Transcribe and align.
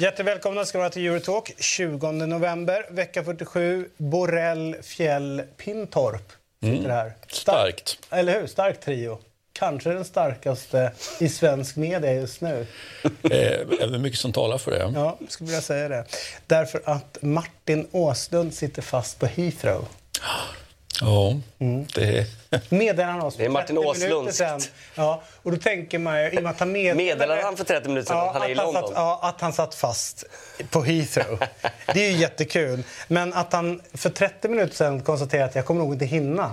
Jättevälkomna 0.00 0.64
ska 0.64 0.78
vara 0.78 0.90
till 0.90 1.06
Eurotalk. 1.06 1.52
20 1.58 2.12
november, 2.12 2.86
vecka 2.90 3.24
47. 3.24 3.88
Borrell, 3.96 4.76
Fjäll, 4.82 5.42
Pintorp 5.56 6.32
sitter 6.62 6.88
här. 6.88 7.12
Starkt. 7.28 7.98
Eller 8.10 8.40
hur? 8.40 8.46
Stark 8.46 8.80
trio. 8.80 9.18
Kanske 9.52 9.90
den 9.90 10.04
starkaste 10.04 10.92
i 11.20 11.28
svensk 11.28 11.76
media 11.76 12.12
just 12.12 12.40
nu. 12.40 12.66
Eh, 13.22 13.60
är 13.80 13.86
det 13.92 13.98
mycket 13.98 14.18
som 14.18 14.32
talar 14.32 14.58
för 14.58 14.70
det? 14.70 14.92
Ja, 14.94 15.18
skulle 15.28 15.46
vilja 15.46 15.60
säga 15.60 15.88
det. 15.88 16.04
Därför 16.46 16.82
att 16.84 17.18
Martin 17.20 17.88
Åslund 17.92 18.54
sitter 18.54 18.82
fast 18.82 19.18
på 19.18 19.26
Heathrow. 19.26 19.88
Ja, 21.00 21.40
det 21.94 22.26
Meddelade 22.68 23.22
oss 23.22 23.34
för 23.34 23.42
Det 23.42 23.46
är 23.46 23.50
Martin 23.50 23.76
30 23.76 24.00
minuter 24.00 24.32
sedan. 24.32 24.60
Ja, 24.94 25.22
och 25.42 25.50
då 25.50 25.56
tänker 25.56 25.98
man 25.98 26.22
ju, 26.22 26.30
i 26.30 26.38
och 26.38 26.42
med 26.42 26.50
att 26.50 26.60
han 26.60 26.72
meddelade... 26.72 27.04
Meddelade 27.04 27.42
han 27.42 27.56
för 27.56 27.64
30 27.64 27.88
minuter 27.88 28.08
sedan 28.08 28.28
att 28.28 28.34
han 28.34 28.42
är 28.42 28.48
i 28.48 28.54
London? 28.54 28.82
Satt, 28.82 28.92
ja, 28.94 29.20
att 29.22 29.40
han 29.40 29.52
satt 29.52 29.74
fast 29.74 30.24
på 30.70 30.82
Heathrow. 30.82 31.38
Det 31.94 32.06
är 32.06 32.10
ju 32.10 32.16
jättekul. 32.16 32.82
Men 33.08 33.32
att 33.32 33.52
han 33.52 33.80
för 33.94 34.10
30 34.10 34.48
minuter 34.48 34.74
sedan 34.74 35.00
konstaterade 35.00 35.48
att 35.48 35.54
jag 35.54 35.66
kommer 35.66 35.80
nog 35.80 35.92
inte 35.92 36.04
hinna 36.04 36.52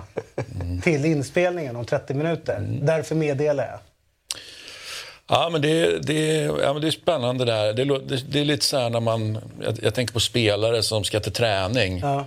till 0.83 1.05
inspelningen 1.05 1.75
om 1.75 1.85
30 1.85 2.13
minuter. 2.13 2.59
Därför 2.81 3.16
meddelar 3.16 3.67
jag. 3.67 3.79
Ja, 5.29 5.50
men 5.52 5.61
det, 5.61 6.00
det, 6.00 6.41
ja, 6.41 6.73
men 6.73 6.81
det 6.81 6.88
är 6.88 6.91
spännande 6.91 7.45
där. 7.45 7.73
Det, 7.73 7.85
det, 7.85 8.31
det 8.31 8.39
är 8.39 8.45
lite 8.45 8.66
så 8.66 8.77
här 8.77 8.89
när 8.89 9.00
man... 9.00 9.38
Jag, 9.61 9.79
jag 9.83 9.94
tänker 9.94 10.13
på 10.13 10.19
spelare 10.19 10.83
som 10.83 11.03
ska 11.03 11.19
till 11.19 11.31
träning. 11.31 12.00
Ja. 12.00 12.25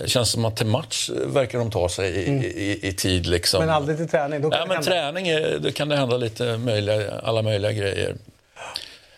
Det 0.00 0.08
känns 0.08 0.30
som 0.30 0.44
att 0.44 0.56
till 0.56 0.66
match 0.66 1.10
verkar 1.26 1.58
de 1.58 1.70
ta 1.70 1.88
sig 1.88 2.10
i, 2.14 2.30
i, 2.46 2.88
i 2.88 2.92
tid. 2.92 3.26
Liksom. 3.26 3.60
Men 3.60 3.70
aldrig 3.70 3.96
till 3.98 4.08
träning. 4.08 4.42
Då 4.42 4.50
kan 4.50 4.58
Ja, 4.60 4.66
men 4.66 4.76
hända. 4.76 4.90
träning 4.90 5.28
är, 5.28 5.58
det 5.58 5.72
kan 5.72 5.88
det 5.88 5.96
hända 5.96 6.16
lite 6.16 6.58
möjliga, 6.58 7.12
alla 7.22 7.42
möjliga 7.42 7.72
grejer. 7.72 8.14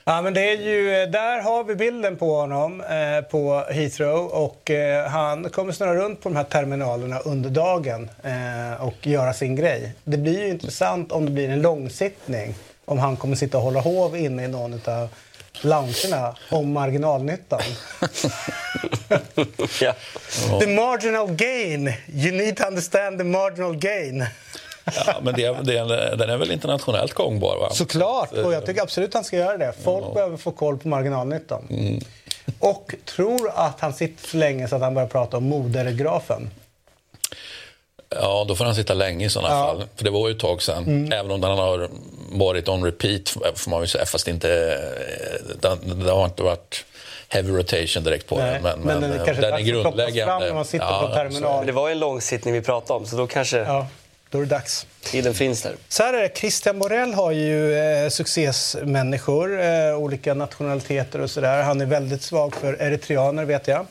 Ja, 0.05 0.23
men 0.23 0.35
det 0.35 0.51
är 0.53 0.57
ju, 0.57 1.07
där 1.07 1.43
har 1.43 1.65
vi 1.65 1.75
bilden 1.75 2.17
på 2.17 2.35
honom 2.37 2.81
eh, 2.81 3.21
på 3.31 3.65
Heathrow 3.71 4.27
och 4.27 4.71
eh, 4.71 5.07
han 5.09 5.51
kommer 5.51 5.73
snurra 5.73 5.95
runt 5.95 6.23
på 6.23 6.29
de 6.29 6.37
här 6.37 6.45
terminalerna 6.45 7.19
under 7.19 7.51
dagen 7.51 8.11
eh, 8.23 8.83
och 8.87 9.07
göra 9.07 9.33
sin 9.33 9.57
grej. 9.57 9.93
Det 10.05 10.17
blir 10.17 10.39
ju 10.41 10.49
intressant 10.49 11.13
om 11.13 11.25
det 11.25 11.31
blir 11.31 11.49
en 11.49 11.63
långsittning 11.63 12.55
om 12.85 12.99
han 12.99 13.17
kommer 13.17 13.37
sitta 13.37 13.59
och 13.59 13.65
hålla 13.65 13.81
hov 13.81 14.17
inne 14.17 14.45
i 14.45 14.49
någon 14.49 14.75
av 14.85 15.09
loungerna 15.61 16.37
om 16.51 16.73
marginalnyttan. 16.73 17.61
Ja. 19.81 19.95
The 20.61 20.67
marginal 20.67 21.27
gain. 21.33 21.93
You 22.15 22.33
need 22.33 22.57
to 22.57 22.67
understand 22.67 23.19
the 23.19 23.25
marginal 23.25 23.77
gain. 23.77 24.27
Ja, 25.07 25.15
men 25.23 25.35
det, 25.35 25.47
det, 25.63 26.17
den 26.17 26.31
är 26.31 26.37
väl 26.37 26.51
internationellt 26.51 27.13
gångbar? 27.13 27.59
Va? 27.61 27.71
Såklart, 27.71 28.33
och 28.33 28.53
jag 28.53 28.67
tycker 28.67 28.83
absolut 28.83 29.15
han 29.15 29.25
ska 29.25 29.37
göra 29.37 29.57
det. 29.59 29.73
Folk 29.85 30.15
behöver 30.15 30.37
få 30.37 30.51
koll 30.53 30.79
på 30.79 30.89
marginalnyttan. 30.89 31.69
Och 32.59 32.95
tror 33.05 33.51
att 33.55 33.81
han 33.81 33.93
sitter 33.95 34.29
så 34.29 34.37
länge 34.37 34.69
så 34.69 34.77
att 34.77 34.83
han 34.83 34.95
börjar 34.95 35.09
prata 35.09 35.37
om 35.37 35.45
modergrafen. 35.45 36.51
Ja, 38.09 38.45
då 38.49 38.55
får 38.55 38.65
han 38.65 38.75
sitta 38.75 38.95
länge 38.95 39.27
i 39.27 39.31
sådana 39.31 39.55
Ja. 39.55 39.67
fall. 39.67 39.85
För 39.97 40.05
det 40.05 40.11
var 40.11 40.29
ju 40.29 40.35
ett 40.35 40.41
tag 40.41 40.63
sedan. 40.63 40.85
Mm. 40.85 41.13
Även 41.13 41.31
om 41.31 41.41
den 41.41 41.51
har 41.51 41.89
varit 42.31 42.69
on 42.69 42.85
repeat, 42.85 43.29
får 43.55 43.71
man 43.71 43.81
ju 43.81 43.87
säga. 43.87 44.07
Fast 44.07 44.29
inte, 44.29 44.51
eh, 44.51 45.57
den, 45.61 46.05
det 46.05 46.13
har 46.13 46.25
inte 46.25 46.43
varit 46.43 46.85
heavy 47.29 47.53
rotation 47.53 48.05
direkt 48.05 48.27
på 48.27 48.39
Nej, 48.39 48.53
den. 48.53 48.63
Men, 48.63 48.81
men 48.81 49.01
den 49.01 49.13
är 49.13 49.19
eh, 49.19 49.25
kanske 49.25 49.43
den 49.43 49.55
är 49.55 49.61
grundläggande. 49.61 50.25
fram 50.25 50.43
när 50.43 50.55
man 50.55 50.65
sitter 50.65 51.01
på 51.01 51.15
terminal. 51.15 51.67
Det 51.67 51.73
var 51.73 51.91
en 51.91 51.99
långsittning 51.99 52.55
vi 52.55 52.61
pratade 52.61 53.01
om, 53.01 53.07
så 53.07 53.17
då 53.17 53.27
kanske 53.27 53.59
Ja, 53.59 53.87
då 54.31 54.39
är 54.39 54.43
det 54.43 54.49
dags. 54.49 54.87
tiden 55.03 55.35
finns 55.35 55.63
där. 55.63 55.75
Så 55.89 56.03
här 56.03 56.15
är 56.15 56.23
det, 56.23 56.37
Christian 56.37 56.79
Borell 56.79 57.15
har 57.15 57.31
ju 57.33 57.75
eh, 57.79 58.09
succésmänniskor, 58.09 59.61
eh, 59.61 59.97
olika 59.97 60.35
nationaliteter 60.35 61.21
och 61.21 61.31
sådär. 61.31 61.63
Han 61.63 61.81
är 61.81 61.87
väldigt 61.87 62.23
svag 62.23 62.57
för 62.57 62.83
eritreaner 62.83 63.45
vet 63.45 63.69
jag. 63.69 63.87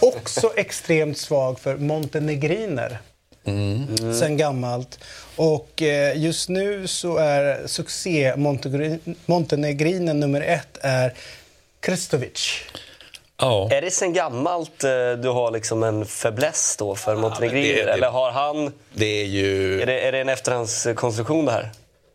Också 0.00 0.52
extremt 0.56 1.18
svag 1.18 1.60
för 1.60 1.76
montenegriner. 1.76 2.98
Sen 4.18 4.36
gammalt. 4.36 4.98
Och 5.36 5.82
eh, 5.82 6.18
just 6.22 6.48
nu 6.48 6.86
så 6.86 7.16
är 7.16 7.66
succé 7.66 8.32
montenegrinen 9.26 10.20
nummer 10.20 10.40
ett 10.40 10.78
är 10.80 11.14
Kristovic. 11.80 12.52
Ja. 13.40 13.68
Är 13.72 13.82
det 13.82 13.90
sen 13.90 14.12
gammalt 14.12 14.84
eh, 14.84 14.90
du 15.22 15.28
har 15.28 15.50
liksom 15.50 15.82
en 15.82 16.06
fäbless 16.06 16.76
då 16.78 16.94
för 16.94 17.16
montenegriner? 17.16 17.74
det- 17.76 17.84
det- 17.84 17.92
Eller 17.92 18.08
har 18.10 18.30
han... 18.30 18.72
Det 18.94 19.20
är 19.22 19.24
ju... 19.26 19.80
Är 19.82 19.86
det, 19.86 20.00
är 20.00 20.12
det 20.12 20.20
en 20.20 20.28
efterhandskonstruktion 20.28 21.44
det 21.44 21.52
här? 21.52 21.70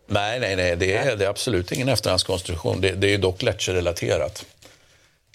Nej, 0.08 0.40
nej, 0.40 0.56
nej. 0.56 0.76
Det 0.76 0.94
är, 0.98 1.16
det 1.16 1.26
är 1.26 1.30
absolut 1.30 1.72
ingen 1.72 1.90
efterhandskonstruktion. 1.90 2.82
Det, 2.82 2.92
det 2.92 3.08
är 3.08 3.12
ju 3.12 3.18
dock 3.18 3.42
Lecce-relaterat. 3.44 4.46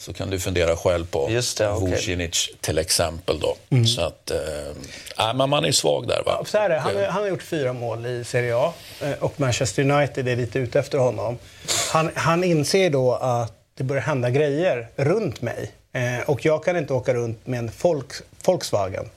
Så 0.05 0.13
kan 0.13 0.31
du 0.31 0.41
fundera 0.41 0.77
själv 0.77 1.07
på 1.07 1.31
Just 1.31 1.59
det, 1.59 1.71
okej. 1.71 1.91
Vucinic 1.91 2.51
till 2.61 2.79
exempel. 2.79 3.41
Då. 3.41 3.57
Mm. 3.71 3.87
Så 3.87 4.01
att, 4.01 4.31
eh, 4.31 4.39
nej, 5.19 5.35
men 5.35 5.51
man 5.51 5.65
är 5.65 5.73
svag 5.73 6.09
där. 6.09 6.23
Va? 6.27 6.45
Så 6.47 6.59
här 6.59 6.71
är, 6.71 6.75
det, 6.75 6.81
han, 6.81 6.97
han 6.97 7.23
har 7.23 7.29
gjort 7.29 7.43
fyra 7.43 7.73
mål 7.73 8.07
i 8.07 8.25
Serie 8.25 8.57
A 8.57 8.73
eh, 9.01 9.13
och 9.13 9.41
Manchester 9.41 9.91
United 9.91 10.29
är 10.29 10.37
lite 10.37 10.59
ute 10.59 10.79
efter 10.79 10.99
honom. 10.99 11.39
Han, 11.93 12.11
han 12.15 12.45
inser 12.45 12.91
då 12.91 13.15
att 13.15 13.53
det 13.75 13.85
börjar 13.85 14.03
hända 14.03 14.31
grejer 14.31 14.89
runt 14.97 15.43
mig 15.43 15.73
eh, 15.93 16.31
och 16.31 16.45
jag 16.45 16.65
kan 16.65 16.77
inte 16.77 16.93
åka 16.93 17.15
runt 17.15 17.47
med 17.47 17.59
en 17.59 17.71
folk, 17.71 18.13
Volkswagen, 18.45 19.11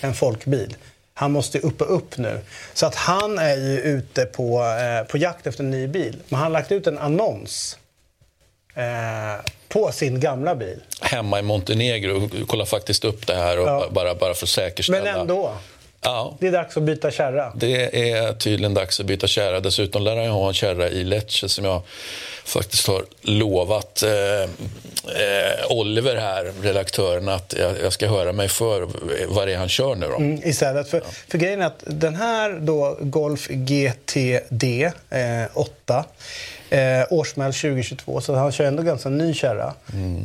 en 0.00 0.14
folkbil. 0.14 0.76
Han 1.14 1.32
måste 1.32 1.58
upp 1.58 1.80
och 1.80 1.96
upp 1.96 2.18
nu. 2.18 2.40
Så 2.74 2.86
att 2.86 2.94
han 2.94 3.38
är 3.38 3.56
ju 3.56 3.80
ute 3.80 4.24
på, 4.24 4.62
eh, 4.62 5.06
på 5.06 5.18
jakt 5.18 5.46
efter 5.46 5.64
en 5.64 5.70
ny 5.70 5.86
bil. 5.86 6.16
Men 6.28 6.38
han 6.38 6.44
har 6.44 6.52
lagt 6.52 6.72
ut 6.72 6.86
en 6.86 6.98
annons 6.98 7.78
eh, 8.74 9.44
på 9.74 9.92
sin 9.92 10.20
gamla 10.20 10.54
bil. 10.54 10.80
Hemma 11.00 11.38
i 11.38 11.42
Montenegro. 11.42 12.30
Jag 12.38 12.48
kollar 12.48 12.64
faktiskt 12.64 13.04
upp 13.04 13.26
det 13.26 13.34
här 13.34 13.58
och 13.58 13.68
Ja. 13.68 13.86
bara, 13.90 14.14
bara 14.14 14.34
för 14.34 14.46
att 14.46 14.50
säkerställa. 14.50 15.04
Men 15.04 15.20
ändå, 15.20 15.52
Ja, 16.06 16.36
det 16.40 16.46
är 16.46 16.52
dags 16.52 16.76
att 16.76 16.82
byta 16.82 17.10
kärra. 17.10 17.52
det 17.56 18.10
är 18.10 18.32
tydligen 18.32 18.74
dags 18.74 19.00
att 19.00 19.06
byta 19.06 19.26
kärra. 19.26 19.60
Dessutom 19.60 20.02
lär 20.02 20.22
ju 20.22 20.28
ha 20.28 20.48
en 20.48 20.54
kärra 20.54 20.88
i 20.88 21.04
Lecce 21.04 21.48
som 21.48 21.64
jag 21.64 21.82
faktiskt 22.44 22.86
har 22.86 23.04
lovat 23.22 24.02
eh, 24.02 24.10
eh, 24.42 25.70
Oliver 25.70 26.16
här, 26.16 26.52
redaktören, 26.62 27.28
att 27.28 27.54
jag, 27.58 27.72
jag 27.82 27.92
ska 27.92 28.08
höra 28.08 28.32
mig 28.32 28.48
för 28.48 28.88
vad 29.28 29.48
det 29.48 29.52
är 29.54 29.58
han 29.58 29.68
kör 29.68 29.94
nu 29.94 30.06
då. 30.08 30.16
Mm, 30.16 30.40
istället. 30.48 30.90
För, 30.90 31.02
för 31.28 31.38
grejen 31.38 31.62
är 31.62 31.66
att 31.66 31.82
den 31.86 32.14
här 32.16 32.58
då 32.60 32.96
Golf 33.00 33.48
GTD 33.48 34.64
eh, 35.10 35.44
8 35.54 36.04
eh, 36.70 37.06
årsmäll 37.10 37.52
2022, 37.52 38.20
så 38.20 38.34
han 38.34 38.52
kör 38.52 38.64
ändå 38.64 38.82
ganska 38.82 39.08
ny 39.08 39.34
kärra. 39.34 39.74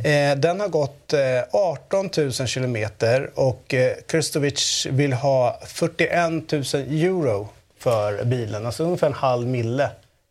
Eh, 0.04 0.38
den 0.38 0.60
har 0.60 0.68
gått 0.68 1.14
eh, 1.14 1.20
18 1.52 2.10
000 2.18 2.32
kilometer 2.32 3.30
och 3.36 3.74
eh, 3.74 3.92
Kristovic 4.08 4.88
vill 4.90 5.14
ha 5.14 5.60
41 5.66 6.52
000 6.52 6.64
euro 6.74 7.50
för 7.80 8.24
bilen, 8.26 8.66
alltså 8.66 8.84
ungefär 8.84 9.08
en 9.08 9.14
halv 9.14 9.48
mille 9.48 9.90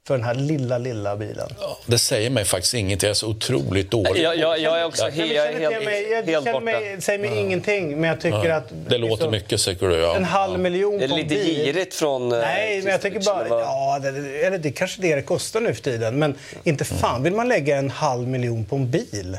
för 0.08 0.14
den 0.16 0.24
här 0.26 0.34
lilla, 0.34 0.78
lilla 0.78 1.16
bilen. 1.16 1.48
Ja, 1.60 1.78
Det 1.86 1.98
säger 1.98 2.30
mig 2.30 2.44
faktiskt 2.44 2.74
inget. 2.74 3.02
Jag 3.02 3.10
är 3.10 3.14
så 3.14 3.26
otroligt 3.28 3.90
dålig. 3.90 4.22
Jag, 4.22 4.36
jag, 4.38 4.58
jag 4.60 4.80
är 4.80 4.84
också 4.84 5.02
Ja. 5.04 5.10
he, 5.10 5.24
jag 5.34 5.46
känner 5.46 5.60
är 5.60 5.64
inte 5.64 5.74
helt, 5.74 5.84
mig, 5.84 6.02
jag 6.10 6.16
helt 6.16 6.26
känner 6.44 6.52
borta. 6.52 6.64
mig, 6.64 6.96
säger 7.00 7.18
mig 7.18 7.38
ingenting, 7.38 8.00
men 8.00 8.10
jag 8.10 8.20
tycker 8.20 8.50
att... 8.50 8.68
Det 8.88 8.98
låter 8.98 9.10
liksom, 9.14 9.30
mycket, 9.30 9.60
säger 9.60 9.88
du. 9.88 9.96
Ja. 9.96 10.16
En 10.16 10.24
halv 10.24 10.58
miljon 10.60 10.98
Det 10.98 11.04
är 11.04 11.08
på 11.08 11.14
en 11.14 11.20
lite 11.20 11.34
bil. 11.34 11.64
girigt 11.64 11.94
från... 11.94 12.32
eh, 12.32 12.38
Nej, 12.38 12.82
men 12.82 12.92
jag 12.92 13.02
tycker 13.02 13.20
bara... 13.20 13.48
Ja, 13.48 13.98
det, 14.02 14.08
eller 14.46 14.58
det 14.58 14.68
är 14.68 14.72
kanske 14.72 15.02
det 15.02 15.14
det 15.14 15.22
kostar 15.22 15.60
nu 15.60 15.74
för 15.74 15.82
tiden. 15.82 16.18
Men 16.18 16.34
inte 16.64 16.84
fan 16.84 17.22
vill 17.22 17.32
man 17.34 17.48
lägga 17.48 17.76
en 17.76 17.90
halv 17.90 18.28
miljon 18.28 18.64
på 18.64 18.76
en 18.76 18.90
bil. 18.90 19.38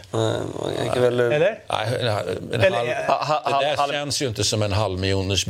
Väl- 0.97 1.19
Eller? 1.19 1.59
Nej, 1.69 1.87
en, 1.99 2.07
en 2.53 2.61
Eller- 2.61 2.77
halv, 2.77 2.89
Ha- 3.07 3.23
ha- 3.43 3.59
det 3.61 3.65
där 3.67 3.75
halv- 3.77 3.91
känns 3.91 4.21
ju 4.21 4.27
inte 4.27 4.43
som 4.43 4.61
en 4.63 4.71
halv 4.71 4.99
miljoners 4.99 5.45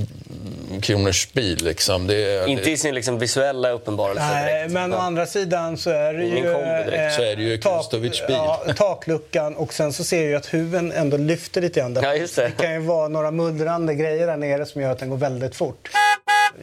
kronors 0.82 1.34
bil. 1.34 1.64
Liksom. 1.64 2.08
Det, 2.08 2.16
är- 2.16 2.48
Inte 2.48 2.72
i 2.72 2.78
sin 2.78 2.96
liksom 2.96 3.20
visuella 3.20 3.70
uppenbarelse 3.72 4.22
Nej, 4.34 4.54
direkt. 4.54 4.72
men 4.74 4.94
å 4.94 4.98
andra 4.98 5.26
sidan 5.26 5.78
så 5.78 5.90
är 5.90 6.14
det 6.14 6.26
Ingen 6.26 6.38
ju... 6.38 6.52
direkt. 6.54 7.16
Så 7.16 7.22
är 7.22 7.36
det 7.36 7.42
ju 7.44 7.58
Kristovic 7.58 8.28
bil. 8.28 8.36
Ja, 8.36 8.64
takluckan 8.78 9.56
och 9.56 9.74
sen 9.74 9.94
så 9.94 10.04
ser 10.04 10.30
jag 10.30 10.40
att 10.40 10.54
huven 10.54 10.92
ändå 10.92 11.18
lyfter 11.18 11.62
lite 11.62 11.80
grann. 11.80 11.94
Ja, 12.02 12.02
det. 12.14 12.36
det 12.36 12.52
kan 12.58 12.74
ju 12.74 12.80
vara 12.80 13.08
några 13.08 13.32
mullrande 13.32 13.96
grejer 13.96 14.28
där 14.28 14.38
nere 14.38 14.66
som 14.66 14.82
gör 14.82 14.92
att 14.92 15.00
den 15.00 15.10
går 15.10 15.18
väldigt 15.18 15.56
fort. 15.56 15.90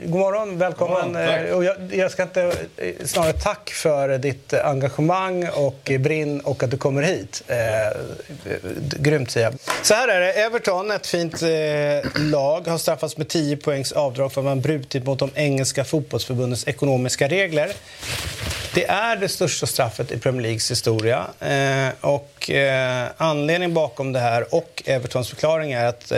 God 0.04 0.20
morgon, 0.20 0.58
välkommen. 0.58 1.02
God 1.02 1.12
morgon, 1.12 1.54
och 1.54 1.64
jag, 1.64 1.76
jag, 1.90 2.10
ska 2.10 2.22
inte, 2.22 2.52
eh, 2.76 2.94
snarare 3.04 3.32
tack 3.32 3.70
för 3.70 4.18
ditt 4.18 4.54
engagemang 4.54 5.48
och 5.48 5.90
brinn 6.00 6.40
och 6.40 6.62
att 6.62 6.70
du 6.70 6.76
kommer 6.76 7.02
hit. 7.02 7.42
Eh, 7.46 7.56
grymt 9.00 9.36
jag. 9.36 9.54
Så 9.82 9.94
här 9.94 10.08
är 10.08 10.20
det, 10.20 10.32
Everton, 10.32 10.90
ett 10.90 11.06
fint 11.06 11.42
eh, 11.42 11.48
lag, 12.22 12.66
har 12.66 12.78
straffats 12.78 13.16
med 13.16 13.28
10 13.28 13.56
poängs 13.56 13.92
avdrag 13.92 14.32
för 14.32 14.40
att 14.40 14.44
man 14.44 14.60
brutit 14.60 15.04
mot 15.04 15.18
de 15.18 15.30
engelska 15.34 15.84
fotbollsförbundens 15.84 16.68
ekonomiska 16.68 17.28
regler. 17.28 17.72
Det 18.74 18.86
är 18.86 19.16
det 19.16 19.28
största 19.28 19.66
straffet 19.66 20.12
i 20.12 20.18
Premier 20.18 20.42
Leagues 20.42 20.70
historia. 20.70 21.26
Eh, 21.40 21.88
och 22.00 22.50
eh, 22.50 23.06
anledningen 23.16 23.74
bakom 23.74 24.12
det 24.12 24.20
här 24.20 24.54
och 24.54 24.82
Evertons 24.86 25.28
förklaring 25.28 25.72
är 25.72 25.86
att 25.86 26.12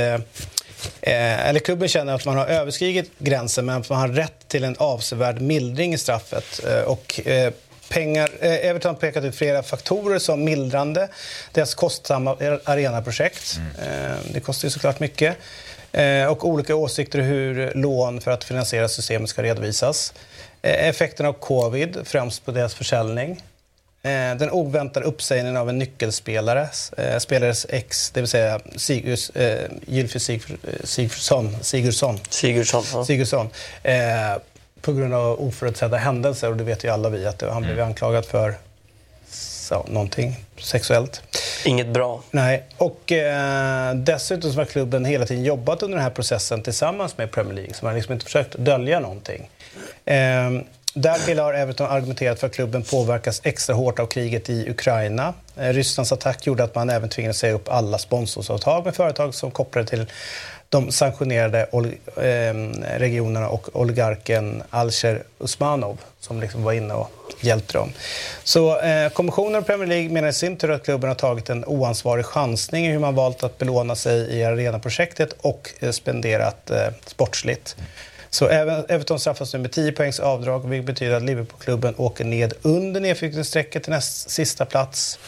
eh, 1.01 1.49
eller 1.49 1.61
klubben 1.61 1.89
känner 1.89 2.15
att 2.15 2.25
man 2.25 2.37
har 2.37 2.47
överskridit 2.47 3.11
gränsen 3.19 3.67
men 3.67 3.81
att 3.81 3.91
man 3.91 4.01
har 4.01 4.09
rätt 4.09 4.49
till 4.49 4.65
en 4.65 4.77
avsevärd 4.79 5.41
mildring 5.41 5.95
i 5.95 5.99
straffet. 5.99 6.65
Eh, 6.67 6.81
och, 6.81 7.21
eh, 7.27 7.53
pengar, 7.89 8.31
eh, 8.41 8.67
Everton 8.67 8.95
har 8.95 9.01
pekat 9.01 9.25
ut 9.25 9.37
flera 9.37 9.63
faktorer 9.63 10.19
som 10.19 10.45
mildrande. 10.45 11.09
Deras 11.53 11.75
kostsamma 11.75 12.37
arenaprojekt. 12.65 13.57
Mm. 13.57 14.19
det 14.33 14.41
kostar 14.41 14.67
ju 14.67 14.71
såklart 14.71 15.01
mycket. 15.01 15.37
Eh, 15.93 16.27
och 16.27 16.49
olika 16.49 16.77
åsikter 16.77 17.21
hur 17.21 17.73
lån 17.75 18.21
för 18.21 18.31
att 18.31 18.45
finansiera 18.45 18.89
systemet 18.89 19.31
ska 19.31 19.43
redovisas. 19.43 20.15
Eh, 20.63 20.89
effekten 20.89 21.27
av 21.27 21.33
covid, 21.33 21.99
främst 22.05 22.45
på 22.45 22.51
deras 22.51 22.75
försäljning. 22.75 23.43
Eh, 24.03 24.37
den 24.37 24.51
oväntade 24.51 25.07
uppsägningen 25.07 25.57
av 25.57 25.69
en 25.69 25.79
nyckelspelare, 25.79 26.69
eh, 26.97 27.19
spelares 27.19 27.67
ex, 27.69 28.11
det 28.11 28.21
vill 28.21 28.29
säga 28.29 28.61
Sigurs, 28.77 29.31
eh, 29.31 29.71
Gylfi 29.87 30.21
Sigurdsson, 30.85 31.57
Sigurdsson, 31.63 32.21
Sigurdsson, 32.31 32.85
ja. 32.93 33.05
Sigurdsson 33.05 33.49
eh, 33.83 33.95
på 34.81 34.93
grund 34.93 35.15
av 35.15 35.41
oförutsedda 35.41 35.97
händelser. 35.97 36.51
Och 36.51 36.57
det 36.57 36.65
vet 36.65 36.85
ju 36.85 36.89
alla 36.89 37.09
vi 37.09 37.27
att 37.27 37.43
han 37.43 37.63
blev 37.63 37.75
mm. 37.75 37.89
anklagad 37.89 38.27
för 38.27 38.55
så, 39.69 39.87
någonting 39.89 40.37
sexuellt. 40.59 41.23
Inget 41.65 41.87
bra. 41.87 42.23
Nej. 42.31 42.63
Och 42.77 43.13
eh, 43.13 43.95
dessutom 43.95 44.53
så 44.53 44.59
har 44.59 44.65
klubben 44.65 45.05
hela 45.05 45.27
tiden 45.27 45.45
jobbat 45.45 45.83
under 45.83 45.97
den 45.97 46.05
här 46.05 46.11
processen 46.11 46.63
tillsammans 46.63 47.19
med 47.19 47.31
Premier 47.31 47.55
League. 47.55 47.75
Så 47.75 47.85
man 47.85 47.93
har 47.93 47.97
liksom 47.97 48.13
inte 48.13 48.25
försökt 48.25 48.59
dölja 48.59 49.01
någonting. 49.01 49.51
Eh, 50.05 50.51
Därtill 50.95 51.39
har 51.39 51.55
Everton 51.55 51.87
argumenterat 51.87 52.41
för 52.41 52.47
att 52.47 52.55
klubben 52.55 52.83
påverkas 52.83 53.41
extra 53.45 53.75
hårt 53.75 53.99
av 53.99 54.07
kriget 54.07 54.51
i 54.51 54.71
Ukraina. 54.71 55.35
Eh, 55.57 55.73
Rysslands 55.73 56.13
attack 56.13 56.47
gjorde 56.47 56.65
att 56.65 56.75
man 56.75 56.91
även 56.91 57.09
tvingades 57.09 57.39
säga 57.39 57.55
upp 57.55 57.69
alla 57.69 57.99
sponsorsavtal 57.99 58.85
med 58.85 58.95
företag 58.95 59.35
som 59.35 59.51
kopplade 59.51 59.89
till 59.89 60.07
de 60.69 60.93
sanktionerade 60.93 61.67
ehm, 62.23 62.85
regionerna 62.85 63.49
och 63.49 63.69
oligarken 63.73 64.63
Alcher 64.71 65.23
Usmanov 65.39 65.99
som 66.21 66.41
liksom 66.41 66.63
var 66.63 66.73
inne 66.73 66.95
och 66.95 67.11
hjälpte 67.41 67.79
dem. 67.79 67.93
Så 68.45 68.81
eh, 68.81 69.09
kommissionen 69.09 69.55
och 69.55 69.67
Premier 69.67 69.87
League 69.87 70.09
menar 70.11 70.29
i 70.29 70.33
sin 70.33 70.57
tur 70.57 70.71
att 70.71 70.85
klubben 70.85 71.09
har 71.09 71.15
tagit 71.15 71.51
en 71.51 71.65
oansvarig 71.65 72.25
chansning 72.25 72.87
i 72.87 72.91
hur 72.91 72.99
man 72.99 73.15
valt 73.15 73.43
att 73.43 73.59
belåna 73.59 73.97
sig 73.97 74.39
i 74.39 74.45
arenaprojektet 74.45 75.33
och 75.41 75.71
eh, 75.81 75.91
spenderat 75.91 76.71
eh, 76.71 76.87
sportsligt. 77.07 77.77
Så 78.31 78.49
Everton 78.49 79.21
straffas 79.21 79.55
nu 79.55 79.61
med 79.61 79.73
10 79.73 79.93
poängs 79.93 80.21
avdrag 80.21 80.69
vilket 80.69 80.87
betyder 80.87 81.15
att 81.15 81.23
Liverpoolklubben 81.23 81.95
åker 81.97 82.25
ned 82.25 82.53
under 82.63 83.01
nedflyttningsstrecket 83.01 83.83
till 83.83 83.93
näst 83.93 84.31
sista 84.31 84.65
plats. 84.65 85.19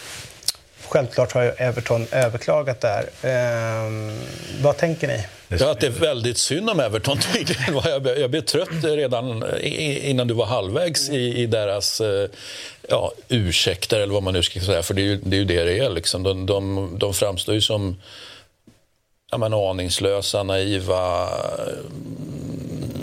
Självklart 0.89 1.33
har 1.33 1.43
ju 1.43 1.49
Everton 1.49 2.07
överklagat 2.13 2.81
där. 2.81 3.05
Ehm, 3.23 4.21
vad 4.63 4.77
tänker 4.77 5.09
ni? 5.09 5.27
Ja, 5.49 5.71
att 5.71 5.81
det 5.81 5.87
är 5.87 5.91
väldigt 5.91 6.39
synd 6.39 6.71
om 6.71 6.81
Everton. 6.81 7.19
Jag, 7.85 8.19
jag 8.19 8.31
blev 8.31 8.41
trött 8.41 8.85
redan 8.85 9.45
innan 9.63 10.29
du 10.29 10.35
var 10.35 10.47
halvvägs 10.47 11.09
i, 11.09 11.43
i 11.43 11.47
deras 11.47 12.01
eh, 12.01 12.29
ja, 12.89 13.13
ursäkter, 13.29 14.01
eller 14.01 14.15
vad 14.15 14.23
man 14.23 14.35
nu 14.35 14.43
ska 14.43 14.61
säga. 14.61 14.83
För 14.83 14.95
det 14.95 15.03
är 15.03 15.05
ju 15.05 15.17
det 15.17 15.37
är 15.37 15.39
ju 15.39 15.45
det, 15.45 15.65
det 15.65 15.79
är. 15.79 15.91
Liksom. 15.91 16.23
De, 16.23 16.47
de, 16.47 16.91
de 16.99 17.15
framstår 17.15 17.55
ju 17.55 17.61
som 17.61 17.97
ja, 19.31 19.39
men, 19.39 19.55
aningslösa, 19.55 20.43
naiva, 20.43 21.29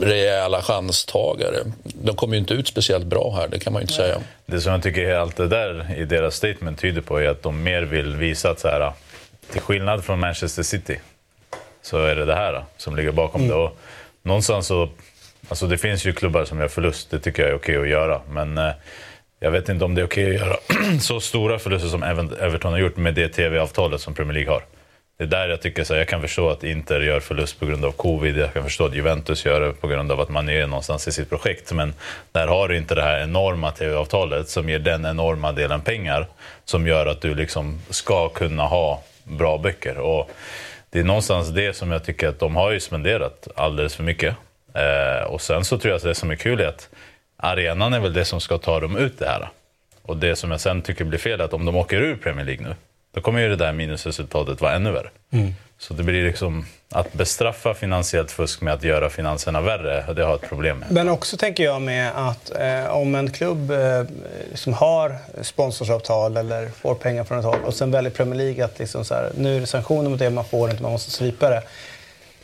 rejäla 0.01 0.61
chanstagare. 0.61 1.57
De 1.83 2.15
kommer 2.15 2.33
ju 2.33 2.39
inte 2.39 2.53
ut 2.53 2.67
speciellt 2.67 3.05
bra 3.05 3.33
här, 3.35 3.47
det 3.47 3.59
kan 3.59 3.73
man 3.73 3.79
ju 3.79 3.83
inte 3.83 3.93
säga. 3.93 4.17
Det 4.45 4.61
som 4.61 4.71
jag 4.71 4.83
tycker 4.83 5.13
allt 5.13 5.35
det 5.35 5.47
där 5.47 5.95
i 5.97 6.05
deras 6.05 6.35
statement 6.35 6.79
tyder 6.79 7.01
på 7.01 7.17
är 7.17 7.29
att 7.29 7.43
de 7.43 7.63
mer 7.63 7.81
vill 7.81 8.15
visa 8.15 8.49
att 8.49 8.59
så 8.59 8.67
här, 8.67 8.91
till 9.51 9.61
skillnad 9.61 10.03
från 10.05 10.19
Manchester 10.19 10.63
City 10.63 10.99
så 11.81 11.97
är 11.97 12.15
det 12.15 12.25
det 12.25 12.35
här 12.35 12.63
som 12.77 12.95
ligger 12.95 13.11
bakom 13.11 13.41
mm. 13.41 13.57
det. 13.57 13.63
Och 13.63 13.77
någonstans 14.23 14.67
så, 14.67 14.89
alltså 15.49 15.67
det 15.67 15.77
finns 15.77 16.05
ju 16.05 16.13
klubbar 16.13 16.45
som 16.45 16.59
gör 16.59 16.67
förlust, 16.67 17.11
det 17.11 17.19
tycker 17.19 17.43
jag 17.43 17.51
är 17.51 17.55
okej 17.55 17.77
att 17.77 17.89
göra. 17.89 18.21
Men 18.29 18.57
eh, 18.57 18.71
jag 19.39 19.51
vet 19.51 19.69
inte 19.69 19.85
om 19.85 19.95
det 19.95 20.01
är 20.01 20.05
okej 20.05 20.35
att 20.35 20.41
göra 20.41 20.57
så 21.01 21.19
stora 21.19 21.59
förluster 21.59 21.89
som 21.89 22.03
Everton 22.03 22.71
har 22.71 22.79
gjort 22.79 22.97
med 22.97 23.13
det 23.13 23.29
TV-avtalet 23.29 24.01
som 24.01 24.13
Premier 24.13 24.33
League 24.33 24.53
har. 24.53 24.63
Det 25.17 25.23
är 25.23 25.27
där 25.27 25.49
jag 25.49 25.61
tycker 25.61 25.83
så 25.83 25.95
jag 25.95 26.07
kan 26.07 26.21
förstå 26.21 26.49
att 26.49 26.63
Inter 26.63 26.99
gör 26.99 27.19
förlust 27.19 27.59
på 27.59 27.65
grund 27.65 27.85
av 27.85 27.91
covid. 27.91 28.37
Jag 28.37 28.53
kan 28.53 28.63
förstå 28.63 28.85
att 28.85 28.95
Juventus 28.95 29.45
gör 29.45 29.61
det 29.61 29.73
på 29.73 29.87
grund 29.87 30.11
av 30.11 30.21
att 30.21 30.29
man 30.29 30.49
är 30.49 30.67
någonstans 30.67 31.07
i 31.07 31.11
sitt 31.11 31.29
projekt. 31.29 31.73
Men 31.73 31.93
där 32.31 32.47
har 32.47 32.67
du 32.67 32.77
inte 32.77 32.95
det 32.95 33.01
här 33.01 33.23
enorma 33.23 33.71
tv-avtalet 33.71 34.49
som 34.49 34.69
ger 34.69 34.79
den 34.79 35.05
enorma 35.05 35.51
delen 35.51 35.81
pengar 35.81 36.27
som 36.65 36.87
gör 36.87 37.05
att 37.05 37.21
du 37.21 37.35
liksom 37.35 37.81
ska 37.89 38.29
kunna 38.29 38.63
ha 38.63 39.03
bra 39.23 39.57
böcker. 39.57 39.97
Och 39.97 40.31
det 40.89 40.99
är 40.99 41.03
någonstans 41.03 41.49
det 41.49 41.73
som 41.75 41.91
jag 41.91 42.03
tycker 42.03 42.27
att 42.27 42.39
de 42.39 42.55
har 42.55 42.71
ju 42.71 42.79
spenderat 42.79 43.47
alldeles 43.55 43.95
för 43.95 44.03
mycket. 44.03 44.35
Eh, 44.73 45.23
och 45.27 45.41
sen 45.41 45.65
så 45.65 45.77
tror 45.77 45.89
jag 45.89 45.97
att 45.97 46.03
det 46.03 46.15
som 46.15 46.31
är 46.31 46.35
kul 46.35 46.59
är 46.59 46.67
att 46.67 46.89
arenan 47.37 47.93
är 47.93 47.99
väl 47.99 48.13
det 48.13 48.25
som 48.25 48.41
ska 48.41 48.57
ta 48.57 48.79
dem 48.79 48.97
ut 48.97 49.19
det 49.19 49.27
här. 49.27 49.49
Och 50.01 50.17
det 50.17 50.35
som 50.35 50.51
jag 50.51 50.61
sen 50.61 50.81
tycker 50.81 51.05
blir 51.05 51.19
fel 51.19 51.39
är 51.41 51.45
att 51.45 51.53
om 51.53 51.65
de 51.65 51.75
åker 51.75 52.01
ur 52.01 52.15
Premier 52.15 52.45
League 52.45 52.67
nu 52.67 52.75
då 53.13 53.21
kommer 53.21 53.39
ju 53.39 53.49
det 53.49 53.55
där 53.55 53.73
minusresultatet 53.73 54.61
vara 54.61 54.73
ännu 54.73 54.91
värre. 54.91 55.09
Mm. 55.31 55.53
Så 55.77 55.93
det 55.93 56.03
blir 56.03 56.25
liksom 56.25 56.65
att 56.89 57.13
bestraffa 57.13 57.73
finansiellt 57.73 58.31
fusk 58.31 58.61
med 58.61 58.73
att 58.73 58.83
göra 58.83 59.09
finanserna 59.09 59.61
värre, 59.61 60.13
det 60.13 60.23
har 60.23 60.35
ett 60.35 60.49
problem 60.49 60.79
med. 60.79 60.91
Men 60.91 61.09
också 61.09 61.37
tänker 61.37 61.63
jag 61.63 61.81
med 61.81 62.11
att 62.15 62.51
eh, 62.59 62.87
om 62.87 63.15
en 63.15 63.31
klubb 63.31 63.71
eh, 63.71 64.03
som 64.53 64.73
har 64.73 65.15
sponsorsavtal 65.41 66.37
eller 66.37 66.69
får 66.69 66.95
pengar 66.95 67.23
från 67.23 67.39
ett 67.39 67.45
håll 67.45 67.63
och 67.65 67.73
sen 67.73 67.91
väljer 67.91 68.11
Premier 68.11 68.35
League 68.35 68.65
att 68.65 68.79
liksom 68.79 69.05
så 69.05 69.13
här, 69.13 69.31
nu 69.37 69.55
är 69.55 69.59
det 69.59 69.67
sanktioner 69.67 70.09
mot 70.09 70.19
det, 70.19 70.29
man 70.29 70.45
får 70.45 70.69
inte, 70.69 70.83
man 70.83 70.91
måste 70.91 71.11
svipa 71.11 71.49
det. 71.49 71.63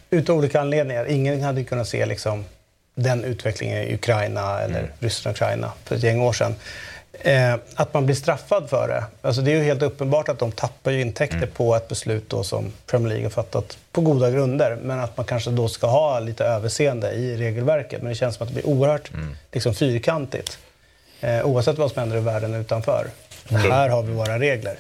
Utav 0.10 0.38
olika 0.38 0.62
anledningar. 0.62 1.06
Ingen 1.06 1.42
hade 1.42 1.63
kunnat 1.63 1.88
se 1.88 2.06
liksom, 2.06 2.45
den 2.95 3.24
utvecklingen 3.24 3.77
i 3.77 3.94
Ukraina 3.94 4.62
eller 4.62 4.80
mm. 4.80 4.92
Ryssland 5.00 5.33
och 5.33 5.42
Ukraina 5.42 5.71
för 5.83 5.95
ett 5.95 6.04
gäng 6.04 6.21
år 6.21 6.33
sedan. 6.33 6.56
Eh, 7.21 7.56
att 7.75 7.94
man 7.94 8.06
blir 8.06 8.15
straffad 8.15 8.69
för 8.69 8.88
det. 8.88 9.04
Alltså 9.21 9.42
det 9.42 9.51
är 9.51 9.56
ju 9.56 9.63
helt 9.63 9.82
uppenbart 9.82 10.29
att 10.29 10.39
de 10.39 10.51
tappar 10.51 10.91
ju 10.91 11.01
intäkter 11.01 11.38
mm. 11.38 11.50
på 11.50 11.75
ett 11.75 11.88
beslut 11.88 12.29
då 12.29 12.43
som 12.43 12.72
Premier 12.88 13.10
League 13.10 13.25
har 13.25 13.29
fattat 13.29 13.77
på 13.91 14.01
goda 14.01 14.32
grunder. 14.32 14.77
Men 14.84 15.00
att 15.00 15.17
man 15.17 15.25
kanske 15.25 15.50
då 15.50 15.67
ska 15.67 15.88
ha 15.88 16.20
lite 16.20 16.46
överseende 16.46 17.12
i 17.12 17.38
regelverket. 17.38 18.01
Men 18.01 18.10
det 18.10 18.15
känns 18.15 18.36
som 18.36 18.48
att 18.48 18.53
det 18.53 18.62
blir 18.62 18.74
oerhört 18.74 19.13
mm. 19.13 19.36
liksom, 19.51 19.75
fyrkantigt. 19.75 20.58
Eh, 21.22 21.46
oavsett 21.46 21.77
vad 21.77 21.91
som 21.91 22.00
händer 22.00 22.17
i 22.17 22.22
världen 22.22 22.53
utanför. 22.53 23.08
Mm. 23.50 23.72
Här 23.72 23.89
har 23.89 24.03
vi 24.03 24.13
våra 24.13 24.39
regler. 24.39 24.77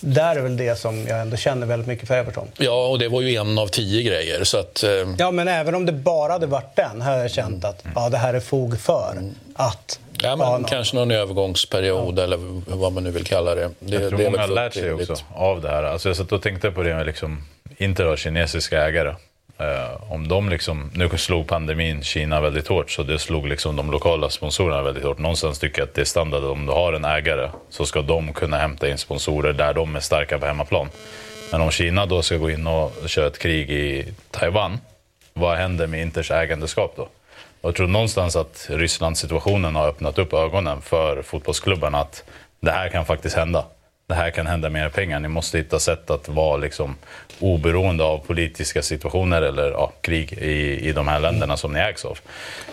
Där 0.00 0.36
är 0.36 0.40
väl 0.40 0.56
det 0.56 0.78
som 0.78 1.06
jag 1.06 1.20
ändå 1.20 1.36
känner 1.36 1.66
väldigt 1.66 1.88
mycket 1.88 2.08
för 2.08 2.14
Everton. 2.14 2.48
Ja, 2.56 2.86
och 2.86 2.98
det 2.98 3.08
var 3.08 3.20
ju 3.20 3.36
en 3.36 3.58
av 3.58 3.66
tio 3.66 4.02
grejer. 4.02 4.44
Så 4.44 4.58
att, 4.58 4.82
eh... 4.82 4.90
Ja, 5.18 5.30
men 5.30 5.48
även 5.48 5.74
om 5.74 5.86
det 5.86 5.92
bara 5.92 6.32
hade 6.32 6.46
varit 6.46 6.76
den 6.76 7.00
har 7.00 7.16
jag 7.16 7.30
känt 7.30 7.64
att 7.64 7.84
ja, 7.94 8.08
det 8.08 8.18
här 8.18 8.34
är 8.34 8.40
fog 8.40 8.80
för 8.80 9.12
mm. 9.12 9.34
att 9.54 10.00
Ja, 10.22 10.36
men 10.36 10.48
någon. 10.48 10.64
kanske 10.64 10.96
någon 10.96 11.10
övergångsperiod 11.10 12.18
ja. 12.18 12.22
eller 12.22 12.38
vad 12.76 12.92
man 12.92 13.04
nu 13.04 13.10
vill 13.10 13.24
kalla 13.24 13.54
det. 13.54 13.70
det 13.80 13.94
jag 13.94 14.08
tror 14.08 14.18
det 14.18 14.24
många 14.24 14.40
har 14.40 14.48
lärt 14.48 14.74
sig 14.74 14.92
också 14.92 15.16
av 15.34 15.60
det 15.60 15.68
här. 15.68 15.82
Alltså 15.82 16.08
jag 16.08 16.16
satt 16.16 16.32
och 16.32 16.42
tänkte 16.42 16.70
på 16.70 16.82
det 16.82 16.94
med 16.94 17.06
liksom, 17.06 17.44
inte 17.76 18.04
har 18.04 18.16
kinesiska 18.16 18.82
ägare. 18.82 19.14
Uh, 19.60 20.12
om 20.12 20.28
de 20.28 20.48
liksom, 20.48 20.90
nu 20.94 21.08
slog 21.08 21.46
pandemin 21.46 22.02
Kina 22.02 22.40
väldigt 22.40 22.68
hårt 22.68 22.90
så 22.90 23.02
det 23.02 23.18
slog 23.18 23.46
liksom 23.46 23.76
de 23.76 23.90
lokala 23.90 24.30
sponsorerna 24.30 24.82
väldigt 24.82 25.04
hårt. 25.04 25.18
Någonstans 25.18 25.58
tycker 25.58 25.78
jag 25.78 25.88
att 25.88 25.94
det 25.94 26.00
är 26.00 26.04
standard 26.04 26.44
om 26.44 26.66
du 26.66 26.72
har 26.72 26.92
en 26.92 27.04
ägare 27.04 27.50
så 27.70 27.86
ska 27.86 28.02
de 28.02 28.32
kunna 28.32 28.56
hämta 28.56 28.88
in 28.88 28.98
sponsorer 28.98 29.52
där 29.52 29.74
de 29.74 29.96
är 29.96 30.00
starka 30.00 30.38
på 30.38 30.46
hemmaplan. 30.46 30.88
Men 31.52 31.60
om 31.60 31.70
Kina 31.70 32.06
då 32.06 32.22
ska 32.22 32.36
gå 32.36 32.50
in 32.50 32.66
och 32.66 32.92
köra 33.06 33.26
ett 33.26 33.38
krig 33.38 33.70
i 33.70 34.06
Taiwan, 34.30 34.78
vad 35.32 35.56
händer 35.56 35.86
med 35.86 36.02
Inters 36.02 36.30
ägandeskap 36.30 36.92
då? 36.96 37.08
jag 37.64 37.74
tror 37.74 37.86
någonstans 37.86 38.36
att 38.36 38.66
Rysslandssituationen 38.70 39.74
har 39.74 39.88
öppnat 39.88 40.18
upp 40.18 40.32
ögonen 40.32 40.80
för 40.80 41.22
fotbollsklubbarna 41.22 41.98
att 41.98 42.24
det 42.60 42.70
här 42.70 42.88
kan 42.88 43.04
faktiskt 43.04 43.36
hända. 43.36 43.64
Det 44.06 44.14
här 44.14 44.30
kan 44.30 44.46
hända 44.46 44.70
mer 44.70 44.88
pengar. 44.88 45.20
Ni 45.20 45.28
måste 45.28 45.58
hitta 45.58 45.78
sätt 45.78 46.10
att 46.10 46.28
vara 46.28 46.56
liksom 46.56 46.96
oberoende 47.38 48.04
av 48.04 48.18
politiska 48.18 48.82
situationer 48.82 49.42
eller 49.42 49.70
ja, 49.70 49.92
krig 50.00 50.32
i, 50.32 50.88
i 50.88 50.92
de 50.92 51.08
här 51.08 51.20
länderna 51.20 51.56
som 51.56 51.72
ni 51.72 51.78
ägs 51.80 52.04
av. 52.04 52.18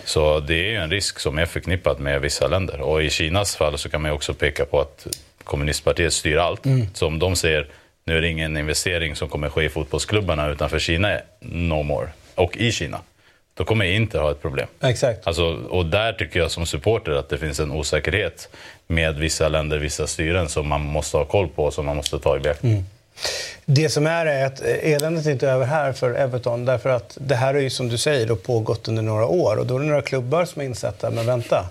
Så 0.04 0.40
det 0.40 0.54
är 0.54 0.70
ju 0.70 0.76
en 0.76 0.90
risk 0.90 1.18
som 1.18 1.38
är 1.38 1.46
förknippad 1.46 2.00
med 2.00 2.20
vissa 2.20 2.48
länder. 2.48 2.80
Och 2.80 3.02
i 3.02 3.10
Kinas 3.10 3.56
fall 3.56 3.78
så 3.78 3.88
kan 3.88 4.02
man 4.02 4.10
också 4.10 4.34
peka 4.34 4.64
på 4.64 4.80
att 4.80 5.06
kommunistpartiet 5.44 6.12
styr 6.12 6.36
allt. 6.36 6.66
Mm. 6.66 6.86
Så 6.94 7.06
om 7.06 7.18
de 7.18 7.36
säger 7.36 7.68
nu 8.04 8.16
är 8.16 8.20
det 8.20 8.28
ingen 8.28 8.56
investering 8.56 9.16
som 9.16 9.28
kommer 9.28 9.48
ske 9.48 9.64
i 9.64 9.68
fotbollsklubbarna 9.68 10.50
utanför 10.50 10.78
Kina, 10.78 11.18
no 11.40 11.82
more. 11.82 12.08
Och 12.34 12.56
i 12.56 12.72
Kina 12.72 13.00
då 13.62 13.66
kommer 13.66 13.84
jag 13.84 13.94
inte 13.94 14.18
ha 14.18 14.30
ett 14.30 14.42
problem. 14.42 14.66
Exakt. 14.80 15.26
Alltså, 15.26 15.44
och 15.70 15.86
där 15.86 16.12
tycker 16.12 16.40
jag 16.40 16.50
som 16.50 16.66
supporter 16.66 17.12
att 17.12 17.28
det 17.28 17.38
finns 17.38 17.60
en 17.60 17.72
osäkerhet 17.72 18.48
med 18.86 19.18
vissa 19.18 19.48
länder, 19.48 19.78
vissa 19.78 20.06
styren 20.06 20.48
som 20.48 20.68
man 20.68 20.80
måste 20.80 21.16
ha 21.16 21.24
koll 21.24 21.48
på 21.48 21.64
och 21.64 21.74
som 21.74 21.86
man 21.86 21.96
måste 21.96 22.18
ta 22.18 22.36
i 22.36 22.40
beaktning. 22.40 22.84
Det 23.64 23.88
som 23.88 24.06
är 24.06 24.26
är 24.26 24.46
att 24.46 24.60
eländet 24.60 25.26
är 25.26 25.30
inte 25.30 25.48
över 25.48 25.66
här 25.66 25.92
för 25.92 26.14
Everton 26.14 26.64
därför 26.64 26.90
att 26.90 27.18
det 27.20 27.34
här 27.34 27.54
är 27.54 27.60
ju 27.60 27.70
som 27.70 27.88
du 27.88 27.98
säger 27.98 28.26
då 28.26 28.36
pågått 28.36 28.88
under 28.88 29.02
några 29.02 29.26
år 29.26 29.56
och 29.56 29.66
då 29.66 29.76
är 29.76 29.80
det 29.80 29.86
några 29.86 30.02
klubbar 30.02 30.44
som 30.44 30.62
är 30.62 30.66
insatta. 30.66 31.10
Men 31.10 31.26
vänta, 31.26 31.66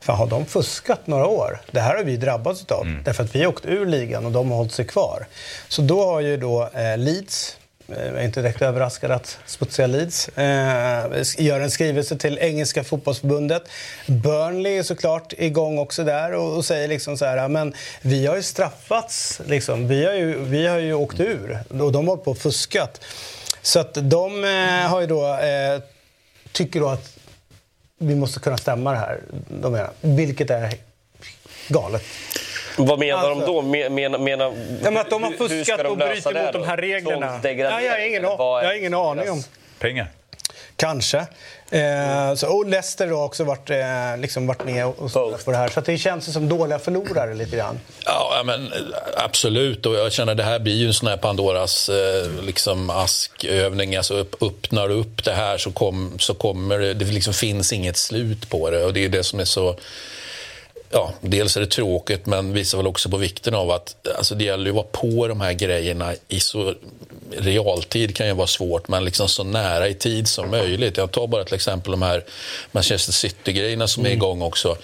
fan 0.00 0.16
har 0.16 0.26
de 0.26 0.46
fuskat 0.46 1.06
några 1.06 1.26
år? 1.26 1.60
Det 1.70 1.80
här 1.80 1.96
har 1.96 2.04
vi 2.04 2.16
drabbats 2.16 2.62
utav 2.62 2.86
därför 3.04 3.24
att 3.24 3.34
vi 3.34 3.40
har 3.40 3.46
åkt 3.46 3.66
ur 3.66 3.86
ligan 3.86 4.26
och 4.26 4.32
de 4.32 4.50
har 4.50 4.56
hållit 4.56 4.72
sig 4.72 4.86
kvar. 4.86 5.26
Så 5.68 5.82
då 5.82 6.04
har 6.04 6.20
ju 6.20 6.36
då 6.36 6.70
eh, 6.74 6.98
Leeds 6.98 7.56
jag 7.86 7.98
är 7.98 8.24
inte 8.24 8.42
direkt 8.42 8.62
överraskad 8.62 9.10
att 9.10 9.38
smutsiga 9.46 9.86
Leeds 9.86 10.28
eh, 10.28 11.22
gör 11.38 11.60
en 11.60 11.70
skrivelse 11.70 12.16
till 12.16 12.38
engelska 12.38 12.84
fotbollsförbundet. 12.84 13.62
Burnley 14.06 14.78
är 14.78 14.82
såklart 14.82 15.32
igång 15.38 15.78
också 15.78 16.04
där 16.04 16.32
och, 16.32 16.56
och 16.56 16.64
säger 16.64 16.88
liksom 16.88 17.18
så 17.18 17.24
här, 17.24 17.48
men 17.48 17.74
vi 18.02 18.26
har 18.26 18.36
ju 18.36 18.42
straffats, 18.42 19.40
liksom. 19.46 19.88
vi, 19.88 20.04
har 20.04 20.12
ju, 20.12 20.44
vi 20.44 20.66
har 20.66 20.78
ju 20.78 20.94
åkt 20.94 21.20
ur 21.20 21.58
och 21.68 21.92
de 21.92 22.08
har 22.08 22.16
på 22.16 22.30
och 22.30 22.38
fuskat. 22.38 23.00
Så 23.62 23.80
att 23.80 23.94
de 23.94 24.44
eh, 24.44 24.90
har 24.90 25.00
ju 25.00 25.06
då, 25.06 25.36
eh, 25.36 25.80
tycker 26.52 26.80
då 26.80 26.88
att 26.88 27.18
vi 27.98 28.14
måste 28.14 28.40
kunna 28.40 28.56
stämma 28.56 28.92
det 28.92 28.98
här, 28.98 29.20
de 29.48 29.72
menar, 29.72 29.90
vilket 30.00 30.50
är 30.50 30.74
galet. 31.68 32.02
Vad 32.76 32.98
menar 32.98 33.30
Alltså- 33.30 33.46
de 33.46 33.52
då? 33.52 33.62
Men, 33.62 33.94
menar, 33.94 34.18
menar, 34.18 34.44
Ja, 34.82 34.90
men 34.90 34.96
att 34.96 35.10
de 35.10 35.22
har 35.22 35.30
fuskat 35.30 35.78
de 35.78 35.86
och 35.86 35.98
det 35.98 36.24
mot 36.24 36.52
de 36.52 36.64
här 36.64 36.76
reglerna. 36.76 37.40
Ja, 37.42 37.80
jag 37.80 37.92
har 37.92 37.98
ingen, 37.98 38.22
jag 38.22 38.36
har 38.38 38.78
ingen 38.78 38.94
aning 38.94 39.30
om. 39.30 39.42
Pengar. 39.78 40.08
Kanske. 40.76 41.18
Eh, 41.70 42.34
så, 42.34 42.48
och 42.48 42.66
Leicester 42.66 43.08
har 43.08 43.24
också 43.24 43.44
varit, 43.44 43.70
eh, 43.70 44.16
liksom 44.18 44.46
varit 44.46 44.64
med 44.64 44.86
och, 44.86 45.10
spelat 45.10 45.44
på 45.44 45.50
det 45.50 45.56
här. 45.56 45.68
Så 45.68 45.80
att 45.80 45.86
det 45.86 45.98
känns 45.98 46.32
som 46.32 46.48
dåliga 46.48 46.78
förlorare 46.78 47.34
lite 47.34 47.56
grann. 47.56 47.80
Ja, 48.04 48.42
men 48.44 48.72
eh, 48.72 48.78
absolut. 49.16 49.86
Och 49.86 49.94
jag 49.94 50.12
känner 50.12 50.32
att 50.32 50.38
det 50.38 50.44
här 50.44 50.58
blir 50.58 50.74
ju 50.74 50.86
en 50.86 50.94
sån 50.94 51.08
här 51.08 51.16
Pandoras 51.16 51.88
eh, 51.88 52.44
liksom 52.44 52.90
askövning. 52.90 53.96
Alltså 53.96 54.14
upp, 54.14 54.42
öppnar 54.42 54.88
du 54.88 54.94
upp 54.94 55.24
det 55.24 55.32
här 55.32 55.58
så, 55.58 55.70
kom, 55.72 56.18
så 56.18 56.34
kommer 56.34 56.78
det... 56.78 56.94
Det 56.94 57.04
liksom 57.04 57.34
finns 57.34 57.72
inget 57.72 57.96
slut 57.96 58.50
på 58.50 58.70
det. 58.70 58.84
Och 58.84 58.92
det 58.92 59.04
är 59.04 59.08
det 59.08 59.24
som 59.24 59.40
är 59.40 59.44
så... 59.44 59.76
Ja, 60.94 61.12
dels 61.20 61.56
är 61.56 61.60
det 61.60 61.66
tråkigt, 61.66 62.26
men 62.26 62.52
visar 62.52 62.78
väl 62.78 62.86
också 62.86 63.08
på 63.08 63.16
vikten 63.16 63.54
av 63.54 63.70
att 63.70 63.96
alltså 64.18 64.34
det 64.34 64.44
gäller 64.44 64.64
ju 64.64 64.70
att 64.70 64.76
vara 64.76 64.86
på 65.14 65.28
de 65.28 65.40
här 65.40 65.52
grejerna 65.52 66.12
i 66.28 66.40
så 66.40 66.74
realtid 67.38 68.16
kan 68.16 68.26
ju 68.26 68.32
vara 68.32 68.46
svårt, 68.46 68.88
men 68.88 69.04
liksom 69.04 69.28
så 69.28 69.44
nära 69.44 69.88
i 69.88 69.94
tid 69.94 70.28
som 70.28 70.50
möjligt. 70.50 70.96
Jag 70.96 71.10
tar 71.10 71.26
bara 71.26 71.44
till 71.44 71.54
exempel 71.54 71.90
de 71.90 72.02
här 72.02 72.24
Manchester 72.72 73.12
City-grejerna 73.12 73.88
som 73.88 74.06
är 74.06 74.10
igång 74.10 74.42
också. 74.42 74.76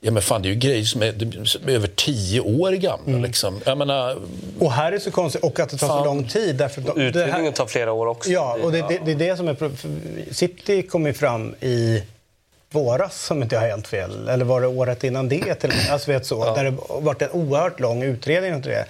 Ja, 0.00 0.10
men 0.10 0.22
fan, 0.22 0.42
det 0.42 0.48
är 0.48 0.50
ju 0.50 0.58
grejer 0.58 0.84
som 0.84 1.02
är, 1.02 1.44
som 1.44 1.68
är 1.68 1.72
över 1.72 1.88
tio 1.88 2.40
år 2.40 2.72
gamla. 2.72 3.18
Liksom. 3.18 3.60
Jag 3.64 3.78
menar, 3.78 4.16
Och 4.58 4.72
här 4.72 4.86
är 4.86 4.92
det 4.92 5.00
så 5.00 5.10
konstigt, 5.10 5.42
och 5.42 5.60
att 5.60 5.70
det 5.70 5.76
tar 5.76 5.86
så 5.86 5.94
Fan. 5.94 6.04
lång 6.04 6.28
tid. 6.28 6.56
Därför 6.56 6.80
de, 6.80 6.98
det 6.98 7.04
Utbildningen 7.04 7.44
här, 7.44 7.52
tar 7.52 7.66
flera 7.66 7.92
år 7.92 8.06
också. 8.06 8.30
ja, 8.30 8.58
och 8.62 8.72
det, 8.72 8.84
det, 8.88 9.00
det 9.04 9.10
är 9.10 9.30
det 9.30 9.36
som 9.36 9.48
är... 9.48 9.70
City 10.34 10.82
kom 10.82 11.06
ju 11.06 11.12
fram 11.12 11.54
i 11.60 12.02
våras, 12.70 13.30
om 13.30 13.42
inte 13.42 13.54
jag 13.54 13.62
har 13.62 13.68
helt 13.68 13.88
fel. 13.88 14.28
Eller 14.28 14.44
var 14.44 14.60
det 14.60 14.66
året 14.66 15.04
innan 15.04 15.28
det 15.28 15.54
till? 15.54 15.72
Alltså, 15.90 16.12
vet 16.12 16.26
så, 16.26 16.54
Där 16.54 16.64
det 16.64 16.70
varit 16.88 17.22
en 17.22 17.30
oerhört 17.30 17.80
lång 17.80 18.02
utredning 18.02 18.54
om 18.54 18.60
det. 18.60 18.86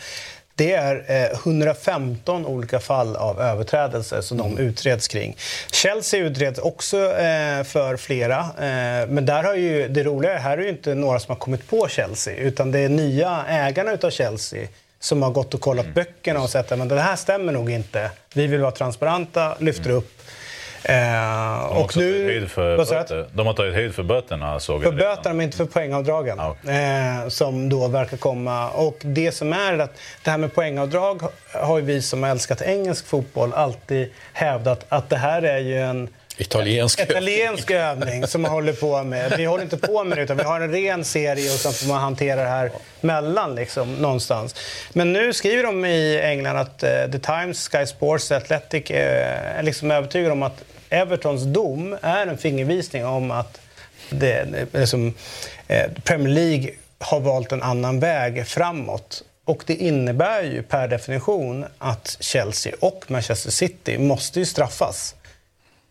Det 0.55 0.73
är 0.73 1.05
eh, 1.09 1.39
115 1.39 2.47
olika 2.47 2.81
fall 2.81 3.17
av 3.17 3.41
överträdelser 3.41 4.21
som 4.21 4.39
de 4.39 4.59
utreds 4.59 5.09
kring. 5.09 5.37
Chelsea 5.73 6.21
utreds 6.21 6.59
också 6.59 6.97
eh, 6.97 7.63
för 7.65 7.97
flera. 7.97 8.39
Eh, 8.39 9.09
men 9.09 9.27
där 9.27 9.43
har 9.43 9.55
ju, 9.55 9.89
det 9.89 10.03
roliga 10.03 10.35
är 10.35 10.39
här 10.39 10.59
är 10.59 10.63
ju 10.63 10.69
inte 10.69 10.95
några 10.95 11.21
som 11.21 11.33
har 11.33 11.37
kommit 11.37 11.69
på 11.69 11.89
Chelsea 11.89 12.37
utan 12.37 12.73
det 12.73 12.79
är 12.79 12.89
nya 12.89 13.45
ägarna 13.49 13.93
utav 13.93 14.11
Chelsea 14.11 14.69
som 15.01 15.23
har 15.23 15.31
gått 15.31 15.55
och 15.55 15.61
kollat 15.61 15.95
böckerna 15.95 16.41
och 16.41 16.51
sett 16.51 16.73
att 16.73 16.89
det 16.89 17.01
här 17.01 17.17
stämmer 17.17 17.53
nog 17.53 17.71
inte. 17.71 18.11
Vi 18.35 18.47
vill 18.47 18.61
vara 18.61 18.73
transparenta, 18.73 19.57
lyfter 19.59 19.91
upp. 19.91 20.23
Eh, 20.85 21.65
och 21.65 21.95
höjd 21.95 22.51
för. 22.51 23.37
De 23.37 23.47
har 23.47 23.55
tagit 23.55 23.75
höjd 23.75 23.95
för 23.95 24.03
böterna 24.03 24.61
såg 24.61 24.83
För 24.83 24.93
redan. 24.93 25.17
böterna 25.17 25.35
men 25.35 25.45
inte 25.45 25.57
för 25.57 25.65
poängavdragen. 25.65 26.39
Ja. 26.39 26.73
Eh, 26.73 27.29
som 27.29 27.69
då 27.69 27.89
verkar 27.89 28.17
komma. 28.17 28.71
Och 28.71 28.97
det 29.01 29.33
som 29.33 29.53
är 29.53 29.79
att 29.79 29.93
det 30.25 30.31
här 30.31 30.39
med 30.39 30.55
poängavdrag 30.55 31.23
har 31.53 31.79
ju 31.79 31.85
vi 31.85 32.03
som 32.03 32.23
har 32.23 32.31
älskat 32.31 32.63
engelsk 32.63 33.07
fotboll 33.07 33.53
alltid 33.53 34.11
hävdat 34.33 34.87
att 34.89 35.11
det 35.11 35.17
här 35.17 35.43
är 35.43 35.59
ju 35.59 35.81
en 35.81 36.09
italiensk 36.41 37.01
italiensk 37.01 37.71
övning 37.71 38.27
som 38.27 38.43
man 38.43 38.51
håller 38.51 38.73
på 38.73 39.03
med. 39.03 39.35
Vi 39.37 39.45
håller 39.45 39.65
inte 39.65 39.77
på 39.77 40.05
med 40.05 40.19
det 40.19 40.23
utan 40.23 40.37
vi 40.37 40.43
har 40.43 40.61
en 40.61 40.73
ren 40.73 41.05
serie 41.05 41.53
och 41.53 41.59
sen 41.59 41.73
får 41.73 41.89
man 41.89 42.01
hantera 42.01 42.43
det 42.43 42.49
här 42.49 42.71
mellan 43.01 43.55
liksom, 43.55 43.95
någonstans. 43.95 44.55
Men 44.93 45.13
nu 45.13 45.33
skriver 45.33 45.63
de 45.63 45.85
i 45.85 46.21
England 46.21 46.57
att 46.57 46.85
uh, 46.85 47.13
The 47.13 47.19
Times, 47.19 47.69
Sky 47.69 47.87
Sports, 47.87 48.33
Athletic 48.33 48.91
uh, 48.91 48.97
är 48.97 49.63
liksom 49.63 49.91
övertygade 49.91 50.33
om 50.33 50.43
att 50.43 50.65
Evertons 50.91 51.43
dom 51.43 51.97
är 52.03 52.27
en 52.27 52.39
fingervisning 52.39 53.07
om 53.07 53.31
att 53.31 53.61
det, 54.11 54.41
eh, 54.41 54.81
liksom, 54.81 55.15
eh, 55.69 55.91
Premier 56.05 56.35
League 56.35 56.71
har 56.99 57.21
valt 57.21 57.53
en 57.53 57.63
annan 57.63 58.01
väg 58.01 58.47
framåt. 58.47 59.23
Och 59.45 59.63
det 59.67 59.75
innebär 59.75 60.43
ju 60.43 60.63
per 60.63 60.89
definition 60.89 61.65
att 61.79 62.17
Chelsea 62.21 62.73
och 62.81 63.05
Manchester 63.09 63.51
City 63.51 63.99
måste 63.99 64.39
ju 64.39 64.47
straffas 64.47 65.15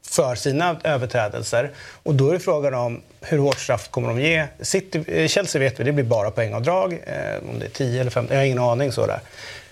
för 0.09 0.35
sina 0.35 0.77
överträdelser. 0.83 1.71
Och 2.03 2.15
då 2.15 2.29
är 2.29 2.33
det 2.33 2.39
frågan 2.39 2.73
om 2.73 3.01
hur 3.21 3.37
hårt 3.37 3.59
straff 3.59 3.89
kommer 3.89 4.07
de 4.07 4.21
ge. 4.21 4.47
City, 4.61 5.03
eh, 5.07 5.27
Chelsea 5.27 5.59
vet 5.59 5.79
vi, 5.79 5.83
det 5.83 5.91
blir 5.91 6.03
bara 6.03 6.31
poängavdrag. 6.31 6.93
Eh, 6.93 7.49
om 7.49 7.59
det 7.59 7.65
är 7.65 7.69
10 7.69 8.01
eller 8.01 8.11
15, 8.11 8.35
jag 8.35 8.41
har 8.41 8.45
ingen 8.45 8.59
aning. 8.59 8.91
Så 8.91 9.05
där. 9.07 9.19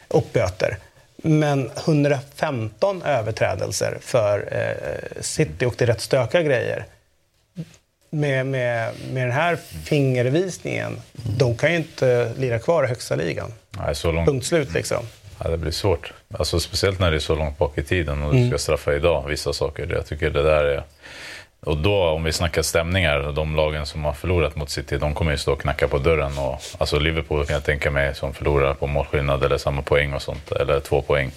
Och 0.07 0.27
böter. 0.33 0.77
Men 1.15 1.71
115 1.85 3.01
överträdelser 3.01 3.97
för 4.01 4.49
eh, 4.51 5.21
City 5.21 5.65
och 5.65 5.75
det 5.77 5.85
är 5.85 5.87
rätt 5.87 6.01
stökiga 6.01 6.41
grejer. 6.41 6.85
Med, 8.09 8.45
med, 8.45 8.93
med 9.13 9.23
den 9.23 9.31
här 9.31 9.55
fingervisningen, 9.83 11.01
de 11.37 11.57
kan 11.57 11.71
ju 11.71 11.77
inte 11.77 12.31
lira 12.37 12.59
kvar 12.59 12.83
i 12.83 12.87
högsta 12.87 13.15
ligan. 13.15 13.53
Nej, 13.69 13.95
så 13.95 14.11
långt. 14.11 14.27
Punkt 14.27 14.45
slut 14.45 14.73
liksom. 14.73 15.03
Ja, 15.43 15.49
det 15.49 15.57
blir 15.57 15.71
svårt. 15.71 16.13
Alltså, 16.33 16.59
speciellt 16.59 16.99
när 16.99 17.11
det 17.11 17.17
är 17.17 17.19
så 17.19 17.35
långt 17.35 17.57
bak 17.57 17.77
i 17.77 17.83
tiden 17.83 18.23
och 18.23 18.29
Mm. 18.31 18.41
du 18.43 18.49
ska 18.49 18.57
straffa 18.57 18.93
idag 18.95 19.27
vissa 19.27 19.53
saker. 19.53 19.87
Jag 19.95 20.05
tycker 20.05 20.29
det 20.29 20.43
där 20.43 20.63
är... 20.65 20.83
Och 21.59 21.77
då, 21.77 22.03
om 22.03 22.23
vi 22.23 22.31
snackar 22.31 22.61
stämningar, 22.61 23.31
de 23.31 23.55
lagen 23.55 23.85
som 23.85 24.05
har 24.05 24.13
förlorat 24.13 24.55
mot 24.55 24.69
City, 24.69 24.97
de 24.97 25.13
kommer 25.13 25.31
ju 25.31 25.37
stå 25.37 25.53
och 25.53 25.61
knacka 25.61 25.87
på 25.87 25.97
dörren. 25.97 26.37
Och, 26.37 26.61
alltså 26.77 26.99
Liverpool 26.99 27.45
kan 27.45 27.53
jag 27.53 27.63
tänka 27.63 27.91
mig 27.91 28.15
som 28.15 28.33
förlorar 28.33 28.73
på 28.73 28.87
målskillnad 28.87 29.43
eller 29.43 29.57
samma 29.57 29.81
poäng 29.81 30.13
och 30.13 30.21
sånt, 30.21 30.51
eller 30.51 30.79
två 30.79 31.01
poäng. 31.01 31.31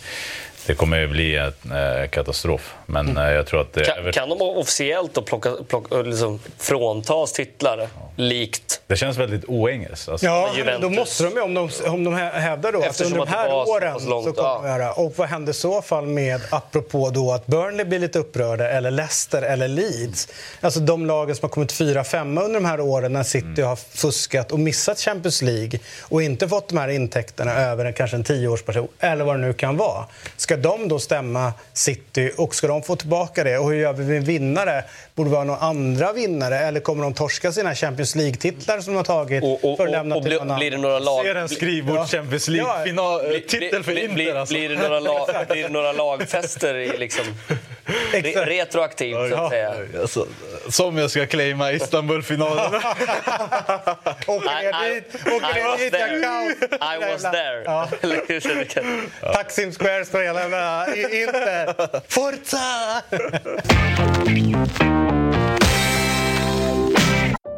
Det 0.71 0.75
kommer 0.77 0.99
ju 0.99 1.07
bli 1.07 1.37
en 1.37 1.47
eh, 1.73 2.09
katastrof. 2.09 2.75
Men 2.87 3.17
eh, 3.17 3.31
jag 3.33 3.47
tror 3.47 3.61
att 3.61 3.73
det, 3.73 3.85
Kan, 3.85 4.13
kan 4.13 4.29
de 4.29 4.41
officiellt 4.43 5.15
då 5.15 5.23
plocka, 5.23 5.53
plocka, 5.69 5.97
liksom 5.97 6.41
fråntas 6.59 7.33
titlar 7.33 7.89
likt... 8.17 8.81
det 8.87 8.97
känns 8.97 9.17
väldigt 9.17 9.45
oengelskt. 9.45 10.09
Alltså, 10.09 10.27
Ja, 10.27 10.51
men 10.65 10.81
då 10.81 10.91
måste 10.91 11.25
de 11.25 11.31
ju, 11.35 11.41
om 11.41 11.55
de, 11.55 11.69
om 11.87 12.05
de 12.05 12.15
hä- 12.15 12.39
hävdar 12.39 12.73
då 12.73 12.83
Eftersom 12.83 13.07
att 13.07 13.13
under 13.13 13.27
de 13.27 13.33
här 13.33 13.49
var 13.51 13.65
så 13.67 13.73
åren 13.73 14.01
så 14.01 14.09
långt, 14.09 14.37
kommer 14.37 14.49
ja. 14.49 14.61
de 14.63 14.69
göra. 14.69 14.93
Och 14.93 15.13
vad 15.17 15.29
händer 15.29 15.51
i 15.51 15.55
så 15.55 15.83
fall 15.83 16.07
med, 16.07 16.41
apropå 16.51 17.11
då 17.11 17.33
att 17.33 17.47
Burnley 17.47 17.85
blir 17.87 17.99
lite 17.99 18.19
upprörda, 18.19 18.71
eller 18.71 18.91
Leicester 18.91 19.43
eller 19.43 19.69
Leeds? 19.69 20.29
Alltså 20.61 20.81
de 20.81 21.07
lagen 21.07 21.37
som 21.37 21.47
har 21.47 21.51
kommit 21.51 21.73
fyra, 21.73 22.05
femma 22.05 22.41
under 22.43 22.61
de 22.61 22.67
här 22.67 22.81
åren 22.81 23.13
när 23.13 23.23
City 23.23 23.47
Mm. 23.47 23.69
har 23.69 23.77
fuskat 23.77 24.53
och 24.53 24.59
missat 24.61 24.99
Champions 25.01 25.43
League 25.43 25.81
och 26.03 26.23
inte 26.23 26.49
fått 26.49 26.69
de 26.69 26.79
här 26.79 26.89
intäkterna 26.89 27.53
över 27.53 27.85
en, 27.85 27.93
kanske 27.93 28.17
en 28.17 28.25
tioårsperiod, 28.25 28.89
eller 29.01 29.25
vad 29.25 29.35
det 29.35 29.41
nu 29.41 29.53
kan 29.53 29.77
vara. 29.77 30.05
Ska 30.37 30.57
de 30.61 30.89
då 30.89 30.99
stämma 30.99 31.53
City 31.73 32.33
och 32.37 32.55
ska 32.55 32.67
de 32.67 32.83
få 32.83 32.97
tillbaka 32.97 33.45
det? 33.45 33.59
Och 33.59 33.71
hur 33.71 33.77
gör 33.81 33.93
vi 33.93 34.05
med 34.05 34.25
vinnare? 34.27 34.85
Borde 35.15 35.31
vi 35.31 35.37
ha 35.37 35.45
några 35.45 35.61
andra 35.61 36.13
vinnare 36.13 36.59
eller 36.59 36.81
kommer 36.81 37.03
de 37.03 37.15
torska 37.15 37.53
sina 37.53 37.75
Champions 37.75 38.15
League-titlar 38.15 38.81
som 38.81 38.93
de 38.93 38.97
har 38.97 39.05
tagit 39.05 39.43
Och, 39.45 39.53
och, 39.53 39.61
för 39.61 39.71
att 39.73 39.81
och, 39.81 39.89
lämna 39.89 40.17
och 40.17 40.23
till 40.23 40.41
blir, 40.41 40.57
blir 40.57 40.71
det 40.71 40.79
några 40.79 40.99
lag... 40.99 41.25
Ser 41.25 41.35
en 41.35 41.49
skrivbord 41.49 41.97
Ja. 41.97 42.07
Champions 42.07 42.49
Ja. 42.49 42.53
League-final, 42.55 43.21
Blir- 43.29 43.41
titel 43.41 43.83
för 43.83 43.99
Inter 43.99 44.35
alltså. 44.35 44.55
blir, 44.55 44.69
det 44.69 44.77
några 44.77 45.01
lag, 45.01 45.29
blir 45.49 45.63
det 45.63 45.69
några 45.69 45.93
lagfester 45.93 46.75
i 46.75 46.99
liksom, 46.99 47.25
re, 48.13 48.45
retroaktivt, 48.45 49.31
så 49.31 49.35
att 49.37 49.51
säga? 49.51 49.75
Alltså, 50.01 50.27
som 50.71 50.97
jag 50.99 51.11
ska 51.11 51.27
claima 51.27 51.73
Istanbul-finalen. 51.73 52.75
Åker 54.27 54.61
I- 54.61 54.65
ner 54.65 54.95
dit, 54.95 55.15
åker 55.15 55.51
I 55.51 55.55
ner 55.61 55.69
was 55.69 55.79
dit, 55.81 55.93
there. 55.93 56.17
jag 56.19 56.53
I 56.99 57.13
was 57.13 57.23
there. 57.23 57.63
Ja. 59.23 59.33
Taksim 59.35 59.73
Square 59.73 60.05
spelar 60.05 60.97
i 60.97 61.23
Inter. 61.23 61.75
Forza! 62.09 63.03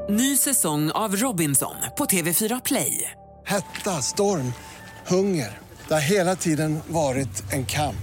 Ny 0.08 0.36
säsong 0.36 0.90
av 0.90 1.16
Robinson 1.16 1.74
på 1.98 2.04
TV4 2.04 2.60
Play. 2.64 3.10
Hetta, 3.46 3.90
storm, 3.90 4.52
hunger. 5.06 5.58
Det 5.88 5.94
har 5.94 6.00
hela 6.00 6.36
tiden 6.36 6.80
varit 6.86 7.52
en 7.52 7.66
kamp. 7.66 7.96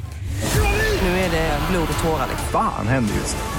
Nu 1.02 1.08
är 1.10 1.30
det 1.32 1.60
blod 1.72 1.88
och 1.98 2.04
tårar. 2.04 2.28
liksom. 2.30 2.48
Fan 2.52 2.88
händer 2.88 3.14
just 3.16 3.36
det. 3.38 3.59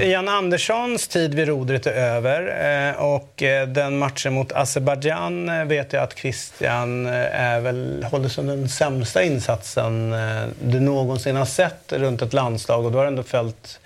Mm. 0.00 0.12
Jan 0.12 0.28
Anderssons 0.28 1.08
tid 1.08 1.34
vid 1.34 1.48
rodret 1.48 1.86
är 1.86 1.92
över 1.92 2.42
eh, 2.90 3.02
och 3.02 3.42
eh, 3.42 3.68
den 3.68 3.98
matchen 3.98 4.32
mot 4.32 4.52
Azerbajdzjan 4.52 5.48
eh, 5.48 5.64
vet 5.64 5.92
jag 5.92 6.02
att 6.02 6.18
Christian 6.18 7.06
är 7.06 7.60
väl, 7.60 8.06
håller 8.10 8.28
som 8.28 8.46
den 8.46 8.68
sämsta 8.68 9.22
insatsen 9.22 10.14
du 10.62 10.80
någonsin 10.80 11.36
har 11.36 11.44
sett 11.44 11.92
runt 11.92 12.22
ett 12.22 12.32
landslag 12.32 12.84
och 12.84 12.92
du 12.92 12.98
har 12.98 13.06
ändå 13.06 13.22
följt 13.22 13.80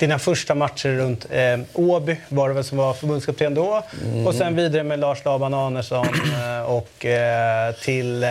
dina 0.00 0.18
första 0.18 0.54
matcher 0.54 0.88
runt 0.88 1.26
eh, 1.30 1.60
Åby 1.74 2.16
var 2.28 2.48
det 2.48 2.54
väl 2.54 2.64
som 2.64 2.78
var 2.78 2.94
förbundskapten 2.94 3.54
då. 3.54 3.82
Mm. 4.04 4.26
Och 4.26 4.34
sen 4.34 4.56
vidare 4.56 4.82
med 4.82 4.98
Lars 4.98 5.24
Laban 5.24 5.54
Arnesson 5.54 6.06
och 6.66 7.06
eh, 7.06 7.74
till 7.74 8.22
eh, 8.22 8.28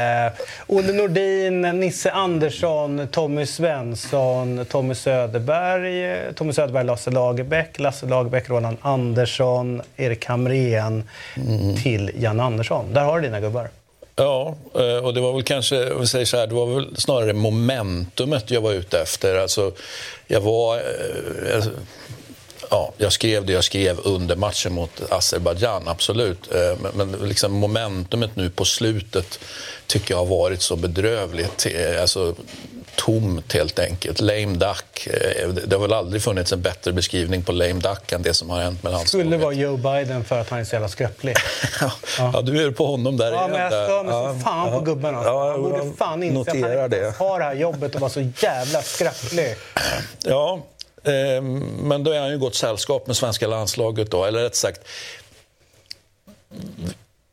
Olle 0.68 0.94
Nordin, 0.94 1.62
Nisse 1.62 2.12
Andersson, 2.12 3.08
Tommy 3.12 3.46
Svensson, 3.46 4.66
Tommy 4.66 4.96
Söderberg, 4.96 6.34
Tommy 6.34 6.54
Söderberg, 6.54 6.86
Lasse 6.86 7.12
Lagerbäck, 7.12 7.80
Lasse 7.80 8.06
Lagerbäck, 8.06 8.50
Roland 8.50 8.78
Andersson, 8.82 9.82
Erik 9.98 10.26
Hamrén 10.26 11.04
mm. 11.38 11.76
till 11.76 12.12
Jan 12.20 12.40
Andersson. 12.40 12.94
Där 12.94 13.04
har 13.04 13.20
du 13.20 13.28
dina 13.28 13.40
gubbar. 13.40 13.70
Ja, 14.20 14.56
eh, 14.76 15.06
och 15.06 15.14
det 15.14 15.22
var 15.22 15.34
väl 15.34 15.44
kanske, 15.44 15.92
om 15.92 16.02
vi 16.02 16.08
säger 16.08 16.26
så 16.26 16.38
här, 16.38 16.48
det 16.48 16.56
var 16.56 16.66
väl 16.66 16.98
snarare 16.98 17.34
momentumet 17.34 18.52
jag 18.52 18.62
var 18.62 18.72
ute 18.72 19.00
efter. 19.00 19.36
Alltså, 19.36 19.72
jag 20.28 20.42
var... 20.42 20.76
Eh, 20.78 21.56
alltså, 21.56 21.70
Eh, 22.72 22.78
ja, 22.78 22.94
jag 22.98 23.14
skrev 23.14 23.46
det 23.46 23.54
jag 23.54 23.64
skrev 23.64 24.00
under 24.04 24.36
matchen 24.36 24.74
mot 24.74 25.12
Azerbajdzjan, 25.12 25.88
absolut. 25.88 26.54
Eh, 26.54 26.92
men, 26.94 27.12
liksom 27.12 27.54
momentumet 27.54 28.36
nu 28.36 28.50
på 28.50 28.66
slutet 28.66 29.40
tycker 29.88 30.14
jag 30.14 30.20
har 30.20 30.26
varit 30.26 30.62
så 30.62 30.76
bedrövligt. 30.76 31.68
Alltså, 32.02 32.36
tomt 33.00 33.54
helt 33.54 33.80
enkelt. 33.80 34.22
Lame 34.22 34.46
duck. 34.58 35.08
Eh, 35.08 35.50
det 35.50 35.76
har 35.76 35.82
väl 35.82 35.94
aldrig 35.94 36.22
funnits 36.22 36.54
en 36.54 36.62
bättre 36.62 36.92
beskrivning 36.92 37.44
på 37.44 37.52
lame 37.52 37.74
duck 37.74 38.12
än 38.12 38.22
det 38.22 38.34
som 38.34 38.50
har 38.50 38.62
hänt 38.62 38.84
med 38.84 38.92
landslaget. 38.92 39.26
Skulle 39.26 39.38
vara 39.38 39.54
Joe 39.54 39.78
Biden 39.78 40.24
för 40.24 40.40
att 40.40 40.50
han 40.50 40.60
är 40.60 40.64
så 40.64 40.76
jävla 40.76 40.88
skröplig. 40.88 41.36
ja. 41.82 41.92
ja, 42.18 42.42
du 42.42 42.64
är 42.64 42.72
på 42.72 42.86
honom 42.86 43.18
där 43.18 43.32
Ja, 43.32 43.48
men 43.48 43.62
jag 43.62 43.72
stör 43.72 44.04
mig 44.04 44.14
ja, 44.14 44.34
så 44.34 44.40
fan 44.40 44.68
ja, 44.68 44.80
på 44.80 44.86
gubben. 44.86 45.16
Alltså. 45.16 45.32
Ja, 45.32 45.52
han 45.52 45.64
borde 45.64 45.92
fan 45.98 46.24
inse 46.24 46.42
att 46.42 46.48
han 46.48 46.84
inte 46.84 47.14
har 47.18 47.40
det 47.40 47.46
här 47.46 47.54
jobbet 47.54 47.96
och 47.96 48.02
vara 48.02 48.12
så 48.12 48.32
jävla 48.42 48.82
skröplig. 48.82 49.56
Ja, 50.24 50.54
eh, 50.54 50.79
Eh, 51.04 51.42
men 51.82 52.04
då 52.04 52.12
är 52.12 52.20
han 52.20 52.30
ju 52.30 52.38
gott 52.38 52.56
sällskap 52.56 53.08
med 53.08 53.18
svenska 53.18 53.48
landslaget 53.48 54.12
då. 54.12 54.26
Eller 54.26 54.44
rätt 54.44 54.56
sagt, 54.56 54.82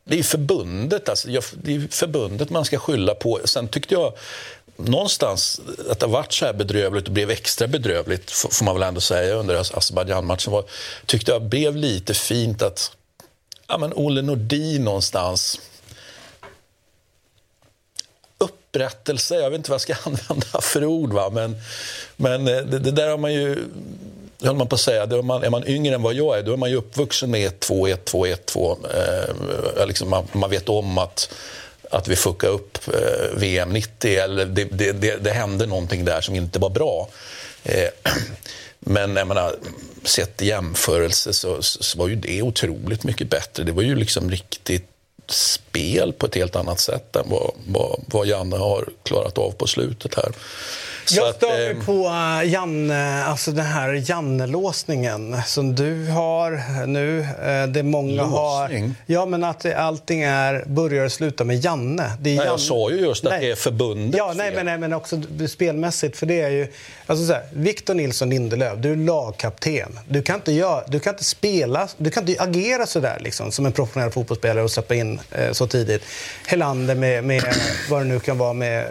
det 0.05 0.19
är 0.19 0.23
förbundet, 0.23 1.09
alltså, 1.09 1.29
det 1.63 1.75
är 1.75 1.89
förbundet 1.91 2.51
man 2.51 2.65
ska 2.65 2.79
skylla 2.79 3.15
på. 3.15 3.41
Sen 3.45 3.69
tyckte 3.69 3.95
jag 3.95 4.13
någonstans 4.77 5.61
att 5.91 6.01
det 6.01 6.07
har 6.07 6.13
varit 6.13 6.33
så 6.33 6.47
här 6.47 6.53
bedrövligt 6.53 7.07
och 7.07 7.13
blev 7.13 7.31
extra 7.31 7.67
bedrövligt, 7.67 8.31
får 8.31 8.65
man 8.65 8.75
väl 8.75 8.83
ändå 8.83 9.01
säga, 9.01 9.35
under 9.35 9.55
Azerbajdzjan-matchen 9.55 10.63
tyckte 11.07 11.33
jag 11.33 11.43
blev 11.43 11.77
lite 11.77 12.15
fint 12.15 12.63
att 12.63 12.93
ja, 13.69 13.79
men 13.79 13.93
Olle 13.93 14.23
Nordin 14.23 14.85
någonstans 14.85 15.61
upprättelse, 18.77 19.35
jag 19.35 19.51
vet 19.51 19.59
inte 19.59 19.71
vad 19.71 19.75
jag 19.75 19.81
ska 19.81 19.95
använda 20.11 20.61
för 20.61 20.85
ord, 20.85 21.13
va? 21.13 21.31
men, 21.31 21.57
men 22.17 22.49
eh, 22.49 22.57
det, 22.57 22.79
det 22.79 22.91
där 22.91 23.09
har 23.09 23.19
man 23.19 23.35
ju 23.35 23.57
höll 24.43 24.57
man 24.57 24.69
på 24.69 24.75
att 24.75 24.81
säga, 24.81 25.03
är 25.03 25.23
man, 25.23 25.45
är 25.45 25.51
man 25.51 25.69
yngre 25.69 25.95
än 25.95 26.03
vad 26.03 26.15
jag 26.15 26.39
är, 26.39 26.43
då 26.43 26.53
är 26.53 26.57
man 26.57 26.71
ju 26.71 26.77
uppvuxen 26.77 27.31
med 27.31 27.53
1-2, 27.61 27.97
1-2, 28.05 28.37
1-2. 28.47 29.79
Eh, 29.79 29.87
liksom 29.87 30.11
man, 30.11 30.27
man, 30.33 30.51
vet 30.51 30.69
om 30.69 30.99
att 30.99 31.35
att 31.91 32.09
vi 32.09 32.17
fuckade 32.17 32.53
upp 32.53 32.79
eh, 32.89 33.39
VM 33.39 33.71
90. 33.71 34.19
Eller 34.19 34.47
det, 34.47 34.65
det, 34.65 34.93
det, 34.93 35.17
det, 35.17 35.31
hände 35.31 35.67
någonting 35.67 36.05
där 36.05 36.21
som 36.21 36.35
inte 36.35 36.59
var 36.59 36.71
bra. 36.71 37.09
Eh, 37.65 37.89
men 38.79 39.17
jag 39.17 39.29
menar, 39.29 39.57
sett 40.05 40.43
i 40.43 40.47
jämförelse 40.47 41.33
så, 41.33 41.63
så, 41.63 41.99
var 41.99 42.09
ju 42.09 42.17
det 42.17 42.43
otroligt 42.43 43.05
mycket 43.05 43.31
bättre. 43.31 43.65
Det 43.65 43.73
var 43.73 43.83
ju 43.83 43.97
liksom 43.97 44.31
riktigt 44.31 44.89
spel 45.31 46.13
på 46.13 46.27
ett 46.27 46.35
helt 46.35 46.57
annat 46.57 46.81
sätt 46.81 47.17
än 47.17 47.31
vad, 47.31 47.51
vad, 47.67 48.01
vad 48.07 48.27
Janne 48.27 48.57
har 48.57 48.89
klarat 49.03 49.39
av 49.39 49.51
på 49.51 49.67
slutet 49.67 50.15
här. 50.15 50.33
Jag 51.11 51.35
stör 51.35 51.49
mig 51.49 51.71
eh, 51.71 51.85
på 51.85 52.09
uh, 52.09 52.53
Janne, 52.53 53.25
alltså 53.25 53.53
den 53.53 53.67
här 53.67 54.11
Janne-låsningen 54.11 55.43
som 55.47 55.75
du 55.75 56.07
har 56.07 56.87
nu. 56.87 57.27
Det 57.69 57.83
många 57.83 58.23
Låsning? 58.23 58.83
har. 58.83 58.93
Ja, 59.07 59.27
men 59.27 59.45
att 59.45 59.75
allting 59.75 60.23
är, 60.23 60.65
börjar 60.67 61.05
och 61.05 61.13
slutar 61.13 61.45
med 61.45 61.65
Janne. 61.65 62.11
Det 62.21 62.31
är 62.31 62.37
nej, 62.37 62.37
Janne. 62.37 62.51
Jag 62.51 62.61
sa 62.61 62.91
ju 62.91 62.97
just 62.97 63.25
att 63.25 63.33
nej. 63.33 63.41
det 63.41 63.51
är 63.51 63.57
förbundet 63.57 64.19
Ja, 64.19 64.33
nej, 64.37 64.53
men, 64.55 64.67
nej, 64.67 64.79
men 64.79 64.93
också 64.93 65.21
spelmässigt. 65.49 66.17
För 66.17 66.27
det 66.27 66.41
är 66.41 66.51
ju, 66.51 66.73
alltså 67.07 67.27
så 67.27 67.33
här, 67.33 67.43
Victor 67.53 67.95
Nilsson 67.95 68.31
Lindelöf, 68.31 68.79
du 68.79 68.93
är 68.93 68.97
lagkapten. 68.97 69.99
Du 70.09 70.23
kan 70.23 70.35
inte, 70.37 70.53
göra, 70.53 70.85
du 70.89 71.01
kan 71.01 71.15
inte 71.15 71.25
spela, 71.25 71.89
du 71.97 72.11
kan 72.11 72.29
inte 72.29 72.43
agera 72.43 72.87
så 72.87 73.01
där 73.01 73.19
liksom, 73.21 73.53
som 73.53 73.67
en 73.67 73.73
professionell 73.73 74.11
fotbollsspelare 74.11 74.65
och 74.65 74.71
släppa 74.71 74.95
in 74.95 75.21
eh, 75.31 75.53
så 75.53 75.67
tidigt. 75.67 76.03
Helander 76.47 76.95
med, 76.95 77.25
med 77.25 77.43
vad 77.91 78.01
det 78.01 78.05
nu 78.05 78.21
kan 78.21 78.39
vara 78.39 78.53
med, 78.53 78.87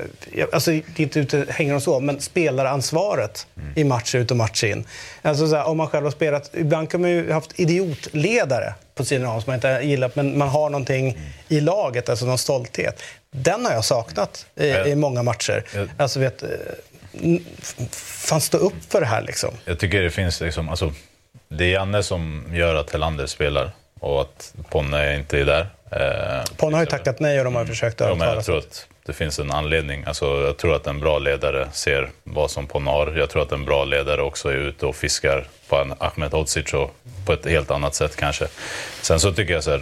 alltså 0.54 0.72
det 0.72 0.78
är 0.98 1.02
inte 1.02 1.20
ute 1.20 1.46
hänger 1.50 1.76
och 1.76 1.84
så, 1.84 2.00
men 2.06 2.22
spelaransvaret 2.22 3.48
mm. 3.58 3.74
i 3.76 3.84
match 3.84 4.16
ut 4.16 4.32
och 4.32 4.38
match 4.38 4.64
in. 4.64 4.88
Alltså 5.22 5.48
så 5.48 5.56
här, 5.56 5.68
om 5.68 5.78
man 5.78 5.88
själv 5.88 6.04
har 6.04 6.12
spelat, 6.12 6.52
ibland 6.54 6.90
kan 6.90 7.02
man 7.02 7.10
ju 7.10 7.32
haft 7.32 7.60
idiotledare 7.60 8.74
på 8.96 9.06
sidan 9.06 9.28
av 9.28 9.40
som 9.40 9.52
man 9.52 9.56
inte 9.56 9.80
gillat, 9.84 10.16
men 10.16 10.38
man 10.38 10.50
har 10.50 10.70
någonting 10.70 11.10
mm. 11.10 11.22
i 11.48 11.62
laget, 11.62 12.10
alltså 12.10 12.26
någon 12.26 12.38
stolthet. 12.38 13.02
Den 13.32 13.66
har 13.66 13.74
jag 13.74 13.86
saknat 13.86 14.46
i, 14.56 14.70
jag, 14.70 14.88
i 14.88 14.96
många 14.96 15.24
matcher. 15.24 15.64
Jag, 15.74 15.90
alltså 15.98 16.20
vet, 16.20 16.44
eh, 16.44 16.50
fan 17.92 18.42
stå 18.42 18.58
upp 18.58 18.74
för 18.90 19.02
det 19.02 19.08
här 19.08 19.22
liksom. 19.22 19.50
Jag 19.66 19.80
tycker 19.80 20.02
det 20.02 20.12
finns 20.12 20.42
liksom, 20.42 20.70
alltså, 20.70 20.94
det 21.48 21.66
är 21.66 21.72
Janne 21.72 22.04
som 22.04 22.46
gör 22.52 22.76
att 22.76 22.92
Helander 22.92 23.26
spelar 23.26 23.72
och 24.00 24.22
att 24.22 24.54
Ponne 24.70 25.16
inte 25.16 25.40
är 25.40 25.46
där. 25.46 25.68
Eh, 25.92 26.56
Ponne 26.58 26.76
har 26.76 26.82
ju 26.82 26.90
tackat 26.90 27.20
nej 27.20 27.40
och 27.40 27.46
de 27.46 27.56
har 27.56 27.62
mm. 27.62 27.74
försökt 27.74 28.02
övertala. 28.02 28.26
Ja, 28.26 28.36
jag 28.36 28.46
tror 28.46 28.58
att 28.58 28.88
det 29.06 29.14
finns 29.14 29.40
en 29.40 29.52
anledning. 29.52 30.04
Alltså, 30.08 30.26
jag 30.26 30.58
tror 30.58 30.76
att 30.76 30.88
en 30.88 31.00
bra 31.00 31.20
ledare 31.20 31.68
ser 31.72 32.10
vad 32.24 32.52
som 32.52 32.68
på 32.68 33.14
Jag 33.16 33.30
tror 33.30 33.42
att 33.42 33.52
en 33.52 33.66
bra 33.66 33.86
ledare 33.86 34.22
också 34.22 34.50
är 34.50 34.56
ute 34.56 34.86
och 34.86 34.96
fiskar 34.96 35.48
på 35.68 35.76
en 35.76 35.94
Ahmed 35.98 36.32
Hodzic 36.32 36.72
på 37.26 37.34
ett 37.34 37.46
helt 37.46 37.72
annat 37.72 37.96
sätt 37.96 38.16
kanske. 38.16 38.48
Sen 39.02 39.20
så 39.20 39.32
tycker 39.34 39.54
jag 39.54 39.64
så 39.64 39.72
här, 39.72 39.82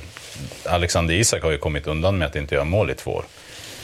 Alexander 0.65 1.13
Isak 1.13 1.43
har 1.43 1.51
ju 1.51 1.57
kommit 1.57 1.88
undan 1.88 2.17
med 2.17 2.27
att 2.27 2.36
inte 2.36 2.55
göra 2.55 2.65
mål 2.65 2.89
i 2.89 2.95
två 2.95 3.12
år. 3.12 3.25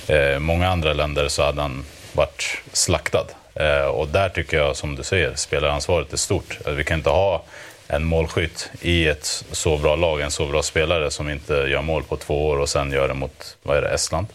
Eh, 0.08 0.39
många 0.39 0.69
andra 0.69 0.93
länder 0.93 1.28
så 1.28 1.43
hade 1.43 1.62
han 1.62 1.86
varit 2.13 2.62
slaktad. 2.73 3.25
Eh, 3.56 3.86
och 3.86 4.08
där 4.08 4.30
tycker 4.30 4.58
jag, 4.58 4.75
som 4.75 4.95
du 4.95 5.04
säger, 5.04 5.36
spelaransvaret 5.36 6.13
är 6.13 6.17
stort. 6.17 6.58
Eh, 6.65 6.73
vi 6.73 6.84
kan 6.84 6.97
inte 6.97 7.10
ha 7.10 7.43
en 7.88 8.06
målskytt 8.06 8.69
i 8.82 9.08
ett 9.08 9.43
så 9.52 9.78
bra 9.78 9.95
lag, 9.95 10.21
en 10.21 10.32
så 10.32 10.45
bra 10.45 10.63
spelare 10.63 11.12
som 11.12 11.30
inte 11.30 11.54
gör 11.54 11.82
mål 11.82 12.04
på 12.04 12.17
två 12.17 12.47
år 12.47 12.60
och 12.60 12.69
sen 12.69 12.91
gör 12.91 13.08
det 13.08 13.13
mot, 13.13 13.58
vad 13.63 13.78
är 13.78 13.82
det, 13.82 13.89
Estland. 13.89 14.28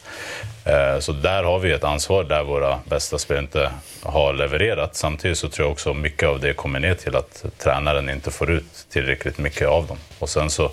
Eh, 0.64 0.98
så 0.98 1.12
där 1.12 1.42
har 1.42 1.58
vi 1.58 1.72
ett 1.72 1.84
ansvar 1.84 2.24
där 2.24 2.44
våra 2.44 2.80
bästa 2.84 3.18
spelare 3.18 3.42
inte 3.42 3.70
har 4.02 4.32
levererat. 4.32 4.96
Samtidigt 4.96 5.38
så 5.38 5.48
tror 5.48 5.66
jag 5.66 5.72
också 5.72 5.94
mycket 5.94 6.28
av 6.28 6.40
det 6.40 6.54
kommer 6.54 6.80
ner 6.80 6.94
till 6.94 7.16
att 7.16 7.44
tränaren 7.58 8.10
inte 8.10 8.30
får 8.30 8.50
ut 8.50 8.86
tillräckligt 8.90 9.38
mycket 9.38 9.68
av 9.68 9.86
dem. 9.86 9.96
Och 10.18 10.28
sen 10.28 10.50
så 10.50 10.70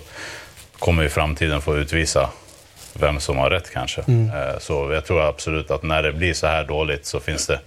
kommer 0.78 1.02
vi 1.02 1.06
i 1.06 1.10
framtiden 1.10 1.60
få 1.60 1.76
utvisa 1.76 2.28
vem 2.94 3.20
som 3.20 3.38
har 3.38 3.50
rätt 3.50 3.70
kanske. 3.70 4.02
Mm. 4.02 4.30
Eh, 4.30 4.58
så 4.58 4.92
jag 4.92 5.04
tror 5.04 5.22
absolut 5.22 5.70
att 5.70 5.82
när 5.82 6.02
det 6.02 6.12
blir 6.12 6.34
så 6.34 6.46
här 6.46 6.64
dåligt 6.64 7.06
så 7.06 7.20
finns 7.20 7.46
det 7.46 7.60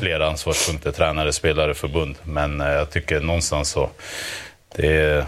fler 0.00 0.20
ansvarspunkter, 0.20 0.92
tränare, 0.92 1.32
spelare, 1.32 1.74
förbund. 1.74 2.16
Men 2.24 2.60
eh, 2.60 2.68
jag 2.68 2.90
tycker 2.90 3.20
någonstans 3.20 3.68
så, 3.68 3.90
det 4.76 4.86
är 4.86 5.26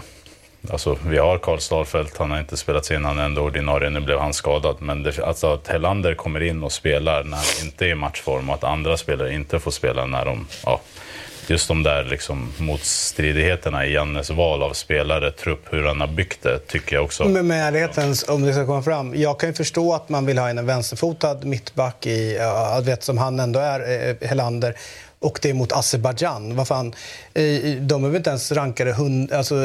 Alltså, 0.71 0.97
vi 1.07 1.17
har 1.17 1.37
Karl 1.37 1.59
Starfelt, 1.59 2.17
han 2.17 2.31
har 2.31 2.39
inte 2.39 2.57
spelat 2.57 2.91
in, 2.91 3.05
han 3.05 3.19
är 3.19 3.25
ändå 3.25 3.41
ordinarie, 3.41 3.89
nu 3.89 3.99
blev 3.99 4.19
han 4.19 4.33
skadad. 4.33 4.75
Men 4.79 5.03
det, 5.03 5.19
alltså, 5.19 5.53
att 5.53 5.67
Hellander 5.67 6.15
kommer 6.15 6.43
in 6.43 6.63
och 6.63 6.71
spelar 6.71 7.23
när 7.23 7.37
han 7.37 7.45
inte 7.65 7.85
är 7.85 7.89
i 7.89 7.95
matchform 7.95 8.49
och 8.49 8.55
att 8.55 8.63
andra 8.63 8.97
spelare 8.97 9.33
inte 9.33 9.59
får 9.59 9.71
spela 9.71 10.05
när 10.05 10.25
de 10.25 10.47
ja, 10.65 10.81
just 11.47 11.67
de 11.67 11.83
där 11.83 12.03
liksom 12.03 12.53
motstridigheterna 12.57 13.85
i 13.85 13.93
Jannes 13.93 14.29
val 14.29 14.63
av 14.63 14.73
spelare, 14.73 15.31
trupp, 15.31 15.73
hur 15.73 15.85
han 15.85 16.01
har 16.01 16.07
byggt 16.07 16.43
det, 16.43 16.59
tycker 16.59 16.95
jag 16.95 17.05
också. 17.05 17.25
Men 17.25 17.47
med 17.47 17.67
ärlighetens, 17.67 18.29
om 18.29 18.41
det 18.41 18.53
ska 18.53 18.65
komma 18.65 18.83
fram. 18.83 19.15
Jag 19.15 19.39
kan 19.39 19.49
ju 19.49 19.53
förstå 19.53 19.93
att 19.93 20.09
man 20.09 20.25
vill 20.25 20.37
ha 20.37 20.49
in 20.49 20.57
en 20.57 20.65
vänsterfotad 20.65 21.37
mittback 21.43 22.05
i, 22.05 22.37
ja, 22.39 22.81
vet 22.83 23.03
som 23.03 23.17
han 23.17 23.39
ändå 23.39 23.59
är, 23.59 24.09
eh, 24.09 24.27
Helander. 24.27 24.75
Och 25.19 25.39
det 25.41 25.49
är 25.49 25.53
mot 25.53 25.71
Azerbajdzjan. 25.71 26.55
Vad 26.55 26.67
fan, 26.67 26.93
de 27.79 28.03
är 28.03 28.07
väl 28.07 28.15
inte 28.15 28.29
ens 28.29 28.51
rankade 28.51 28.93
hund, 28.93 29.31
alltså, 29.33 29.55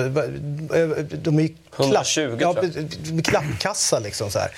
De 1.22 1.38
är 1.38 1.42
ju 1.42 1.48
klapp, 1.76 1.78
120, 1.80 2.36
ja, 2.40 2.54
klappkassa. 3.24 3.98
Liksom, 3.98 4.30
så 4.30 4.38
här. 4.38 4.50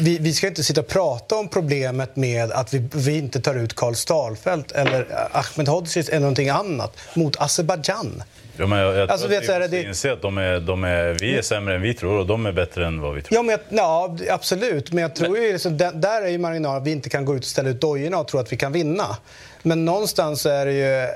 Vi, 0.00 0.18
vi 0.18 0.32
ska 0.34 0.46
inte 0.46 0.64
sitta 0.64 0.80
och 0.80 0.88
prata 0.88 1.36
om 1.36 1.48
problemet 1.48 2.16
med 2.16 2.52
att 2.52 2.74
vi, 2.74 2.88
vi 2.94 3.18
inte 3.18 3.40
tar 3.40 3.54
ut 3.54 3.74
Karl 3.76 3.94
Stalfelt 3.94 4.72
eller 4.72 5.06
Ahmed 5.32 5.68
Hodzic 5.68 6.08
eller 6.08 6.20
någonting 6.20 6.48
annat 6.48 6.96
mot 7.14 7.36
Azerbajdzjan. 7.40 8.22
Ja, 8.56 8.66
men 8.66 8.78
jag, 8.78 8.94
jag 8.96 9.10
Alltså, 9.10 9.26
tror 9.28 9.40
vet 9.40 9.40
att 9.40 9.46
så 9.46 9.52
här, 9.52 9.60
vi 9.60 9.64
måste 9.66 9.76
det- 9.76 9.88
inse 9.88 10.12
att 10.12 10.22
de 10.22 10.38
är, 10.38 10.60
de 10.60 10.84
är, 10.84 11.16
vi 11.20 11.38
är 11.38 11.42
sämre 11.42 11.74
än 11.74 11.82
vi 11.82 11.94
tror 11.94 12.18
och 12.18 12.26
de 12.26 12.46
är 12.46 12.52
bättre 12.52 12.86
än 12.86 13.00
vad 13.00 13.14
vi 13.14 13.22
tror. 13.22 13.36
Ja, 13.36 13.42
men, 13.42 13.50
jag- 13.50 13.78
ja, 13.78 14.16
absolut. 14.34 14.92
Men 14.92 15.02
jag 15.02 15.14
tror 15.16 15.38
ju 15.38 15.52
liksom, 15.52 15.78
där, 15.78 15.92
där 15.92 16.22
är 16.22 16.28
ju 16.28 16.38
marginalen 16.38 16.80
att 16.82 16.86
vi 16.86 16.90
inte 16.90 17.08
kan 17.10 17.24
gå 17.24 17.34
ut 17.36 17.42
och 17.42 17.48
ställa 17.48 17.68
ut 17.68 17.80
dojorna 17.80 18.18
och 18.18 18.28
tro 18.28 18.40
att 18.40 18.52
vi 18.52 18.56
kan 18.56 18.72
vinna. 18.72 19.16
Men 19.62 19.84
någonstans 19.84 20.46
är 20.46 20.66
det 20.66 20.72
ju 20.72 21.08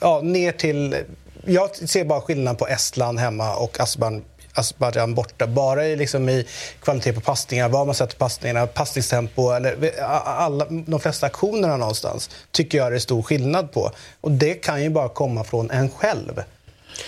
ja, 0.00 0.20
ner 0.20 0.52
till... 0.52 0.96
Jag 1.44 1.76
ser 1.76 2.04
bara 2.04 2.20
skillnad 2.20 2.58
på 2.58 2.66
Estland 2.66 3.18
hemma 3.18 3.56
och 3.56 3.80
Azerbajdzjan 3.80 4.24
Azerbajdzjan 4.58 5.14
borta. 5.14 5.46
Bara 5.46 5.86
i, 5.86 5.96
liksom 5.96 6.28
i 6.28 6.46
kvalitet 6.80 7.12
på 7.12 7.20
passningar, 7.20 7.68
var 7.68 7.84
man 7.84 7.94
sätter 7.94 8.16
passningarna, 8.16 8.66
passningstempo 8.66 9.50
eller 9.50 10.00
alla, 10.24 10.66
de 10.86 11.00
flesta 11.00 11.26
aktionerna 11.26 11.76
någonstans 11.76 12.30
tycker 12.50 12.78
jag 12.78 12.92
det 12.92 12.96
är 12.96 12.98
stor 12.98 13.22
skillnad 13.22 13.72
på. 13.72 13.90
Och 14.20 14.30
det 14.30 14.54
kan 14.54 14.82
ju 14.82 14.90
bara 14.90 15.08
komma 15.08 15.44
från 15.44 15.70
en 15.70 15.90
själv. 15.90 16.42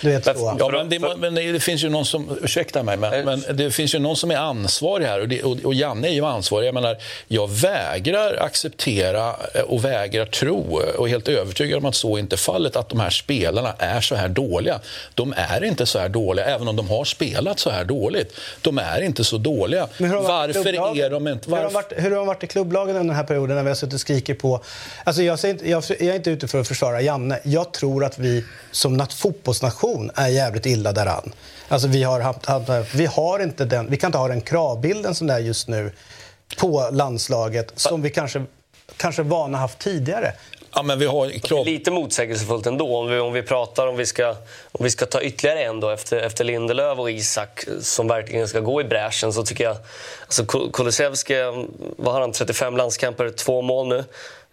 Du 0.01 0.09
vet 0.09 0.25
så. 0.25 0.55
Ja, 0.59 0.69
men 0.71 0.89
det, 0.89 0.99
men 1.17 1.35
det, 1.35 1.59
finns 1.59 1.83
ju 1.83 1.89
någon 1.89 2.05
som, 2.05 2.37
ursäkta 2.41 2.83
mig, 2.83 2.97
men, 2.97 3.25
men 3.25 3.43
det 3.57 3.71
finns 3.71 3.95
ju 3.95 3.99
någon 3.99 4.15
som 4.15 4.31
är 4.31 4.37
ansvarig 4.37 5.05
här 5.05 5.21
och, 5.21 5.27
det, 5.27 5.43
och, 5.43 5.57
och 5.63 5.73
Janne 5.73 6.07
är 6.07 6.11
ju 6.11 6.25
ansvarig. 6.25 6.67
Jag 6.67 6.73
menar, 6.73 6.97
jag 7.27 7.49
vägrar 7.49 8.37
acceptera 8.41 9.35
eh, 9.53 9.61
och 9.61 9.85
vägrar 9.85 10.25
tro 10.25 10.81
och 10.97 11.07
är 11.07 11.09
helt 11.09 11.27
övertygad 11.27 11.77
om 11.77 11.85
att 11.85 11.95
så 11.95 12.17
inte 12.17 12.35
är 12.35 12.37
fallet, 12.37 12.75
att 12.75 12.89
de 12.89 12.99
här 12.99 13.09
spelarna 13.09 13.73
är 13.77 14.01
så 14.01 14.15
här 14.15 14.27
dåliga. 14.27 14.79
De 15.13 15.33
är 15.37 15.63
inte 15.63 15.85
så 15.85 15.99
här 15.99 16.09
dåliga, 16.09 16.45
även 16.45 16.67
om 16.67 16.75
de 16.75 16.89
har 16.89 17.05
spelat 17.05 17.59
så 17.59 17.69
här 17.69 17.85
dåligt. 17.85 18.33
De 18.61 18.77
är 18.77 19.01
inte 19.01 19.23
så 19.23 19.37
dåliga. 19.37 19.87
Varför 19.97 20.99
är 20.99 21.09
de 21.09 21.27
inte... 21.27 21.49
Hur 21.49 21.57
har, 21.57 21.63
de 21.63 21.73
Varför? 21.73 21.73
varit, 21.73 21.93
hur 21.95 22.09
har 22.09 22.17
de 22.17 22.27
varit 22.27 22.43
i 22.43 22.47
klubblagen 22.47 22.95
under 22.95 23.07
den 23.07 23.15
här 23.15 23.23
perioden 23.23 23.55
när 23.55 23.63
vi 23.63 23.69
har 23.69 23.75
suttit 23.75 23.93
och 23.93 23.99
skrikit 23.99 24.39
på... 24.39 24.61
Alltså 25.03 25.23
jag, 25.23 25.39
säger 25.39 25.53
inte, 25.53 25.69
jag, 25.69 25.83
jag 25.89 26.01
är 26.01 26.15
inte 26.15 26.29
ute 26.29 26.47
för 26.47 26.61
att 26.61 26.67
försvara 26.67 27.01
Janne. 27.01 27.39
Jag 27.43 27.73
tror 27.73 28.03
att 28.03 28.19
vi 28.19 28.45
som 28.71 29.01
nat- 29.01 29.13
fotbollsnation 29.13 29.78
är 30.15 30.27
jävligt 30.27 30.65
illa 30.65 30.91
däran. 30.91 31.33
Alltså 31.67 31.87
vi, 31.87 32.03
har 32.03 32.19
haft, 32.19 32.95
vi, 32.95 33.05
har 33.05 33.39
inte 33.39 33.65
den, 33.65 33.89
vi 33.89 33.97
kan 33.97 34.07
inte 34.07 34.17
ha 34.17 34.27
den 34.27 34.41
kravbilden 34.41 35.15
som 35.15 35.27
det 35.27 35.33
är 35.33 35.39
just 35.39 35.67
nu 35.67 35.91
på 36.57 36.89
landslaget 36.91 37.71
som 37.75 38.01
vi 38.01 38.09
kanske, 38.09 38.45
kanske 38.97 39.23
vana 39.23 39.57
haft 39.57 39.79
tidigare. 39.79 40.33
Ja, 40.73 40.83
men 40.83 40.99
vi 40.99 41.05
har 41.05 41.29
krav... 41.29 41.65
Lite 41.65 41.91
motsägelsefullt 41.91 42.65
ändå. 42.65 42.97
Om 42.97 43.07
vi, 43.07 43.19
om 43.19 43.33
vi 43.33 43.41
pratar 43.41 43.87
om 43.87 43.97
vi 43.97 44.05
ska, 44.05 44.29
om 44.71 44.83
vi 44.83 44.89
ska 44.89 45.05
ta 45.05 45.21
ytterligare 45.21 45.63
en 45.63 45.79
då 45.79 45.89
efter, 45.89 46.17
efter 46.17 46.43
Lindelöf 46.43 46.99
och 46.99 47.11
Isak 47.11 47.65
som 47.81 48.07
verkligen 48.07 48.47
ska 48.47 48.59
gå 48.59 48.81
i 48.81 48.83
bräschen 48.83 49.33
så 49.33 49.43
tycker 49.43 49.63
jag... 49.63 49.77
Alltså 50.25 50.45
Kul- 50.45 50.71
Kulusevski, 50.73 51.35
vad 51.97 52.13
har 52.13 52.21
han, 52.21 52.31
35 52.31 52.77
landskamper, 52.77 53.29
två 53.29 53.61
mål 53.61 53.87
nu. 53.87 54.03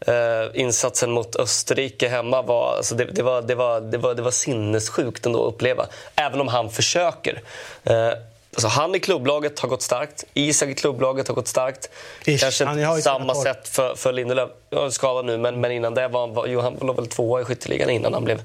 Eh, 0.00 0.14
insatsen 0.60 1.10
mot 1.10 1.36
Österrike 1.36 2.08
hemma 2.08 2.42
var, 2.42 2.76
alltså 2.76 2.94
det, 2.94 3.04
det, 3.04 3.22
var, 3.22 3.42
det, 3.42 3.54
var, 3.54 3.80
det, 3.80 3.98
var, 3.98 4.14
det 4.14 4.22
var 4.22 4.30
sinnessjukt 4.30 5.26
ändå 5.26 5.46
att 5.48 5.54
uppleva. 5.54 5.86
Även 6.16 6.40
om 6.40 6.48
han 6.48 6.70
försöker. 6.70 7.40
Eh, 7.84 8.10
Alltså 8.54 8.68
han 8.68 8.94
i 8.94 9.00
klubblaget 9.00 9.60
har 9.60 9.68
gått 9.68 9.82
starkt. 9.82 10.24
Isak 10.34 10.68
i 10.68 10.74
klubblaget 10.74 11.28
har 11.28 11.34
gått 11.34 11.48
starkt. 11.48 11.90
Ish, 12.24 12.40
Kanske 12.40 12.64
han 12.64 12.78
inte 12.80 12.96
ju 12.96 13.02
samma 13.02 13.34
sätt 13.34 13.68
för, 13.68 13.94
för 13.94 14.12
Lindelöf. 14.12 14.48
Jag 14.70 14.86
är 14.86 14.90
skadad 14.90 15.24
nu, 15.24 15.38
men, 15.38 15.60
men 15.60 15.72
innan 15.72 15.94
det 15.94 16.08
var, 16.08 16.20
han- 16.20 16.34
var 16.34 16.46
jo, 16.46 16.60
han 16.60 16.78
låg 16.80 16.96
väl 16.96 17.06
tvåa 17.06 17.40
i 17.40 17.44
skytteligan 17.44 17.90
innan 17.90 18.14
han 18.14 18.24
blev 18.24 18.42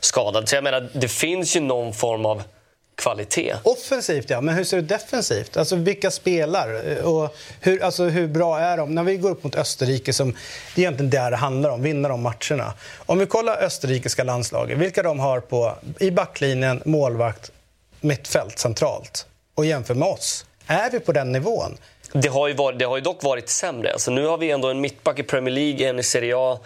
skadad. 0.00 0.48
Så 0.48 0.54
jag 0.54 0.64
menar, 0.64 0.88
det 0.92 1.08
finns 1.08 1.56
ju 1.56 1.60
någon 1.60 1.92
form 1.94 2.26
av 2.26 2.42
kvalitet. 2.94 3.54
Offensivt, 3.62 4.30
ja. 4.30 4.40
Men 4.40 4.54
hur 4.54 4.64
ser 4.64 4.76
det 4.76 4.82
defensivt? 4.82 5.56
Alltså, 5.56 5.76
vilka 5.76 6.10
spelar? 6.10 6.96
Och 7.04 7.36
hur, 7.60 7.82
alltså, 7.82 8.04
hur 8.04 8.28
bra 8.28 8.58
är 8.58 8.76
de? 8.76 8.94
När 8.94 9.02
vi 9.02 9.16
går 9.16 9.30
upp 9.30 9.44
mot 9.44 9.56
Österrike, 9.56 10.12
som, 10.12 10.32
det 10.74 10.80
är 10.80 10.84
egentligen 10.84 11.10
det 11.10 11.30
det 11.30 11.36
handlar 11.36 11.70
om, 11.70 11.82
vinna 11.82 12.08
de 12.08 12.22
matcherna. 12.22 12.72
Om 13.06 13.18
vi 13.18 13.26
kollar 13.26 13.62
österrikiska 13.62 14.24
landslaget, 14.24 14.78
vilka 14.78 15.02
de 15.02 15.20
har 15.20 15.40
på, 15.40 15.74
i 16.00 16.10
backlinjen, 16.10 16.82
målvakt, 16.84 17.50
mittfält 18.00 18.58
centralt 18.58 19.26
och 19.54 19.66
jämför 19.66 19.94
med 19.94 20.08
oss. 20.08 20.46
Är 20.66 20.90
vi 20.90 21.00
på 21.00 21.12
den 21.12 21.32
nivån? 21.32 21.76
Det 22.12 22.28
har, 22.28 22.48
ju 22.48 22.54
varit, 22.54 22.78
det 22.78 22.84
har 22.84 22.96
ju 22.96 23.02
dock 23.02 23.22
varit 23.22 23.48
sämre. 23.48 23.92
Alltså, 23.92 24.10
nu 24.10 24.26
har 24.26 24.38
vi 24.38 24.50
ändå 24.50 24.68
en 24.68 24.80
mittback 24.80 25.18
i 25.18 25.22
Premier 25.22 25.54
League, 25.54 25.88
en 25.88 25.98
i 25.98 26.02
Serie 26.02 26.34
A. 26.36 26.58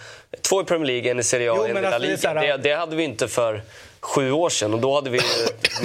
Två 0.42 0.62
i 0.62 0.64
Premier 0.64 0.86
League, 0.86 1.10
en 1.10 1.18
i 1.18 1.22
Serie 1.22 1.52
A 1.52 1.54
Jo, 1.58 1.64
en 1.64 1.70
i 1.76 1.80
La 1.80 1.88
alltså, 1.88 2.08
Liga. 2.08 2.34
Det, 2.34 2.56
det 2.56 2.74
hade 2.74 2.96
vi 2.96 3.04
inte 3.04 3.28
för 3.28 3.62
sju 4.06 4.32
år 4.32 4.50
sedan 4.50 4.74
och 4.74 4.80
då 4.80 4.94
hade 4.94 5.10
vi 5.10 5.20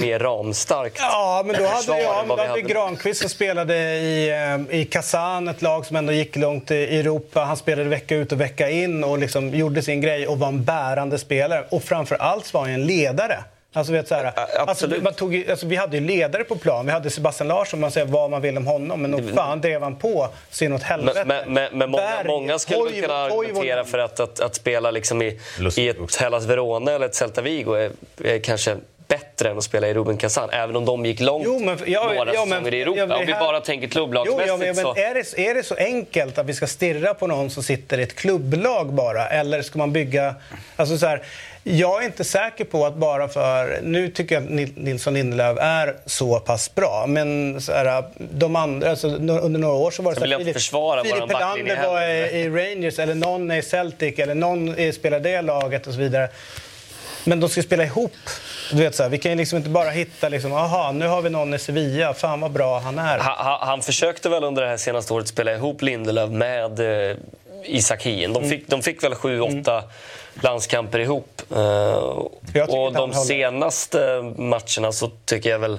mer 0.00 0.18
ramstarkt 0.18 0.98
Ja, 1.00 1.42
men 1.46 1.56
då 1.56 1.62
hade, 1.62 1.76
försvar 1.76 1.98
ja, 1.98 2.20
än 2.20 2.28
men 2.28 2.36
då 2.36 2.42
vi 2.42 2.48
hade 2.48 2.62
vi. 2.62 2.68
Granqvist 2.68 3.20
som 3.20 3.30
spelade 3.30 3.74
i, 3.76 4.30
eh, 4.70 4.80
i 4.80 4.84
Kazan, 4.84 5.48
ett 5.48 5.62
lag 5.62 5.86
som 5.86 5.96
ändå 5.96 6.12
gick 6.12 6.36
långt 6.36 6.70
i 6.70 6.98
Europa. 6.98 7.40
Han 7.40 7.56
spelade 7.56 7.88
vecka 7.88 8.16
ut 8.16 8.32
och 8.32 8.40
vecka 8.40 8.70
in 8.70 9.04
och 9.04 9.18
liksom 9.18 9.54
gjorde 9.54 9.82
sin 9.82 10.00
grej 10.00 10.26
och 10.26 10.38
var 10.38 10.48
en 10.48 10.64
bärande 10.64 11.18
spelare. 11.18 11.64
Och 11.70 11.82
framför 11.82 12.16
allt 12.16 12.54
var 12.54 12.60
han 12.60 12.70
en 12.70 12.86
ledare. 12.86 13.44
Alltså, 13.74 13.92
vet, 13.92 14.08
så 14.08 14.14
här, 14.14 14.32
alltså, 14.58 14.88
man 15.02 15.14
tog, 15.14 15.50
alltså, 15.50 15.66
vi 15.66 15.76
hade 15.76 15.96
ju 15.96 16.06
ledare 16.06 16.44
på 16.44 16.56
plan. 16.56 16.86
Vi 16.86 16.92
hade 16.92 17.10
Sebastian 17.10 17.48
Larsson, 17.48 17.80
man 17.80 17.90
säger 17.90 18.06
vad 18.06 18.30
man 18.30 18.42
vill 18.42 18.56
om 18.56 18.66
honom. 18.66 19.02
Men 19.02 19.10
nog 19.10 19.34
fan 19.34 19.60
drev 19.60 19.82
han 19.82 19.96
på 19.96 20.28
sin 20.50 20.72
åt 20.72 20.82
helvete. 20.82 21.24
Men, 21.26 21.52
men, 21.54 21.78
men 21.78 21.90
många, 21.90 22.02
Berg, 22.02 22.26
många 22.26 22.58
skulle 22.58 22.78
Toivo- 22.78 23.00
kunna 23.02 23.14
argumentera 23.14 23.84
för 23.84 23.98
att, 23.98 24.20
att, 24.20 24.40
att 24.40 24.54
spela 24.54 24.90
liksom 24.90 25.22
i, 25.22 25.40
i 25.76 25.88
ett 25.88 26.16
Hellas 26.20 26.44
Verona 26.44 26.92
eller 26.92 27.06
ett 27.06 27.14
Celta 27.14 27.40
Vigo 27.42 27.72
är, 27.74 27.90
är 28.24 28.38
kanske 28.38 28.76
bättre 29.08 29.50
än 29.50 29.58
att 29.58 29.64
spela 29.64 29.88
i 29.88 29.94
Ruben 29.94 30.16
Kazan. 30.16 30.50
Även 30.52 30.76
om 30.76 30.84
de 30.84 31.06
gick 31.06 31.20
långt 31.20 31.44
Jo, 31.46 31.58
men- 31.58 31.78
ja, 31.86 32.12
några 32.14 32.34
ja, 32.34 32.44
men- 32.44 32.48
säsonger 32.48 32.74
i 32.74 32.82
Europa. 32.82 32.98
ja, 32.98 33.06
men 33.06 33.16
om 33.18 33.26
vi 33.26 33.32
bara 33.32 33.60
tänker 33.60 33.86
Jo, 33.86 33.90
klubblagsmässigt 33.92 34.48
ja, 34.48 34.56
men, 34.56 34.74
så... 34.74 34.94
men 34.96 35.04
är, 35.04 35.14
det, 35.14 35.46
är 35.50 35.54
det 35.54 35.62
så 35.62 35.74
enkelt 35.74 36.38
att 36.38 36.46
vi 36.46 36.54
ska 36.54 36.66
stirra 36.66 37.14
på 37.14 37.26
någon 37.26 37.50
som 37.50 37.62
sitter 37.62 37.98
i 37.98 38.02
ett 38.02 38.14
klubblag 38.16 38.92
bara? 38.92 39.28
Eller 39.28 39.62
ska 39.62 39.78
man 39.78 39.92
bygga... 39.92 40.34
Alltså 40.76 40.98
så 40.98 41.06
här, 41.06 41.22
jag 41.64 42.02
är 42.02 42.06
inte 42.06 42.24
säker 42.24 42.64
på 42.64 42.86
att 42.86 42.94
bara 42.94 43.28
för... 43.28 43.80
Nu 43.82 44.08
tycker 44.08 44.34
jag 44.34 44.44
att 44.44 44.50
Nil- 44.50 44.72
Nilsson 44.76 45.14
Lindelöf 45.14 45.58
är 45.60 45.96
så 46.06 46.40
pass 46.40 46.74
bra. 46.74 47.04
Men 47.08 47.60
så 47.60 47.72
här, 47.72 48.04
de 48.18 48.56
andra, 48.56 48.90
alltså, 48.90 49.08
under 49.08 49.58
några 49.58 49.74
år 49.74 49.90
så 49.90 50.02
var 50.02 50.14
det 50.14 50.20
så 50.20 50.26
här, 50.26 50.40
inte 50.40 50.52
försvara 50.52 51.02
Filip 51.02 51.32
Helander 51.32 51.86
var 51.86 52.02
i, 52.02 52.48
Rangers 52.48 52.98
eller 52.98 53.14
någon 53.14 53.50
är 53.50 53.58
i 53.58 53.62
Celtic 53.62 54.18
eller 54.18 54.34
någon 54.34 54.92
spelar 54.92 55.20
det 55.20 55.42
laget 55.42 55.86
och 55.86 55.92
så 55.92 55.98
vidare. 55.98 56.28
Men 57.24 57.40
de 57.40 57.48
ska 57.48 57.62
spela 57.62 57.84
ihop. 57.84 58.12
Du 58.70 58.76
vet, 58.76 58.94
så 58.94 59.02
här, 59.02 59.10
vi 59.10 59.18
kan 59.18 59.32
ju 59.32 59.38
liksom 59.38 59.56
inte 59.56 59.70
bara 59.70 59.90
hitta 59.90 60.28
liksom, 60.28 60.52
aha, 60.52 60.92
nu 60.92 61.06
har 61.06 61.22
vi 61.22 61.30
någon 61.30 61.54
i 61.54 61.58
Sevilla, 61.58 62.14
fan 62.14 62.40
vad 62.40 62.50
bra 62.50 62.78
han 62.78 62.98
är. 62.98 63.18
Han, 63.18 63.58
han, 63.60 63.82
försökte 63.82 64.28
väl 64.28 64.44
under 64.44 64.62
det 64.62 64.68
här 64.68 64.76
senaste 64.76 65.12
året 65.14 65.28
spela 65.28 65.52
ihop 65.52 65.82
Lindelöf 65.82 66.30
med 66.30 66.80
eh, 67.10 67.16
Isak 67.64 68.02
Hien. 68.02 68.30
Mm. 68.30 68.42
De 68.42 68.48
fick, 68.48 68.68
de 68.68 68.82
fick 68.82 69.04
väl 69.04 69.14
sju, 69.14 69.40
åtta 69.40 69.84
landskamper 70.40 70.98
ihop. 70.98 71.42
Eh, 71.56 71.94
och 72.68 72.92
de 72.92 73.12
senaste 73.12 74.22
matcherna 74.36 74.92
så 74.92 75.10
tycker 75.24 75.50
jag 75.50 75.58
väl 75.58 75.78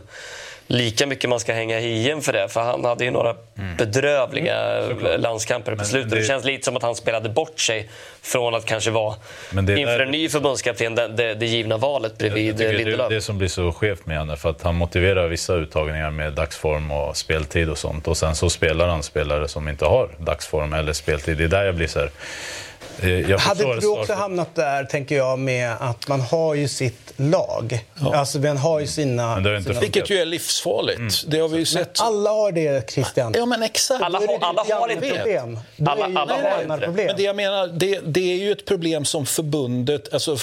lika 0.68 1.08
mycket 1.08 1.30
man 1.30 1.40
ska 1.40 1.54
hänga 1.54 1.80
Hien 1.80 2.22
för 2.22 2.34
det. 2.34 2.50
För 2.50 2.62
han 2.62 2.86
hade 2.86 3.06
ju 3.06 3.12
några 3.12 3.36
bedrövliga 3.78 4.82
landskamper 5.18 5.76
på 5.76 5.86
slutet. 5.86 6.12
Det... 6.12 6.20
det- 6.20 6.24
känns 6.26 6.46
lite 6.46 6.66
som 6.66 6.78
att 6.78 6.84
han 6.84 6.96
spelade 6.96 7.30
bort 7.30 7.60
sig 7.60 7.90
från 8.22 8.56
att 8.56 8.66
kanske 8.66 8.92
vara 8.92 9.16
inför 9.58 10.00
en 10.00 10.12
ny 10.12 10.30
förbundskapten 10.30 10.96
det, 10.96 11.08
det, 11.08 11.34
det 11.34 11.46
givna 11.46 11.78
valet 11.78 12.18
bredvid 12.18 12.58
tycker 12.58 12.74
Lindelöf. 12.74 13.10
det 13.10 13.16
det 13.16 13.22
som 13.22 13.38
blir 13.38 13.48
så 13.48 13.72
skevt 13.72 14.06
med 14.06 14.20
honom. 14.20 14.38
För 14.38 14.50
att 14.50 14.62
han 14.62 14.76
motiverar 14.76 15.28
vissa 15.28 15.54
uttagningar 15.54 16.12
med 16.12 16.34
dagsform 16.34 16.92
och 16.92 17.18
speltid 17.18 17.70
och 17.70 17.78
sånt. 17.78 18.08
Och 18.08 18.18
sen 18.18 18.36
så 18.36 18.50
spelar 18.50 18.88
han 18.88 19.04
spelare 19.04 19.48
som 19.48 19.68
inte 19.70 19.86
har 19.86 20.10
dagsform 20.18 20.74
eller 20.74 20.94
speltid. 20.94 21.38
Det 21.38 21.44
är 21.44 21.48
där 21.48 21.66
jag 21.66 21.76
blir 21.76 21.88
så 21.88 22.00
här... 22.00 22.10
eh, 23.02 23.30
Jag 23.30 23.38
Hade 23.38 23.80
du 23.80 23.88
också 23.88 24.14
hamnat 24.14 24.56
där, 24.56 24.84
tänker 24.84 25.16
jag, 25.18 25.40
med 25.40 25.76
att 25.80 26.08
man 26.08 26.22
har 26.22 26.54
ju 26.56 26.68
sitt 26.68 27.14
lag. 27.18 27.86
Alltså, 28.14 28.40
man 28.40 28.58
har 28.58 28.80
ju 28.80 28.88
sina... 28.88 29.36
Men 29.36 29.44
det 29.44 29.64
sina... 29.64 29.80
Vilket 29.80 30.10
ju 30.10 30.18
är 30.18 30.26
livsfarligt. 30.26 30.98
Mm. 30.98 31.12
Det 31.28 31.40
har 31.40 31.48
vi 31.50 31.58
ju 31.58 31.66
sett. 31.66 32.00
Alla 32.00 32.30
har 32.30 32.52
det, 32.52 32.92
Christian. 32.92 33.34
Ja, 33.38 33.46
men 33.46 33.64
exakt. 33.64 34.04
Alla 34.04 34.20
har- 34.20 34.38
alla 34.42 34.64
har 34.80 34.90
inte 34.90 35.06
det. 35.10 35.16
problem. 35.18 35.60
Alla- 35.88 36.06
alla 36.06 36.26
det 36.26 36.50
har 36.50 36.78
det. 36.78 36.86
problem. 36.86 37.08
Men 37.08 37.16
det 37.16 37.24
jag 37.24 37.36
menar, 37.36 37.68
det, 37.68 38.00
det 38.06 38.34
är 38.34 38.38
ju 38.38 38.52
ett 38.52 38.66
problem 38.66 39.06
som 39.06 39.26
förbundet... 39.26 40.14
Alltså, 40.14 40.38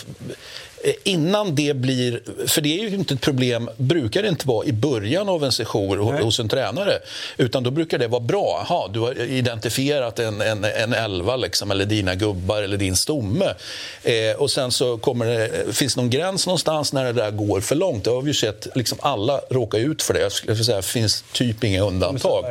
innan 1.04 1.54
det 1.54 1.76
blir... 1.76 2.20
För 2.46 2.60
det 2.60 2.80
är 2.80 2.88
ju 2.88 2.94
inte 2.94 3.14
ett 3.14 3.20
problem, 3.20 3.70
brukar 3.76 4.22
det 4.22 4.28
inte 4.28 4.48
vara 4.48 4.66
i 4.66 4.72
början 4.72 5.28
av 5.28 5.44
en 5.44 5.52
session 5.52 5.98
ho- 5.98 6.22
hos 6.22 6.40
en 6.40 6.48
tränare. 6.48 6.98
Utan 7.36 7.62
då 7.62 7.70
brukar 7.70 7.98
det 7.98 8.08
vara 8.08 8.20
bra. 8.20 8.58
Aha, 8.60 8.90
du 8.92 9.00
har 9.00 9.20
identifierat 9.20 10.18
en, 10.18 10.40
en, 10.40 10.64
en 10.64 10.92
elva, 10.92 11.36
liksom, 11.36 11.70
eller 11.70 11.84
dina 11.84 12.14
gubbar 12.14 12.62
eller 12.62 12.76
din 12.76 12.96
stomme. 12.96 13.54
Eh, 14.02 14.36
och 14.38 14.50
sen 14.50 14.70
så 14.70 14.98
kommer 14.98 15.26
det, 15.26 15.74
finns 15.74 15.94
det 15.94 16.00
någon 16.00 16.10
gräns 16.10 16.46
någonstans 16.46 16.92
när 16.92 17.04
det 17.04 17.12
där 17.12 17.30
går 17.30 17.60
för 17.60 17.74
långt. 17.74 18.04
Det 18.04 18.10
har 18.10 18.22
vi 18.22 18.28
ju 18.28 18.34
sett, 18.34 18.66
liksom 18.74 18.98
alla 19.00 19.40
råkar 19.50 19.78
ut 19.78 20.02
för 20.02 20.14
det. 20.14 20.20
Jag 20.20 20.32
skulle 20.32 20.56
säga, 20.56 20.76
det 20.76 20.82
finns 20.82 21.24
typ 21.32 21.64
inga 21.64 21.82
undantag. 21.82 22.44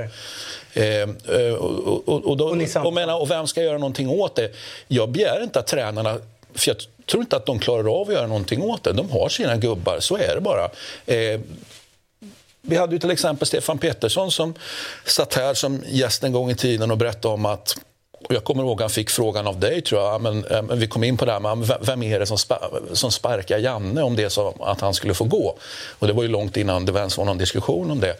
Eh, 0.74 0.86
eh, 0.86 1.54
och, 1.54 2.08
och, 2.08 2.26
och, 2.26 2.38
då, 2.38 2.58
och, 2.84 2.94
menar, 2.94 3.22
och 3.22 3.32
vem 3.32 3.48
ska 3.48 3.62
göra 3.64 3.78
någonting 3.78 4.10
åt 4.10 4.36
det? 4.36 4.52
Jag 4.88 5.10
begär 5.10 5.44
inte 5.44 5.60
att 5.60 5.68
tränarna... 5.68 6.18
För 6.56 6.70
jag 6.70 6.78
tror 7.10 7.24
inte 7.24 7.36
att 7.36 7.46
de 7.46 7.60
klarar 7.60 8.02
av 8.02 8.08
att 8.08 8.14
göra 8.14 8.28
någonting 8.28 8.62
åt 8.62 8.84
det. 8.84 8.94
De 8.94 9.12
har 9.12 9.30
sina 9.30 9.58
gubbar, 9.58 10.00
så 10.00 10.18
är 10.18 10.36
det 10.36 10.42
bara. 10.42 10.70
Eh, 11.06 11.40
vi 12.62 12.76
hade 12.76 12.94
ju 12.94 13.00
till 13.00 13.12
exempel 13.12 13.48
Stefan 13.48 13.78
Pettersson 13.78 14.32
som 14.32 14.54
satt 15.06 15.34
här 15.34 15.54
som 15.54 15.84
gäst 15.88 16.24
en 16.24 16.32
gång 16.32 16.52
i 16.52 16.56
tiden 16.56 16.92
och 16.92 16.98
berättade 16.98 17.34
om 17.34 17.46
att 17.46 17.78
och 18.24 18.36
jag 18.36 18.44
kommer 18.44 18.64
ihåg 18.64 18.82
han 18.82 18.90
fick 18.90 19.10
frågan 19.10 19.48
av 19.48 19.60
dig, 19.60 19.82
tror 19.82 20.02
jag. 20.02 20.22
Men, 20.22 20.46
eh, 20.46 20.62
men 20.62 20.80
vi 20.80 20.88
kom 20.88 21.04
in 21.04 21.18
på 21.18 21.26
det 21.26 21.32
här 21.32 21.40
med 21.40 21.78
vem- 21.82 22.04
är 22.04 22.20
det 22.20 22.26
som, 22.26 22.38
spa, 22.38 22.70
som 22.94 23.12
sparkar 23.12 23.58
Janne 23.58 24.02
om 24.02 24.16
det 24.16 24.24
är 24.24 24.30
så 24.30 24.54
att 24.60 24.82
han 24.82 24.94
skulle 24.94 25.14
få 25.14 25.24
gå. 25.24 25.58
Och 26.00 26.08
det 26.08 26.14
var 26.14 26.24
ju 26.24 26.30
långt 26.30 26.58
innan 26.58 26.86
det 26.86 27.00
ens 27.00 27.18
var 27.18 27.26
någon 27.26 27.38
diskussion 27.38 27.92
om 27.92 28.00
det. 28.00 28.16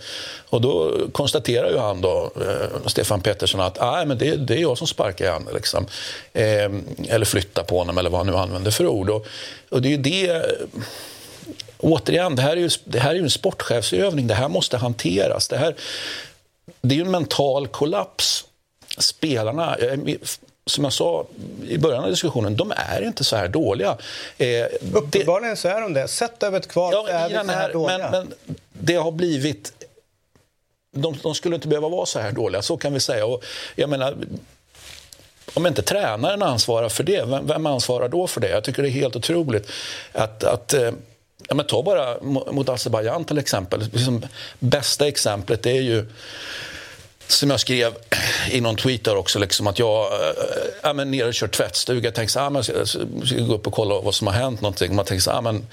Och 0.50 0.62
då 0.62 0.94
konstaterar 1.12 1.70
ju 1.70 1.78
han 1.78 2.02
då, 2.02 2.32
eh, 2.42 2.88
Stefan 2.88 3.22
Pettersson, 3.22 3.62
att 3.62 3.78
Nej, 3.82 4.06
men 4.06 4.18
det, 4.18 4.36
det 4.36 4.54
är 4.54 4.62
jag 4.62 4.78
som 4.78 4.88
sparkar 4.88 5.26
Janne. 5.26 5.52
Liksom. 5.54 5.86
Eh, 6.34 6.70
eller 7.08 7.26
flyttar 7.26 7.64
på 7.64 7.78
honom, 7.78 7.98
eller 7.98 8.10
vad 8.10 8.20
han 8.20 8.28
nu 8.28 8.36
använder 8.36 8.72
för 8.72 8.88
ord. 8.88 9.10
Och, 9.10 9.26
och 9.70 9.82
det 9.82 9.88
är 9.88 9.92
ju 9.92 9.98
det... 9.98 10.30
Eh, 10.30 10.42
återigen, 11.78 12.36
det 12.36 12.42
här, 12.42 12.52
är 12.52 12.62
ju, 12.62 12.70
det 12.84 13.00
här 13.00 13.10
är 13.10 13.16
ju 13.16 13.24
en 13.24 13.30
sportchefsövning. 13.30 14.28
Det 14.28 14.34
här 14.34 14.48
måste 14.50 14.78
hanteras. 14.78 15.48
Det, 15.48 15.58
här, 15.58 15.76
det 16.82 16.96
är 16.96 16.98
ju 16.98 17.06
en 17.06 17.12
mental 17.12 17.68
kollaps. 17.68 18.46
Spelarna, 19.00 19.76
eh, 19.76 20.00
som 20.66 20.84
jag 20.84 20.94
sa 20.94 21.26
i 21.68 21.78
början 21.78 22.04
av 22.04 22.10
diskussionen, 22.10 22.56
de 22.56 22.74
är 22.76 23.02
inte 23.02 23.24
så 23.24 23.36
här 23.36 23.48
dåliga. 23.48 23.98
Eh, 24.38 24.66
Uppenbarligen 24.94 25.58
så 25.58 25.68
är 25.68 25.82
de 25.82 25.94
det. 25.94 26.08
Sett 26.08 26.44
över 26.44 26.60
ett 26.60 26.68
kval 26.68 26.94
så 26.94 27.08
är 27.08 27.28
vi 27.30 27.34
den 27.34 27.46
så 27.46 27.52
här 27.52 27.62
här, 27.62 27.74
dåliga. 27.74 27.98
men, 27.98 28.12
men 28.12 28.34
det 28.74 28.96
har 28.96 29.12
blivit... 29.12 29.74
De, 30.92 31.16
de 31.24 31.36
skulle 31.36 31.56
inte 31.56 31.68
behöva 31.68 31.90
vara 31.90 32.06
så 32.06 32.20
här 32.20 32.32
dåliga, 32.32 32.62
så 32.62 32.78
kan 32.78 32.94
vi 32.94 33.00
säga. 33.00 33.26
Och 33.26 33.44
jag 33.76 33.90
menar, 33.90 34.16
om 35.54 35.68
inte 35.68 35.82
tränaren 35.82 36.42
ansvarar 36.42 36.90
för 36.90 37.04
det, 37.04 37.26
vem, 37.26 37.48
vem 37.48 37.66
ansvarar 37.66 38.10
då 38.10 38.28
för 38.28 38.42
det? 38.42 38.50
Jag 38.50 38.64
tycker 38.64 38.84
det 38.84 38.90
är 38.90 38.92
helt 38.92 39.16
otroligt 39.16 39.70
att... 40.12 40.44
att 40.44 40.74
eh, 40.74 40.92
ja, 41.48 41.56
men 41.56 41.66
ta 41.66 41.84
bara 41.84 42.18
mo- 42.18 42.52
mot 42.52 42.70
Azerbajdzjan 42.70 43.26
till 43.26 43.38
exempel. 43.38 43.80
Liksom, 43.94 44.26
bästa 44.60 45.08
exemplet 45.08 45.66
är 45.66 45.82
ju 45.82 46.06
som 47.32 47.50
jag 47.50 47.60
skrev 47.60 47.94
i 48.52 48.62
någon 48.62 48.76
tweet 48.76 49.04
där 49.04 49.16
också, 49.16 49.40
liksom 49.40 49.68
att 49.68 49.80
jag 49.80 50.12
äh, 50.84 50.90
äh, 50.90 51.06
nere 51.06 51.28
och 51.28 51.34
kör 51.34 51.48
tvättstuga. 51.48 52.08
Jag 52.08 52.16
tänkte 52.16 52.34
så, 52.34 52.40
ah, 52.40 52.50
men 52.50 52.56
jag 52.56 52.88
ska, 52.88 53.00
jag 53.20 53.28
ska 53.28 53.40
gå 53.40 53.54
upp 53.54 53.68
och 53.68 53.74
kolla 53.74 54.02
vad 54.02 54.16
som 54.16 54.28
har 54.28 54.34
hänt. 54.34 54.62
Någonting. 54.62 54.96
Man 54.96 55.06
tänkte 55.06 55.24
så, 55.24 55.32
ah, 55.32 55.42
men, 55.42 55.68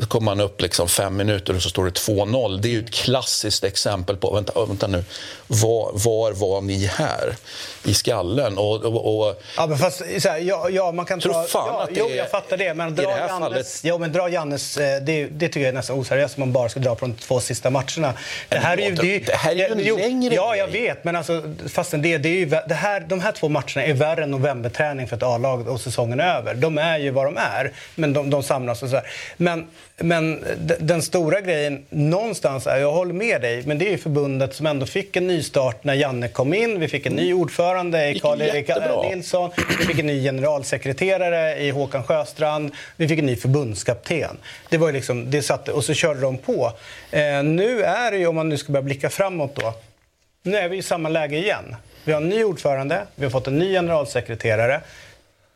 så 0.00 0.06
kommer 0.06 0.24
man 0.24 0.40
upp 0.40 0.60
liksom 0.60 0.88
fem 0.88 1.16
minuter 1.16 1.56
och 1.56 1.62
så 1.62 1.68
står 1.68 1.84
det 1.84 1.90
2-0. 1.90 2.58
Det 2.60 2.68
är 2.68 2.70
ju 2.70 2.84
ett 2.84 2.90
klassiskt 2.94 3.64
exempel 3.64 4.16
på, 4.16 4.34
vänta, 4.34 4.64
vänta 4.66 4.86
nu, 4.86 5.04
var, 5.46 5.90
var 5.94 6.32
var 6.32 6.60
ni 6.60 6.86
här 6.86 7.36
i 7.84 7.94
skallen? 7.94 8.58
Och, 8.58 8.84
och, 8.84 9.18
och, 9.28 9.42
Ja, 9.56 9.66
men 9.66 9.78
fast, 9.78 9.98
så 10.22 10.28
här, 10.28 10.38
ja, 10.38 10.68
ja, 10.70 10.92
man 10.92 11.06
kan 11.06 11.20
Tror 11.20 11.32
dra... 11.32 11.42
fan 11.42 11.68
ja, 11.72 11.82
att 11.82 11.88
det 11.88 11.94
jo, 12.00 12.08
är- 12.08 12.16
jag 12.16 12.30
fattar 12.30 12.56
det. 12.56 12.74
Men 12.74 12.88
i 12.88 12.92
dra 12.92 13.02
det 13.02 13.08
här 13.14 13.28
Jannes, 13.28 13.38
fallet- 13.40 13.80
jo, 13.82 13.98
men 13.98 14.12
dra 14.12 14.28
Jannes 14.28 14.76
eh, 14.76 15.02
det, 15.02 15.24
det 15.26 15.46
tycker 15.48 15.60
jag 15.60 15.68
är 15.68 15.72
nästan 15.72 15.98
oseriöst 15.98 16.36
om 16.36 16.40
man 16.40 16.52
bara 16.52 16.68
ska 16.68 16.80
dra 16.80 16.94
på 16.94 17.06
de 17.06 17.14
två 17.14 17.40
sista 17.40 17.70
matcherna. 17.70 18.14
Det 18.48 18.58
här 18.58 18.80
är 18.80 18.88
ju, 18.90 18.94
det, 18.94 19.18
det 19.18 19.34
här 19.34 19.50
är 19.50 19.54
ju 19.56 19.64
en 19.64 19.78
jo, 19.84 19.96
längre 19.96 20.34
Ja, 20.34 20.50
grej. 20.50 20.58
jag 20.58 20.68
vet. 20.68 21.04
Men 21.04 21.16
alltså, 21.16 21.42
fastän 21.68 22.02
det, 22.02 22.18
det 22.18 22.28
är 22.28 22.32
ju, 22.38 22.46
det 22.46 22.74
här, 22.74 23.00
de 23.00 23.20
här 23.20 23.32
två 23.32 23.48
matcherna 23.48 23.84
är 23.84 23.94
värre 23.94 24.22
än 24.24 24.30
novemberträning 24.30 25.08
för 25.08 25.16
ett 25.16 25.22
A-lag 25.22 25.68
och 25.68 25.80
säsongen 25.80 26.20
är 26.20 26.36
över. 26.36 26.54
De 26.54 26.78
är 26.78 26.98
ju 26.98 27.10
vad 27.10 27.26
de 27.26 27.36
är, 27.36 27.72
men 27.94 28.12
de, 28.12 28.30
de 28.30 28.42
samlas 28.42 28.82
och 28.82 28.88
så 28.88 28.96
här. 28.96 29.06
Men, 29.36 29.66
men 29.96 30.44
den 30.78 31.02
stora 31.02 31.40
grejen 31.40 31.84
någonstans 31.90 32.66
är, 32.66 32.76
jag 32.76 32.92
håller 32.92 33.12
med 33.12 33.40
dig, 33.40 33.62
men 33.66 33.78
det 33.78 33.86
är 33.86 33.90
ju 33.90 33.98
förbundet 33.98 34.54
som 34.54 34.66
ändå 34.66 34.86
fick 34.86 35.16
en 35.16 35.26
nystart 35.26 35.84
när 35.84 35.94
Janne 35.94 36.28
kom 36.28 36.54
in. 36.54 36.80
Vi 36.80 36.88
fick 36.88 37.06
en 37.06 37.12
ny 37.12 37.32
ordförande 37.32 38.10
i 38.10 38.18
Karl-Erik. 38.18 38.68
Nilsson. 39.10 39.50
Vi 39.78 39.84
fick 39.84 39.98
en 39.98 40.06
ny 40.06 40.22
generalsekreterare 40.22 41.58
i 41.58 41.70
Håkan 41.70 42.02
Sjöstrand. 42.02 42.72
Vi 42.96 43.08
fick 43.08 43.18
en 43.18 43.26
ny 43.26 43.36
förbundskapten. 43.36 44.36
Det 44.68 44.78
var 44.78 44.92
liksom, 44.92 45.30
det 45.30 45.42
satte, 45.42 45.72
och 45.72 45.84
så 45.84 45.94
körde 45.94 46.20
de 46.20 46.38
på. 46.38 46.72
Eh, 47.10 47.42
nu 47.42 47.82
är 47.82 48.10
det 48.10 48.18
ju, 48.18 48.26
om 48.26 48.34
man 48.34 48.48
nu 48.48 48.56
ska 48.56 48.72
börja 48.72 48.82
blicka 48.82 49.10
framåt 49.10 49.54
då, 49.54 49.74
nu 50.42 50.56
är 50.56 50.68
vi 50.68 50.76
i 50.76 50.82
samma 50.82 51.08
läge 51.08 51.36
igen. 51.36 51.76
Vi 52.04 52.12
har 52.12 52.20
en 52.20 52.28
ny 52.28 52.44
ordförande, 52.44 53.02
vi 53.14 53.24
har 53.24 53.30
fått 53.30 53.46
en 53.46 53.58
ny 53.58 53.72
generalsekreterare. 53.72 54.80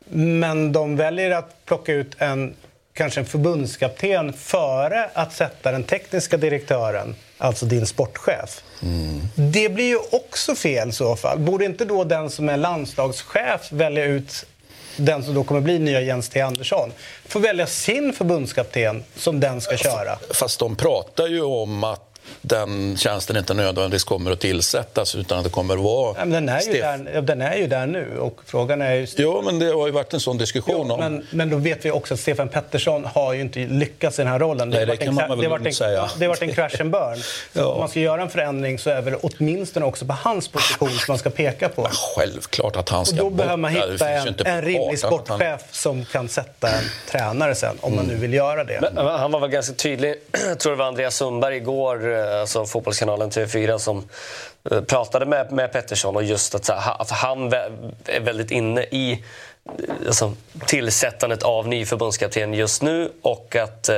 Men 0.09 0.71
de 0.71 0.95
väljer 0.95 1.31
att 1.31 1.65
plocka 1.65 1.93
ut 1.93 2.15
en, 2.17 2.55
kanske 2.93 3.19
en 3.19 3.25
förbundskapten 3.25 4.33
före 4.33 5.09
att 5.13 5.33
sätta 5.33 5.71
den 5.71 5.83
tekniska 5.83 6.37
direktören, 6.37 7.15
alltså 7.37 7.65
din 7.65 7.85
sportchef. 7.85 8.63
Det 9.35 9.69
blir 9.69 9.87
ju 9.87 9.97
också 10.11 10.55
fel 10.55 10.89
i 10.89 10.91
så 10.91 11.15
fall. 11.15 11.39
Borde 11.39 11.65
inte 11.65 11.85
då 11.85 12.03
den 12.03 12.29
som 12.29 12.49
är 12.49 12.57
landslagschef 12.57 13.71
välja 13.71 14.05
ut 14.05 14.45
den 14.97 15.23
som 15.23 15.33
då 15.33 15.43
kommer 15.43 15.61
bli 15.61 15.79
nya 15.79 16.01
Jens 16.01 16.29
T 16.29 16.41
Andersson, 16.41 16.91
få 17.25 17.39
välja 17.39 17.67
sin 17.67 18.13
förbundskapten 18.13 19.03
som 19.15 19.39
den 19.39 19.61
ska 19.61 19.77
köra? 19.77 20.17
Fast 20.33 20.59
de 20.59 20.75
pratar 20.75 21.27
ju 21.27 21.41
om 21.41 21.83
att 21.83 22.12
den 22.41 22.97
tjänsten 22.97 23.37
inte 23.37 23.53
nödvändigtvis 23.53 24.03
kommer 24.03 24.31
att 24.31 24.39
tillsättas 24.39 25.15
utan 25.15 25.37
att 25.37 25.43
det 25.43 25.49
kommer 25.49 25.73
att 25.73 25.79
vara... 25.83 26.15
Ja, 26.19 26.25
men 26.25 26.45
den, 26.45 26.49
är 26.49 26.61
ju 26.61 26.73
där, 26.81 27.11
ja, 27.13 27.21
den 27.21 27.41
är 27.41 27.55
ju 27.55 27.67
där 27.67 27.85
nu 27.85 28.17
och 28.19 28.39
frågan 28.45 28.81
är 28.81 28.93
ju... 28.93 29.07
Jo, 29.17 29.41
men 29.45 29.59
det 29.59 29.65
har 29.65 29.85
ju 29.87 29.91
varit 29.91 30.13
en 30.13 30.19
sån 30.19 30.37
diskussion 30.37 30.91
om... 30.91 30.99
Men, 30.99 31.27
men 31.31 31.49
då 31.49 31.57
vet 31.57 31.85
vi 31.85 31.91
också 31.91 32.13
att 32.13 32.19
Stefan 32.19 32.49
Pettersson 32.49 33.05
har 33.05 33.33
ju 33.33 33.41
inte 33.41 33.59
lyckats 33.59 34.19
i 34.19 34.21
den 34.21 34.31
här 34.31 34.39
rollen. 34.39 34.69
Nej, 34.69 34.85
det 34.85 34.97
kan 34.97 35.07
en, 35.07 35.15
man 35.15 35.39
väl 35.39 35.63
det 35.63 35.69
en, 35.69 35.73
säga. 35.73 36.09
Det 36.17 36.25
har 36.25 36.29
varit 36.29 36.41
en 36.41 36.53
crash 36.53 36.81
and 36.81 36.91
burn. 36.91 37.17
Ja. 37.53 37.65
Om 37.65 37.79
man 37.79 37.89
ska 37.89 37.99
göra 37.99 38.21
en 38.21 38.29
förändring 38.29 38.79
så 38.79 38.89
är 38.89 39.01
väl 39.01 39.15
åtminstone 39.21 39.85
också 39.85 40.05
på 40.05 40.13
hans 40.13 40.47
position 40.47 40.89
som 40.89 41.05
man 41.07 41.17
ska 41.17 41.29
peka 41.29 41.69
på. 41.69 41.87
Självklart 42.15 42.75
att 42.75 42.89
han 42.89 42.99
Och 43.01 43.07
ska 43.07 43.15
då 43.17 43.23
bort. 43.23 43.33
behöver 43.37 43.57
man 43.57 43.73
det 43.73 43.91
hitta 43.91 44.09
en, 44.09 44.27
inte 44.27 44.43
en 44.43 44.61
rimlig 44.61 44.99
sportchef 44.99 45.61
som 45.71 46.05
kan 46.05 46.29
sätta 46.29 46.67
en 46.69 46.83
tränare 47.09 47.55
sen, 47.55 47.77
om 47.81 47.93
Mm. 47.93 48.05
man 48.05 48.15
nu 48.15 48.21
vill 48.21 48.33
göra 48.33 48.63
det. 48.63 48.79
Men 48.93 49.05
Han 49.07 49.31
var 49.31 49.39
väl 49.39 49.49
ganska 49.49 49.73
tydlig. 49.73 50.15
Jag 50.47 50.59
tror 50.59 50.71
det 50.71 50.77
var 50.77 50.85
Andreas 50.85 51.15
Sundberg 51.15 51.55
igår, 51.57 52.12
Eh, 52.13 52.39
alltså 52.39 52.65
Fotbollskanalen 52.65 53.29
TV4, 53.29 53.77
som 53.77 54.07
eh, 54.71 54.81
pratade 54.81 55.25
med, 55.25 55.51
med 55.51 55.71
Pettersson 55.71 56.15
och 56.15 56.23
just 56.23 56.55
att, 56.55 56.65
så 56.65 56.73
här, 56.73 57.01
att 57.01 57.11
han 57.11 57.53
är 58.05 58.19
väldigt 58.19 58.51
inne 58.51 58.83
i 58.83 59.11
eh, 59.11 59.95
alltså, 60.07 60.33
tillsättandet 60.67 61.43
av 61.43 61.67
ny 61.67 61.85
förbundskapten 61.85 62.53
just 62.53 62.81
nu 62.81 63.11
och 63.21 63.55
att 63.55 63.89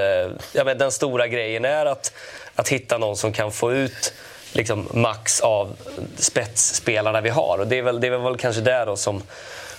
ja, 0.52 0.64
men 0.64 0.78
den 0.78 0.92
stora 0.92 1.28
grejen 1.28 1.66
är 1.66 1.86
att, 1.86 2.14
att 2.56 2.70
hitta 2.70 2.98
någon 2.98 3.18
som 3.18 3.34
kan 3.34 3.52
få 3.52 3.74
ut 3.74 4.14
liksom, 4.54 4.88
max 4.92 5.42
av 5.42 5.76
spetsspelarna 6.18 7.22
vi 7.22 7.30
har. 7.30 7.58
Och 7.58 7.68
det 7.68 7.78
är 7.78 7.82
väl, 7.82 8.02
det 8.02 8.08
är 8.08 8.18
väl 8.18 8.38
kanske 8.38 8.62
där 8.62 8.86
då 8.86 8.96
som 8.96 9.24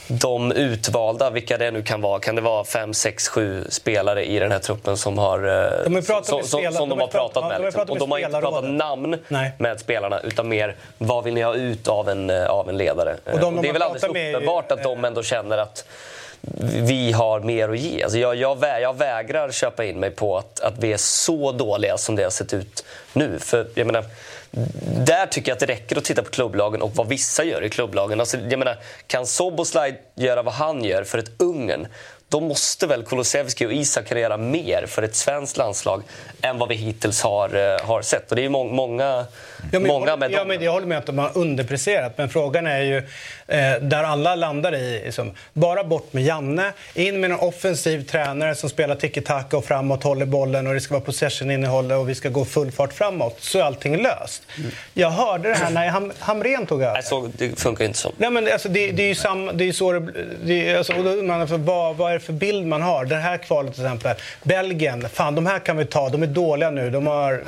de 0.08 0.52
utvalda, 0.52 1.30
vilka 1.30 1.58
det 1.58 1.70
nu 1.70 1.82
kan 1.82 2.00
vara, 2.00 2.20
kan 2.20 2.34
det 2.34 2.40
vara 2.40 2.64
fem, 2.64 2.94
sex, 2.94 3.28
sju 3.28 3.64
spelare 3.68 4.24
i 4.24 4.38
den 4.38 4.52
här 4.52 4.58
truppen 4.58 4.96
som 4.96 5.18
har, 5.18 5.38
eh, 5.38 5.84
De 5.84 5.94
har 5.94 6.02
pratat 6.02 6.26
som, 6.46 6.62
med 6.62 6.72
som, 6.72 6.78
som 6.78 6.88
de 6.88 7.00
har 7.00 7.06
pratat- 7.06 7.12
pratat 7.32 7.42
ja, 7.42 7.48
med. 7.48 7.58
de 7.58 7.62
har 7.62 7.64
Liksom. 7.64 7.78
pratat 7.78 7.90
Och 7.90 7.96
med 7.96 8.00
de 8.00 8.10
har 8.12 8.18
inte 8.18 8.40
pratat 8.40 8.70
namn 8.70 9.18
med 9.58 9.80
spelarna 9.80 10.20
utan 10.20 10.48
mer 10.48 10.76
vad 10.98 11.24
vill 11.24 11.34
ni 11.34 11.42
ha 11.42 11.54
ut 11.54 11.88
av 11.88 12.08
en, 12.08 12.30
eh, 12.30 12.46
av 12.46 12.68
en 12.68 12.76
ledare. 12.76 13.16
Och 13.24 13.32
de 13.32 13.40
de 13.40 13.56
Och 13.56 13.62
det 13.62 13.68
är 13.68 13.72
väl 13.72 13.82
alldeles 13.82 14.02
pratat 14.02 14.14
med 14.14 14.34
uppenbart 14.34 14.72
att 14.72 14.82
de 14.82 15.04
ändå 15.04 15.22
känner 15.22 15.58
att 15.58 15.84
vi 16.72 17.12
har 17.12 17.40
mer 17.40 17.68
att 17.68 17.78
ge. 17.78 18.02
Alltså 18.02 18.18
jag, 18.18 18.36
jag, 18.36 18.56
vä- 18.58 18.78
jag 18.78 18.96
vägrar 18.96 19.50
köpa 19.50 19.84
in 19.84 20.00
mig 20.00 20.10
på 20.10 20.36
att, 20.38 20.60
att 20.60 20.74
vi 20.78 20.92
är 20.92 20.96
så 20.96 21.52
dåliga 21.52 21.96
som 21.98 22.16
det 22.16 22.22
har 22.22 22.30
sett 22.30 22.52
ut 22.54 22.84
nu. 23.12 23.38
För 23.38 23.66
jag 23.74 23.86
menar, 23.86 24.04
där 25.06 25.26
tycker 25.26 25.50
jag 25.50 25.54
att 25.56 25.60
det 25.60 25.66
räcker 25.66 25.96
att 25.98 26.04
titta 26.04 26.22
på 26.22 26.30
klubblagen 26.30 26.82
och 26.82 26.94
vad 26.94 27.08
vissa 27.08 27.44
gör 27.44 27.64
i 27.64 27.70
klubblagen. 27.70 28.20
Alltså, 28.20 28.36
jag 28.36 28.58
menar, 28.58 28.76
kan 29.06 29.26
Soboslaj 29.26 30.00
göra 30.14 30.42
vad 30.42 30.54
han 30.54 30.84
gör 30.84 31.04
för 31.04 31.18
ett 31.18 31.30
Ungern 31.38 31.86
då 32.28 32.40
måste 32.40 32.86
väl 32.86 33.04
Kulusevski 33.04 33.66
och 33.66 33.72
Isak 33.72 34.08
kunna 34.08 34.20
göra 34.20 34.36
mer 34.36 34.84
för 34.86 35.02
ett 35.02 35.14
svenskt 35.14 35.56
landslag 35.56 36.02
än 36.42 36.58
vad 36.58 36.68
vi 36.68 36.74
hittills 36.74 37.22
har, 37.22 37.54
eh, 37.54 37.86
har 37.86 38.02
sett. 38.02 38.30
Och 38.30 38.36
det 38.36 38.40
är 38.40 38.44
ju 38.44 38.48
må- 38.48 38.64
många, 38.64 39.26
Ja, 39.72 39.78
men, 39.78 39.88
många 39.88 40.06
jag, 40.06 40.18
med 40.18 40.32
ja, 40.32 40.44
men 40.44 40.62
jag 40.62 40.72
håller 40.72 40.86
med 40.86 40.98
att 40.98 41.06
de 41.06 41.18
har 41.18 41.30
underpresterat, 41.34 42.18
men 42.18 42.28
frågan 42.28 42.66
är 42.66 42.80
ju 42.80 43.02
Eh, 43.48 43.80
där 43.80 44.04
alla 44.04 44.34
landar 44.34 44.74
i 44.74 45.02
liksom, 45.04 45.32
bara 45.52 45.84
bort 45.84 46.12
med 46.12 46.24
Janne, 46.24 46.72
in 46.94 47.20
med 47.20 47.30
en 47.30 47.38
offensiv 47.38 48.06
tränare 48.06 48.54
som 48.54 48.70
spelar 48.70 48.94
tiki-taka 48.94 49.56
och 49.56 49.64
framåt, 49.64 50.02
håller 50.02 50.26
bollen 50.26 50.66
och 50.66 50.74
det 50.74 50.80
ska 50.80 50.94
vara 50.94 51.04
possession-innehåll 51.04 51.92
och 51.92 52.08
vi 52.08 52.14
ska 52.14 52.28
gå 52.28 52.44
full 52.44 52.72
fart 52.72 52.92
framåt. 52.92 53.36
Så 53.40 53.58
är 53.58 53.62
allting 53.62 54.02
löst. 54.02 54.42
Mm. 54.58 54.70
Jag 54.94 55.10
hörde 55.10 55.48
det 55.48 55.54
här 55.54 55.70
när 55.70 55.88
Ham 55.88 56.12
Hamrén 56.18 56.66
tog 56.66 56.82
över. 56.82 57.02
Så, 57.02 57.30
det 57.38 57.60
funkar 57.60 57.84
inte 57.84 57.98
så. 57.98 58.12
Nej, 58.16 58.30
men 58.30 58.52
alltså, 58.52 58.68
det, 58.68 58.92
det 58.92 59.02
är 59.02 59.08
ju 59.08 59.14
samma, 59.14 59.52
det 59.52 59.68
är 59.68 59.72
så 59.72 59.92
det, 59.92 60.12
det 60.44 60.70
är, 60.70 60.78
alltså, 60.78 60.92
och 60.92 61.04
då 61.04 61.10
undrar 61.10 61.26
man 61.26 61.40
alltså, 61.40 61.56
vad, 61.56 61.96
vad 61.96 62.10
är 62.10 62.14
det 62.14 62.20
för 62.20 62.32
bild 62.32 62.66
man 62.66 62.82
har? 62.82 63.04
Det 63.04 63.16
här 63.16 63.38
kvalet 63.38 63.74
till 63.74 63.84
exempel. 63.84 64.16
Belgien, 64.42 65.08
fan 65.12 65.34
de 65.34 65.46
här 65.46 65.58
kan 65.58 65.76
vi 65.76 65.84
ta. 65.84 66.08
De 66.08 66.22
är 66.22 66.26
dåliga 66.26 66.70
nu. 66.70 66.90
De 66.90 67.06
har 67.06 67.42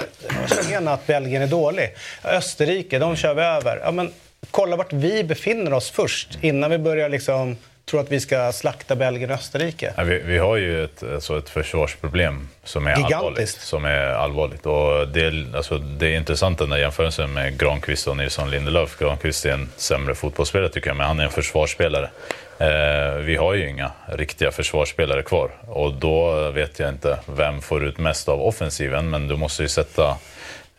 känner 0.71 0.93
att 0.93 1.07
Belgien 1.07 1.43
är 1.43 1.47
dålig. 1.47 1.95
Österrike, 2.25 2.99
de 2.99 3.17
kör 3.17 3.35
vi 3.35 3.43
över. 3.43 3.81
Ja, 3.85 3.91
men, 3.91 4.13
kolla 4.51 4.77
vart 4.77 4.93
vi 4.93 5.25
befinner 5.25 5.73
oss 5.73 5.91
först 5.91 6.39
innan 6.41 6.71
vi 6.71 6.79
börjar 6.79 7.09
liksom 7.09 7.57
tro 7.91 8.01
att 8.01 8.13
vi 8.13 8.21
ska 8.21 8.53
slakta 8.53 8.97
Belgien 8.97 9.31
och 9.31 9.37
Österrike. 9.37 9.93
Ja, 9.97 10.05
vi, 10.05 10.19
vi 10.19 10.39
har 10.39 10.57
ju 10.57 10.85
ett, 10.85 11.03
alltså 11.03 11.39
ett 11.39 11.49
försvarsproblem 11.49 12.49
som 12.65 12.87
är 12.87 12.91
Gigantiskt. 12.91 13.15
allvarligt. 13.17 13.49
Som 13.49 13.85
är 13.85 14.07
allvarligt. 14.07 14.67
Och 14.67 15.09
det, 15.09 15.21
är, 15.27 15.57
alltså, 15.57 15.79
det 15.79 16.07
är 16.07 16.17
intressant 16.17 16.59
den 16.59 16.71
där 16.71 16.77
jämförelsen 16.77 17.33
med 17.33 17.59
Granqvist 17.59 18.09
och 18.09 18.17
Nilsson 18.17 18.51
Lindelöf. 18.51 18.99
Granqvist 18.99 19.47
är 19.47 19.53
en 19.53 19.69
sämre 19.77 20.15
fotbollsspelare 20.15 20.69
tycker 20.69 20.91
jag, 20.91 20.97
men 20.97 21.07
han 21.07 21.21
är 21.21 21.25
en 21.25 21.31
försvarsspelare. 21.31 22.11
Eh, 22.59 23.15
vi 23.15 23.37
har 23.37 23.55
ju 23.55 23.69
inga 23.69 23.91
riktiga 24.07 24.51
försvarsspelare 24.51 25.23
kvar 25.23 25.51
och 25.67 25.95
då 25.95 26.51
vet 26.51 26.79
jag 26.79 26.89
inte 26.89 27.19
vem 27.27 27.61
får 27.61 27.85
ut 27.85 27.99
mest 27.99 28.29
av 28.29 28.43
offensiven, 28.43 29.11
men 29.11 29.29
du 29.29 29.37
måste 29.37 29.63
ju 29.63 29.69
sätta 29.69 30.17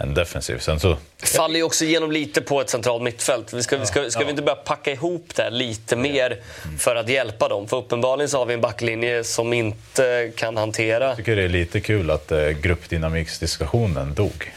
en 0.03 0.13
defensiv. 0.13 0.57
Sen 0.59 0.79
så 0.79 0.97
faller 1.23 1.55
ju 1.55 1.63
också 1.63 1.85
igenom 1.85 2.12
lite 2.12 2.41
på 2.41 2.62
ett 2.62 2.69
centralt 2.69 3.03
mittfält. 3.03 3.53
Vi 3.53 3.63
ska, 3.63 3.77
vi 3.77 3.85
ska, 3.85 4.09
ska 4.09 4.23
vi 4.23 4.29
inte 4.29 4.41
börja 4.41 4.55
packa 4.55 4.91
ihop 4.91 5.25
det 5.35 5.49
lite 5.49 5.95
mer 5.95 6.38
för 6.79 6.95
att 6.95 7.09
hjälpa 7.09 7.47
dem? 7.47 7.67
För 7.67 7.77
uppenbarligen 7.77 8.29
så 8.29 8.38
har 8.38 8.45
vi 8.45 8.53
en 8.53 8.62
backlinje 8.62 9.23
som 9.23 9.53
inte 9.53 10.31
kan 10.35 10.57
hantera... 10.57 11.07
Jag 11.07 11.17
tycker 11.17 11.35
det 11.35 11.43
är 11.43 11.49
lite 11.49 11.79
kul 11.81 12.12
att 12.12 12.31
eh, 12.31 12.47
gruppdynamiksdiskussionen 12.49 14.13
dog. 14.13 14.51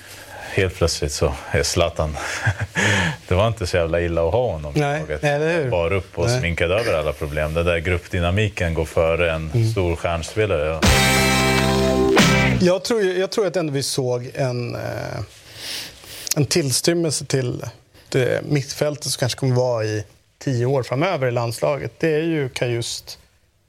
Helt 0.54 0.74
plötsligt 0.76 1.12
så 1.12 1.34
är 1.50 1.62
Zlatan... 1.62 2.16
det 3.28 3.34
var 3.34 3.48
inte 3.48 3.66
så 3.66 3.76
jävla 3.76 4.00
illa 4.00 4.26
att 4.26 4.32
ha 4.32 4.52
honom. 4.52 4.72
Nej, 4.76 5.02
eller 5.22 5.62
hur? 5.62 5.70
Bar 5.70 5.92
upp 5.92 6.18
och 6.18 6.26
Nej. 6.26 6.38
sminkade 6.40 6.74
över 6.74 6.94
alla 6.94 7.12
problem. 7.12 7.54
Den 7.54 7.66
där 7.66 7.78
gruppdynamiken 7.78 8.74
går 8.74 8.84
före 8.84 9.32
en 9.32 9.50
Mm. 9.54 9.70
stor 9.70 9.96
stjärnspelare. 9.96 10.80
Ja. 12.62 12.72
Jag 12.72 12.84
tror, 12.84 13.02
jag 13.02 13.30
tror 13.30 13.46
att 13.46 13.56
ändå 13.56 13.72
vi 13.72 13.82
såg 13.82 14.30
en, 14.34 14.74
eh, 14.74 15.20
en 16.36 16.46
tillstymmelse 16.46 17.24
till 17.24 17.64
det 18.08 18.44
mittfältet 18.44 19.04
som 19.04 19.20
kanske 19.20 19.38
kommer 19.38 19.54
vara 19.54 19.84
i 19.84 20.04
tio 20.38 20.66
år 20.66 20.82
framöver 20.82 21.28
i 21.28 21.30
landslaget. 21.30 21.92
Det 21.98 22.14
är 22.14 22.22
ju 22.22 22.48
Kajust, 22.48 23.18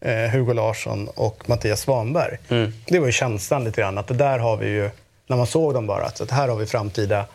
eh, 0.02 0.16
Hugo 0.16 0.54
Larsson 0.54 1.08
och 1.08 1.50
Mattias 1.50 1.82
Svanberg. 1.82 2.38
Det 2.86 3.00
var 3.00 3.06
ju 3.06 3.12
känslan 3.12 3.64
lite 3.64 3.82
grann, 3.82 3.98
att 3.98 4.08
det 4.08 4.14
där 4.14 4.40
har 4.40 4.58
vi 4.58 4.68
ju, 4.68 4.90
när 5.28 5.38
man 5.38 5.48
såg 5.48 5.74
dem 5.74 5.88
bara, 5.88 6.06
att 6.06 6.32
här 6.32 6.48
har 6.48 6.56
vi 6.56 6.66
framtida, 6.66 7.26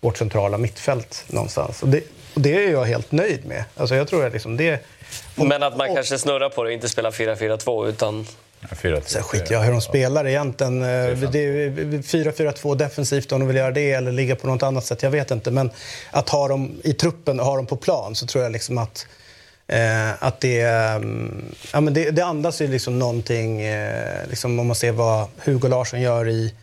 vårt 0.00 0.16
centrala 0.16 0.58
mittfält 0.58 1.24
någonstans. 1.26 1.82
Och 1.82 1.88
det, 1.88 2.02
och 2.34 2.40
det 2.40 2.64
är 2.64 2.70
jag 2.70 2.84
helt 2.84 3.12
nöjd 3.12 3.46
med. 3.46 3.64
Alltså 3.76 3.94
jag 3.94 4.08
tror 4.08 4.26
att 4.26 4.32
liksom 4.32 4.56
det... 4.56 4.86
Men 5.34 5.62
att 5.62 5.76
man 5.76 5.94
kanske 5.94 6.18
snurrar 6.18 6.48
på 6.48 6.62
det 6.62 6.68
och 6.68 6.72
inte 6.72 6.88
spelar 6.88 7.10
4-4-2 7.10 7.88
utan... 7.88 8.26
Sen 9.08 9.22
skiter 9.22 9.52
jag 9.54 9.60
hur 9.60 9.72
de 9.72 9.80
spelar 9.80 10.26
egentligen. 10.26 10.82
Eh, 10.82 10.86
Det 11.30 11.38
är 11.38 11.70
4-4-2 12.02 12.74
defensivt 12.74 13.32
om 13.32 13.40
de 13.40 13.46
vill 13.48 13.56
göra 13.56 13.70
det 13.70 13.92
eller 13.92 14.12
ligga 14.12 14.36
på 14.36 14.46
något 14.46 14.62
annat 14.62 14.84
sätt. 14.84 15.02
Jag 15.02 15.10
vet 15.10 15.30
inte. 15.30 15.50
Men 15.50 15.70
att 16.10 16.28
ha 16.28 16.48
dem 16.48 16.80
i 16.84 16.92
truppen 16.92 17.40
och 17.40 17.46
ha 17.46 17.56
dem 17.56 17.66
på 17.66 17.76
plan 17.76 18.14
så 18.14 18.26
tror 18.26 18.44
jag 18.44 18.52
liksom 18.52 18.78
att, 18.78 19.06
eh, 19.66 20.22
att 20.22 20.40
det, 20.40 20.60
mm, 20.60 21.44
ja, 21.72 21.80
men 21.80 21.94
det, 21.94 22.10
det 22.10 22.24
andas 22.24 22.60
ju 22.60 22.68
liksom 22.68 22.98
någonting. 22.98 23.62
Eh, 23.62 24.28
liksom 24.30 24.58
om 24.58 24.66
man 24.66 24.76
ser 24.76 24.92
vad 24.92 25.26
Hugo 25.44 25.68
Larsson 25.68 26.00
gör 26.00 26.28
i, 26.28 26.54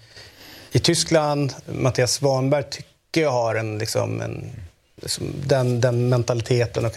i 0.71 0.79
Tyskland. 0.79 1.53
Mattias 1.65 2.13
Svanberg 2.13 2.63
tycker 2.69 3.21
jag 3.21 3.31
har 3.31 3.55
en, 3.55 3.77
liksom, 3.77 4.21
en, 4.21 4.51
liksom, 5.01 5.27
den, 5.45 5.81
den 5.81 6.09
mentaliteten 6.09 6.85
och 6.85 6.93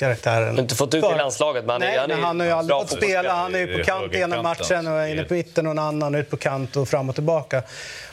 kar- 0.00 0.06
karaktären. 0.06 0.58
Inte 0.58 0.74
fått 0.74 0.94
ut 0.94 1.04
i 1.04 1.08
För- 1.08 1.16
landslaget, 1.16 1.64
men 1.64 1.72
han 1.72 1.82
är- 1.82 1.86
Nej, 1.86 1.98
han 1.98 2.10
är 2.10 2.14
men 2.16 2.24
han 2.24 2.40
har 2.40 2.46
ju 2.46 2.52
aldrig 2.52 2.78
fått 2.78 2.90
spela. 2.90 3.32
Han 3.32 3.54
är 3.54 3.58
ju 3.58 3.78
på 3.78 3.84
kant 3.84 4.14
ena 4.14 4.42
matchen 4.42 4.86
och 4.86 5.08
inne 5.08 5.24
på 5.24 5.34
mitten 5.34 5.66
och 5.66 5.70
en 5.70 5.78
annan 5.78 6.14
ut 6.14 6.30
på 6.30 6.36
kant 6.36 6.76
och 6.76 6.88
fram 6.88 7.08
och 7.08 7.14
tillbaka. 7.14 7.62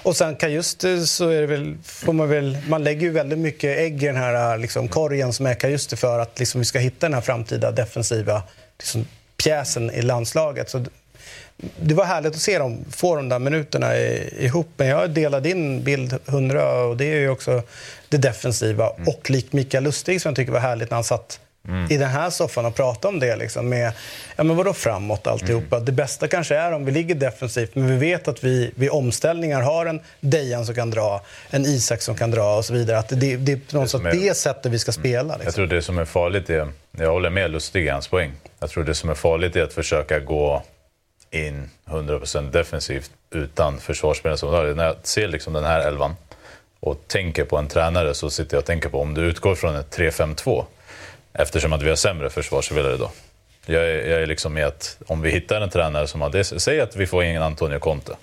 Och 0.03 0.15
sen 0.15 0.35
kan 0.35 0.51
just 0.53 0.83
eh, 0.83 0.99
så 0.99 1.29
är 1.29 1.41
det 1.41 1.47
väl, 1.47 1.77
får 1.83 2.13
man 2.13 2.29
väl, 2.29 2.57
man 2.67 2.83
lägger 2.83 3.01
ju 3.01 3.09
väldigt 3.11 3.39
mycket 3.39 3.79
ägg 3.79 4.03
i 4.03 4.07
den 4.07 4.15
här 4.15 4.57
liksom, 4.57 4.87
korgen 4.87 5.33
som 5.33 5.45
är 5.45 5.53
Kajuste 5.53 5.97
för 5.97 6.19
att 6.19 6.39
liksom, 6.39 6.61
vi 6.61 6.65
ska 6.65 6.79
hitta 6.79 7.05
den 7.05 7.13
här 7.13 7.21
framtida 7.21 7.71
defensiva 7.71 8.43
liksom, 8.79 9.05
pjäsen 9.37 9.91
i 9.91 10.01
landslaget. 10.01 10.69
Så 10.69 10.85
det 11.79 11.93
var 11.95 12.05
härligt 12.05 12.35
att 12.35 12.41
se 12.41 12.59
dem 12.59 12.85
få 12.91 13.15
de 13.15 13.29
där 13.29 13.39
minuterna 13.39 13.97
i- 13.97 14.33
ihop. 14.45 14.67
Men 14.77 14.87
jag 14.87 15.09
delar 15.09 15.41
din 15.41 15.83
bild 15.83 16.15
hundra 16.25 16.83
och 16.83 16.97
det 16.97 17.05
är 17.05 17.15
ju 17.19 17.29
också 17.29 17.61
det 18.09 18.17
defensiva. 18.17 18.89
Och 19.05 19.29
likt 19.29 19.53
Mikael 19.53 19.83
Lustig 19.83 20.21
som 20.21 20.29
jag 20.29 20.35
tycker 20.35 20.51
var 20.51 20.59
härligt 20.59 20.89
när 20.89 20.95
han 20.95 21.03
satt 21.03 21.39
Mm. 21.67 21.91
i 21.91 21.97
den 21.97 22.09
här 22.09 22.29
soffan 22.29 22.65
och 22.65 22.75
pratade 22.75 23.07
om 23.13 23.19
det. 23.19 23.35
Liksom, 23.35 23.69
med, 23.69 23.91
ja, 24.35 24.43
men 24.43 24.55
vadå 24.55 24.73
framåt 24.73 25.27
alltihopa? 25.27 25.79
Det 25.79 25.91
bästa 25.91 26.27
kanske 26.27 26.55
är 26.55 26.71
om 26.71 26.85
vi 26.85 26.91
ligger 26.91 27.15
defensivt 27.15 27.75
men 27.75 27.87
vi 27.87 27.95
vet 27.97 28.27
att 28.27 28.43
vi 28.43 28.71
vid 28.75 28.89
omställningar 28.89 29.61
har 29.61 29.85
en 29.85 29.99
Dejan 30.19 30.65
som 30.65 30.75
kan 30.75 30.89
dra, 30.89 31.21
en 31.49 31.65
Isak 31.65 32.01
som 32.01 32.15
kan 32.15 32.31
dra 32.31 32.55
och 32.57 32.65
så 32.65 32.73
vidare. 32.73 32.97
Att 32.99 33.09
det, 33.09 33.35
det 33.37 33.51
är 33.51 33.57
på 33.57 33.81
sätt 33.81 33.89
som 33.89 34.05
är- 34.05 34.11
det 34.11 34.37
sättet 34.37 34.71
vi 34.71 34.79
ska 34.79 34.91
spela. 34.91 35.33
Jag 35.33 35.39
Liksom. 35.39 35.53
tror 35.53 35.67
det 35.67 35.81
som 35.81 35.97
är 35.97 36.05
farligt 36.05 36.49
är, 36.49 36.71
jag 36.97 37.11
håller 37.11 37.29
med 37.29 37.51
Lustig 37.51 37.85
i 37.85 37.89
hans 37.89 38.07
poäng. 38.07 38.31
Jag 38.59 38.69
tror 38.69 38.83
det 38.83 38.95
som 38.95 39.09
är 39.09 39.15
farligt 39.15 39.55
är 39.55 39.63
att 39.63 39.73
försöka 39.73 40.19
gå 40.19 40.63
in 41.31 41.69
100% 41.89 42.51
defensivt 42.51 43.11
utan 43.31 43.79
försvarsspelare. 43.79 44.73
När 44.75 44.85
jag 44.85 44.95
ser 45.03 45.27
liksom 45.27 45.53
den 45.53 45.63
här 45.65 45.87
elvan 45.87 46.15
och 46.79 47.01
tänker 47.07 47.43
på 47.45 47.57
en 47.57 47.67
tränare 47.67 48.13
så 48.13 48.29
sitter 48.29 48.55
jag 48.55 48.61
och 48.61 48.65
tänker 48.65 48.89
på 48.89 49.01
om 49.01 49.13
du 49.13 49.21
utgår 49.21 49.55
från 49.55 49.75
ett 49.75 49.97
3-5-2 49.97 50.65
eftersom 51.37 51.73
att 51.73 51.81
vi 51.81 51.89
har 51.89 51.95
sämre 51.95 52.29
försvarsspelare 52.29 52.97
då. 52.97 53.11
Jag 53.65 53.83
är, 53.83 54.09
jag 54.09 54.21
är 54.21 54.25
liksom 54.25 54.53
med 54.53 54.65
att 54.65 54.97
om 55.07 55.21
vi 55.21 55.31
hittar 55.31 55.61
en 55.61 55.69
tränare 55.69 56.07
som 56.07 56.21
har 56.21 56.29
det, 56.29 56.43
säg 56.43 56.81
att 56.81 56.95
vi 56.95 57.07
får 57.07 57.23
ingen 57.23 57.41
Antonio 57.41 57.79
Conte. 57.79 58.15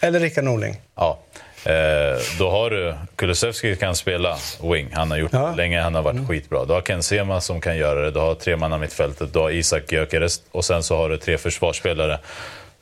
Eller 0.00 0.20
Rickard 0.20 0.44
Norling. 0.44 0.80
Ja. 0.94 1.18
Eh, 1.64 2.20
då 2.38 2.50
har 2.50 2.70
du 2.70 2.94
Kulusevski 3.16 3.76
kan 3.76 3.96
spela 3.96 4.36
wing. 4.62 4.88
Han 4.92 5.10
har 5.10 5.18
gjort 5.18 5.32
det 5.32 5.54
länge, 5.56 5.80
han 5.80 5.94
har 5.94 6.02
varit 6.02 6.28
skitbra. 6.28 6.64
Du 6.64 6.72
har 6.72 6.80
Ken 6.80 7.02
Sema 7.02 7.40
som 7.40 7.60
kan 7.60 7.76
göra 7.76 8.00
det. 8.00 8.10
Du 8.10 8.18
har 8.18 8.34
tre 8.34 8.56
man 8.56 8.80
mittfältet. 8.80 9.32
Du 9.32 9.38
har 9.38 9.50
Isak 9.50 9.92
Gyökeres 9.92 10.42
och 10.50 10.64
sen 10.64 10.82
så 10.82 10.96
har 10.96 11.08
du 11.08 11.16
tre 11.16 11.38
försvarsspelare 11.38 12.18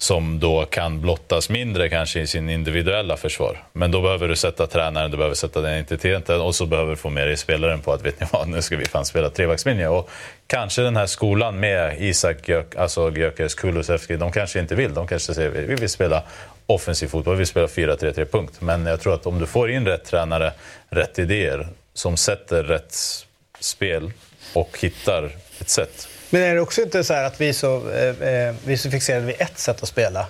som 0.02 0.40
då 0.40 0.64
kan 0.64 1.00
blottas 1.00 1.48
mindre 1.48 1.88
kanske 1.88 2.20
i 2.20 2.26
sin 2.26 2.50
individuella 2.50 3.16
försvar. 3.16 3.62
Men 3.72 3.90
då 3.90 4.02
behöver 4.02 4.28
du 4.28 4.36
sätta 4.36 4.66
tränaren, 4.66 5.10
du 5.10 5.16
behöver 5.16 5.34
sätta 5.34 5.60
den 5.60 5.72
identiteten 5.72 6.40
och 6.40 6.54
så 6.54 6.66
behöver 6.66 6.90
du 6.90 6.96
få 6.96 7.10
med 7.10 7.26
dig 7.26 7.36
spelaren 7.36 7.80
på 7.80 7.92
att 7.92 8.02
vet 8.02 8.20
ni 8.20 8.26
vad, 8.32 8.48
nu 8.48 8.62
ska 8.62 8.76
vi 8.76 8.84
fan 8.84 9.04
spela 9.04 9.30
trebackslinje. 9.30 9.88
Och 9.88 10.10
kanske 10.46 10.82
den 10.82 10.96
här 10.96 11.06
skolan 11.06 11.60
med 11.60 12.02
Isak 12.02 12.48
Gök, 12.48 12.76
alltså 12.76 13.10
Gyökeres, 13.10 13.54
Kulusevski, 13.54 14.16
de 14.16 14.32
kanske 14.32 14.60
inte 14.60 14.74
vill. 14.74 14.94
De 14.94 15.06
kanske 15.06 15.34
säger 15.34 15.50
vi 15.50 15.74
vill 15.74 15.88
spela 15.88 16.22
offensiv 16.66 17.06
fotboll, 17.06 17.34
vi 17.34 17.38
vill 17.38 17.46
spela 17.46 17.66
4-3-3 17.66 18.24
punkt. 18.24 18.54
Men 18.58 18.86
jag 18.86 19.00
tror 19.00 19.14
att 19.14 19.26
om 19.26 19.38
du 19.38 19.46
får 19.46 19.70
in 19.70 19.86
rätt 19.86 20.04
tränare, 20.04 20.52
rätt 20.88 21.18
idéer 21.18 21.68
som 21.94 22.16
sätter 22.16 22.62
rätt 22.62 22.94
spel 23.60 24.12
och 24.52 24.78
hittar 24.80 25.30
ett 25.60 25.68
sätt 25.68 26.08
men 26.32 26.42
är 26.42 26.54
det 26.54 26.60
också 26.60 26.82
inte 26.82 27.04
så 27.04 27.14
att 27.14 27.40
vi 27.40 27.48
är 27.48 27.52
så, 27.52 27.90
eh, 27.90 28.08
eh, 28.08 28.54
vi 28.64 28.72
är 28.72 28.76
så 28.76 28.90
fixerade 28.90 29.26
vid 29.26 29.36
ett 29.38 29.58
sätt 29.58 29.82
att 29.82 29.88
spela? 29.88 30.26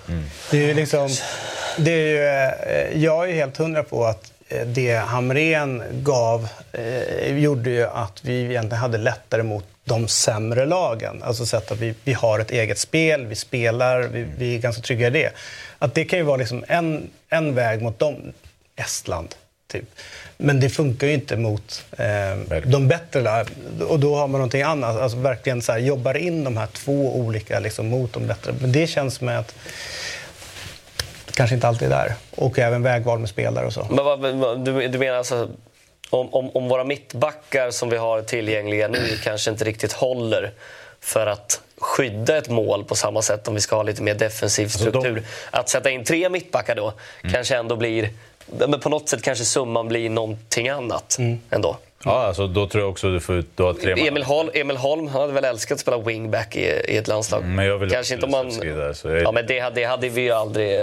Det 0.51 0.57
är 0.57 0.67
ju 0.67 0.73
liksom, 0.73 1.09
det 1.77 1.91
är 1.91 2.07
ju, 2.07 2.23
eh, 2.23 3.03
jag 3.03 3.29
är 3.29 3.33
helt 3.33 3.57
hundra 3.57 3.83
på 3.83 4.05
att 4.05 4.31
eh, 4.49 4.67
det 4.67 4.95
Hamrén 4.95 5.83
gav 5.91 6.47
eh, 6.71 7.37
gjorde 7.37 7.69
ju 7.69 7.83
att 7.83 8.19
vi 8.21 8.45
egentligen 8.45 8.81
hade 8.81 8.97
lättare 8.97 9.43
mot 9.43 9.65
de 9.85 10.07
sämre 10.07 10.65
lagen. 10.65 11.23
Alltså 11.23 11.45
så 11.45 11.57
att 11.57 11.71
vi, 11.71 11.95
vi 12.03 12.13
har 12.13 12.39
ett 12.39 12.51
eget 12.51 12.79
spel, 12.79 13.25
vi 13.25 13.35
spelar, 13.35 14.01
vi, 14.01 14.25
vi 14.37 14.55
är 14.55 14.59
ganska 14.59 14.81
trygga 14.81 15.07
i 15.07 15.09
det. 15.09 15.29
Att 15.79 15.95
det 15.95 16.05
kan 16.05 16.19
ju 16.19 16.25
vara 16.25 16.37
liksom 16.37 16.65
en, 16.67 17.09
en 17.29 17.55
väg 17.55 17.81
mot 17.81 17.99
dem. 17.99 18.33
Estland, 18.75 19.35
typ. 19.67 19.85
Men 20.37 20.59
det 20.59 20.69
funkar 20.69 21.07
ju 21.07 21.13
inte 21.13 21.37
mot 21.37 21.85
eh, 21.97 22.61
de 22.65 22.87
bättre. 22.87 23.45
Och 23.87 23.99
då 23.99 24.15
har 24.15 24.27
man 24.27 24.39
någonting 24.39 24.61
annat. 24.61 25.01
Alltså 25.01 25.17
verkligen 25.17 25.61
så 25.61 25.71
här, 25.71 25.79
jobbar 25.79 26.17
in 26.17 26.43
de 26.43 26.57
här 26.57 26.67
två 26.67 27.15
olika 27.15 27.59
liksom, 27.59 27.87
mot 27.87 28.13
de 28.13 28.27
bättre. 28.27 28.53
Men 28.61 28.71
det 28.71 28.87
känns 28.87 29.15
som 29.15 29.27
att 29.27 29.55
kanske 31.33 31.55
inte 31.55 31.67
alltid 31.67 31.91
är 31.91 31.95
där. 31.95 32.13
Och 32.35 32.59
även 32.59 32.83
vägval 32.83 33.19
med 33.19 33.29
spelare 33.29 33.65
och 33.65 33.73
så. 33.73 33.87
Men 33.89 34.05
vad, 34.05 34.19
vad, 34.19 34.65
du, 34.65 34.87
du 34.87 34.99
menar 34.99 35.17
alltså 35.17 35.49
om, 36.09 36.33
om, 36.33 36.49
om 36.49 36.67
våra 36.67 36.83
mittbackar 36.83 37.71
som 37.71 37.89
vi 37.89 37.97
har 37.97 38.21
tillgängliga 38.21 38.87
nu 38.87 39.17
kanske 39.23 39.51
inte 39.51 39.63
riktigt 39.65 39.93
håller 39.93 40.51
för 40.99 41.27
att 41.27 41.61
skydda 41.77 42.37
ett 42.37 42.49
mål 42.49 42.83
på 42.83 42.95
samma 42.95 43.21
sätt 43.21 43.47
om 43.47 43.55
vi 43.55 43.61
ska 43.61 43.75
ha 43.75 43.83
lite 43.83 44.01
mer 44.01 44.15
defensiv 44.15 44.65
Alltså, 44.65 44.83
de- 44.83 44.89
struktur. 44.89 45.23
Att 45.51 45.69
sätta 45.69 45.89
in 45.89 46.03
tre 46.03 46.29
mittbackar 46.29 46.75
då 46.75 46.93
kanske 47.31 47.55
ändå 47.57 47.75
blir... 47.75 48.09
Men 48.67 48.79
på 48.79 48.89
något 48.89 49.09
sätt 49.09 49.21
kanske 49.21 49.45
summan 49.45 49.87
blir 49.87 50.09
någonting 50.09 50.69
annat 50.69 51.17
ändå. 51.49 51.77
Ja, 52.05 52.11
alltså, 52.27 52.47
då 52.47 52.67
tror 52.67 52.83
jag 52.83 52.91
också 52.91 53.09
du 53.11 53.19
får 53.19 53.35
ut... 53.35 53.47
Du 53.55 53.63
har 53.63 53.73
tre 53.73 54.07
Emil 54.07 54.23
Holm, 54.23 54.49
Emil 54.53 54.77
Holm 54.77 55.07
han 55.07 55.21
hade 55.21 55.33
väl 55.33 55.45
älskat 55.45 55.75
att 55.75 55.79
spela 55.79 55.97
wingback 55.97 56.55
i, 56.55 56.59
i 56.87 56.97
ett 56.97 57.07
landslag. 57.07 57.41
Mm, 57.41 57.55
Men 57.55 57.65
jag 57.65 57.77
vill 57.77 57.89
Kanske 57.89 58.13
inte 58.13 58.25
om 58.25 58.31
man... 58.31 58.49
Där, 58.59 58.93
så 58.93 59.07
jag... 59.09 59.21
Ja, 59.23 59.31
men 59.31 59.47
det, 59.47 59.59
hade- 59.59 59.75
det 59.75 59.83
hade 59.83 60.09
vi 60.09 60.21
ju 60.21 60.31
aldrig... 60.31 60.79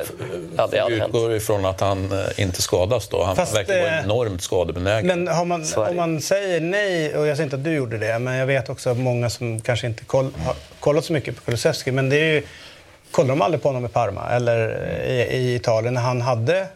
Hade 0.56 0.72
Vi 0.72 0.78
aldrig 0.78 1.00
hänt. 1.00 1.14
utgår 1.14 1.34
ifrån 1.34 1.64
att 1.64 1.80
han 1.80 2.12
eh, 2.12 2.40
inte 2.42 2.62
skadas 2.62 3.08
då. 3.08 3.22
Han 3.22 3.36
Fast, 3.36 3.56
verkar 3.56 3.80
vara 3.80 3.98
eh, 3.98 4.04
enormt 4.04 4.42
skadebenägen. 4.42 5.06
Men 5.06 5.28
har 5.28 5.44
man, 5.44 5.64
om 5.88 5.96
man 5.96 6.20
säger 6.20 6.60
nej, 6.60 7.16
och 7.16 7.26
jag 7.26 7.36
säger 7.36 7.44
inte 7.46 7.56
att 7.56 7.64
du 7.64 7.74
gjorde 7.74 7.98
det, 7.98 8.18
men 8.18 8.34
jag 8.34 8.46
vet 8.46 8.68
också 8.68 8.94
många 8.94 9.30
som 9.30 9.60
kanske 9.60 9.86
inte 9.86 10.04
koll, 10.04 10.30
har 10.44 10.54
kollat 10.80 11.04
så 11.04 11.12
mycket 11.12 11.36
på 11.36 11.42
Kulusevski, 11.42 11.92
men 11.92 12.08
det 12.10 12.16
är 12.16 12.32
ju, 12.34 12.42
kollar 13.10 13.28
de 13.28 13.42
aldrig 13.42 13.62
på 13.62 13.68
honom 13.68 13.84
i 13.86 13.88
Parma 13.88 14.30
eller 14.30 14.84
i, 15.06 15.36
i 15.36 15.54
Italien 15.54 15.94
när 15.94 16.00
han 16.00 16.20
hade 16.20 16.66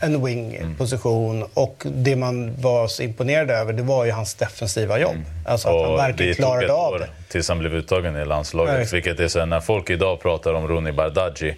en 0.00 0.26
wing-position 0.26 1.44
och 1.54 1.82
det 1.84 2.16
man 2.16 2.60
var 2.60 2.88
så 2.88 3.02
imponerad 3.02 3.50
över 3.50 3.72
det 3.72 3.82
var 3.82 4.04
ju 4.04 4.10
hans 4.10 4.34
defensiva 4.34 4.98
jobb. 4.98 5.16
Alltså 5.46 5.68
att 5.68 5.82
han 5.82 5.92
Och 5.92 5.98
verkligen 5.98 6.30
det 6.30 6.34
tog 6.34 6.44
klarade 6.44 6.64
ett 6.66 6.72
av 6.72 6.92
år 6.92 6.98
det. 6.98 7.08
tills 7.28 7.48
han 7.48 7.58
blev 7.58 7.74
uttagen 7.74 8.16
i 8.16 8.24
landslaget. 8.24 8.74
Nej. 8.74 8.86
Vilket 8.92 9.20
är 9.20 9.28
så 9.28 9.46
när 9.46 9.60
folk 9.60 9.90
idag 9.90 10.20
pratar 10.20 10.54
om 10.54 10.68
Rooney 10.68 10.92
Bardghji 10.92 11.56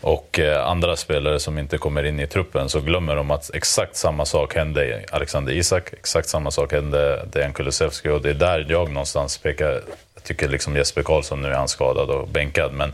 och 0.00 0.38
eh, 0.38 0.66
andra 0.66 0.96
spelare 0.96 1.40
som 1.40 1.58
inte 1.58 1.78
kommer 1.78 2.04
in 2.04 2.20
i 2.20 2.26
truppen 2.26 2.68
så 2.68 2.80
glömmer 2.80 3.16
de 3.16 3.30
att 3.30 3.50
exakt 3.54 3.96
samma 3.96 4.24
sak 4.24 4.54
hände 4.54 5.04
Alexander 5.10 5.52
Isak, 5.52 5.92
exakt 5.92 6.28
samma 6.28 6.50
sak 6.50 6.72
hände 6.72 7.26
Dejan 7.32 7.52
Kulusevski 7.52 8.08
och 8.08 8.22
det 8.22 8.30
är 8.30 8.34
där 8.34 8.66
jag 8.68 8.90
någonstans 8.90 9.38
pekar. 9.38 9.82
Jag 10.14 10.24
tycker 10.24 10.48
liksom 10.48 10.76
Jesper 10.76 11.02
Karlsson, 11.02 11.42
nu 11.42 11.48
är 11.48 11.52
han 11.52 11.68
skadad 11.68 12.10
och 12.10 12.28
bänkad, 12.28 12.72
men 12.72 12.92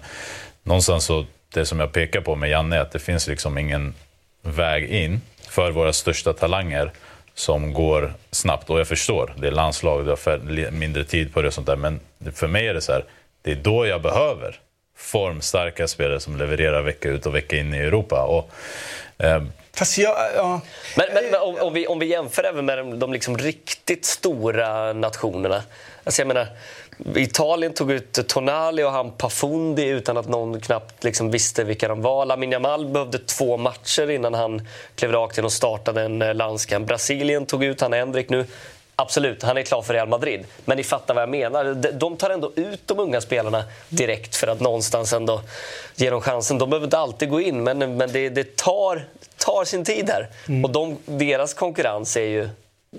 någonstans 0.62 1.04
så 1.04 1.24
det 1.54 1.66
som 1.66 1.80
jag 1.80 1.92
pekar 1.92 2.20
på 2.20 2.36
med 2.36 2.50
Janne 2.50 2.76
är 2.76 2.80
att 2.80 2.92
det 2.92 2.98
finns 2.98 3.26
liksom 3.26 3.58
ingen 3.58 3.94
väg 4.44 4.90
in 4.90 5.20
för 5.48 5.70
våra 5.70 5.92
största 5.92 6.32
talanger 6.32 6.92
som 7.34 7.72
går 7.72 8.14
snabbt. 8.30 8.70
Och 8.70 8.80
jag 8.80 8.88
förstår, 8.88 9.34
det 9.38 9.46
är 9.46 9.50
landslag, 9.50 10.04
du 10.04 10.10
har 10.10 10.70
mindre 10.70 11.04
tid 11.04 11.34
på 11.34 11.42
det 11.42 11.48
och 11.48 11.54
sånt 11.54 11.66
där. 11.66 11.76
Men 11.76 12.00
för 12.34 12.48
mig 12.48 12.68
är 12.68 12.74
det 12.74 12.80
så 12.80 12.92
här, 12.92 13.04
det 13.42 13.50
är 13.50 13.56
då 13.56 13.86
jag 13.86 14.02
behöver 14.02 14.60
formstarka 14.96 15.88
spelare 15.88 16.20
som 16.20 16.36
levererar 16.36 16.82
vecka 16.82 17.08
ut 17.08 17.26
och 17.26 17.34
vecka 17.34 17.56
in 17.56 17.74
i 17.74 17.78
Europa. 17.78 18.22
Och, 18.22 18.50
eh, 19.24 19.42
Fast 19.76 19.98
jag, 19.98 20.16
ja. 20.36 20.60
Men, 20.96 21.06
men, 21.14 21.24
men 21.30 21.40
om, 21.40 21.56
om, 21.60 21.72
vi, 21.72 21.86
om 21.86 21.98
vi 21.98 22.06
jämför 22.06 22.44
även 22.44 22.64
med 22.64 22.78
de, 22.78 22.98
de 22.98 23.12
liksom 23.12 23.38
riktigt 23.38 24.04
stora 24.04 24.92
nationerna. 24.92 25.62
Alltså 26.04 26.20
jag 26.20 26.28
menar, 26.28 26.46
Italien 27.16 27.72
tog 27.72 27.92
ut 27.92 28.28
Tonali 28.28 28.82
och 28.82 28.90
han 28.90 29.10
Pafundi 29.10 29.86
utan 29.86 30.16
att 30.16 30.28
någon 30.28 30.60
knappt 30.60 31.04
liksom 31.04 31.30
visste 31.30 31.64
vilka 31.64 31.88
de 31.88 32.02
var. 32.02 32.26
Lamine 32.26 32.52
Yamal 32.52 32.86
behövde 32.86 33.18
två 33.18 33.56
matcher 33.56 34.10
innan 34.10 34.34
han 34.34 34.68
klev 34.94 35.12
rakt 35.12 35.38
in 35.38 35.44
och 35.44 35.52
startade 35.52 36.02
en 36.02 36.22
eh, 36.22 36.34
landskamp. 36.34 36.86
Brasilien 36.88 37.46
tog 37.46 37.64
ut 37.64 37.80
han 37.80 37.94
Endrik 37.94 38.28
nu. 38.28 38.46
Absolut, 38.96 39.42
han 39.42 39.56
är 39.56 39.62
klar 39.62 39.82
för 39.82 39.94
Real 39.94 40.08
Madrid. 40.08 40.44
Men 40.64 40.76
ni 40.76 40.84
fattar 40.84 41.14
vad 41.14 41.22
jag 41.22 41.28
menar. 41.28 41.74
De- 41.92 42.16
tar 42.16 42.30
ändå 42.30 42.52
ut 42.54 42.80
de 42.86 42.98
unga 42.98 43.20
spelarna 43.20 43.64
direkt 43.88 44.36
för 44.36 44.46
att 44.46 44.60
någonstans 44.60 45.12
ändå 45.12 45.40
ge 45.96 46.10
dem 46.10 46.20
chansen. 46.20 46.58
De 46.58 46.70
behöver 46.70 46.86
inte 46.86 46.98
alltid 46.98 47.30
gå 47.30 47.40
in, 47.40 47.62
men, 47.64 47.96
men 47.96 48.12
det, 48.12 48.28
det 48.28 48.56
tar, 48.56 49.04
tar 49.36 49.64
sin 49.64 49.84
tid 49.84 50.10
här. 50.10 50.28
Och 50.64 50.70
de, 50.70 50.98
deras 51.06 51.54
konkurrens 51.54 52.16
är 52.16 52.20
ju 52.20 52.48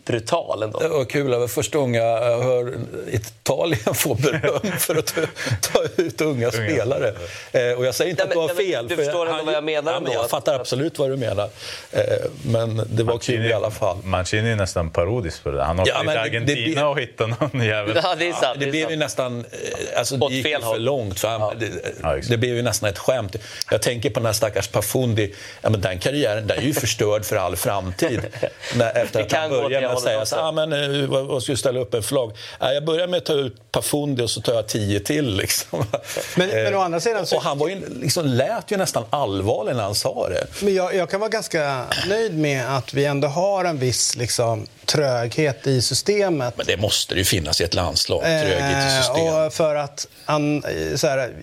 brutal 0.05 0.63
ändå. 0.63 0.79
Det 0.79 0.87
var 0.87 1.05
kul. 1.05 1.31
Det 1.31 1.37
var 1.37 1.47
första 1.47 1.77
gången 1.77 2.01
jag 2.03 2.41
hör 2.43 2.73
Italien 3.11 3.93
få 3.95 4.13
beröm 4.15 4.71
för 4.79 4.95
att 4.95 5.15
ta 5.61 5.83
ut 5.97 6.21
unga 6.21 6.51
spelare. 6.51 7.13
Eh, 7.51 7.71
och 7.77 7.85
jag 7.85 7.95
säger 7.95 8.11
inte 8.11 8.23
Nej, 8.23 8.27
att 8.29 8.33
du 8.33 8.39
har 8.39 8.47
fel. 8.47 8.87
du 8.87 8.95
för 8.95 9.03
förstår 9.03 9.29
ändå 9.29 9.43
vad 9.43 9.53
jag 9.53 9.63
menar 9.63 9.91
Ja, 9.93 9.99
men 9.99 10.07
ändå, 10.07 10.13
Jag 10.13 10.25
att- 10.25 10.31
fattar 10.31 10.59
absolut 10.59 10.99
vad 10.99 11.09
du 11.09 11.17
menar. 11.17 11.49
Eh, 11.91 12.01
men 12.45 12.81
det 12.89 13.03
var 13.03 13.17
kul 13.17 13.45
i 13.45 13.53
alla 13.53 13.71
fall. 13.71 13.97
Mancini 14.03 14.51
är 14.51 14.55
nästan 14.55 14.89
parodisk 14.89 15.43
på 15.43 15.51
det. 15.51 15.63
Han 15.63 15.79
åkte 15.79 15.91
Ja, 15.91 15.99
till 15.99 16.07
det- 16.09 16.21
Argentina 16.21 16.55
det 16.55 16.73
blir- 16.73 16.85
och 16.85 16.99
hittade 16.99 17.35
någon 17.39 17.65
jävel. 17.65 17.99
Ja, 18.03 18.15
det 18.19 18.27
är 18.29 18.33
sant. 18.33 18.59
Det 18.59 18.65
är 18.65 18.71
blev 18.71 18.89
ju 18.91 18.95
nästan... 18.97 19.39
eh, 19.39 19.99
Alltså, 19.99 20.17
det 20.17 20.33
gick 20.35 20.45
fel 20.45 20.61
för 20.61 20.67
håll. 20.67 20.81
långt. 20.83 21.19
För 21.19 21.27
han, 21.27 21.41
Ja. 21.41 21.53
det, 21.59 21.69
Ja, 22.03 22.17
det 22.29 22.37
blev 22.37 22.55
ju 22.55 22.61
nästan 22.61 22.89
ett 22.89 22.97
skämt. 22.97 23.35
Jag 23.71 23.81
tänker 23.81 24.09
på 24.09 24.19
den 24.19 24.25
här 24.25 24.33
stackars 24.33 24.67
Pafundi. 24.67 25.33
Ja, 25.61 25.69
men 25.69 25.81
den 25.81 25.99
karriären 25.99 26.47
den 26.47 26.57
är 26.57 26.61
ju 26.61 26.73
förstörd 26.73 27.25
för 27.25 27.35
all 27.35 27.55
framtid. 27.55 28.21
När, 28.75 28.97
efter 28.97 29.19
Det 29.19 29.25
att 29.25 29.31
han 29.31 29.49
kan 29.49 29.59
hållet 29.87 30.03
säga 30.03 30.25
så, 30.25 30.35
ah, 30.35 30.51
men, 30.51 30.73
eh, 31.03 31.07
vad, 31.09 31.43
ska 31.43 31.55
ställa 31.57 31.79
upp 31.79 31.93
en 31.93 32.03
flagg? 32.03 32.31
Ja, 32.59 32.73
jag 32.73 32.85
börjar 32.85 33.07
med 33.07 33.17
att 33.17 33.25
ta 33.25 33.33
ut 33.33 33.71
Pafundi 33.71 34.23
och 34.23 34.29
så 34.29 34.41
tar 34.41 34.53
jag 34.53 34.67
tio 34.67 34.99
till. 34.99 35.35
Liksom. 35.35 35.85
Men- 36.35 36.49
men 36.49 36.73
Eh, 36.73 36.79
å 36.79 36.81
andra 36.81 36.99
sidan 36.99 37.25
så- 37.25 37.35
Och 37.35 37.41
han 37.43 37.57
var 37.57 37.69
ju, 37.69 37.99
liksom, 38.01 38.25
lät 38.25 38.71
ju 38.71 38.77
nästan 38.77 39.05
allvarlig 39.09 39.75
när 39.75 39.83
han 39.83 39.95
sa 39.95 40.29
det. 40.29 40.47
Men 40.61 40.75
jag, 40.75 40.95
jag 40.95 41.09
kan 41.09 41.19
vara 41.19 41.29
ganska 41.29 41.85
nöjd 42.07 42.37
med 42.37 42.77
att 42.77 42.93
vi 42.93 43.05
ändå 43.05 43.27
har 43.27 43.65
en 43.65 43.79
viss 43.79 44.15
liksom, 44.15 44.67
tröghet 44.85 45.67
i 45.67 45.81
systemet. 45.81 46.57
Men 46.57 46.65
det 46.65 46.77
måste 46.77 47.13
det 47.13 47.19
ju 47.19 47.25
finnas 47.25 47.61
i 47.61 47.63
ett 47.63 47.73
landslag, 47.73 48.21
tröghet 48.23 48.59
i 48.59 48.87
Eh, 48.95 48.97
system. 49.01 49.27
och 49.45 49.53
för 49.53 49.75
att 49.75 50.07
han, 50.25 50.63
eh, 50.63 50.95
så 50.95 51.07
här, 51.07 51.33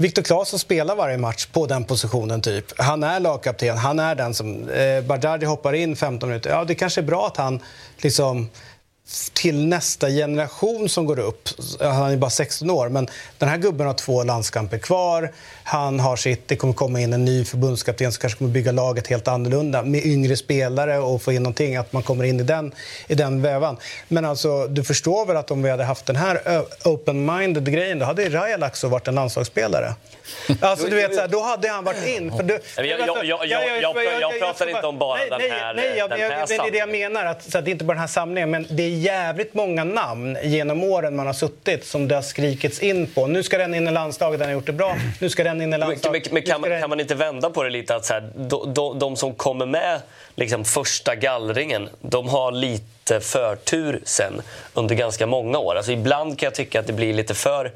Viktor 0.00 0.22
Claesson 0.22 0.58
spelar 0.58 0.96
varje 0.96 1.18
match 1.18 1.46
på 1.46 1.66
den 1.66 1.84
positionen. 1.84 2.40
typ. 2.40 2.80
Han 2.80 3.02
är 3.02 3.20
lagkapten. 3.20 3.76
Han 3.76 3.98
är 3.98 4.14
den 4.14 4.34
som... 4.34 4.68
Eh, 4.68 5.00
Bardghji 5.04 5.46
hoppar 5.46 5.72
in 5.72 5.96
15 5.96 6.28
minuter. 6.28 6.50
Ja, 6.50 6.64
det 6.64 6.74
kanske 6.74 7.00
är 7.00 7.02
bra 7.02 7.26
att 7.26 7.36
han 7.36 7.60
liksom 7.98 8.48
till 9.32 9.66
nästa 9.66 10.08
generation 10.08 10.88
som 10.88 11.06
går 11.06 11.18
upp. 11.18 11.48
Han 11.80 12.10
är 12.10 12.16
bara 12.16 12.30
16 12.30 12.70
år, 12.70 12.88
men 12.88 13.08
den 13.38 13.48
här 13.48 13.58
gubben 13.58 13.86
har 13.86 13.94
två 13.94 14.22
landskamper 14.22 14.78
kvar. 14.78 15.32
Han 15.64 16.00
har 16.00 16.16
sitt, 16.16 16.48
det 16.48 16.56
kommer 16.56 16.74
komma 16.74 17.00
in 17.00 17.12
en 17.12 17.24
ny 17.24 17.44
förbundskapten 17.44 18.12
som 18.12 18.20
kanske 18.20 18.38
kommer 18.38 18.50
bygga 18.50 18.72
laget 18.72 19.06
helt 19.06 19.28
annorlunda 19.28 19.82
med 19.82 20.06
yngre 20.06 20.36
spelare 20.36 20.98
och 20.98 21.22
få 21.22 21.32
in 21.32 21.42
någonting, 21.42 21.76
att 21.76 21.92
man 21.92 22.02
kommer 22.02 22.24
in 22.24 22.40
i 22.40 22.42
den, 22.42 22.72
i 23.08 23.14
den 23.14 23.42
vävan. 23.42 23.76
Men 24.08 24.24
alltså, 24.24 24.66
du 24.66 24.84
förstår 24.84 25.26
väl 25.26 25.36
att 25.36 25.50
om 25.50 25.62
vi 25.62 25.70
hade 25.70 25.84
haft 25.84 26.06
den 26.06 26.16
här 26.16 26.64
open-minded 26.84 27.70
grejen, 27.70 27.98
då 27.98 28.04
hade 28.06 28.22
ju 28.22 28.30
varit 28.88 29.08
en 29.08 29.14
landslagsspelare. 29.14 29.94
Alltså, 30.60 30.86
du 30.86 30.96
vet, 30.96 31.14
så 31.14 31.20
här, 31.20 31.28
då 31.28 31.40
hade 31.42 31.68
han 31.68 31.84
varit 31.84 32.06
in. 32.06 32.32
För 32.36 32.42
du, 32.42 32.58
Jag- 32.76 32.86
jag- 32.86 33.24
jag- 33.46 34.20
jag- 34.20 34.38
pratar 34.40 34.68
inte 34.68 34.86
om 34.86 34.98
bara 34.98 35.18
nej, 35.18 35.30
den 35.30 35.40
här- 35.50 35.74
Nej, 35.74 35.94
jag, 35.98 36.10
den 36.10 36.20
här 36.20 36.28
men 36.28 36.46
det 36.48 36.54
är 36.54 36.58
det 36.70 36.78
jag 36.78 36.88
samlingen. 36.88 37.12
menar. 37.12 37.26
Att, 37.26 37.42
så 37.50 37.58
att 37.58 37.64
det 37.64 37.70
är 37.70 37.72
inte 37.72 37.84
bara 37.84 37.92
den 37.94 38.00
här 38.00 38.06
samlingen, 38.08 38.50
men 38.50 38.66
det 38.70 38.82
är 38.82 38.88
jävligt 38.88 39.54
många 39.54 39.84
namn 39.84 40.38
genom 40.42 40.84
åren 40.84 41.16
man 41.16 41.26
har 41.26 41.32
suttit 41.32 41.86
som 41.86 42.08
det 42.08 42.14
har 42.14 42.22
skrikits 42.22 42.80
in 42.80 43.06
på. 43.06 43.26
Nu 43.26 43.42
ska 43.42 43.58
den 43.58 43.74
in 43.74 43.88
i 43.88 43.90
landslaget, 43.90 44.38
den 44.40 44.48
har 44.48 44.54
gjort 44.54 44.66
det 44.66 44.72
bra. 44.72 44.96
Nu 45.20 45.28
ska 45.28 45.44
den 45.44 45.60
in 45.62 45.72
i 45.72 45.78
landslaget. 45.78 46.24
men, 46.32 46.34
men 46.34 46.42
kan, 46.52 46.60
man, 46.60 46.80
kan 46.80 46.90
man 46.90 47.00
inte 47.00 47.14
vända 47.14 47.50
på 47.50 47.62
det 47.62 47.70
lite? 47.70 47.94
att 47.96 48.04
så 48.04 48.12
här, 48.12 48.30
de, 48.36 48.74
de, 48.74 48.98
de 48.98 49.16
som 49.16 49.34
kommer 49.34 49.66
med 49.66 50.00
liksom, 50.36 50.64
första 50.64 51.14
gallringen, 51.14 51.88
de 52.00 52.28
har 52.28 52.52
lite 52.52 53.20
förtur 53.20 54.00
sen 54.04 54.42
under 54.74 54.94
ganska 54.94 55.26
många 55.26 55.58
år. 55.58 55.74
Alltså, 55.76 55.92
ibland 55.92 56.38
kan 56.38 56.46
jag 56.46 56.54
tycka 56.54 56.80
att 56.80 56.86
det 56.86 56.92
blir 56.92 57.12
lite 57.14 57.34
för 57.34 57.72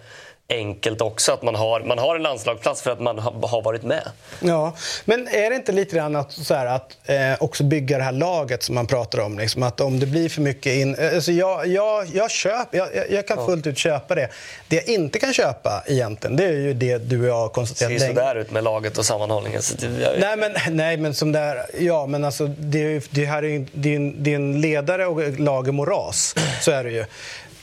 enkelt 0.49 1.01
också 1.01 1.33
att 1.33 1.43
man 1.43 1.55
har, 1.55 1.81
man 1.81 1.99
har 1.99 2.17
en 2.17 2.23
landslagsplats 2.23 2.83
för 2.83 2.91
att 2.91 3.01
man 3.01 3.19
har, 3.19 3.63
varit 3.63 3.83
med. 3.83 4.09
Ja, 4.41 4.75
men 5.05 5.29
är 5.29 5.51
det 5.51 5.57
inte 5.57 5.73
lite 5.73 5.97
grann 5.97 6.17
att, 6.17 6.33
så 6.33 6.55
här, 6.55 6.67
att 6.67 6.97
eh, 7.05 7.17
också 7.43 7.65
bygga 7.65 7.99
det 7.99 8.05
här 8.05 8.13
laget 8.13 8.63
som 8.63 8.75
man 8.75 8.87
pratar 8.87 9.21
om? 9.21 9.39
Liksom, 9.39 9.63
att 9.63 9.81
om 9.81 10.01
det 10.01 10.07
blir 10.07 10.29
för 10.29 10.41
mycket 10.41 10.73
in... 10.73 10.95
eh, 10.95 11.15
Alltså 11.15 11.33
jag, 11.33 11.67
jag, 11.67 12.07
jag, 12.15 12.31
köp, 12.31 12.69
jag, 12.71 12.89
jag- 13.11 13.27
kan 13.27 13.47
fullt 13.47 13.67
ut 13.67 13.79
köpa 13.79 14.15
det. 14.15 14.29
Det 14.69 14.77
jag 14.77 14.89
inte 14.89 15.19
kan 15.19 15.33
köpa 15.35 15.83
egentligen, 15.87 16.37
det 16.37 16.45
är 16.45 16.53
ju 16.53 16.75
det 16.75 16.99
du 16.99 17.21
och 17.21 17.27
jag 17.29 17.35
har 17.35 17.49
Det 17.49 17.53
konstaterat 17.55 18.01
ser 18.01 18.07
länge. 18.09 18.15
sådär 18.21 18.35
ut 18.35 18.51
med 18.51 18.65
laget 18.65 18.99
och 18.99 19.07
sammanhållningen. 19.07 19.61
Det, 19.79 19.87
jag, 19.87 20.21
Nej 20.21 20.37
men, 20.37 20.77
nej, 20.77 20.97
men 20.97 21.15
som 21.15 21.33
där, 21.33 21.67
ja, 21.81 22.07
men 22.07 22.25
alltså, 22.25 22.47
det, 22.47 22.79
är 22.79 22.89
ju- 22.89 23.01
det 23.11 23.25
här 23.25 23.43
är 23.43 23.49
ju 23.49 23.67
det 23.73 23.89
är 23.93 23.97
en, 23.97 24.23
det 24.25 24.31
är 24.31 24.35
en 24.37 24.61
ledare 24.61 25.07
och 25.07 25.39
lag 25.41 25.69
i 25.69 25.73
moras. 25.73 26.35
Så 26.61 26.71
är 26.71 26.85
det 26.85 26.91
ju. 26.91 27.05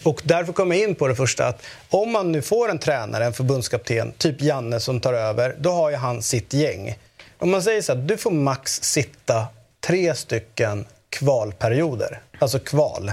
Och 0.03 0.21
därför 0.23 0.53
kommer 0.53 0.75
jag 0.75 0.89
in 0.89 0.95
på 0.95 1.07
det 1.07 1.15
första 1.15 1.47
att 1.47 1.61
om 1.89 2.11
man 2.11 2.31
nu 2.31 2.41
får 2.41 2.69
en 2.69 2.79
tränare, 2.79 3.25
en 3.25 3.33
förbundskapten, 3.33 4.13
typ 4.17 4.41
Janne 4.41 4.79
som 4.79 4.99
tar 4.99 5.13
över, 5.13 5.55
då 5.59 5.71
har 5.71 5.89
ju 5.89 5.95
han 5.95 6.21
sitt 6.21 6.53
gäng. 6.53 6.97
Om 7.37 7.51
man 7.51 7.63
säger 7.63 7.81
så 7.81 7.91
att 7.91 8.07
du 8.07 8.17
får 8.17 8.31
max 8.31 8.83
sitta 8.83 9.47
tre 9.79 10.15
stycken 10.15 10.85
kvalperioder, 11.09 12.21
alltså 12.39 12.59
kval. 12.59 13.11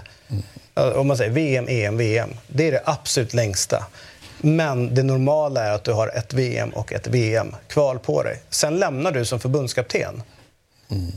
Eh, 0.75 0.89
om 0.89 1.07
man 1.07 1.17
säger 1.17 1.31
VM, 1.31 1.65
EM, 1.69 1.97
VM. 1.97 2.31
Det 2.49 2.69
är 2.69 2.73
det 2.73 2.83
absolut 2.85 3.35
längsta. 3.35 3.87
Men 4.41 4.95
det 4.95 5.03
normala 5.03 5.65
är 5.65 5.73
att 5.73 5.85
du 5.85 5.93
har 5.93 6.09
ett 6.09 6.33
VM 6.33 6.71
och 6.71 6.93
ett 6.93 7.07
VM-kval 7.07 7.99
på 7.99 8.23
dig. 8.23 8.43
Sen 8.51 8.79
lämnar 8.79 9.13
du 9.13 9.25
som 9.25 9.41
förbundskapten. 9.41 10.23
Mm. 10.91 11.13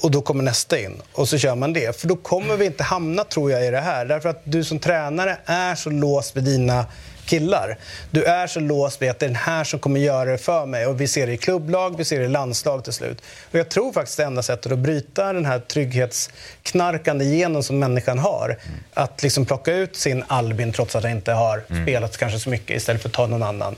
Och 0.00 0.10
då 0.10 0.22
kommer 0.22 0.42
nästa 0.42 0.78
in. 0.78 1.02
Och 1.12 1.28
så 1.28 1.38
kör 1.38 1.54
man 1.54 1.72
det. 1.72 2.00
För 2.00 2.08
då 2.08 2.16
kommer 2.16 2.56
vi 2.56 2.66
inte 2.66 2.82
hamna, 2.82 3.24
tror 3.24 3.50
jag, 3.50 3.66
i 3.66 3.70
det 3.70 3.80
här. 3.80 4.04
Därför 4.04 4.28
att 4.28 4.42
du 4.44 4.64
som 4.64 4.78
tränare 4.78 5.38
är 5.44 5.74
så 5.74 5.90
låst 5.90 6.36
vid 6.36 6.44
dina 6.44 6.86
killar. 7.26 7.78
Du 8.10 8.24
är 8.24 8.46
så 8.46 8.60
låst 8.60 9.02
vid 9.02 9.10
att 9.10 9.18
det 9.18 9.26
är 9.26 9.28
den 9.28 9.36
här 9.36 9.64
som 9.64 9.78
kommer 9.78 10.00
göra 10.00 10.30
det 10.30 10.38
för 10.38 10.66
mig. 10.66 10.86
Och 10.86 11.00
vi 11.00 11.08
ser 11.08 11.26
det 11.26 11.32
i 11.32 11.36
klubblag, 11.36 11.96
vi 11.96 12.04
ser 12.04 12.18
det 12.18 12.24
i 12.24 12.28
landslag 12.28 12.84
till 12.84 12.92
slut. 12.92 13.22
Och 13.52 13.58
jag 13.58 13.68
tror 13.68 13.92
faktiskt 13.92 14.16
det 14.16 14.24
enda 14.24 14.42
sättet 14.42 14.72
att 14.72 14.78
bryta 14.78 15.32
den 15.32 15.44
här 15.44 15.58
trygghetsknarkande 15.58 17.24
genen 17.24 17.62
som 17.62 17.78
människan 17.78 18.18
har. 18.18 18.58
Att 18.94 19.22
liksom 19.22 19.46
plocka 19.46 19.72
ut 19.72 19.96
sin 19.96 20.24
Albin 20.26 20.72
trots 20.72 20.96
att 20.96 21.02
han 21.02 21.12
inte 21.12 21.32
har 21.32 21.64
spelat 21.82 22.16
kanske 22.16 22.38
så 22.38 22.50
mycket 22.50 22.76
istället 22.76 23.02
för 23.02 23.08
att 23.08 23.14
ta 23.14 23.26
någon 23.26 23.42
annan. 23.42 23.76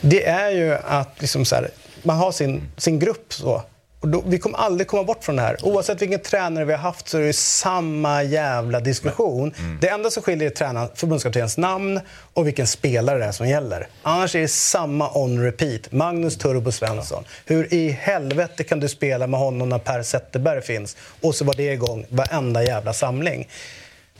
Det 0.00 0.26
är 0.26 0.50
ju 0.50 0.74
att 0.74 1.20
liksom 1.20 1.44
så 1.44 1.54
här, 1.54 1.70
man 2.02 2.16
har 2.16 2.32
sin, 2.32 2.62
sin 2.76 2.98
grupp 2.98 3.32
så. 3.32 3.62
Och 4.06 4.12
då, 4.12 4.22
vi 4.26 4.38
kommer 4.38 4.58
aldrig 4.58 4.88
komma 4.88 5.04
bort 5.04 5.24
från 5.24 5.36
det 5.36 5.42
här. 5.42 5.56
Oavsett 5.62 6.02
vilken 6.02 6.20
tränare 6.20 6.64
vi 6.64 6.72
har 6.72 6.78
haft 6.78 7.08
så 7.08 7.18
är 7.18 7.22
det 7.22 7.32
samma 7.32 8.22
jävla 8.22 8.80
diskussion. 8.80 9.54
Det 9.80 9.88
enda 9.88 10.10
som 10.10 10.22
skiljer 10.22 10.50
är 10.50 10.54
tränaren, 10.54 10.88
förbundskaptenens 10.94 11.58
namn 11.58 12.00
och 12.34 12.46
vilken 12.46 12.66
spelare 12.66 13.18
det 13.18 13.24
är 13.24 13.32
som 13.32 13.48
gäller. 13.48 13.86
Annars 14.02 14.34
är 14.34 14.40
det 14.40 14.48
samma 14.48 15.10
on 15.14 15.42
repeat. 15.42 15.92
Magnus 15.92 16.38
Turbo 16.38 16.72
Svensson. 16.72 17.24
Hur 17.44 17.74
i 17.74 17.88
helvete 17.90 18.64
kan 18.64 18.80
du 18.80 18.88
spela 18.88 19.26
med 19.26 19.40
honom 19.40 19.68
när 19.68 19.78
Per 19.78 20.02
Zetterberg 20.02 20.62
finns? 20.62 20.96
Och 21.20 21.34
så 21.34 21.44
var 21.44 21.54
det 21.54 21.72
igång 21.72 22.06
varenda 22.08 22.62
jävla 22.64 22.92
samling. 22.92 23.48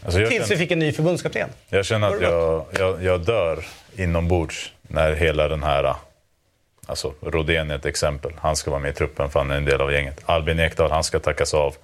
Alltså, 0.05 0.19
Tills 0.19 0.31
känner- 0.33 0.47
vi 0.47 0.57
fick 0.57 0.71
en 0.71 0.79
ny 0.79 0.93
förbundskapten. 0.93 1.49
Jag 1.69 1.85
känner 1.85 2.09
att 2.09 2.23
jag, 2.23 2.65
jag, 2.79 3.03
jag 3.03 3.21
dör 3.21 3.65
inombords 3.97 4.73
när 4.83 5.13
hela 5.15 5.49
den 5.49 5.63
här... 5.63 5.95
Alltså, 6.87 7.13
Rodén 7.21 7.71
är 7.71 7.75
ett 7.75 7.87
exempel. 7.87 8.33
Han 8.39 8.57
ska 8.57 8.71
vara 8.71 8.81
med 8.81 8.91
i 8.91 8.95
truppen 8.95 9.31
för 9.31 9.41
han 9.41 9.51
är 9.51 9.57
en 9.57 9.65
del 9.65 9.81
av 9.81 9.93
gänget. 9.93 10.21
Albin 10.27 10.61
Ekdal, 10.61 10.91
han 10.91 11.05
ska 11.05 11.19
tackas 11.19 11.55
av. 11.55 11.75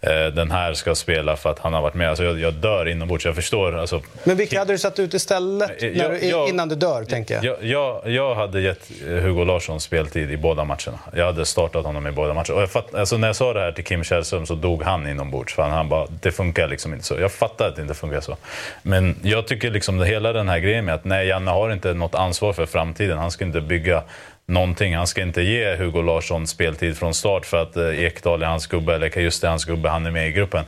Eh, 0.00 0.26
Den 0.26 0.50
här 0.50 0.74
ska 0.74 0.94
spela 0.94 1.36
för 1.36 1.50
att 1.50 1.58
han 1.58 1.72
har 1.74 1.82
varit 1.82 1.94
med. 1.94 2.08
Alltså, 2.08 2.24
jag, 2.24 2.38
jag 2.40 2.54
dör 2.54 2.88
inombords. 2.88 3.24
Jag 3.24 3.34
förstår. 3.34 3.78
Alltså, 3.78 4.00
Men 4.24 4.36
vilka 4.36 4.58
hade 4.58 4.72
du 4.72 4.78
satt 4.78 4.98
ut 4.98 5.14
istället 5.14 5.82
Eh, 5.82 5.90
när 5.92 6.02
jag- 6.02 6.10
du, 6.20 6.26
jag- 6.28 6.48
innan 6.48 6.68
du 6.68 6.74
dör, 6.74 7.04
tänker 7.04 7.34
jag? 7.42 7.64
Jag, 7.64 8.00
jag, 8.08 8.34
hade 8.34 8.60
gett 8.60 8.90
eh, 9.08 9.14
Hugo 9.14 9.44
Larsson 9.44 9.80
speltid 9.80 10.30
i 10.30 10.36
båda 10.36 10.64
matcherna. 10.64 10.98
Jag 11.14 11.24
hade 11.26 11.44
startat 11.46 11.84
honom 11.84 12.06
i 12.06 12.10
båda 12.12 12.34
matcherna. 12.34 12.62
Och 12.62 12.70
fatt, 12.70 12.94
alltså 12.94 13.16
när 13.16 13.28
jag 13.28 13.36
sa 13.36 13.52
det 13.52 13.60
här 13.60 13.72
till 13.72 13.84
Kim 13.84 14.04
Källström 14.04 14.46
så 14.46 14.54
dog 14.54 14.82
han 14.82 15.08
inombords. 15.08 15.54
För 15.54 15.62
han, 15.62 15.70
han 15.72 15.88
bara, 15.88 16.06
det 16.20 16.32
funkar 16.32 16.68
liksom 16.68 16.92
inte 16.92 17.04
så. 17.04 17.14
Jag 17.20 17.32
fattar 17.32 17.68
att 17.68 17.76
det 17.76 17.82
inte 17.82 17.94
funkar 17.94 18.20
så. 18.20 18.36
Men 18.82 19.16
jag 19.22 19.46
tycker 19.46 19.70
liksom 19.70 20.02
hela 20.02 20.32
den 20.32 20.48
här 20.48 20.58
grejen 20.58 20.84
med 20.84 20.94
att 20.94 21.04
nej, 21.04 21.26
Janne 21.28 21.50
har 21.50 21.70
inte 21.72 21.94
något 21.94 22.14
ansvar 22.14 22.52
för 22.52 22.66
framtiden. 22.66 23.18
Han 23.18 23.30
ska 23.30 23.44
inte 23.44 23.60
bygga 23.60 24.02
någonting. 24.46 24.96
Han 24.96 25.06
ska 25.06 25.22
inte 25.22 25.42
ge 25.42 25.76
Hugo 25.76 26.02
Larsson 26.02 26.46
speltid 26.46 26.96
från 26.96 27.14
start 27.14 27.46
för 27.46 27.62
att 27.62 27.76
eh, 27.76 28.04
Ekdal 28.04 28.42
är 28.42 28.46
hans 28.46 28.66
gubbe 28.66 28.94
eller 28.94 29.18
just 29.18 29.44
är 29.44 29.48
hans 29.48 29.64
gubbe, 29.64 29.88
han 29.88 30.06
är 30.06 30.10
med 30.10 30.28
i 30.28 30.32
gruppen. 30.32 30.64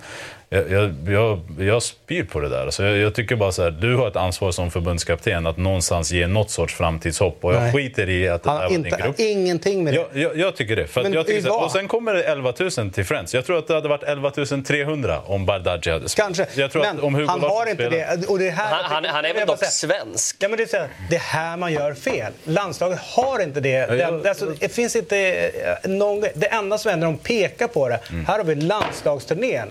Jag, 0.57 0.71
jag, 0.71 0.95
jag, 1.09 1.41
jag 1.67 1.83
spyr 1.83 2.25
på 2.25 2.41
det 2.41 2.49
där. 2.49 2.63
Alltså 2.63 2.85
jag, 2.85 2.97
jag 2.97 3.15
tycker 3.15 3.37
bara 3.37 3.53
så 3.53 3.63
här, 3.63 3.71
du 3.71 3.97
har 3.97 4.09
ett 4.09 4.17
ansvar 4.17 4.51
som 4.53 4.71
förbundskapten 4.71 5.47
att 5.47 5.57
någonstans 5.57 6.13
ge 6.13 6.27
något 6.27 6.51
sorts 6.51 6.75
framtidshopp. 6.75 7.39
Och 7.45 7.55
jag 7.55 7.63
Nej. 7.63 7.73
skiter 7.73 8.09
i 8.09 8.29
att 8.29 8.43
det 8.43 8.51
Han 8.51 8.59
där 8.59 8.65
har 8.65 8.71
var 8.71 8.79
din 8.79 8.99
grupp. 9.05 9.21
ingenting 9.21 9.85
med 9.85 9.95
det. 9.95 9.97
Jag, 10.13 10.23
jag, 10.23 10.37
jag 10.39 10.57
tycker 10.57 10.77
det. 10.77 10.87
För 10.87 11.01
att 11.01 11.05
Men 11.07 11.13
jag 11.13 11.27
tycker 11.27 11.43
så 11.43 11.59
här, 11.59 11.65
och 11.65 11.71
sen 11.73 11.89
kommer 11.89 12.15
det 12.15 12.23
11 12.23 12.53
000 12.79 12.91
till 12.91 13.05
Friends. 13.05 13.35
Jag 13.35 13.45
tror 13.47 13.59
att 13.59 13.69
det 13.69 13.75
hade 13.75 13.89
varit 13.89 14.03
11 14.03 14.31
300 14.67 15.21
om 15.27 15.47
Bardghji 15.47 15.91
hade 15.93 16.09
spelat. 16.09 16.37
Kanske, 16.37 16.61
Jag 16.61 16.71
tror 16.71 16.83
men 16.83 16.97
att 16.97 17.03
om 17.03 17.15
Hugo 17.15 17.27
han 17.29 17.41
har 17.41 17.67
inte 17.71 17.87
spelar- 17.87 18.17
det. 18.17 18.27
Och 18.27 18.39
det 18.39 18.47
är 18.49 18.51
här 18.53 18.75
Han, 18.83 18.85
han, 18.85 19.15
han 19.15 19.25
är 19.25 19.35
väl 19.35 19.47
dock 19.47 19.65
svensk? 19.65 20.37
Ja, 20.39 20.49
men 20.49 20.57
det, 20.57 20.63
är 20.63 20.67
så 20.67 20.77
här, 20.77 20.89
det 21.11 21.17
är 21.17 21.21
här 21.21 21.57
man 21.57 21.73
gör 21.73 21.95
fel. 21.95 22.33
Landslaget 22.45 22.99
har 23.01 23.43
inte 23.43 23.61
det. 23.61 23.87
Det, 23.87 24.29
alltså, 24.29 24.47
det 24.61 24.69
finns 24.69 24.97
inte 24.97 25.19
eh, 25.85 25.91
någon, 25.91 26.21
det 26.35 26.47
enda 26.47 26.79
som 26.79 26.91
händer 26.91 27.07
är 27.09 27.13
att 27.13 27.19
de 27.25 27.29
pekar 27.29 27.69
på 27.69 27.89
det. 27.89 28.01
Här 28.27 28.39
har 28.39 28.45
vi 28.45 28.55
landslagsturnén. 28.55 29.69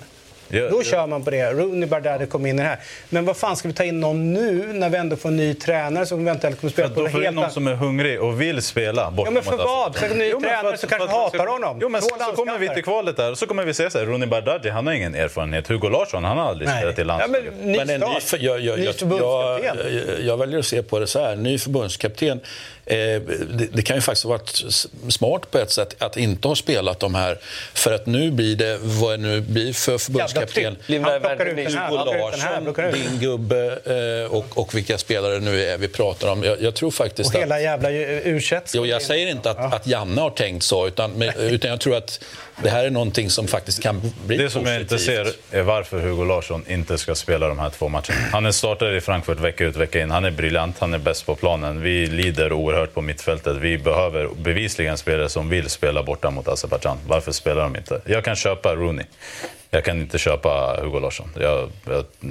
Ja, 0.50 0.70
Då 0.70 0.78
ja. 0.80 0.84
kör 0.84 1.08
man 1.08 1.24
på 1.24 1.30
det. 1.30 1.52
Rooney 1.54 1.90
Bardghji 1.90 2.28
kom 2.28 2.46
in 2.46 2.60
i 2.60 2.62
det 2.62 2.68
här. 2.68 2.80
Men 3.10 3.26
vad 3.26 3.38
fan 3.38 3.56
ska 3.56 3.68
vi 3.68 3.74
ta 3.74 3.84
in 3.84 4.00
någon 4.00 4.34
nu 4.34 4.74
när 4.74 4.90
vi 4.90 4.98
ändå 4.98 5.16
får 5.16 5.30
en 5.30 5.36
ny 5.38 5.54
tränare 5.54 6.06
som 6.06 6.22
eventuellt 6.28 6.60
kommer 6.62 6.72
spela 6.72 6.88
För 6.88 6.96
på 6.96 7.00
då 7.02 7.06
det 7.06 7.12
får 7.12 7.20
du 7.20 7.26
helt 7.26 7.36
någon 7.36 7.52
som 7.52 7.68
är 7.68 7.74
hungrig 7.74 8.22
och 8.22 8.42
vill 8.42 8.62
spela 8.62 9.14
Ja, 9.18 9.32
men 9.32 9.44
för 9.44 9.58
vad? 9.58 9.96
För 9.96 10.10
en 10.10 10.18
ny 10.18 10.30
Jo, 10.30 10.42
tränare 10.42 10.74
att- 10.74 10.80
som 10.80 10.90
kanske 10.90 11.06
att 11.08 11.12
hatar 11.16 11.48
honom. 11.48 11.78
Jo, 11.82 11.90
men 11.90 12.02
så, 12.02 12.10
så 12.20 12.32
kommer 12.36 12.58
vi 12.58 12.70
till 12.70 12.84
kvalet 12.84 13.18
där 13.18 13.32
och 13.32 13.38
så 13.38 13.48
kommer 13.48 13.64
vi 13.64 13.74
säga 13.74 13.90
så 13.90 13.98
här, 14.00 14.06
Rooney 14.06 14.28
Bardghji, 14.30 14.70
han 14.70 14.88
har 14.88 14.94
ingen 14.94 15.16
erfarenhet. 15.16 15.68
Hugo 15.68 15.90
Larsson, 15.90 16.24
han 16.24 16.38
har 16.38 16.46
aldrig 16.50 16.68
Nej. 16.70 16.78
spelat 16.78 16.98
i 17.00 17.02
Ja, 17.02 17.06
landslaget. 17.08 17.54
men 17.60 17.72
ny 17.72 17.78
Men 17.78 17.90
en 17.90 18.00
ny, 18.00 18.20
start. 18.22 18.42
jag, 18.42 18.60
jag, 18.60 18.78
Ny 18.80 18.84
jag, 18.86 18.90
jag, 18.90 18.96
förbundskapten. 18.96 19.78
jag, 20.18 20.22
jag 20.26 20.38
väljer 20.38 20.60
att 20.60 20.66
se 20.66 20.84
på 20.84 21.00
det 21.00 21.08
så 21.08 21.20
här. 21.20 21.36
Ny 21.36 21.58
förbundskapten. 21.60 22.40
Eh, 22.86 22.96
det, 22.96 23.68
det 23.74 23.82
kan 23.82 23.96
ju 23.96 24.02
faktiskt 24.02 24.24
ha 24.24 24.32
varit 24.32 24.64
smart 25.10 25.52
på 25.52 25.58
ett 25.58 25.72
sätt 25.72 25.96
att 26.00 26.18
inte 26.18 26.48
ha 26.48 26.56
spelat 26.56 27.00
de 27.00 27.16
här. 27.16 27.40
För 27.74 27.92
att 27.92 28.06
nu 28.06 28.32
blir 28.32 28.56
det, 28.56 28.80
vad 28.82 29.14
det 29.14 29.18
nu 29.18 29.42
blir 29.42 29.74
för 29.74 29.98
förbundskapten. 29.98 30.78
Blir 30.88 31.00
Han 31.00 31.22
plockar 31.22 31.46
ut 31.46 31.56
den 31.56 31.78
här, 31.78 31.94
ut 31.94 32.06
den 32.32 32.42
här, 32.42 32.62
Larsson, 32.62 32.92
din 32.92 33.20
gubbe 33.20 33.80
eh, 33.86 34.34
och, 34.34 34.58
och 34.58 34.76
vilka 34.76 34.98
spelare 34.98 35.34
det 35.34 35.40
nu 35.40 35.64
är 35.64 35.78
vi 35.78 35.88
pratar 35.88 36.32
om. 36.32 36.44
Jag, 36.44 36.62
jag 36.62 36.76
tror 36.76 36.92
faktiskt 36.92 37.30
Och 37.30 37.36
att... 37.36 37.42
hela 37.42 37.62
jävla 37.62 37.92
u 37.92 38.42
Jo, 38.74 38.86
jag 38.86 39.02
säger 39.02 39.28
inte 39.28 39.52
att, 39.52 39.74
att 39.74 39.88
Janne 39.88 40.22
har 40.22 40.30
tänkt 40.30 40.64
så, 40.64 40.88
utan, 40.88 41.22
utan 41.38 41.70
jag 41.70 41.80
tror 41.80 41.96
att 41.96 42.24
det 42.64 42.70
här 42.70 42.86
är 42.86 42.90
någonting 42.90 43.30
som 43.30 43.48
faktiskt 43.48 43.84
kan 43.84 44.12
bli 44.26 44.38
Det 44.38 44.50
som 44.50 44.66
jag 44.66 44.82
inte 44.82 45.00
ser 45.00 45.28
är 45.52 45.62
varför 45.62 46.00
Hugo 46.00 46.26
Larsson 46.26 46.66
inte 46.68 46.98
ska 46.98 47.16
spela 47.16 47.48
de 47.48 47.60
här 47.60 47.70
två 47.70 47.90
matcherna. 47.90 48.20
Han 48.32 48.46
är 48.46 48.52
startare 48.52 48.98
i 48.98 49.02
Frankfurt 49.02 49.40
vecka 49.40 49.66
ut 49.66 49.76
vecka 49.76 50.02
in. 50.02 50.12
Han 50.12 50.26
är 50.26 50.32
briljant, 50.32 50.80
han 50.80 50.94
är 50.94 50.98
bäst 50.98 51.26
på 51.26 51.36
planen. 51.36 51.82
Vi 51.82 52.08
lider 52.08 52.54
oerhört 52.54 52.94
på 52.94 53.02
mittfältet. 53.02 53.58
Vi 53.58 53.78
behöver 53.78 54.30
bevisligen 54.38 54.98
spelare 54.98 55.30
som 55.30 55.50
vill 55.50 55.70
spela 55.70 56.04
borta 56.04 56.30
mot 56.30 56.48
Azerbajdzjan. 56.48 56.98
Varför 57.08 57.32
spelar 57.32 57.64
de 57.64 57.76
inte? 57.76 58.02
Jag 58.06 58.24
kan 58.24 58.36
köpa 58.36 58.76
Rooney. 58.76 59.06
Jag 59.70 59.86
kan 59.86 60.02
inte 60.02 60.18
köpa 60.18 60.80
Hugo 60.82 61.00
Larsson. 61.00 61.30
Jag, 61.40 61.70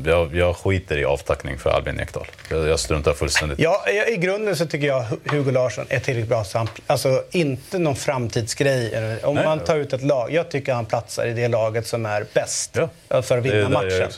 jag, 0.04 0.36
jag, 0.36 0.56
skiter 0.56 0.98
i 0.98 1.04
avtackning 1.04 1.58
för 1.58 1.70
Albin 1.70 2.00
Ekdal. 2.00 2.26
Jag, 2.50 2.68
jag 2.68 2.80
struntar 2.80 3.12
fullständigt 3.12 3.58
Ja, 3.58 3.84
I 4.08 4.16
grunden 4.16 4.56
så 4.56 4.66
tycker 4.66 4.86
jag 4.86 5.04
Hugo 5.24 5.50
Larsson 5.50 5.86
är 5.88 5.98
tillräckligt 5.98 6.28
bra. 6.28 6.44
Så 6.44 6.58
han, 6.58 6.68
alltså 6.86 7.22
inte 7.30 7.78
någon 7.78 7.96
framtidsgrej. 7.96 9.18
Om 9.22 9.34
Nej. 9.34 9.44
man 9.44 9.60
tar 9.60 9.76
ut 9.76 9.92
ett 9.92 10.02
lag. 10.02 10.32
Jag 10.32 10.50
tycker 10.50 10.74
han 10.74 10.86
platsar 10.86 11.26
i 11.26 11.32
det 11.32 11.48
laget 11.48 11.86
som 11.86 12.06
är 12.06 12.26
bäst 12.34 12.78
Ja. 13.08 13.22
för 13.22 13.38
att 13.38 13.44
vinna 13.44 13.68
matchen. 13.68 14.08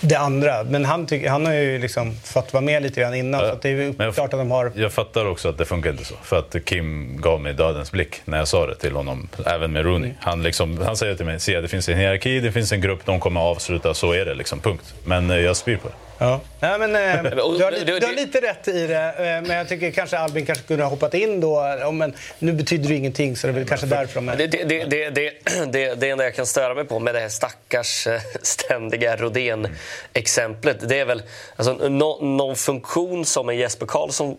Det 0.00 0.16
andra. 0.16 0.64
Men 0.64 0.84
han, 0.84 1.06
tycker, 1.06 1.30
han 1.30 1.46
har 1.46 1.52
ju 1.52 1.78
liksom 1.78 2.14
fått 2.24 2.52
vara 2.52 2.60
med 2.64 2.82
lite 2.82 3.00
grann 3.00 3.14
innan. 3.14 3.40
Så 3.40 3.46
att 3.46 3.62
det 3.62 3.68
är 3.68 3.76
Men 3.76 3.94
jag- 3.98 4.14
klart 4.14 4.32
att 4.34 4.40
de 4.40 4.50
har... 4.50 4.72
Jag 4.74 4.92
fattar 4.92 5.26
också 5.26 5.48
att 5.48 5.58
det 5.58 5.64
funkar 5.64 5.90
inte 5.90 6.04
så. 6.04 6.14
För 6.22 6.38
att 6.38 6.56
Kim 6.64 7.16
gav 7.20 7.40
mig 7.40 7.52
dödens 7.54 7.92
blick 7.92 8.20
när 8.24 8.38
jag 8.38 8.48
sa 8.48 8.66
det 8.66 8.74
till 8.74 8.92
honom, 8.92 9.28
även 9.46 9.72
med 9.72 9.84
Rooney. 9.84 10.10
Han, 10.20 10.42
liksom, 10.42 10.78
han 10.84 10.96
säger 10.96 11.14
till 11.14 11.26
mig, 11.26 11.40
Sia, 11.40 11.60
det 11.60 11.68
finns 11.68 11.88
en 11.88 11.98
hierarki, 11.98 12.40
det 12.40 12.52
finns 12.52 12.72
en 12.72 12.80
grupp, 12.80 13.00
de 13.04 13.20
kommer 13.20 13.40
avsluta, 13.40 13.94
så 13.94 14.12
är 14.12 14.24
det 14.24 14.34
liksom, 14.34 14.60
punkt. 14.60 14.94
Men 15.04 15.30
eh, 15.30 15.36
jag 15.36 15.56
spyr 15.56 15.76
på 15.76 15.88
det. 15.88 15.94
Ja. 16.20 16.40
Nej, 16.60 16.78
men, 16.78 16.96
eh, 16.96 17.22
du, 17.58 17.64
har, 17.64 17.70
li- 17.70 17.84
du 17.84 18.06
har 18.06 18.12
lite 18.12 18.40
rätt 18.40 18.68
i 18.68 18.86
det, 18.86 19.14
eh, 19.18 19.22
men 19.22 19.50
jag 19.50 19.68
tycker 19.68 19.90
kanske 19.90 20.18
Albin 20.18 20.46
kanske 20.46 20.64
kunde 20.64 20.82
ha 20.82 20.90
hoppat 20.90 21.14
in 21.14 21.40
då. 21.40 21.76
Ja, 21.80 21.90
men 21.90 22.14
nu 22.38 22.52
betyder 22.52 22.88
det 22.88 22.94
ingenting, 22.94 23.36
så 23.36 23.46
det 23.46 23.50
är 23.50 23.54
väl 23.54 23.68
kanske 23.68 23.86
därför 23.86 24.14
de 24.14 24.28
är... 24.28 24.36
Det, 24.36 24.46
det, 24.46 24.64
det, 24.64 24.84
det, 25.10 25.32
det, 25.72 25.94
det, 25.94 26.10
enda 26.10 26.24
jag 26.24 26.34
kan 26.34 26.46
störa 26.46 26.74
mig 26.74 26.84
på 26.84 26.98
med 26.98 27.14
det 27.14 27.20
här 27.20 27.28
stackars 27.28 28.06
eh, 28.06 28.20
ständiga 28.42 29.16
Rodén-exemplet 29.16 30.88
det 30.88 30.98
är 30.98 31.04
väl 31.04 31.22
alltså, 31.56 31.72
nå, 31.88 32.18
någon 32.22 32.56
funktion 32.56 33.24
som 33.24 33.48
en 33.48 33.56
Jesper 33.56 33.86
Karlsson 33.86 34.36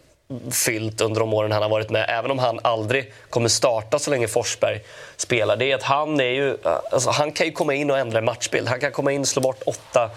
fyllt 0.51 1.01
under 1.01 1.19
de 1.19 1.33
åren 1.33 1.51
han 1.51 1.61
har 1.61 1.69
varit 1.69 1.89
med, 1.89 2.05
även 2.09 2.31
om 2.31 2.39
han 2.39 2.59
aldrig 2.63 3.13
kommer 3.29 3.49
starta 3.49 3.99
så 3.99 4.11
länge 4.11 4.27
Forsberg 4.27 4.81
spelar, 5.17 5.57
det 5.57 5.71
är 5.71 5.75
att 5.75 5.83
han, 5.83 6.19
är 6.19 6.23
ju, 6.23 6.57
alltså, 6.91 7.09
han 7.09 7.31
kan 7.31 7.45
ju 7.45 7.51
komma 7.51 7.73
in 7.73 7.91
och 7.91 7.97
ändra 7.97 8.17
en 8.17 8.25
matchbild. 8.25 8.67
Han 8.67 8.79
kan 8.79 8.91
komma 8.91 9.11
in 9.11 9.21
och 9.21 9.27
slå 9.27 9.41
bort 9.41 9.61
åtta 9.65 10.09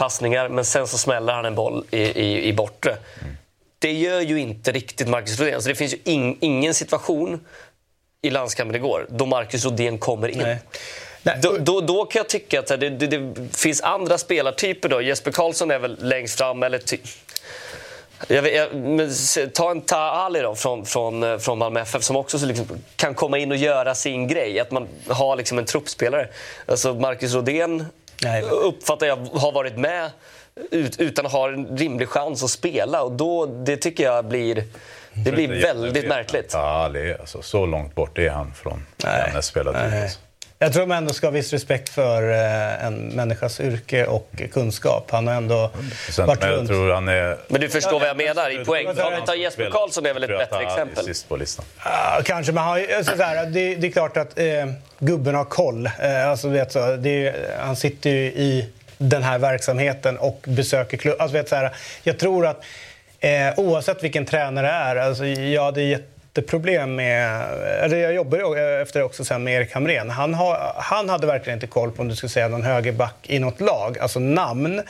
passningar, 0.00 0.48
men 0.48 0.64
sen 0.64 0.86
så 0.86 0.98
smäller 0.98 1.32
han 1.32 1.44
en 1.44 1.54
boll 1.54 1.84
i, 1.90 2.00
i, 2.00 2.48
i 2.48 2.52
bortre. 2.52 2.96
Det 3.78 3.92
gör 3.92 4.20
ju 4.20 4.40
inte 4.40 4.72
riktigt 4.72 5.08
Marcus 5.08 5.38
Rodén. 5.38 5.54
Alltså, 5.54 5.68
det 5.68 5.74
finns 5.74 5.92
ju 5.92 5.98
in, 6.04 6.36
ingen 6.40 6.74
situation 6.74 7.40
i 8.22 8.30
landskampen 8.30 8.76
igår 8.76 9.06
då 9.08 9.26
Marcus 9.26 9.64
Rodén 9.64 9.98
kommer 9.98 10.28
in. 10.28 10.38
Nej. 10.38 10.58
Nej, 11.22 11.38
Då, 11.42 11.56
då, 11.58 11.80
då 11.80 12.04
kan 12.04 12.20
jag 12.20 12.28
tycka 12.28 12.60
att 12.60 12.66
det, 12.66 12.76
det, 12.90 13.06
det 13.06 13.34
finns 13.56 13.80
andra 13.80 14.18
spelartyper. 14.18 14.88
Då. 14.88 15.02
Jesper 15.02 15.30
Karlsson 15.30 15.70
är 15.70 15.78
väl 15.78 15.96
längst 16.00 16.38
fram. 16.38 16.62
Eller 16.62 16.78
ty... 16.78 16.98
jag 18.28 18.42
vet, 18.42 18.54
jag, 18.54 18.74
men, 18.74 19.10
ta 19.54 19.70
en 19.70 19.80
Ta 19.80 19.96
Ali 19.96 20.40
då, 20.40 20.54
från, 20.54 20.86
från, 20.86 21.40
från 21.40 21.58
Malmö 21.58 21.80
FF 21.80 22.02
som 22.02 22.16
också 22.16 22.38
så 22.38 22.46
liksom, 22.46 22.66
kan 22.96 23.14
komma 23.14 23.38
in 23.38 23.50
och 23.50 23.56
göra 23.56 23.94
sin 23.94 24.28
grej. 24.28 24.60
Att 24.60 24.70
man 24.70 24.88
har 25.08 25.36
liksom 25.36 25.58
en 25.58 25.64
truppspelare. 25.64 26.28
Alltså 26.66 26.94
Marcus 26.94 27.34
Rodén 27.34 27.86
Nej, 28.22 28.42
men- 28.42 28.50
uppfattar 28.50 29.06
jag 29.06 29.16
har 29.16 29.52
varit 29.52 29.76
med 29.78 30.10
ut, 30.70 31.00
utan 31.00 31.26
att 31.26 31.32
ha 31.32 31.48
en 31.48 31.76
rimlig 31.78 32.08
chans 32.08 32.44
att 32.44 32.50
spela. 32.50 33.02
Och 33.02 33.12
då, 33.12 33.46
det 33.46 33.76
tycker 33.76 34.04
jag 34.04 34.24
blir, 34.24 34.64
det 35.12 35.32
blir 35.32 35.62
väldigt 35.62 36.08
märkligt. 36.08 36.50
Ja, 36.52 36.58
Ali, 36.60 37.14
alltså, 37.20 37.42
så 37.42 37.66
långt 37.66 37.94
bort 37.94 38.18
är 38.18 38.30
han 38.30 38.54
från. 38.54 38.86
Nej. 39.04 39.32
Alltså. 39.34 40.20
Jag 40.62 40.72
tror 40.72 40.86
man 40.86 40.96
ändå 40.96 41.14
ska 41.14 41.26
ha 41.26 41.30
viss 41.32 41.52
respekt 41.52 41.88
för 41.88 42.30
eh, 42.30 42.84
en 42.84 43.08
människas 43.08 43.60
yrke 43.60 44.06
och 44.06 44.42
kunskap. 44.52 45.10
Han 45.10 45.26
har 45.26 45.34
ändå 45.34 45.70
Sen, 46.10 46.26
varit 46.26 46.40
men 46.40 46.50
runt. 46.50 46.68
tror 46.68 46.92
han 46.92 47.08
är... 47.08 47.36
Men 47.48 47.60
du 47.60 47.68
förstår 47.68 48.00
vad 48.00 48.08
jag 48.08 48.16
menar 48.16 48.60
i 48.60 48.64
poäng. 48.64 48.86
Ja, 48.96 49.06
Om 49.06 49.20
vi 49.20 49.26
tar 49.26 49.34
Jesper 49.34 49.70
Karlsson 49.70 50.06
är 50.06 50.14
väl 50.14 50.22
ett 50.22 50.38
bättre 50.38 50.62
exempel. 50.64 51.04
Sist 51.04 51.28
på 51.28 51.36
listan. 51.36 51.64
Ja, 51.84 52.20
kanske, 52.24 52.52
men 52.52 52.64
han, 52.64 52.86
alltså, 52.96 53.16
så 53.16 53.22
här, 53.22 53.46
det, 53.46 53.74
det 53.74 53.86
är 53.86 53.90
klart 53.90 54.16
att 54.16 54.38
eh, 54.38 54.46
gubben 54.98 55.34
har 55.34 55.44
koll. 55.44 55.86
Eh, 55.86 56.28
alltså, 56.28 56.48
vet, 56.48 56.72
så, 56.72 56.96
det 56.96 57.34
han 57.60 57.76
sitter 57.76 58.10
ju 58.10 58.24
i 58.24 58.68
den 58.98 59.22
här 59.22 59.38
verksamheten 59.38 60.18
och 60.18 60.44
besöker 60.48 60.96
klubbar. 60.96 61.22
Alltså, 61.22 61.36
vet, 61.36 61.48
så 61.48 61.56
här, 61.56 61.70
jag 62.02 62.18
tror 62.18 62.46
att 62.46 62.64
eh, 63.20 63.30
oavsett 63.56 64.04
vilken 64.04 64.26
tränare 64.26 64.66
det 64.66 64.72
är, 64.72 64.96
alltså, 64.96 65.26
jag 65.26 65.64
hade 65.64 66.00
jätteproblem 66.34 66.94
med... 66.94 67.52
Eller 67.84 67.96
jag 67.96 68.14
jobbade 68.14 68.80
efter 68.82 68.98
det 69.00 69.04
också 69.04 69.24
sen 69.24 69.44
med 69.44 69.54
Erik 69.54 69.72
Hamrén. 69.72 70.10
Han, 70.10 70.34
har, 70.34 70.74
han 70.76 71.08
hade 71.08 71.26
verkligen 71.26 71.56
inte 71.56 71.66
koll 71.66 71.90
på 71.90 72.02
om 72.02 72.08
du 72.08 72.16
skulle 72.16 72.30
säga 72.30 72.48
någon 72.48 72.62
högerback 72.62 73.14
i 73.22 73.38
något 73.38 73.60
lag, 73.60 73.98
alltså 73.98 74.18
namn. 74.18 74.82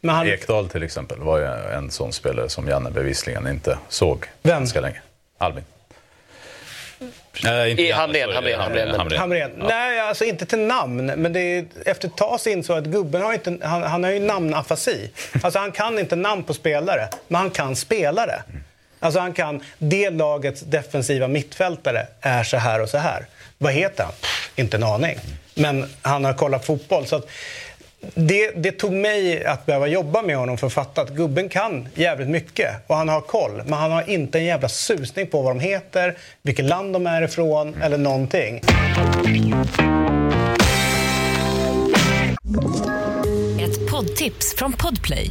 Men 0.00 0.14
han, 0.14 0.26
Ekdal 0.26 0.68
till 0.68 0.82
exempel 0.82 1.18
var 1.18 1.38
ju 1.38 1.44
en 1.74 1.90
sån 1.90 2.12
spelare 2.12 2.48
som 2.48 2.68
Janne 2.68 2.90
bevisligen 2.90 3.48
inte 3.48 3.78
såg 3.88 4.26
Vem? 4.42 4.58
ganska 4.58 4.80
länge. 4.80 5.00
Albin. 5.38 5.64
Nej, 7.44 7.70
inte 7.70 7.94
Hamrén. 7.94 8.30
Hamrén, 8.32 9.18
Hamrén. 9.18 9.50
Nej, 9.56 10.00
alltså 10.00 10.24
inte 10.24 10.46
till 10.46 10.58
namn. 10.58 11.06
Men 11.06 11.32
det 11.32 11.40
är, 11.40 11.64
efter 11.86 12.08
ett 12.08 12.16
tag 12.16 12.40
så 12.40 12.50
insåg 12.50 12.76
jag 12.76 12.82
att 12.82 12.90
gubben 12.90 13.22
har, 13.22 13.32
inte, 13.32 13.58
han, 13.62 13.82
han 13.82 14.04
har 14.04 14.10
ju 14.10 14.20
namnafasi. 14.20 15.10
Alltså 15.42 15.58
han 15.58 15.72
kan 15.72 15.98
inte 15.98 16.16
namn 16.16 16.44
på 16.44 16.54
spelare, 16.54 17.08
men 17.28 17.40
han 17.40 17.50
kan 17.50 17.76
spelare. 17.76 18.42
Alltså 19.00 19.20
han 19.20 19.32
kan, 19.32 19.60
det 19.78 20.10
lagets 20.10 20.60
defensiva 20.60 21.28
mittfältare 21.28 22.06
är 22.20 22.44
så 22.44 22.56
här 22.56 22.82
och 22.82 22.88
så 22.88 22.98
här. 22.98 23.26
Vad 23.58 23.72
heter 23.72 24.04
han? 24.04 24.12
Pff, 24.12 24.50
inte 24.56 24.76
en 24.76 24.84
aning. 24.84 25.18
Men 25.54 25.86
han 26.02 26.24
har 26.24 26.32
kollat 26.32 26.64
fotboll. 26.64 27.06
Så 27.06 27.16
att 27.16 27.26
det, 28.14 28.50
det 28.56 28.72
tog 28.72 28.92
mig 28.92 29.44
att 29.44 29.66
behöva 29.66 29.86
jobba 29.86 30.22
med 30.22 30.36
honom 30.36 30.58
för 30.58 30.66
att 30.66 30.72
fatta 30.72 31.00
att 31.00 31.10
gubben 31.10 31.48
kan 31.48 31.88
jävligt 31.94 32.28
mycket 32.28 32.70
och 32.86 32.96
han 32.96 33.08
har 33.08 33.20
koll. 33.20 33.62
Men 33.64 33.72
han 33.72 33.90
har 33.90 34.10
inte 34.10 34.38
en 34.38 34.44
jävla 34.44 34.68
susning 34.68 35.26
på 35.26 35.42
vad 35.42 35.50
de 35.50 35.60
heter, 35.60 36.16
vilket 36.42 36.64
land 36.64 36.92
de 36.92 37.06
är 37.06 37.22
ifrån 37.22 37.82
eller 37.82 37.98
någonting. 37.98 38.62
Ett 43.60 43.90
poddtips 43.90 44.54
från 44.56 44.72
Podplay. 44.72 45.30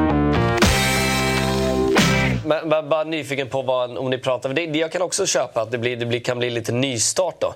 Men, 2.51 2.69
men 2.69 2.89
bara 2.89 3.03
nyfiken 3.03 3.49
på 3.49 3.61
vad, 3.61 3.97
om 3.97 4.09
ni 4.09 4.17
pratar, 4.17 4.49
det, 4.49 4.67
det 4.67 4.79
jag 4.79 4.91
kan 4.91 5.01
också 5.01 5.25
köpa 5.25 5.61
att 5.61 5.71
det, 5.71 5.77
blir, 5.77 5.95
det 5.95 6.05
blir, 6.05 6.19
kan 6.19 6.39
bli 6.39 6.49
lite 6.49 6.71
nystart 6.71 7.35
då. 7.39 7.53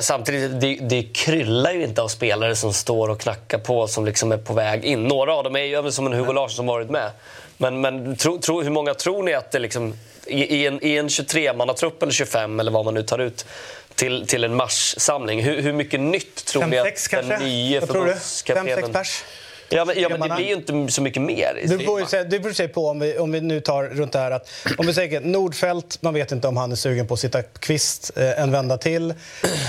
Samtidigt, 0.00 0.60
det, 0.60 0.78
det 0.80 1.02
kryllar 1.02 1.72
ju 1.72 1.84
inte 1.84 2.02
av 2.02 2.08
spelare 2.08 2.56
som 2.56 2.72
står 2.72 3.08
och 3.08 3.20
knackar 3.20 3.58
på 3.58 3.86
som 3.86 4.04
liksom 4.04 4.32
är 4.32 4.36
på 4.36 4.52
väg 4.54 4.84
in. 4.84 5.04
Några 5.04 5.34
av 5.34 5.44
dem 5.44 5.56
är 5.56 5.60
ju 5.60 5.90
som 5.90 6.06
en 6.06 6.12
Hugo 6.12 6.32
Larsson 6.32 6.56
som 6.56 6.66
varit 6.66 6.90
med. 6.90 7.10
Men, 7.56 7.80
men 7.80 8.16
tro, 8.16 8.38
tro, 8.38 8.62
hur 8.62 8.70
många 8.70 8.94
tror 8.94 9.22
ni 9.22 9.34
att 9.34 9.50
det 9.50 9.58
liksom, 9.58 9.94
i, 10.26 10.66
en, 10.66 10.84
i 10.84 10.96
en 10.96 11.08
23-mannatrupp 11.08 12.02
eller 12.02 12.12
25 12.12 12.60
eller 12.60 12.72
vad 12.72 12.84
man 12.84 12.94
nu 12.94 13.02
tar 13.02 13.18
ut 13.18 13.46
till, 13.94 14.26
till 14.26 14.44
en 14.44 14.56
marssamling, 14.56 15.42
hur, 15.42 15.62
hur 15.62 15.72
mycket 15.72 16.00
nytt 16.00 16.44
tror 16.44 16.66
ni 16.66 16.78
att 16.78 17.10
den 17.10 17.42
nye 17.42 17.80
förbundskaptenen... 17.80 18.76
sex 18.76 18.92
pers? 18.92 19.24
Ja 19.72 19.84
men, 19.84 20.00
ja, 20.00 20.08
men 20.08 20.20
det 20.28 20.34
blir 20.36 20.46
ju 20.46 20.52
inte 20.54 20.92
så 20.92 21.02
mycket 21.02 21.22
mer. 21.22 21.60
Det 21.68 21.76
beror 21.78 22.04
sig- 22.06 22.24
det 22.24 22.40
beror 22.40 22.52
sig 22.52 22.68
på 22.68 22.88
om 22.88 23.00
vi, 23.00 23.18
om 23.18 23.32
vi 23.32 23.40
nu 23.40 23.60
tar 23.60 23.84
runt 23.84 24.12
det 24.12 24.18
här 24.18 24.30
att 24.30 24.48
om 24.78 24.86
vi 24.86 24.94
säger 24.94 25.20
Nordfeldt, 25.20 26.02
man 26.02 26.14
vet 26.14 26.32
inte 26.32 26.48
om 26.48 26.56
han 26.56 26.72
är 26.72 26.76
sugen 26.76 27.06
på 27.06 27.14
att 27.14 27.20
sitta 27.20 27.42
kvist 27.42 28.10
eh, 28.16 28.40
en 28.42 28.50
vända 28.50 28.78
till. 28.78 29.14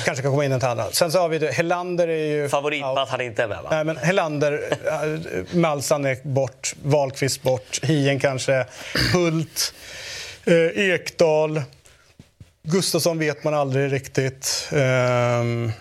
Kanske 0.06 0.22
kan 0.22 0.32
komma 0.32 0.46
in 0.46 0.52
en 0.52 0.60
till 0.60 0.70
andra. 0.70 0.92
Sen 0.92 1.12
så 1.12 1.20
har 1.20 1.30
vi 1.30 1.40
det, 1.40 1.52
Helander 1.52 2.08
är 2.08 2.26
ju... 2.26 2.50
Favorit 2.50 2.82
på 2.82 2.88
att 3.00 3.10
han 3.10 3.22
inte 3.22 3.44
är 3.44 3.48
med 3.48 3.64
va? 3.64 3.70
Nej, 3.72 3.84
men 3.84 3.98
Helander, 3.98 4.78
eh, 4.86 5.56
Malsan 5.58 6.06
är 6.06 6.18
bort, 6.28 6.74
Wahlqvist 6.84 7.42
bort, 7.42 7.80
Hien 7.84 8.20
kanske, 8.20 8.66
Hult, 9.14 9.74
eh, 10.46 10.90
Ekdal, 10.94 11.62
Gustafsson 12.64 13.20
vet 13.20 13.44
man 13.44 13.54
aldrig 13.54 13.94
riktigt. 13.94 14.70
Ehm, 14.72 15.72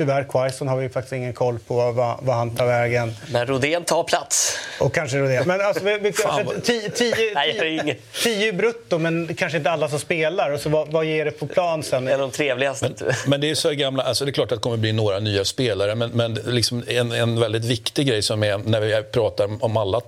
tyvärr, 0.00 0.24
Quaison 0.24 0.68
har 0.68 0.76
vi 0.76 0.88
faktiskt 0.88 1.12
ingen 1.12 1.32
koll 1.32 1.58
på 1.58 1.92
vad, 1.92 2.18
vad 2.22 2.36
han 2.36 2.56
tar 2.56 2.66
vägen. 2.66 3.16
Men 3.32 3.46
Rodén 3.46 3.84
tar 3.84 4.04
plats. 4.04 4.58
Och 4.78 4.94
kanske 4.94 5.18
Rodén. 5.18 5.42
Men 5.46 5.60
alltså, 5.60 5.84
vi, 5.84 5.98
vi, 5.98 6.12
kanske 6.22 6.60
tio, 6.60 6.90
tio, 6.90 7.14
Nej, 7.34 8.00
tio, 8.22 8.52
brutto, 8.52 8.98
men 8.98 9.34
kanske 9.34 9.58
inte 9.58 9.70
alla 9.70 9.88
som 9.88 9.98
spelar. 9.98 10.50
Och 10.50 10.60
så 10.60 10.68
vad, 10.68 10.88
vad 10.88 11.04
ger 11.04 11.24
det 11.24 11.30
på 11.30 11.46
plan 11.46 11.82
sen? 11.82 12.04
Det 12.04 12.12
är 12.12 12.18
de 12.18 12.30
trevligaste. 12.30 12.92
Men 13.26 13.40
det 13.40 13.50
är 13.50 13.54
så 13.54 13.70
gamla, 13.70 14.02
alltså 14.02 14.24
det 14.24 14.30
är 14.30 14.32
klart 14.32 14.52
att 14.52 14.58
det 14.58 14.62
kommer 14.62 14.76
bli 14.76 14.92
några 14.92 15.18
nya 15.18 15.44
spelare, 15.44 15.94
men, 15.94 16.10
men 16.10 16.34
liksom 16.34 16.84
en, 16.86 17.12
en 17.12 17.40
väldigt 17.40 17.64
viktig 17.64 18.06
grej 18.06 18.22
som 18.22 18.42
är 18.42 18.58
när 18.58 18.80
vi 18.80 19.02
pratar 19.02 19.64
om 19.64 19.76
alla 19.76 20.00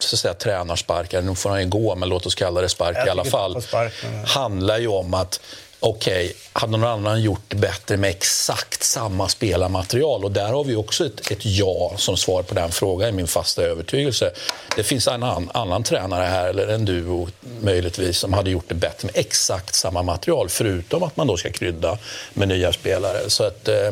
så 0.00 0.16
att 0.16 0.20
säga, 0.20 0.34
tränarsparkar, 0.34 1.22
nu 1.22 1.34
får 1.34 1.50
han 1.50 1.60
ju 1.60 1.68
gå, 1.68 1.94
men 1.94 2.08
låt 2.08 2.26
oss 2.26 2.34
kalla 2.34 2.60
det 2.60 2.68
spark 2.68 3.06
i 3.06 3.10
alla 3.10 3.24
fall, 3.24 3.62
spark, 3.62 3.92
men- 4.02 4.24
handlar 4.24 4.78
ju 4.78 4.88
om 4.88 5.14
att 5.14 5.40
Okej, 5.86 6.32
hade 6.52 6.72
någon 6.72 6.90
annan 6.90 7.22
gjort 7.22 7.42
det 7.48 7.56
bättre 7.56 7.96
med 7.96 8.10
exakt 8.10 8.82
samma 8.82 9.28
spelarmaterial? 9.28 10.24
Och 10.24 10.32
där 10.32 10.52
har 10.52 10.64
vi 10.64 10.76
också 10.76 11.06
ett, 11.06 11.30
ett 11.30 11.44
ja 11.44 11.92
som 11.96 12.16
svar 12.16 12.42
på 12.42 12.54
den 12.54 12.70
frågan, 12.70 13.08
i 13.08 13.12
min 13.12 13.26
fasta 13.26 13.62
övertygelse. 13.62 14.32
Det 14.76 14.82
finns 14.82 15.08
en 15.08 15.22
annan, 15.22 15.50
annan 15.54 15.82
tränare 15.82 16.24
här, 16.24 16.48
eller 16.48 16.68
en 16.68 16.84
duo 16.84 17.28
möjligtvis, 17.60 18.18
som 18.18 18.32
hade 18.32 18.50
gjort 18.50 18.68
det 18.68 18.74
bättre 18.74 19.06
med 19.06 19.16
exakt 19.16 19.74
samma 19.74 20.02
material, 20.02 20.48
förutom 20.48 21.02
att 21.02 21.16
man 21.16 21.26
då 21.26 21.36
ska 21.36 21.50
krydda 21.50 21.98
med 22.34 22.48
nya 22.48 22.72
spelare. 22.72 23.30
Så 23.30 23.44
att... 23.44 23.68
Eh, 23.68 23.90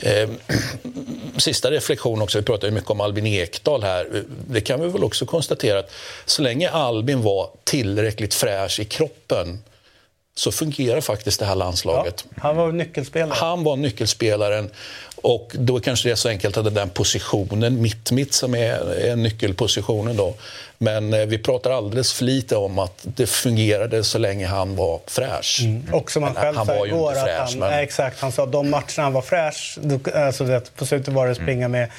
Eh, 0.00 0.28
sista 1.36 1.70
reflektion 1.70 2.22
också, 2.22 2.38
vi 2.38 2.44
pratar 2.44 2.68
ju 2.68 2.74
mycket 2.74 2.90
om 2.90 3.00
Albin 3.00 3.26
Ekdal 3.26 3.82
här. 3.82 4.24
Det 4.50 4.60
kan 4.60 4.80
vi 4.80 4.88
väl 4.88 5.04
också 5.04 5.26
konstatera 5.26 5.78
att 5.78 5.90
så 6.24 6.42
länge 6.42 6.70
Albin 6.70 7.22
var 7.22 7.50
tillräckligt 7.64 8.34
fräsch 8.34 8.80
i 8.80 8.84
kroppen 8.84 9.62
så 10.38 10.52
fungerar 10.52 11.00
faktiskt 11.00 11.40
det 11.40 11.46
här 11.46 11.54
landslaget. 11.54 12.24
Han 12.36 12.56
var 12.56 12.72
nyckelspelare. 12.72 13.36
Han 13.40 13.64
var 13.64 13.76
nyckelspelaren 13.76 14.70
och 15.16 15.52
då 15.58 15.80
kanske 15.80 16.08
det 16.08 16.12
är 16.12 16.16
så 16.16 16.28
enkelt 16.28 16.56
att 16.56 16.64
det 16.64 16.70
är 16.70 16.74
den 16.74 16.90
positionen, 16.90 17.82
mitt-mitt, 17.82 18.34
som 18.34 18.54
är, 18.54 18.94
är 18.94 19.16
nyckelpositionen 19.16 20.16
då. 20.16 20.34
Men 20.78 21.14
eh, 21.14 21.26
vi 21.26 21.38
pratar 21.38 21.70
alldeles 21.70 22.12
för 22.12 22.24
lite 22.24 22.56
om 22.56 22.78
att 22.78 23.00
det 23.02 23.26
fungerade 23.26 24.04
så 24.04 24.18
länge 24.18 24.46
han 24.46 24.76
var 24.76 25.00
fräsch. 25.06 25.60
Och 25.92 26.10
som 26.10 26.22
han 26.22 26.34
själv 26.34 26.56
han 26.56 26.66
sa 26.66 26.86
igår, 26.86 27.12
att 27.12 27.24
fräsch, 27.24 27.38
han, 27.38 27.58
men- 27.58 27.70
nej, 27.70 27.84
exakt, 27.84 28.20
han 28.20 28.32
sa 28.32 28.42
att 28.42 28.52
de 28.52 28.70
matcherna 28.70 29.02
han 29.02 29.12
var 29.12 29.22
fräsch, 29.22 29.78
alltså 30.14 30.44
det, 30.44 30.76
på 30.76 30.86
slutet 30.86 31.14
var 31.14 31.26
det 31.28 31.34
springa 31.34 31.68
med 31.68 31.90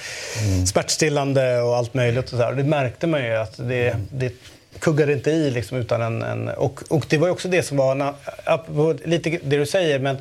smärtstillande 0.71 1.61
och 1.61 1.77
allt 1.77 1.93
möjligt. 1.93 2.23
Och 2.23 2.29
så 2.29 2.43
här. 2.43 2.53
Det 2.53 2.63
märkte 2.63 3.07
man 3.07 3.23
ju 3.23 3.35
att 3.35 3.57
det, 3.57 3.95
det 4.11 4.33
kuggade 4.79 5.13
inte 5.13 5.31
i 5.31 5.51
liksom, 5.51 5.77
utan 5.77 6.01
en... 6.01 6.21
en 6.21 6.47
och, 6.47 6.83
och 6.89 7.05
det 7.09 7.17
var 7.17 7.29
också 7.29 7.47
det 7.47 7.63
som 7.63 7.77
var, 7.77 9.07
lite 9.07 9.29
det 9.29 9.57
du 9.57 9.65
säger, 9.65 9.99
men 9.99 10.15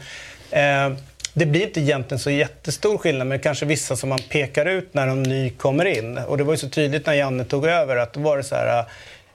eh, 0.51 0.99
det 1.35 1.47
blir 1.47 1.67
inte 1.67 1.81
egentligen 1.81 2.19
så 2.19 2.31
jättestor 2.31 2.99
skillnad, 2.99 3.27
men 3.27 3.39
kanske 3.39 3.67
vissa 3.67 3.97
som 3.97 4.09
man 4.09 4.19
pekar 4.29 4.67
ut 4.67 4.95
när 4.95 5.07
någon 5.07 5.23
ny 5.23 5.51
kommer 5.51 5.85
in. 5.85 6.19
Och 6.19 6.39
det 6.39 6.45
var 6.45 6.53
ju 6.53 6.59
så 6.59 6.69
tydligt 6.69 7.07
när 7.07 7.15
Janne 7.15 7.45
tog 7.45 7.67
över 7.67 7.97
att 7.97 8.13
då 8.13 8.21
var 8.21 8.37
det 8.37 8.45
så 8.45 8.55
här, 8.55 8.85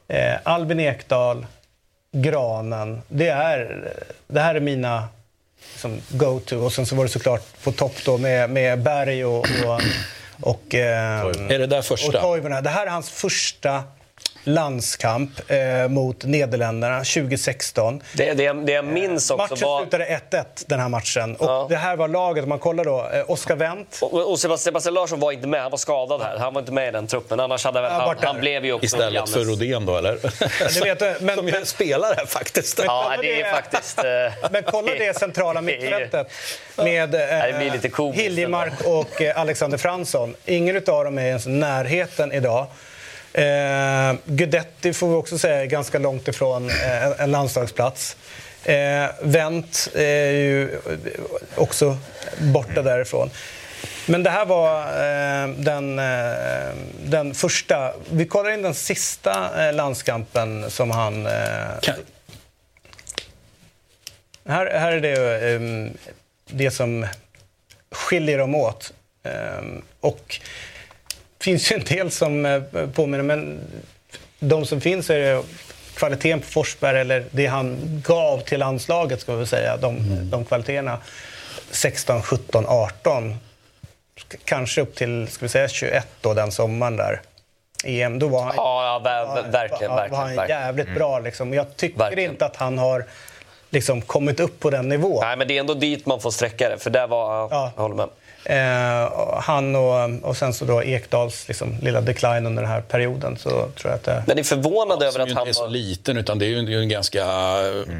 eh, 0.07 0.35
Albin 0.43 0.79
Ekdal, 0.79 1.45
Granen, 2.11 3.01
det, 3.07 3.29
är, 3.29 3.91
det 4.27 4.39
här 4.39 4.55
är 4.55 4.59
mina 4.59 5.07
liksom, 5.73 6.01
go-to. 6.09 6.57
Och 6.57 6.73
sen 6.73 6.85
så 6.85 6.95
var 6.95 7.03
det 7.03 7.09
såklart 7.09 7.63
på 7.63 7.71
topp 7.71 7.95
då 8.05 8.17
med, 8.17 8.49
med 8.49 8.81
Berg 8.81 9.25
och... 9.25 9.47
och, 9.65 9.81
och 10.41 10.75
eh, 10.75 11.19
Är 11.49 11.59
det 11.59 11.67
där 11.67 11.81
första? 11.81 12.07
Och 12.07 12.23
Toivonen. 12.23 12.63
Det 12.63 12.69
här 12.69 12.85
är 12.85 12.91
hans 12.91 13.09
första 13.09 13.83
landskamp 14.43 15.51
eh, 15.51 15.87
mot 15.89 16.23
Nederländerna 16.25 16.97
2016. 16.97 18.01
Det, 18.13 18.33
det, 18.33 18.53
det 18.53 18.71
jag 18.71 18.85
minns 18.85 19.31
också 19.31 19.53
Matchen 19.53 19.67
var... 19.67 19.81
slutade 19.81 20.19
1-1 20.31 20.45
den 20.67 20.79
här 20.79 20.89
matchen. 20.89 21.35
Och 21.35 21.69
det 21.69 21.75
här 21.75 21.95
var 21.95 22.07
laget, 22.07 22.43
om 22.43 22.49
man 22.49 22.59
kollar 22.59 22.83
då, 22.83 23.09
eh, 23.13 23.31
Oskar 23.31 23.55
Wendt. 23.55 23.99
Och, 24.01 24.31
och 24.31 24.39
Sebastian, 24.39 24.57
Sebastian 24.57 24.93
Larsson 24.93 25.19
var 25.19 25.31
inte 25.31 25.47
med, 25.47 25.61
han 25.61 25.71
var 25.71 25.77
skadad 25.77 26.21
här. 26.21 26.37
Han 26.37 26.53
var 26.53 26.61
inte 26.61 26.71
med 26.71 26.87
i 26.87 26.91
den 26.91 27.07
truppen. 27.07 27.39
Annars 27.39 27.65
hade 27.65 27.79
Ja, 27.79 27.89
han, 27.89 28.05
borta. 28.15 28.27
han 28.27 28.39
blev 28.39 28.65
ju 28.65 28.73
också 28.73 28.85
Istället 28.85 29.29
för 29.29 29.45
Rodén 29.45 29.85
då, 29.85 29.97
eller? 29.97 30.13
Vet 30.83 31.01
jag, 31.01 31.21
men, 31.21 31.35
Som 31.35 31.47
ju 31.47 31.65
spelar 31.65 32.15
här 32.15 32.25
faktiskt. 32.25 32.81
Ja, 32.85 33.13
det 33.21 33.41
är 33.41 33.51
faktiskt... 33.53 33.97
eh, 33.97 34.03
Men 34.51 34.63
kolla 34.63 34.91
det 34.95 35.17
centrala 35.17 35.61
mittfältet 35.61 36.31
med 36.77 37.15
eh, 37.15 38.11
Hiljemark 38.13 38.73
och 38.85 39.21
eh, 39.21 39.39
Alexander 39.39 39.77
Fransson. 39.77 40.35
Ingen 40.45 40.75
av 40.75 41.03
dem 41.05 41.17
är 41.17 41.25
ens 41.25 41.47
i 41.47 41.49
närheten 41.49 42.31
idag. 42.31 42.67
Eh, 43.33 44.15
Guidetti 44.25 44.93
får 44.93 45.09
vi 45.09 45.15
också 45.15 45.37
säga 45.37 45.61
är 45.61 45.65
ganska 45.65 45.99
långt 45.99 46.27
ifrån 46.27 46.69
eh, 46.69 47.21
en- 47.21 47.31
landslagsplats. 47.31 48.17
Eh, 48.63 49.05
Wendt 49.21 49.89
är 49.95 50.31
ju 50.31 50.79
också 51.55 51.97
borta 52.39 52.81
därifrån. 52.81 53.29
Men 54.05 54.23
det 54.23 54.29
här 54.29 54.45
var 54.45 54.81
eh, 54.81 55.49
den, 55.49 55.99
eh, 55.99 56.75
den 57.05 57.33
första... 57.33 57.93
Vi 58.11 58.25
kollar 58.25 58.51
in 58.51 58.61
den 58.61 58.73
sista 58.73 59.65
eh, 59.67 59.73
landskampen 59.73 60.71
som 60.71 60.91
han... 60.91 61.25
Eh, 61.25 61.31
här, 64.45 64.65
här 64.79 64.91
är 64.91 64.99
det, 65.01 65.47
ehm, 65.55 65.97
det 66.45 66.71
som 66.71 67.07
skiljer 67.91 68.37
dem 68.37 68.55
åt. 68.55 68.93
Ehm, 69.23 69.81
och 69.99 70.39
finns 71.43 71.71
ju 71.71 71.75
en 71.75 71.83
del 71.83 72.11
som 72.11 72.45
eh, 72.45 72.61
påminner, 72.93 73.23
men 73.23 73.59
de 74.39 74.65
som 74.65 74.81
finns 74.81 75.09
är 75.09 75.19
det 75.19 75.43
kvaliteten 75.95 76.39
på 76.39 76.45
Forsberg 76.47 76.99
eller 77.01 77.25
det 77.31 77.45
han 77.45 77.77
gav 78.07 78.39
till 78.39 78.59
landslaget, 78.59 79.21
ska 79.21 79.35
vi 79.35 79.45
säga, 79.45 79.77
de, 79.77 79.97
de 80.31 80.45
kvaliteterna. 80.45 80.97
16, 81.71 82.21
17, 82.21 82.65
18. 82.67 83.35
K- 84.31 84.37
Kanske 84.45 84.81
upp 84.81 84.95
till, 84.95 85.27
ska 85.27 85.45
vi 85.45 85.49
säga 85.49 85.67
21 85.67 86.07
då, 86.21 86.33
den 86.33 86.51
sommaren 86.51 86.97
där. 86.97 87.21
EM, 87.85 88.19
då 88.19 88.27
var 88.27 88.41
han, 88.43 88.53
Ja, 88.57 88.85
ja 88.85 88.99
ver, 88.99 89.25
ver, 89.41 89.51
verkligen. 89.51 89.91
var, 89.91 89.97
verkligen, 89.97 90.11
var 90.11 90.17
han 90.27 90.35
verkligen. 90.35 90.61
jävligt 90.61 90.95
bra. 90.95 91.19
Liksom. 91.19 91.53
Jag 91.53 91.77
tycker 91.77 91.97
Verkligen. 91.99 92.31
inte 92.31 92.45
att 92.45 92.55
han 92.55 92.77
har 92.77 93.05
liksom, 93.69 94.01
kommit 94.01 94.39
upp 94.39 94.59
på 94.59 94.69
den 94.69 94.89
nivån. 94.89 95.19
Nej, 95.25 95.37
men 95.37 95.47
det 95.47 95.55
är 95.55 95.59
ändå 95.59 95.73
dit 95.73 96.05
man 96.05 96.19
får 96.19 96.31
sträcka 96.31 96.69
det, 96.69 96.77
för 96.77 96.89
där 96.89 97.07
var... 97.07 97.47
Ja. 97.51 97.71
Jag 97.75 97.81
håller 97.81 97.95
med. 97.95 98.09
Eh, 98.45 99.03
och 99.03 99.43
han 99.43 99.75
och, 99.75 100.09
och 100.21 100.37
sen 100.37 100.53
så 100.53 100.65
då 100.65 100.83
Ekdals 100.83 101.47
liksom, 101.47 101.75
lilla 101.81 102.01
decline 102.01 102.45
under 102.45 102.61
den 102.61 102.71
här 102.71 102.81
perioden 102.81 103.37
så 103.37 103.49
tror 103.49 103.71
jag 103.83 103.93
att 103.93 104.03
det... 104.03 104.23
Men 104.27 104.39
är 104.39 104.43
förvånad 104.43 105.03
över 105.03 105.11
Som 105.11 105.21
att 105.21 105.31
han 105.31 105.47
inte 105.47 105.49
är 105.49 105.53
så 105.53 105.61
var... 105.61 105.69
liten, 105.69 106.17
utan 106.17 106.39
det 106.39 106.45
är 106.45 106.49
ju 106.49 106.59
en, 106.59 106.67
en 106.67 106.89
ganska 106.89 107.25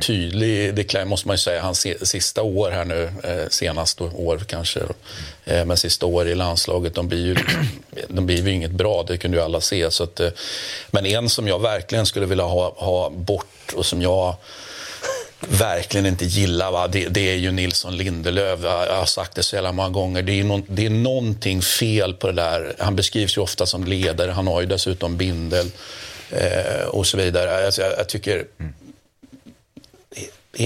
tydlig 0.02 0.76
decline, 0.76 1.08
måste 1.08 1.28
man 1.28 1.34
ju 1.34 1.38
säga. 1.38 1.62
Hans 1.62 1.88
sista 2.02 2.42
år 2.42 2.72
här 2.72 2.86
nu, 2.86 3.04
eh, 3.24 3.50
senast 3.50 4.02
år 4.02 4.38
kanske, 4.48 4.80
eh, 5.46 5.66
men 5.66 5.78
sista 5.78 6.06
år 6.06 6.28
i 6.28 6.36
landslaget, 6.36 6.96
de 6.96 7.08
blir 7.08 7.26
ju, 7.26 7.36
de 8.08 8.26
blir 8.26 8.48
ju 8.48 8.52
inget 8.52 8.72
bra, 8.72 9.04
det 9.08 9.18
kunde 9.18 9.38
ju 9.38 9.44
alla 9.44 9.62
se. 9.62 9.92
Så 9.92 10.04
att, 10.04 10.20
eh, 10.20 10.30
men 10.92 11.06
en 11.06 11.30
som 11.30 11.48
jag 11.48 11.60
verkligen 11.60 12.06
skulle 12.06 12.26
vilja 12.26 12.46
ha, 12.46 12.74
ha 12.78 13.10
bort 13.10 13.74
och 13.76 13.86
som 13.86 14.02
jag 14.02 14.36
verkligen 15.50 16.06
inte 16.06 16.26
gillar, 16.26 16.72
va? 16.72 16.88
Det, 16.88 17.08
det 17.08 17.30
är 17.30 17.36
ju 17.36 17.52
Nilsson 17.52 17.98
Lindelöf. 17.98 18.60
Jag 18.64 18.96
har 18.96 19.06
sagt 19.06 19.36
det 19.36 19.44
så 19.44 19.56
jävla 19.56 19.72
många 19.72 19.90
gånger. 19.90 20.22
Det 20.22 20.40
är, 20.40 20.44
no, 20.44 20.64
det 20.68 20.86
är 20.86 20.90
någonting 20.90 21.62
fel 21.62 22.14
på 22.14 22.28
det 22.28 22.34
där. 22.34 22.76
Han 22.80 22.96
beskrivs 22.96 23.38
ju 23.38 23.42
ofta 23.42 23.66
som 23.66 23.84
ledare. 23.84 24.32
Han 24.32 24.48
har 24.48 24.62
ju 24.62 24.68
dessutom 24.68 25.18
bindel 25.18 25.72
eh, 26.30 26.86
och 26.88 27.08
så 27.08 27.18
vidare. 27.18 27.66
Alltså, 27.66 27.82
jag, 27.82 27.92
jag 27.98 28.10
tycker... 28.10 28.46
Mm. 28.60 28.74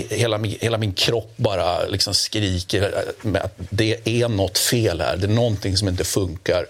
Hela 0.10 0.38
min, 0.38 0.58
hela 0.62 0.78
min 0.78 0.94
kropp 0.94 1.34
bara 1.36 1.86
liksom 1.86 2.14
skriker 2.14 3.04
med 3.22 3.42
att 3.42 3.56
det 3.70 3.98
är 4.04 4.28
något 4.28 4.58
fel 4.58 5.02
här. 5.02 5.18
Det 5.18 5.26
är 5.26 5.28
någonting 5.28 5.78
som 5.78 5.88
inte 5.88 6.04
funkar. 6.04 6.66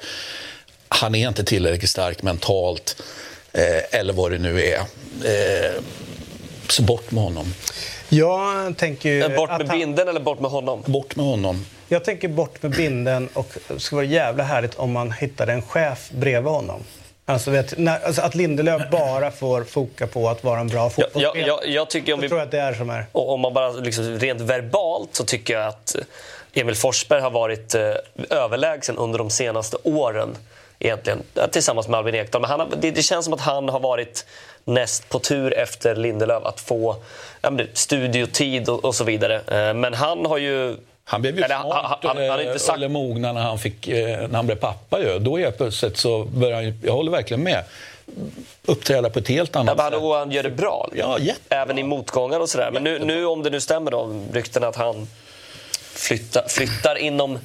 Han 0.88 1.16
är 1.16 1.28
inte 1.28 1.44
tillräckligt 1.44 1.90
stark 1.90 2.22
mentalt, 2.22 3.04
eh, 3.54 4.00
eller 4.00 4.14
vad 4.14 4.32
det 4.32 4.38
nu 4.38 4.62
är. 4.64 4.80
Eh, 5.24 5.82
så 6.70 6.82
bort 6.82 7.12
med 7.12 7.24
honom. 7.24 7.54
Jag 8.10 8.78
tänker 8.78 9.10
ju... 9.10 9.36
Bort 9.36 9.50
med 9.50 9.68
han- 9.68 9.80
binden 9.80 10.08
eller 10.08 10.20
bort 10.20 10.40
med 10.40 10.52
honom? 10.52 10.84
Bort 10.86 11.16
med 11.16 11.26
honom. 11.26 11.66
Jag 11.88 12.04
tänker 12.04 12.28
bort 12.28 12.64
med 12.64 12.72
binden 12.72 13.30
och 13.34 13.58
det 13.68 13.80
skulle 13.80 13.98
vara 13.98 14.06
jävla 14.06 14.44
härligt 14.44 14.76
om 14.76 14.92
man 14.92 15.12
hittade 15.12 15.54
en 15.54 15.62
chef 15.62 16.10
bredvid 16.12 16.52
honom. 16.52 16.84
Alltså, 17.26 17.52
vet, 17.52 17.78
när, 17.78 18.00
alltså 18.06 18.22
att 18.22 18.36
Lindelöf 18.36 18.82
bara 18.92 19.32
får 19.32 19.64
foka 19.64 20.08
på 20.08 20.30
att 20.30 20.44
vara 20.44 20.60
en 20.60 20.68
bra 20.68 20.90
fotbollsspelare. 20.90 21.40
jag, 21.40 21.48
jag, 21.48 21.68
jag 21.68 21.90
tycker 21.90 22.14
om 22.14 22.20
vi... 22.20 22.30
tror 22.30 22.42
att 22.42 22.52
det 22.52 22.60
är 22.60 22.74
som 22.74 22.90
är. 22.90 23.06
Och 23.12 23.34
om 23.34 23.42
man 23.42 23.54
bara 23.54 23.70
liksom 23.70 24.20
rent 24.20 24.42
verbalt 24.42 25.10
så 25.16 25.24
tycker 25.24 25.54
jag 25.54 25.68
att 25.68 25.96
Emil 26.54 26.76
Forsberg 26.76 27.22
har 27.22 27.32
varit 27.32 27.76
eh, 27.76 27.82
överlägsen 28.30 28.98
under 28.98 29.18
de 29.20 29.30
senaste 29.30 29.78
åren. 29.84 30.38
Egentligen, 30.80 31.24
tillsammans 31.52 31.88
med 31.88 31.98
Albin 31.98 32.16
Ekdal. 32.16 32.42
Men 32.42 32.50
han 32.52 32.74
det, 32.82 32.92
det 32.92 33.02
känns 33.02 33.26
som 33.26 33.34
att 33.34 33.42
han 33.42 33.70
har 33.70 33.80
varit 33.80 34.26
näst 34.66 35.10
på 35.10 35.20
tur 35.20 35.54
efter 35.58 35.96
Lindelöf 35.96 36.46
att 36.46 36.60
få 36.60 36.96
ja, 37.42 37.52
studiotid 37.74 38.70
och, 38.70 38.86
och 38.86 38.96
så 38.96 39.04
vidare. 39.04 39.36
Eh, 39.48 39.74
Men 39.74 39.94
han 39.94 40.26
har 40.26 40.38
ju... 40.38 40.76
Han 41.10 41.22
blev 41.22 41.38
ju 41.38 41.44
Eller, 41.44 41.56
han- 41.56 41.66
smart, 41.70 42.00
han- 42.04 42.18
han 42.18 42.30
har 42.30 42.40
inte 42.40 42.52
eh, 42.52 42.58
sagt- 42.58 42.78
eller 42.78 42.88
mogna 42.90 43.34
när 43.34 43.42
han, 43.42 43.60
fick, 43.60 43.88
eh, 43.88 44.28
när 44.28 44.36
han 44.36 44.46
blev 44.46 44.56
pappa. 44.56 45.00
Ju. 45.02 45.20
Då 45.20 45.38
helt 45.38 45.58
plötsligt 45.58 45.98
så 45.98 46.24
började 46.24 46.64
han, 46.66 46.80
jag 46.84 46.94
håller 46.94 47.12
verkligen 47.12 47.44
med, 47.44 47.64
uppträda 48.66 49.10
på 49.10 49.20
ett 49.20 49.28
helt 49.28 49.50
Ja, 49.54 49.60
annat 49.60 49.78
men 49.78 49.86
sätt. 49.86 49.94
han, 49.94 50.04
och 50.04 50.16
han 50.16 50.32
gör 50.32 50.44
det 50.44 50.50
bra. 50.50 50.90
Ja, 50.96 51.20
jätte- 51.20 51.56
Även 51.56 51.78
i 51.80 51.84
motgångar 51.84 52.40
och 52.40 52.50
sådär. 52.50 52.72
Men 52.72 52.84
nu, 52.84 53.00
nu 53.00 53.26
om 53.26 53.44
det 53.44 53.50
nu 53.50 53.60
stämmer 53.62 53.92
då, 53.92 54.26
ryktena 54.34 54.68
att 54.68 54.76
han 54.76 55.08
flyttar, 55.80 56.48
flyttar 56.48 56.96
inom 56.98 57.40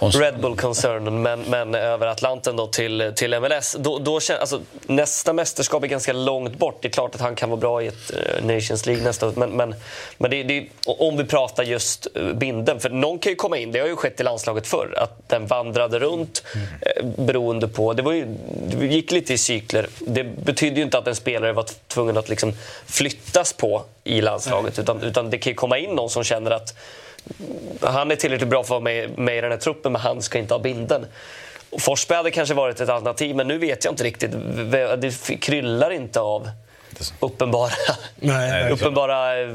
Red 0.00 0.40
Bull-koncernen 0.40 1.22
men, 1.22 1.40
men 1.40 1.74
över 1.74 2.06
Atlanten 2.06 2.56
då 2.56 2.66
till, 2.66 3.12
till 3.16 3.40
MLS. 3.40 3.76
Då, 3.78 3.98
då 3.98 4.14
alltså, 4.14 4.60
nästa 4.86 5.32
mästerskap 5.32 5.82
är 5.82 5.86
ganska 5.86 6.12
långt 6.12 6.58
bort. 6.58 6.78
Det 6.82 6.88
är 6.88 6.92
klart 6.92 7.14
att 7.14 7.20
han 7.20 7.36
kan 7.36 7.50
vara 7.50 7.60
bra 7.60 7.82
i 7.82 7.86
ett 7.86 8.10
eh, 8.10 8.44
Nations 8.44 8.86
League 8.86 9.04
nästa 9.04 9.28
år. 9.28 9.32
Men, 9.36 9.50
men, 9.50 9.74
men 10.18 10.30
det, 10.30 10.42
det, 10.42 10.66
om 10.86 11.16
vi 11.16 11.24
pratar 11.24 11.62
just 11.62 12.06
uh, 12.16 12.32
binden. 12.32 12.80
För 12.80 12.90
någon 12.90 13.18
kan 13.18 13.32
ju 13.32 13.36
komma 13.36 13.58
in, 13.58 13.72
det 13.72 13.80
har 13.80 13.86
ju 13.86 13.96
skett 13.96 14.20
i 14.20 14.22
landslaget 14.22 14.66
förr, 14.66 14.94
att 14.96 15.28
den 15.28 15.46
vandrade 15.46 15.98
runt 15.98 16.42
eh, 16.80 17.04
beroende 17.04 17.68
på... 17.68 17.92
Det, 17.92 18.02
var 18.02 18.12
ju, 18.12 18.26
det 18.66 18.86
gick 18.86 19.10
lite 19.10 19.34
i 19.34 19.38
cykler. 19.38 19.86
Det 19.98 20.24
betydde 20.24 20.76
ju 20.76 20.82
inte 20.82 20.98
att 20.98 21.06
en 21.06 21.16
spelare 21.16 21.52
var 21.52 21.66
tvungen 21.88 22.16
att 22.16 22.28
liksom 22.28 22.52
flyttas 22.86 23.52
på 23.52 23.82
i 24.04 24.20
landslaget. 24.20 24.78
Utan, 24.78 25.02
utan 25.02 25.30
det 25.30 25.38
kan 25.38 25.50
ju 25.50 25.54
komma 25.54 25.78
in 25.78 25.90
någon 25.90 26.10
som 26.10 26.24
känner 26.24 26.50
att 26.50 26.74
han 27.80 28.10
är 28.10 28.16
tillräckligt 28.16 28.48
bra 28.50 28.58
för 28.64 28.64
att 28.64 28.70
vara 28.70 28.80
med, 28.80 29.18
med 29.18 29.38
i 29.38 29.40
den 29.40 29.50
här 29.50 29.58
truppen, 29.58 29.92
men 29.92 30.00
han 30.00 30.22
ska 30.22 30.38
inte 30.38 30.54
ha 30.54 30.58
bilden. 30.58 31.06
Och 31.70 31.80
Forsberg 31.82 32.16
hade 32.16 32.30
kanske 32.30 32.54
varit 32.54 32.80
ett 32.80 32.88
alternativ, 32.88 33.36
men 33.36 33.48
nu 33.48 33.58
vet 33.58 33.84
jag 33.84 33.92
inte 33.92 34.04
riktigt. 34.04 34.30
Det 34.98 35.36
kryllar 35.40 35.90
inte 35.90 36.20
av 36.20 36.48
uppenbara, 37.20 37.70
Nej, 38.16 38.72
uppenbara 38.72 39.40
eh, 39.42 39.48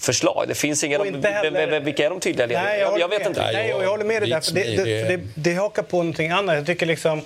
förslag. 0.00 0.44
Det 0.48 0.54
finns 0.54 0.84
inga... 0.84 1.06
Inte 1.06 1.28
heller- 1.28 1.80
Vilka 1.80 2.06
är 2.06 2.10
de 2.10 2.20
tydliga 2.20 2.46
ledarna? 2.46 2.68
Nej, 2.68 2.80
jag, 2.80 2.86
håller 2.86 3.00
jag 3.00 3.08
vet 3.08 3.18
med. 3.18 3.26
inte. 3.28 3.52
Nej, 3.52 3.68
jag 3.68 3.88
håller 3.90 4.04
med 4.04 4.22
dig 4.22 4.30
där. 4.30 4.40
För 4.40 4.52
det, 4.54 4.62
det, 4.64 4.84
det- 4.84 5.06
för 5.06 5.16
det, 5.16 5.20
det 5.34 5.54
hakar 5.54 5.82
på 5.82 5.96
någonting 5.96 6.30
annat. 6.30 6.56
Jag 6.56 6.66
tycker 6.66 6.86
liksom... 6.86 7.22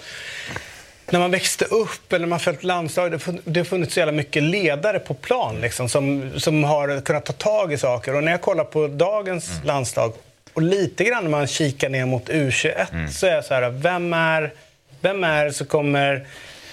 När 1.11 1.21
man 1.21 1.31
växte 1.31 1.65
upp 1.65 2.13
eller 2.13 2.27
man 2.27 2.41
följt 2.41 2.63
landslag, 2.65 3.21
det 3.45 3.61
har 3.61 3.65
funnits 3.65 3.95
så 3.95 4.01
jävla 4.01 4.13
mycket 4.13 4.43
ledare 4.43 4.99
på 4.99 5.15
plan 5.15 5.61
liksom, 5.61 5.89
som, 5.89 6.31
som 6.37 6.65
har 6.65 7.01
kunnat 7.01 7.25
ta 7.25 7.33
tag 7.33 7.73
i 7.73 7.79
saker. 7.79 8.15
Och 8.15 8.25
när 8.25 8.33
jag 8.33 8.41
kollar 8.41 8.65
på 8.65 8.87
dagens 8.87 9.51
landslag 9.65 10.13
och 10.53 10.63
lite 10.63 11.05
grann 11.05 11.23
när 11.23 11.31
man 11.31 11.47
kikar 11.47 11.89
ner 11.89 12.07
mot 12.07 12.29
U21 12.29 13.09
så 13.09 13.27
är 13.27 13.35
jag 13.35 13.45
så 13.45 13.55
här, 13.55 13.71
vem 13.71 14.13
är, 14.13 14.53
vem 15.01 15.25
är 15.25 15.45
det 15.45 15.53
som 15.53 15.67
kommer... 15.67 16.27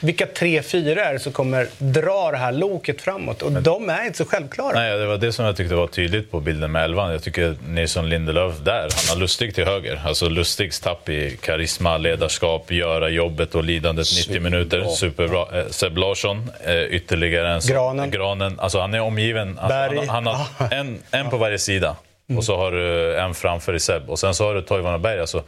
Vilka 0.04 0.26
tre, 0.26 0.62
fyra 0.62 1.06
är 1.06 1.14
det 1.14 1.20
som 1.20 1.32
kommer 1.32 1.68
dra 1.78 2.32
det 2.32 2.38
här 2.38 2.52
loket 2.52 3.02
framåt? 3.02 3.42
Och 3.42 3.52
de 3.52 3.90
är 3.90 4.06
inte 4.06 4.18
så 4.18 4.26
självklara. 4.26 4.74
Nej, 4.74 4.98
det 4.98 5.06
var 5.06 5.18
det 5.18 5.32
som 5.32 5.46
jag 5.46 5.58
tyckte 5.58 5.76
var 5.76 5.88
tydligt 5.88 6.32
på 6.32 6.40
bilden 6.40 6.72
med 6.72 6.84
elvan. 6.84 7.12
Jag 7.12 7.24
tycker 7.24 7.56
Nilsson 7.68 8.10
Lindelöf 8.10 8.60
där, 8.60 8.82
han 8.82 8.90
har 9.10 9.16
Lustig 9.16 9.56
till 9.56 9.66
höger. 9.66 10.02
Alltså 10.06 10.30
Lustigs 10.30 10.80
tapp 10.80 11.10
i 11.10 11.38
karisma, 11.42 11.98
ledarskap, 11.98 12.72
göra 12.72 13.10
jobbet 13.10 13.56
och 13.56 13.64
lidandet 13.64 14.08
90 14.28 14.42
minuter. 14.42 14.86
Superbra. 14.86 15.60
Eh, 15.60 15.68
Seb 15.70 15.98
Larsson, 15.98 16.52
eh, 16.66 16.82
ytterligare 16.84 17.54
en 17.54 17.62
Granen. 17.68 18.12
Granen. 18.12 18.60
Alltså 18.60 18.80
han 18.80 18.94
är 18.94 19.02
omgiven. 19.02 19.60
Alltså, 19.60 19.68
Berg. 19.68 20.08
han, 20.08 20.28
han 20.28 20.36
har 20.58 20.74
en, 20.74 21.00
en 21.12 21.30
på 21.30 21.38
varje 21.38 21.60
sida. 21.60 21.96
Mm. 22.30 22.38
Och 22.38 22.44
så 22.44 22.58
har 22.58 22.72
du 22.72 23.18
en 23.20 23.34
framför 23.34 23.74
i 23.74 23.80
Seb. 23.80 24.10
Och 24.10 24.20
sen 24.20 24.34
så 24.34 24.46
har 24.46 24.56
du 24.56 24.62
Toivonen 24.62 25.02
Berg. 25.02 25.20
Alltså, 25.20 25.44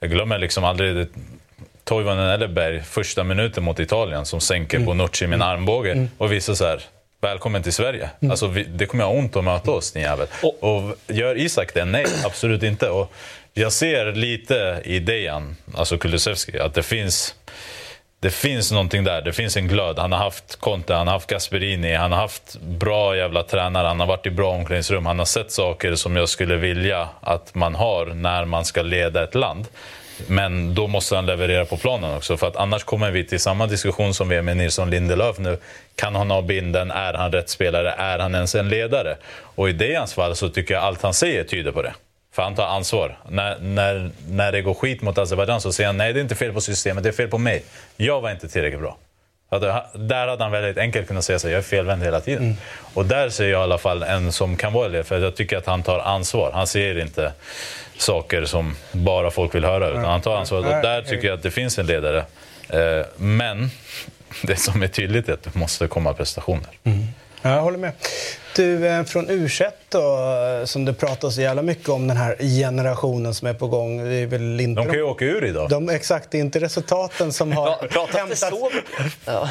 jag 0.00 0.10
glömmer 0.10 0.38
liksom 0.38 0.64
aldrig. 0.64 1.06
Toivonen 1.88 2.28
eller 2.28 2.48
Berg, 2.48 2.82
första 2.82 3.24
minuten 3.24 3.64
mot 3.64 3.80
Italien 3.80 4.26
som 4.26 4.40
sänker 4.40 4.76
Mm. 4.76 4.86
Bonucci 4.86 5.26
med 5.26 5.36
en 5.36 5.42
armbåge 5.42 6.08
och 6.18 6.32
visar 6.32 6.54
så 6.54 6.64
här. 6.64 6.80
Välkommen 7.20 7.62
till 7.62 7.72
Sverige. 7.72 8.10
Mm. 8.20 8.30
Alltså, 8.30 8.46
vi, 8.46 8.64
det 8.64 8.86
kommer 8.86 9.04
jag 9.04 9.14
ont 9.14 9.36
att 9.36 9.44
möta 9.44 9.70
oss, 9.70 9.92
din 9.92 10.02
jävel. 10.02 10.26
Och, 10.60 10.96
gör 11.06 11.38
Isak 11.38 11.74
det? 11.74 11.84
Nej, 11.84 12.06
absolut 12.24 12.62
inte. 12.62 12.90
Och 12.90 13.12
jag 13.54 13.72
ser 13.72 14.12
lite 14.12 14.82
i 14.84 14.98
Dejan, 14.98 15.56
alltså 15.74 15.98
Kulusevski, 15.98 16.58
att 16.58 16.74
det 16.74 16.82
finns, 16.82 17.34
det 18.20 18.30
finns 18.30 18.72
någonting 18.72 19.04
där. 19.04 19.22
Det 19.22 19.32
finns 19.32 19.56
en 19.56 19.68
glöd. 19.68 19.98
Han 19.98 20.12
har 20.12 20.18
haft 20.18 20.56
Conte, 20.60 20.94
han 20.94 21.06
har 21.06 21.14
haft 21.14 21.30
Gasperini, 21.30 21.94
han 21.94 22.12
har 22.12 22.18
haft 22.18 22.56
bra 22.60 23.16
jävla 23.16 23.42
tränare, 23.42 23.86
han 23.86 24.00
har 24.00 24.06
varit 24.06 24.26
i 24.26 24.30
bra 24.30 24.50
omklädningsrum. 24.50 25.06
Han 25.06 25.18
har 25.18 25.26
sett 25.26 25.52
saker 25.52 25.94
som 25.94 26.16
jag 26.16 26.28
skulle 26.28 26.56
vilja 26.56 27.08
att 27.20 27.54
man 27.54 27.74
har 27.74 28.06
när 28.06 28.44
man 28.44 28.64
ska 28.64 28.82
leda 28.82 29.24
ett 29.24 29.34
land. 29.34 29.66
Men 30.26 30.74
då 30.74 30.86
måste 30.86 31.16
han 31.16 31.26
leverera 31.26 31.64
på 31.64 31.76
planen 31.76 32.16
också. 32.16 32.36
För 32.36 32.46
att 32.46 32.56
annars 32.56 32.84
kommer 32.84 33.10
vi 33.10 33.24
till 33.24 33.40
samma 33.40 33.66
diskussion 33.66 34.14
som 34.14 34.28
vi 34.28 34.36
är 34.36 34.42
med 34.42 34.56
Nilsson 34.56 34.90
Lindelöf 34.90 35.38
nu. 35.38 35.58
Kan 35.94 36.14
han 36.14 36.30
ha 36.30 36.42
binden? 36.42 36.90
Är 36.90 37.14
han 37.14 37.32
rätt 37.32 37.48
spelare? 37.48 37.90
Är 37.90 38.18
han 38.18 38.34
ens 38.34 38.54
en 38.54 38.68
ledare? 38.68 39.16
Och 39.40 39.68
i 39.68 39.72
det 39.72 39.94
hans 39.94 40.14
fall 40.14 40.36
så 40.36 40.48
tycker 40.48 40.74
jag 40.74 40.82
allt 40.82 41.02
han 41.02 41.14
säger 41.14 41.44
tyder 41.44 41.72
på 41.72 41.82
det. 41.82 41.94
För 42.32 42.42
han 42.42 42.54
tar 42.54 42.66
ansvar. 42.66 43.18
När, 43.28 43.58
när, 43.58 44.10
när 44.28 44.52
det 44.52 44.62
går 44.62 44.74
skit 44.74 45.02
mot 45.02 45.18
Azerbajdzjan 45.18 45.60
så 45.60 45.72
säger 45.72 45.86
han 45.86 45.96
nej 45.96 46.12
det 46.12 46.20
är 46.20 46.22
inte 46.22 46.34
fel 46.34 46.52
på 46.52 46.60
systemet, 46.60 47.02
det 47.02 47.08
är 47.08 47.12
fel 47.12 47.28
på 47.28 47.38
mig. 47.38 47.64
Jag 47.96 48.20
var 48.20 48.30
inte 48.30 48.48
tillräckligt 48.48 48.80
bra. 48.80 48.96
Hade- 49.50 49.82
Där 49.92 50.28
hade 50.28 50.42
han 50.44 50.52
väldigt 50.52 50.78
enkelt 50.78 51.08
kunnat 51.08 51.24
säga 51.24 51.38
så 51.38 51.48
jag 51.48 51.58
är 51.58 51.62
felvänd 51.62 52.02
hela 52.02 52.20
tiden. 52.20 52.56
Och 52.94 53.04
där 53.06 53.28
ser 53.28 53.48
jag 53.48 53.60
i 53.60 53.62
alla 53.62 53.78
fall 53.78 54.02
en 54.02 54.32
som 54.32 54.56
kan 54.56 54.72
vara 54.72 54.88
ledare, 54.88 55.04
för 55.04 55.20
jag 55.20 55.36
tycker 55.36 55.56
att 55.56 55.66
han 55.66 55.82
tar 55.82 55.98
ansvar. 55.98 56.50
Han 56.54 56.66
ser 56.66 56.98
inte 56.98 57.32
saker 57.98 58.44
som 58.44 58.76
bara 58.92 59.30
folk 59.30 59.54
vill 59.54 59.64
höra, 59.64 59.88
utan 59.88 60.04
han 60.04 60.20
tar 60.20 60.36
ansvar. 60.36 60.58
Och 60.58 60.64
där 60.64 61.02
tycker 61.02 61.28
jag 61.28 61.34
att 61.36 61.42
det 61.42 61.50
finns 61.50 61.78
en 61.78 61.86
ledare. 61.86 62.24
Eh, 62.68 63.06
Men 63.16 63.70
det 64.42 64.56
som 64.56 64.82
är 64.82 64.88
tydligt 64.88 65.28
är 65.28 65.32
att 65.32 65.42
det 65.42 65.54
måste 65.54 65.86
komma 65.88 66.14
prestationer. 66.14 66.68
Ja, 66.82 66.92
jag 67.54 67.62
håller 67.62 67.78
med. 67.78 67.92
Du, 68.56 68.86
eh, 68.88 69.04
från 69.04 69.30
u 69.30 69.48
då, 69.88 69.98
eh, 70.60 70.64
som 70.64 70.84
det 70.84 70.92
pratas 70.92 71.34
så 71.34 71.40
jävla 71.40 71.62
mycket 71.62 71.88
om, 71.88 72.08
den 72.08 72.16
här 72.16 72.36
generationen 72.60 73.34
som 73.34 73.48
är 73.48 73.54
på 73.54 73.66
gång. 73.66 74.04
Det 74.08 74.14
är 74.14 74.26
väl 74.26 74.60
inte 74.60 74.80
De 74.80 74.86
kan 74.86 74.94
ju 74.94 75.02
åka 75.02 75.24
ur 75.24 75.44
idag. 75.44 75.68
De, 75.68 75.88
exakt, 75.88 76.30
det 76.30 76.38
är 76.38 76.40
inte 76.40 76.60
resultaten 76.60 77.32
som 77.32 77.52
har 77.56 77.68
Ja, 77.94 78.08
det 78.28 78.36
så 78.36 78.70
Ja, 79.24 79.48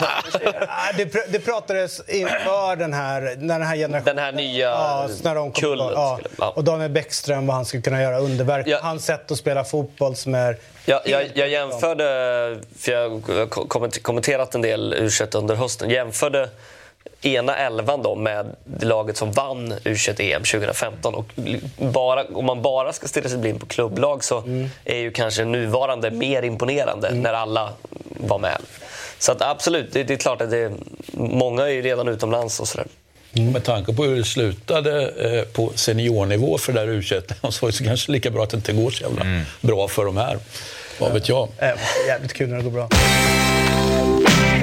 det, 0.97 1.05
pr- 1.05 1.27
det 1.29 1.39
pratades 1.39 2.01
inför 2.09 2.75
den 2.75 2.93
här, 2.93 3.21
när 3.37 3.59
den 3.59 3.67
här 3.67 3.75
generationen... 3.75 4.15
Den 4.15 4.23
här 4.23 4.31
nya 4.31 4.65
ja, 4.69 5.09
när 5.23 5.35
de 5.35 5.51
kom 5.51 5.61
kullen 5.61 5.89
ja, 5.93 6.19
skulle- 6.19 6.35
ja. 6.37 6.49
Och 6.55 6.63
Daniel 6.63 6.91
Bäckström, 6.91 7.47
vad 7.47 7.55
han 7.55 7.65
skulle 7.65 7.83
kunna 7.83 8.01
göra 8.01 8.19
underverk. 8.19 8.67
Hans 8.81 9.05
sätt 9.05 9.31
att 9.31 9.37
spela 9.37 9.63
fotboll 9.63 10.15
som 10.15 10.35
är... 10.35 10.57
Jag, 10.85 11.01
jag, 11.05 11.31
jag 11.33 11.49
jämförde, 11.49 12.03
för 12.79 12.91
jag 12.91 13.09
har 13.09 13.99
kommenterat 14.01 14.55
en 14.55 14.61
del 14.61 14.93
u 14.93 15.09
under 15.33 15.55
hösten, 15.55 15.89
jämförde 15.89 16.49
ena 17.21 17.55
elvan 17.55 18.01
då 18.03 18.15
med 18.15 18.55
det 18.63 18.85
laget 18.85 19.17
som 19.17 19.31
vann 19.31 19.73
u 19.83 19.95
EM 20.19 20.43
2015. 20.43 21.15
Och 21.15 21.33
bara, 21.77 22.23
om 22.23 22.45
man 22.45 22.61
bara 22.61 22.93
ska 22.93 23.07
stirra 23.07 23.29
sig 23.29 23.37
blind 23.37 23.59
på 23.59 23.65
klubblag 23.65 24.23
så 24.23 24.43
är 24.85 24.97
ju 24.97 25.11
kanske 25.11 25.45
nuvarande 25.45 26.11
mer 26.11 26.43
imponerande 26.43 27.11
när 27.11 27.33
alla 27.33 27.73
var 28.19 28.39
med. 28.39 28.57
Så 29.19 29.31
att 29.31 29.41
absolut, 29.41 29.93
det, 29.93 30.03
det 30.03 30.13
är 30.13 30.17
klart 30.17 30.41
att 30.41 30.51
det, 30.51 30.71
många 31.11 31.63
är 31.63 31.71
ju 31.71 31.81
redan 31.81 32.07
utomlands 32.07 32.59
och 32.59 32.67
sådär. 32.67 32.87
Med 33.31 33.63
tanke 33.63 33.93
på 33.93 34.03
hur 34.03 34.15
det 34.15 34.23
slutade 34.23 35.09
eh, 35.09 35.43
på 35.43 35.71
seniornivå 35.75 36.57
för 36.57 36.73
det 36.73 36.79
där 36.79 36.87
u 36.87 37.03
så 37.49 37.67
är 37.67 37.71
det 37.71 37.85
kanske 37.85 38.11
lika 38.11 38.31
bra 38.31 38.43
att 38.43 38.49
det 38.49 38.57
inte 38.57 38.73
går 38.73 38.91
så 38.91 39.03
jävla 39.03 39.41
bra 39.61 39.87
för 39.87 40.05
de 40.05 40.17
här. 40.17 40.39
Vad 40.99 41.13
vet 41.13 41.29
jag? 41.29 41.49
Äh, 41.57 41.69
jävligt 42.07 42.33
kul 42.33 42.49
när 42.49 42.57
det 42.57 42.63
går 42.63 42.71
bra. 42.71 42.89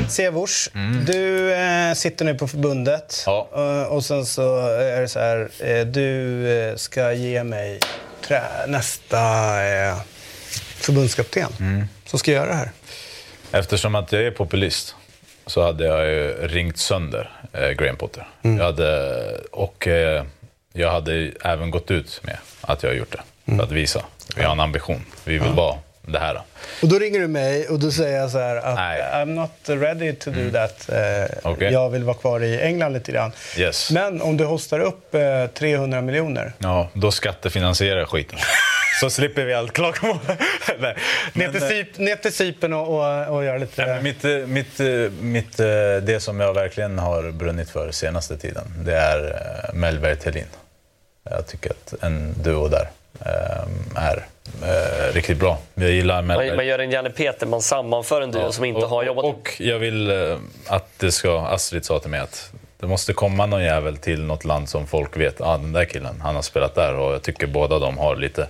Sevors, 0.09 0.69
du 1.07 1.53
eh, 1.55 1.95
sitter 1.95 2.25
nu 2.25 2.35
på 2.35 2.49
förbundet. 2.49 3.25
Eh, 3.27 3.83
och 3.83 4.05
sen 4.05 4.27
så 4.27 4.59
är 4.69 5.01
det 5.01 5.09
så 5.09 5.19
här, 5.19 5.49
eh, 5.61 5.87
du 5.87 6.49
eh, 6.59 6.77
ska 6.77 7.13
ge 7.13 7.45
mig 7.45 7.81
trä, 8.27 8.43
nästa 8.67 9.19
eh, 9.67 9.97
förbundskapten 10.77 11.49
som 12.07 12.19
ska 12.19 12.31
göra 12.31 12.47
det 12.47 12.55
här. 12.55 12.71
Eftersom 13.53 13.95
att 13.95 14.13
jag 14.13 14.23
är 14.23 14.31
populist 14.31 14.95
så 15.47 15.63
hade 15.63 15.85
jag 15.85 16.07
ju 16.07 16.49
ringt 16.49 16.79
sönder 16.79 17.31
eh, 17.53 17.69
Graham 17.71 17.97
Potter. 17.97 18.29
Mm. 18.43 18.57
Jag 18.59 18.65
hade, 18.65 19.21
och 19.53 19.87
eh, 19.89 20.25
jag 20.73 20.91
hade 20.91 21.33
även 21.45 21.71
gått 21.71 21.91
ut 21.91 22.21
med 22.25 22.39
att 22.61 22.83
jag 22.83 22.91
har 22.91 22.95
gjort 22.97 23.13
det. 23.13 23.57
För 23.57 23.63
att 23.63 23.73
visa. 23.73 24.05
Vi 24.37 24.43
har 24.43 24.53
en 24.53 24.61
ambition. 24.61 25.05
Vi 25.25 25.39
vill 25.39 25.53
vara 25.53 25.79
det 26.07 26.19
här. 26.19 26.41
Och 26.83 26.89
då 26.89 26.99
ringer 26.99 27.21
du 27.21 27.29
mig 27.29 27.69
och 27.69 27.79
då 27.79 27.91
säger 27.91 28.19
jag 28.19 28.31
så 28.31 28.39
här 28.39 28.57
att 28.57 28.79
I'm 28.79 29.25
not 29.35 29.51
ready 29.67 30.13
to 30.13 30.31
do 30.31 30.51
that. 30.51 30.89
Eh, 30.89 31.37
Okej. 31.43 31.73
Jag 31.73 31.91
vill 31.91 32.05
vara 32.05 32.17
kvar 32.17 32.41
i 32.43 32.61
England 32.61 32.93
lite 32.93 33.13
grann. 33.13 33.33
Yes. 33.57 33.91
Men 33.91 34.23
om 34.23 34.37
du 34.37 34.45
hostar 34.45 34.81
upp 34.81 35.15
eh, 35.15 35.47
300 35.55 36.01
miljoner. 36.01 36.53
Ja, 36.59 36.89
då 36.95 37.11
skattefinansierar 37.11 38.05
skiten. 38.05 38.39
Så 39.01 39.11
slipper 39.11 39.45
vi 39.45 39.55
allt 39.55 39.73
klagomål. 39.73 40.19
Nej. 40.79 40.97
Ner 41.33 41.53
till, 41.53 41.61
Cyp- 41.61 42.01
ner 42.01 42.17
till 42.17 42.33
Cypern 42.33 42.73
och, 42.73 42.89
och, 42.89 43.37
och 43.37 43.45
göra 43.45 43.59
lite... 43.59 43.87
Nej, 43.87 44.03
mitt, 44.03 44.25
eh, 44.25 44.31
mitt, 44.31 44.81
eh, 44.81 44.87
mitt, 45.21 45.61
eh, 45.61 45.67
det 46.03 46.23
som 46.23 46.41
jag 46.41 46.55
verkligen 46.55 46.99
har 46.99 47.31
brunnit 47.31 47.71
för 47.71 47.91
senaste 47.91 48.37
tiden, 48.39 48.65
det 48.85 48.95
är 48.97 49.25
eh, 49.69 49.75
Mellberg 49.75 50.17
Thelin. 50.17 50.47
Jag 51.31 51.47
tycker 51.47 51.71
att 51.71 51.95
en 52.03 52.35
duo 52.43 52.69
där 52.69 52.81
eh, 52.81 52.87
är 53.97 54.27
eh, 54.63 55.15
riktigt 55.15 55.39
bra. 55.39 55.59
Jag 55.75 55.91
gillar. 55.91 56.23
Man, 56.23 56.57
man 56.57 56.67
gör 56.67 56.79
en 56.79 56.91
Janne 56.91 57.11
Peter, 57.11 57.47
man 57.47 57.63
sammanför 57.63 58.21
en 58.21 58.31
duo 58.31 58.53
som 58.53 58.65
inte 58.65 58.81
och, 58.81 58.91
har 58.91 59.05
jobbat 59.05 59.25
Och 59.25 59.53
jag 59.59 59.79
vill 59.79 60.11
eh, 60.11 60.37
att 60.67 60.89
det 60.99 61.13
ska, 61.13 61.41
Astrid 61.41 61.85
sa 61.85 61.99
till 61.99 62.11
mig 62.11 62.21
att 62.21 62.53
det 62.81 62.87
måste 62.87 63.13
komma 63.13 63.47
någon 63.47 63.63
jävel 63.63 63.97
till 63.97 64.23
något 64.23 64.45
land 64.45 64.69
som 64.69 64.87
folk 64.87 65.17
vet, 65.17 65.41
ah, 65.41 65.57
den 65.57 65.73
där 65.73 65.85
killen, 65.85 66.21
han 66.21 66.35
har 66.35 66.43
spelat 66.43 66.75
där. 66.75 66.95
Och 66.95 67.15
jag 67.15 67.23
tycker 67.23 67.47
båda 67.47 67.79
de 67.79 67.99
har 67.99 68.17
lite 68.17 68.49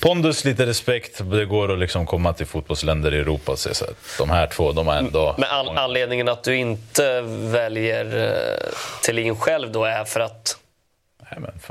pondus, 0.00 0.44
lite 0.44 0.66
respekt. 0.66 1.30
Det 1.30 1.44
går 1.44 1.72
att 1.72 1.78
liksom 1.78 2.06
komma 2.06 2.32
till 2.32 2.46
fotbollsländer 2.46 3.14
i 3.14 3.18
Europa 3.18 3.52
och 3.52 3.58
se 3.58 3.74
så 3.74 3.84
att 3.84 4.18
de 4.18 4.30
här 4.30 4.46
två, 4.46 4.72
de 4.72 4.86
har 4.86 4.94
ändå... 4.94 5.34
Men 5.38 5.48
an, 5.50 5.78
anledningen 5.78 6.28
att 6.28 6.44
du 6.44 6.56
inte 6.56 7.20
väljer 7.26 8.16
uh, 8.16 8.32
Thelin 9.06 9.36
själv 9.36 9.72
då 9.72 9.84
är 9.84 10.04
för 10.04 10.20
att 10.20 10.56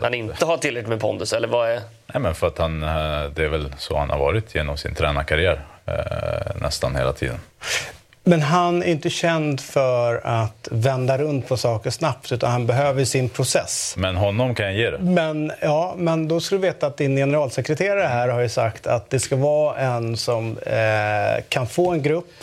han 0.01 0.14
inte 0.14 0.45
har 0.45 0.57
tillräckligt 0.57 0.89
med 0.89 0.99
pondus? 0.99 1.34
Eller 1.34 1.47
vad 1.47 1.70
är... 1.70 1.82
Nej, 2.07 2.22
men 2.22 2.36
för 2.36 2.47
att 2.47 2.57
han, 2.57 2.84
eh, 2.84 2.89
det 3.36 3.43
är 3.43 3.47
väl 3.47 3.74
så 3.78 3.97
han 3.97 4.09
har 4.09 4.20
varit 4.20 4.55
genom 4.55 4.78
sin 4.78 4.95
tränarkarriär. 4.95 5.66
Eh, 5.86 6.61
nästan 6.61 6.95
hela 6.95 7.14
tiden. 7.14 7.39
Men 8.26 8.41
han 8.41 8.84
är 8.84 8.88
inte 8.88 9.09
känd 9.09 9.61
för 9.61 10.22
att 10.24 10.68
vända 10.72 11.18
runt 11.18 11.47
på 11.47 11.57
saker 11.57 11.89
snabbt 11.89 12.32
utan 12.32 12.51
han 12.51 12.68
behöver 12.68 13.05
sin 13.05 13.30
process. 13.30 13.95
Men 13.97 14.16
honom 14.16 14.55
kan 14.55 14.66
jag 14.66 14.76
ge 14.76 14.89
det. 14.89 14.97
Men, 14.99 15.51
ja, 15.61 15.93
men 15.97 16.28
då 16.28 16.39
ska 16.39 16.55
du 16.55 16.61
veta 16.61 16.88
att 16.88 16.97
din 16.97 17.16
generalsekreterare 17.16 18.07
här 18.07 18.30
har 18.30 18.41
ju 18.41 18.49
sagt 18.49 18.88
att 18.88 19.09
det 19.09 19.20
ska 19.20 19.36
vara 19.36 19.78
en 19.78 20.18
som 20.18 20.57
eh, 20.57 21.43
kan 21.49 21.68
få 21.68 21.91
en 21.91 22.01
grupp 22.01 22.34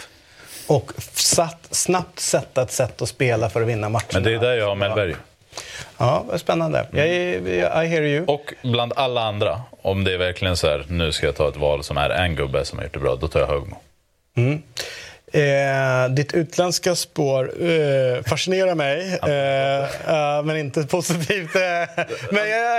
och 0.66 0.92
satt, 1.12 1.66
snabbt 1.70 2.20
sätta 2.20 2.62
ett 2.62 2.72
sätt 2.72 3.02
att 3.02 3.08
spela 3.08 3.50
för 3.50 3.62
att 3.62 3.68
vinna 3.68 3.88
matcherna. 3.88 4.08
Men 4.12 4.22
det 4.22 4.34
är 4.34 4.38
där 4.38 4.54
jag 4.54 4.66
har 4.66 4.74
Mellberg. 4.74 5.14
Ja, 5.98 6.24
vad 6.28 6.40
spännande. 6.40 6.86
Jag, 6.92 7.06
I 7.84 7.88
hear 7.88 8.02
you. 8.02 8.24
Och 8.24 8.54
bland 8.62 8.92
alla 8.96 9.22
andra, 9.22 9.60
om 9.82 10.04
det 10.04 10.14
är 10.14 10.18
verkligen 10.18 10.56
så 10.56 10.66
här, 10.66 10.84
nu 10.88 11.12
ska 11.12 11.26
jag 11.26 11.36
ta 11.36 11.48
ett 11.48 11.56
val 11.56 11.84
som 11.84 11.96
är 11.96 12.10
en 12.10 12.36
gubbe 12.36 12.64
som 12.64 12.78
har 12.78 12.84
gjort 12.84 12.92
det 12.94 12.98
bra, 12.98 13.16
då 13.16 13.28
tar 13.28 13.40
jag 13.40 13.46
Högmo. 13.46 13.76
Mm. 14.36 14.62
Eh, 15.32 16.10
ditt 16.10 16.32
utländska 16.34 16.94
spår 16.94 17.52
eh, 17.62 18.22
fascinerar 18.22 18.74
mig, 18.74 19.18
eh, 19.22 20.36
eh, 20.36 20.42
men 20.42 20.56
inte 20.56 20.82
positivt. 20.82 21.54
Eh, 21.56 21.60
men 22.30 22.48
jag. 22.50 22.70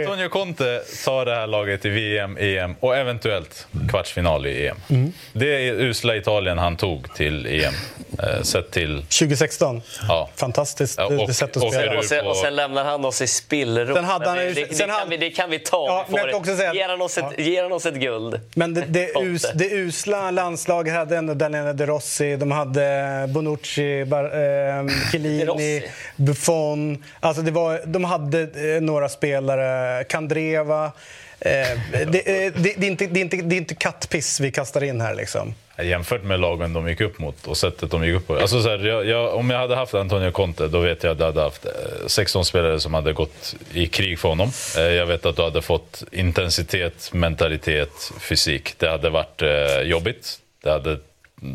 Antonio 0.00 0.28
Conte 0.28 0.82
tar 1.04 1.24
det 1.24 1.34
här 1.34 1.46
laget 1.46 1.82
till 1.82 1.90
VM, 1.90 2.36
EM 2.40 2.74
och 2.80 2.96
eventuellt 2.96 3.66
kvartsfinal 3.90 4.46
i 4.46 4.66
EM. 4.68 4.76
Mm. 4.90 5.12
Det 5.32 5.68
är 5.68 5.72
usla 5.72 6.16
Italien 6.16 6.58
han 6.58 6.76
tog 6.76 7.14
till 7.14 7.46
EM. 7.46 7.74
Eh, 8.18 8.42
sett 8.42 8.70
till... 8.70 8.96
2016. 9.02 9.82
Ja. 10.08 10.28
Fantastiskt 10.36 10.98
Ja, 10.98 11.04
och- 11.06 11.26
det 11.26 11.34
sätt 11.34 11.56
att 11.56 11.62
och 11.62 11.72
spela. 11.72 11.98
Och 11.98 12.04
sen, 12.04 12.26
och 12.26 12.36
sen 12.36 12.56
lämnar 12.56 12.84
han 12.84 13.04
oss 13.04 13.22
i 13.22 13.26
spillror. 13.26 13.94
Sen 13.94 14.04
hade 14.04 14.28
han 14.28 14.38
det, 14.38 14.44
det, 14.52 14.74
sen 14.76 14.88
det, 14.88 14.94
kan 14.94 15.10
vi, 15.10 15.16
det 15.16 15.30
kan 15.30 15.50
vi 15.50 15.58
ta. 15.58 15.86
Ja, 15.86 16.06
Vi 16.08 16.14
men 16.14 16.34
också 16.34 16.56
säga- 16.56 16.74
ger, 16.74 16.88
han 16.88 17.02
oss 17.02 17.18
ett, 17.18 17.38
ger 17.38 17.62
han 17.62 17.72
oss 17.72 17.86
ett 17.86 17.94
guld? 17.94 18.40
Men 18.54 18.74
det, 18.74 18.84
det, 18.88 19.12
us, 19.20 19.46
det 19.54 19.70
usla 19.72 20.30
landslaget 20.30 20.94
hade 20.94 21.16
ändå 21.16 21.34
Daniele 21.34 21.72
De 21.72 21.86
Rossi, 21.92 22.36
de 22.36 22.50
hade 22.50 23.26
Bonucci, 23.28 24.04
Bar, 24.04 24.24
eh, 24.24 24.84
De 24.84 24.90
Chiellini. 25.10 25.82
Buffon. 26.16 27.04
Alltså 27.20 27.42
det 27.42 27.50
var, 27.50 27.80
de 27.86 28.04
hade 28.04 28.40
eh, 28.40 28.80
några 28.80 29.08
spelare, 29.08 30.04
Kandreva. 30.04 30.84
Eh, 30.84 31.78
det, 31.92 32.44
eh, 32.44 32.52
det, 32.56 32.74
det, 32.76 32.86
är 32.86 32.90
inte, 32.90 33.06
det, 33.06 33.20
är 33.20 33.22
inte, 33.22 33.36
det 33.36 33.54
är 33.54 33.58
inte 33.58 33.74
kattpiss 33.74 34.40
vi 34.40 34.50
kastar 34.50 34.84
in 34.84 35.00
här 35.00 35.14
liksom. 35.14 35.54
Jämfört 35.82 36.24
med 36.24 36.40
lagen 36.40 36.72
de 36.72 36.88
gick 36.88 37.00
upp 37.00 37.18
mot 37.18 37.46
och 37.46 37.56
sättet 37.56 37.90
de 37.90 38.06
gick 38.06 38.16
upp 38.16 38.26
på. 38.26 38.36
Alltså 38.36 38.62
så 38.62 38.68
här, 38.68 38.78
jag, 38.78 39.06
jag, 39.06 39.34
om 39.34 39.50
jag 39.50 39.58
hade 39.58 39.76
haft 39.76 39.94
Antonio 39.94 40.30
Conte, 40.30 40.68
då 40.68 40.80
vet 40.80 41.02
jag 41.02 41.12
att 41.12 41.18
jag 41.18 41.26
hade 41.26 41.40
haft 41.40 41.66
eh, 41.66 41.72
16 42.06 42.44
spelare 42.44 42.80
som 42.80 42.94
hade 42.94 43.12
gått 43.12 43.54
i 43.72 43.86
krig 43.86 44.18
för 44.18 44.28
honom. 44.28 44.50
Jag 44.76 45.06
vet 45.06 45.26
att 45.26 45.36
du 45.36 45.42
hade 45.42 45.62
fått 45.62 46.04
intensitet, 46.12 47.10
mentalitet, 47.12 48.12
fysik. 48.20 48.74
Det 48.78 48.88
hade 48.88 49.10
varit 49.10 49.42
eh, 49.42 49.80
jobbigt. 49.82 50.38
Det 50.62 50.70
hade 50.70 50.98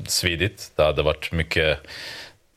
svidit. 0.07 0.71
Det 0.75 0.83
hade 0.83 1.03
varit 1.03 1.31
mycket 1.31 1.77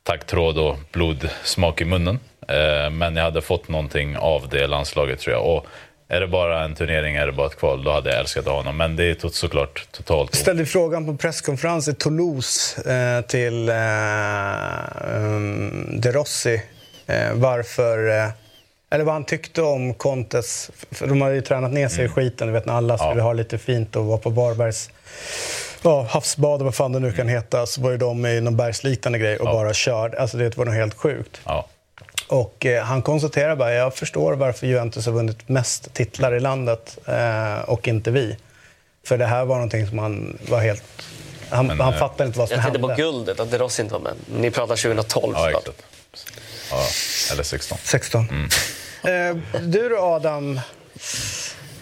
taggtråd 0.02 0.58
och 0.58 0.76
blodsmak 0.92 1.80
i 1.80 1.84
munnen. 1.84 2.18
Eh, 2.48 2.90
Men 2.90 3.16
jag 3.16 3.24
hade 3.24 3.40
fått 3.42 3.68
någonting 3.68 4.16
av 4.16 4.48
det 4.48 4.66
landslaget 4.66 5.20
tror 5.20 5.36
jag. 5.36 5.46
Och 5.56 5.66
är 6.08 6.20
det 6.20 6.26
bara 6.26 6.64
en 6.64 6.74
turnering, 6.74 7.16
är 7.16 7.26
det 7.26 7.32
bara 7.32 7.46
ett 7.46 7.56
kval, 7.58 7.84
då 7.84 7.92
hade 7.92 8.10
jag 8.10 8.18
älskat 8.20 8.46
honom. 8.46 8.76
Men 8.76 8.96
det 8.96 9.04
är 9.04 9.14
tot- 9.14 9.34
såklart 9.34 9.86
totalt 9.92 10.30
Jag 10.32 10.40
ställde 10.40 10.66
frågan 10.66 11.04
på 11.04 11.10
en 11.10 11.18
presskonferens 11.18 11.88
i 11.88 11.94
Toulouse 11.94 12.90
eh, 12.92 13.20
till 13.26 13.68
eh, 13.68 13.74
um, 15.16 16.00
De 16.00 16.12
Rossi 16.12 16.62
varför, 17.34 17.98
eller 18.90 19.04
vad 19.04 19.14
han 19.14 19.24
tyckte 19.24 19.62
om 19.62 19.94
Contes, 19.94 20.70
de 21.00 21.20
har 21.20 21.30
ju 21.30 21.40
tränat 21.40 21.72
ner 21.72 21.88
sig 21.88 22.04
i 22.04 22.08
skiten, 22.08 22.46
du 22.46 22.52
vet 22.52 22.66
när 22.66 22.72
alla 22.74 22.98
skulle 22.98 23.22
ha 23.22 23.32
lite 23.32 23.58
fint 23.58 23.96
och 23.96 24.04
vara 24.06 24.18
på 24.18 24.30
Varbergs 24.30 24.90
ja, 25.82 26.06
havsbad 26.10 26.60
och 26.60 26.64
vad 26.64 26.74
fan 26.74 26.92
det 26.92 26.98
nu 26.98 27.12
kan 27.12 27.28
heta, 27.28 27.66
så 27.66 27.80
var 27.80 27.90
ju 27.90 27.96
de 27.96 28.26
i 28.26 28.40
någon 28.40 28.56
bergsliknande 28.56 29.18
grej 29.18 29.36
och 29.36 29.44
bara 29.46 29.74
körde. 29.74 30.20
Alltså 30.20 30.36
det 30.36 30.56
var 30.56 30.64
nog 30.64 30.74
helt 30.74 30.94
sjukt. 30.94 31.40
Och 32.28 32.66
eh, 32.66 32.84
han 32.84 33.02
konstaterar 33.02 33.56
bara, 33.56 33.72
jag 33.72 33.94
förstår 33.94 34.32
varför 34.32 34.66
Juventus 34.66 35.06
har 35.06 35.12
vunnit 35.12 35.48
mest 35.48 35.94
titlar 35.94 36.34
i 36.34 36.40
landet 36.40 36.98
eh, 37.06 37.58
och 37.60 37.88
inte 37.88 38.10
vi. 38.10 38.36
För 39.06 39.18
det 39.18 39.26
här 39.26 39.44
var 39.44 39.54
någonting 39.54 39.86
som 39.88 39.98
han 39.98 40.38
var 40.48 40.60
helt... 40.60 40.82
Han, 41.50 41.66
Men, 41.66 41.80
han 41.80 41.92
eh, 41.92 41.98
fattade 41.98 42.26
inte 42.26 42.38
vad 42.38 42.48
som 42.48 42.54
Jag 42.54 42.64
tänkte 42.64 42.80
hände. 42.80 42.94
på 42.94 43.02
guldet, 43.02 43.40
att 43.40 43.50
De 43.50 43.58
Rossi 43.58 43.82
inte 43.82 43.94
var 43.94 44.00
med. 44.00 44.12
Ni 44.36 44.50
pratar 44.50 44.76
2012 44.76 45.34
Ja, 45.36 45.48
exakt. 45.48 45.68
Ja, 46.70 46.86
eller 47.32 47.42
16. 47.42 47.78
16. 47.82 48.28
Eh, 49.02 49.36
du 49.60 49.88
då 49.88 49.98
Adam? 49.98 50.60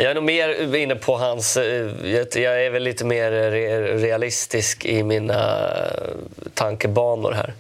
Jag 0.01 0.11
är 0.11 0.15
nog 0.15 0.25
mer 0.25 0.77
inne 0.77 0.95
på 0.95 1.17
hans... 1.17 1.57
Eh, 1.57 1.91
jag 2.35 2.65
är 2.65 2.71
väl 2.71 2.83
lite 2.83 3.05
mer 3.05 3.33
eh, 3.33 3.99
realistisk 3.99 4.85
i 4.85 5.03
mina 5.03 5.69
eh, 5.69 6.15
tankebanor 6.55 7.33
här. 7.33 7.55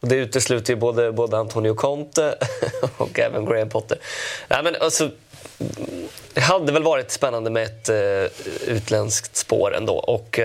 Och 0.00 0.08
det 0.08 0.16
utesluter 0.16 0.72
ju 0.72 0.80
både, 0.80 1.12
både 1.12 1.38
Antonio 1.38 1.74
Conte 1.74 2.34
och 2.96 3.18
även 3.18 3.44
Graham 3.44 3.68
Potter. 3.68 3.98
Nej, 4.48 4.62
men 4.62 4.76
alltså, 4.80 5.10
det 6.34 6.40
hade 6.40 6.72
väl 6.72 6.82
varit 6.82 7.10
spännande 7.10 7.50
med 7.50 7.64
ett 7.64 7.90
utländskt 8.66 9.36
spår 9.36 9.76
ändå. 9.76 9.94
Och 9.94 10.40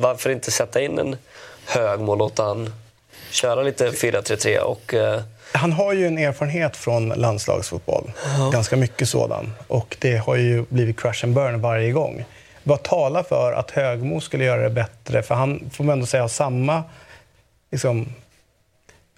varför 0.00 0.30
inte 0.30 0.50
sätta 0.50 0.80
in 0.80 0.98
en 0.98 1.16
Högmo 1.64 2.12
och 2.12 2.18
låta 2.18 2.42
han 2.42 2.72
köra 3.36 3.62
lite 3.62 3.90
4-3-3 3.90 4.58
och... 4.58 4.94
Eh, 4.94 5.20
Han 5.52 5.72
har 5.72 5.92
ju 5.92 6.06
en 6.06 6.18
erfarenhet 6.18 6.76
från 6.76 7.08
landslagsfotboll. 7.08 8.12
Ganska 8.52 8.76
mycket 8.76 9.08
sådan. 9.08 9.52
Och 9.68 9.96
det 10.00 10.16
har 10.16 10.36
ju 10.36 10.64
blivit 10.68 11.00
crash 11.00 11.24
and 11.24 11.34
burn 11.34 11.60
varje 11.60 11.92
gång. 11.92 12.24
Vad 12.62 12.82
talar 12.82 13.22
för 13.22 13.52
att 13.52 13.70
Högmo 13.70 14.20
skulle 14.20 14.44
göra 14.44 14.62
det 14.62 14.70
bättre? 14.70 15.22
För 15.22 15.34
han 15.34 15.70
får 15.72 15.84
man 15.84 15.92
ändå 15.92 16.06
säga 16.06 16.22
har 16.22 16.28
samma 16.28 16.82
liksom, 17.70 18.06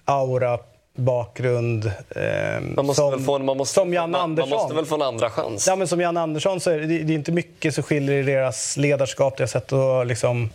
aura, 0.05 0.59
bakgrund 0.95 1.85
eh, 2.09 2.93
som, 2.93 3.25
få 3.25 3.35
en, 3.35 3.45
måste, 3.45 3.73
som 3.73 3.93
Jan 3.93 4.11
man, 4.11 4.21
Andersson. 4.21 4.49
Man 4.49 4.59
måste 4.59 4.75
väl 4.75 4.85
få 4.85 4.95
en 4.95 5.01
andra 5.01 5.29
chans. 5.29 5.67
Ja, 5.67 5.75
men 5.75 5.87
som 5.87 6.01
Jan 6.01 6.17
Andersson 6.17 6.59
så 6.59 6.71
är 6.71 6.79
det, 6.79 6.85
det 6.85 7.13
är 7.13 7.15
inte 7.15 7.31
mycket 7.31 7.75
som 7.75 7.83
skiljer 7.83 8.15
i 8.15 8.23
deras 8.23 8.77
ledarskap, 8.77 9.37
deras 9.37 9.51
sätt 9.51 9.73
att 9.73 10.07
liksom... 10.07 10.49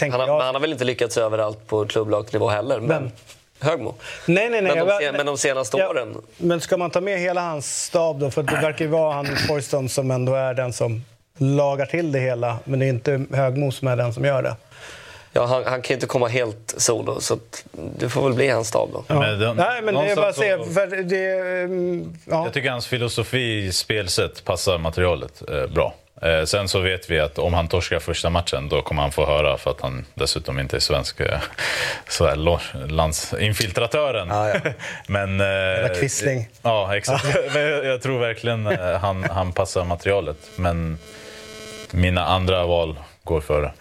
tänka. 0.00 0.18
Han 0.18 0.28
har, 0.28 0.36
men 0.38 0.46
han 0.46 0.54
har 0.54 0.60
väl 0.60 0.72
inte 0.72 0.84
lyckats 0.84 1.16
överallt 1.16 1.66
på 1.66 1.86
klubblagsnivå 1.86 2.48
heller. 2.48 2.80
Men, 2.80 2.88
Vem? 2.88 3.10
Högmo. 3.60 3.94
Nej, 4.26 4.50
nej, 4.50 4.62
nej. 4.62 4.76
Men 4.76 4.86
de, 4.86 5.04
Jag- 5.04 5.14
men 5.14 5.26
de 5.26 5.38
senaste 5.38 5.76
Ja, 5.76 5.88
åren. 5.88 6.16
Men 6.36 6.60
ska 6.60 6.76
man 6.76 6.90
ta 6.90 7.00
med 7.00 7.18
hela 7.18 7.40
hans 7.40 7.84
stab 7.84 8.18
då? 8.20 8.30
För 8.30 8.42
det 8.42 8.52
verkar 8.52 8.84
ju 8.84 8.90
vara 8.90 9.12
han 9.14 9.26
Foyston 9.48 9.88
som 9.88 10.10
ändå 10.10 10.34
är 10.34 10.54
den 10.54 10.72
som 10.72 11.04
lagar 11.38 11.86
till 11.86 12.12
det 12.12 12.18
hela. 12.20 12.58
Men 12.64 12.78
det 12.78 12.86
är 12.86 12.88
inte 12.88 13.24
Högmo 13.32 13.72
som 13.72 13.88
är 13.88 13.96
den 13.96 14.14
som 14.14 14.24
gör 14.24 14.42
det. 14.42 14.56
Ja, 15.32 15.46
han, 15.46 15.64
han 15.64 15.82
kan 15.82 15.88
ju 15.88 15.94
inte 15.94 16.06
komma 16.06 16.28
helt 16.28 16.74
solo, 16.76 17.20
så 17.20 17.38
det 17.98 18.08
får 18.08 18.22
väl 18.24 18.32
bli 18.32 18.48
hans 18.48 18.68
stab 18.68 18.88
då. 18.92 19.04
Men 19.14 19.40
de- 19.40 19.56
Nej, 19.56 19.82
men 19.82 19.94
det 19.94 20.00
är 20.10 20.16
bara 20.16 20.28
att 20.28 20.36
se. 20.36 20.58
För 20.58 20.86
det, 21.02 21.60
mm, 21.64 22.18
ja. 22.24 22.44
Jag 22.44 22.52
tycker 22.52 22.70
hans 22.70 22.86
filosofi, 22.86 23.72
spelsätt, 23.72 24.44
passar 24.44 24.78
materialet 24.78 25.42
eh, 25.50 25.66
bra. 25.66 25.94
Eh, 26.22 26.44
sen 26.44 26.68
så 26.68 26.80
vet 26.80 27.10
vi 27.10 27.20
att 27.20 27.38
om 27.38 27.54
han 27.54 27.68
torskar 27.68 27.98
första 27.98 28.30
matchen 28.30 28.68
då 28.68 28.82
kommer 28.82 29.02
han 29.02 29.12
få 29.12 29.26
höra 29.26 29.58
för 29.58 29.70
att 29.70 29.80
han 29.80 30.04
dessutom 30.14 30.58
inte 30.58 30.76
är 30.76 30.80
svensk. 30.80 31.20
Eh, 31.20 31.38
så 32.08 32.26
här, 32.26 32.36
lo- 32.36 32.60
landsinfiltratören. 32.88 34.28
Men... 35.06 35.40
Eh, 35.40 35.88
Quisling. 36.00 36.48
Ja, 36.62 36.96
exakt. 36.96 37.24
Men 37.54 37.62
jag, 37.62 38.02
tror 38.02 38.18
verkligen 38.18 38.66
han, 39.00 39.24
han 39.30 39.52
passar 39.52 39.84
materialet. 39.84 40.36
Men 40.56 40.98
mina 41.90 42.24
andra 42.24 42.66
val 42.66 42.98
går 43.24 43.40
före. 43.40 43.72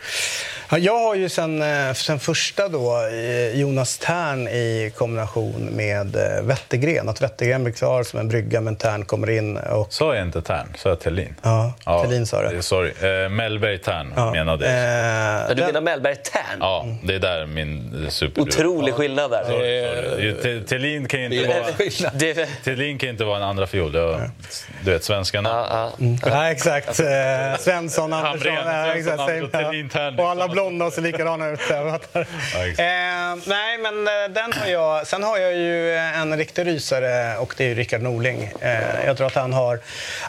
Ja, 0.71 0.77
Jag 0.77 0.99
har 0.99 1.15
ju 1.15 1.29
sen, 1.29 1.61
eh, 1.61 1.93
sen 1.93 2.19
första 2.19 2.67
då 2.67 2.97
eh, 3.07 3.59
Jonas 3.59 3.97
Tern 3.97 4.47
i 4.47 4.91
kombination 4.97 5.69
med 5.71 6.15
eh, 6.15 6.43
Wettergren. 6.43 7.09
Att 7.09 7.21
Wettergren 7.21 7.63
blir 7.63 7.73
klar 7.73 8.03
som 8.03 8.19
en 8.19 8.27
brygga 8.27 8.61
men 8.61 8.75
Tern 8.75 9.05
kommer 9.05 9.29
in. 9.29 9.57
Och, 9.57 9.93
Sa 9.93 10.15
jag 10.15 10.25
inte 10.25 10.41
Tern? 10.41 10.73
Sa 10.77 10.89
jag 10.89 10.99
Thelin? 10.99 11.35
ja, 11.41 11.73
Thelin 12.03 12.25
sa 12.25 12.41
det. 12.41 12.61
Sorry. 12.61 12.89
Eh, 13.23 13.29
Mellberg 13.29 13.77
Tern 13.77 14.13
Ja. 14.15 14.31
menade 14.31 14.65
jag. 14.65 14.73
Ja, 14.75 15.49
Eh, 15.49 15.55
du 15.55 15.65
menar 15.65 15.81
Mellberg 15.81 16.15
Tern? 16.15 16.57
Ja, 16.59 16.85
det 17.03 17.15
är 17.15 17.19
där 17.19 17.45
min 17.45 18.05
super... 18.09 18.41
Otrolig 18.41 18.93
skillnad 18.93 19.31
där. 19.31 19.43
Sorry, 19.43 20.63
Thelin 20.67 21.07
kan 21.07 21.19
ju 21.19 21.25
inte 21.25 21.47
vara... 21.47 22.11
Det, 22.13 22.47
Thelin 22.63 22.97
kan 22.97 23.09
inte 23.09 23.23
vara 23.23 23.37
en 23.37 23.43
andra 23.43 23.67
fiol. 23.67 23.91
Du 23.91 24.91
vet, 24.91 25.03
svenska 25.03 25.41
namn. 25.41 26.19
Ja, 26.25 26.51
exakt. 26.51 26.99
Eh, 26.99 27.05
Svensson, 27.59 28.13
Andersson. 28.13 28.51
Hamrén, 28.55 28.65
ja, 28.87 28.93
exakt. 28.93 29.15
Svensson, 29.17 29.35
Andersson, 29.35 29.49
Thelin, 29.63 29.89
Tern. 29.89 30.19
Och 30.19 30.29
alla 30.29 30.47
blonda 30.59 30.91
ser 30.91 31.01
likadana 31.01 31.49
ut. 31.49 31.59
Fattar. 31.59 32.21
eh, 32.21 33.37
nej, 33.45 33.77
men 33.77 34.07
eh, 34.07 34.29
den 34.29 34.53
har 34.53 34.67
jag. 34.67 35.07
Sen 35.07 35.23
har 35.23 35.37
jag 35.37 35.55
ju 35.55 35.95
en 35.95 36.37
riktig 36.37 36.65
rysare 36.67 37.37
och 37.37 37.53
det 37.57 37.71
är 37.71 37.75
Rickard 37.75 38.01
Norling. 38.01 38.51
Eh, 38.61 39.05
jag 39.05 39.17
tror 39.17 39.27
att 39.27 39.35
han 39.35 39.53
har 39.53 39.79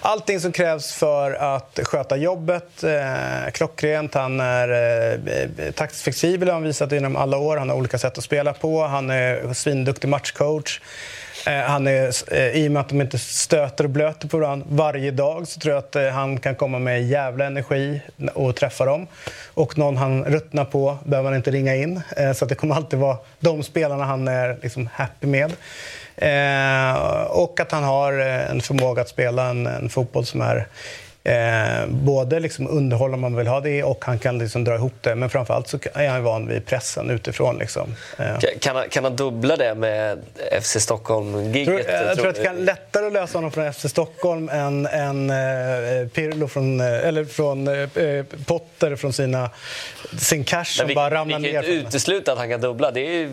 allting 0.01 0.41
som 0.41 0.53
krävs 0.53 0.95
för 0.95 1.33
att 1.33 1.79
sköta 1.83 2.17
jobbet. 2.17 2.85
Eh, 2.85 3.51
klockrent. 3.53 4.15
Han 4.15 4.41
är 4.41 4.69
eh, 4.69 5.73
taktiskt 5.73 6.03
flexibel 6.03 6.49
har 6.49 6.55
han 6.55 6.63
visat 6.63 6.93
inom 6.93 7.17
alla 7.17 7.37
år. 7.37 7.57
Han 7.57 7.69
har 7.69 7.77
olika 7.77 7.99
sätt 7.99 8.19
att 8.19 8.25
spela 8.25 8.53
på. 8.53 8.83
Han 8.83 9.11
är 9.11 9.55
svinduktig 9.55 10.09
matchcoach. 10.09 10.81
Eh, 11.47 11.53
han 11.53 11.87
är, 11.87 12.35
eh, 12.35 12.47
I 12.47 12.69
och 12.69 12.73
med 12.73 12.81
att 12.81 12.89
de 12.89 13.01
inte 13.01 13.19
stöter 13.19 13.85
och 13.85 13.91
blöter 13.91 14.29
på 14.29 14.39
varandra 14.39 14.67
varje 14.71 15.11
dag 15.11 15.49
så 15.49 15.61
tror 15.61 15.75
jag 15.75 15.79
att 15.79 15.97
eh, 15.97 16.09
han 16.09 16.39
kan 16.39 16.55
komma 16.55 16.79
med 16.79 17.03
jävla 17.03 17.47
energi 17.47 18.01
och 18.35 18.57
träffa 18.57 18.85
dem. 18.85 19.07
Och 19.55 19.79
någon 19.79 19.97
han 19.97 20.25
ruttnar 20.25 20.65
på 20.65 20.99
behöver 21.05 21.29
han 21.29 21.37
inte 21.37 21.51
ringa 21.51 21.77
in. 21.77 22.01
Så 22.35 22.45
att 22.45 22.49
det 22.49 22.55
kommer 22.55 22.75
alltid 22.75 22.99
vara 22.99 23.17
de 23.41 23.63
spelarna 23.63 24.05
han 24.05 24.29
är 24.29 24.59
liksom 24.63 24.89
happy 24.93 25.27
med. 25.27 25.53
Och 27.29 27.61
att 27.61 27.73
han 27.73 27.85
har 27.85 28.13
en 28.13 28.61
förmåga 28.61 29.03
att 29.03 29.09
spela 29.09 29.49
en, 29.49 29.67
en 29.67 29.89
fotboll 29.89 30.27
som 30.27 30.41
är 30.41 30.67
Eh, 31.25 31.87
både 31.89 32.41
liksom 32.41 32.69
underhålla 32.69 33.15
om 33.15 33.21
man 33.21 33.37
vill 33.37 33.47
ha 33.47 33.61
det 33.61 33.83
och 33.85 34.05
han 34.05 34.19
kan 34.19 34.39
liksom 34.39 34.65
dra 34.65 34.75
ihop 34.75 34.93
det. 35.01 35.15
Men 35.15 35.31
framförallt 35.31 35.69
så 35.69 35.79
är 35.95 36.09
han 36.09 36.23
van 36.23 36.49
vid 36.49 36.67
pressen 36.67 37.11
utifrån. 37.11 37.59
Liksom. 37.59 37.95
Eh. 38.19 38.27
Kan- 38.39 38.51
Kan 38.61 38.77
han, 38.77 38.89
kan 38.89 39.05
han 39.05 39.17
dubbla 39.17 39.57
det 39.57 39.75
med 39.75 40.19
FC 40.63 40.77
Stockholm-giget? 40.81 41.87
tror, 41.87 41.97
jag 42.07 42.17
tror 42.19 42.29
att 42.29 42.35
det 42.35 42.43
kan 42.45 42.65
lättare 42.65 43.07
att 43.07 43.13
lösa 43.13 43.39
honom 43.39 43.51
från 43.53 43.73
FC 43.73 43.89
Stockholm 43.89 44.49
än, 44.49 44.87
än 44.87 45.31
eh, 45.31 46.09
Pirlo 46.09 46.49
från, 46.49 46.81
eh, 46.81 46.87
eller 47.09 47.25
från 47.25 47.69
eh, 47.69 47.89
Potter 48.47 48.97
från 48.97 49.13
sina, 49.13 49.51
sin 50.19 50.45
cash 50.45 50.65
som 50.65 50.87
vi, 50.89 50.95
bara 50.95 51.09
vi 51.11 51.17
ramlar 51.17 51.35
kan 51.37 51.45
ju 51.45 51.53
ner. 51.53 51.59
inte 51.59 51.71
utesluta 51.89 52.33
att 52.33 52.39
han 52.39 52.49
kan 52.51 52.61
dubbla. 52.61 52.91
Det 52.91 53.01
är 53.01 53.13
ju 53.13 53.31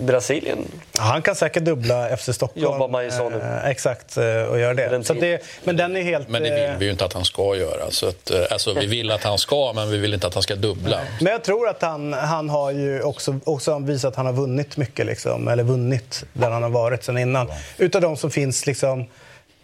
Brasilien. 0.00 0.58
Ja, 0.92 1.02
han 1.02 1.22
kan 1.22 1.34
säkert 1.34 1.62
dubbla 1.62 2.16
FC 2.16 2.28
Stockholm. 2.34 2.64
Jobbar 2.64 2.88
man 2.88 3.04
ju 3.04 3.10
så 3.10 3.28
nu. 3.30 3.36
Eh, 3.36 3.66
exakt, 3.70 4.16
eh, 4.16 4.24
och 4.42 4.58
gör 4.60 4.74
det. 4.74 5.04
Så 5.04 5.12
att 5.12 5.20
det. 5.20 5.42
Men 5.64 5.76
den 5.76 5.96
är 5.96 6.02
helt... 6.02 6.28
Men 6.28 6.42
det 6.42 6.48
eh, 6.64 6.70
vill 6.70 6.78
vi 6.78 6.84
ju 6.84 6.90
inte 6.90 6.97
att 7.02 7.12
han 7.12 7.24
ska 7.24 7.56
göra. 7.56 7.90
Så 7.90 8.08
att, 8.08 8.30
eh, 8.30 8.40
alltså, 8.50 8.74
vi 8.74 8.86
vill 8.86 9.10
att 9.10 9.24
han 9.24 9.38
ska, 9.38 9.72
men 9.74 9.90
vi 9.90 9.98
vill 9.98 10.14
inte 10.14 10.26
att 10.26 10.34
han 10.34 10.42
ska 10.42 10.54
dubbla. 10.54 11.00
Men 11.20 11.32
jag 11.32 11.44
tror 11.44 11.68
att 11.68 11.82
han, 11.82 12.12
han 12.12 12.48
har 12.48 12.70
ju 12.70 13.02
också, 13.02 13.40
också 13.44 13.78
visat 13.78 14.08
att 14.08 14.16
han 14.16 14.26
har 14.26 14.32
vunnit 14.32 14.76
mycket, 14.76 15.06
liksom, 15.06 15.48
eller 15.48 15.62
vunnit 15.62 16.24
där 16.32 16.50
han 16.50 16.62
har 16.62 16.70
varit 16.70 17.04
sen 17.04 17.18
innan. 17.18 17.52
Utav 17.76 18.02
de 18.02 18.16
som 18.16 18.30
finns 18.30 18.66
liksom 18.66 19.06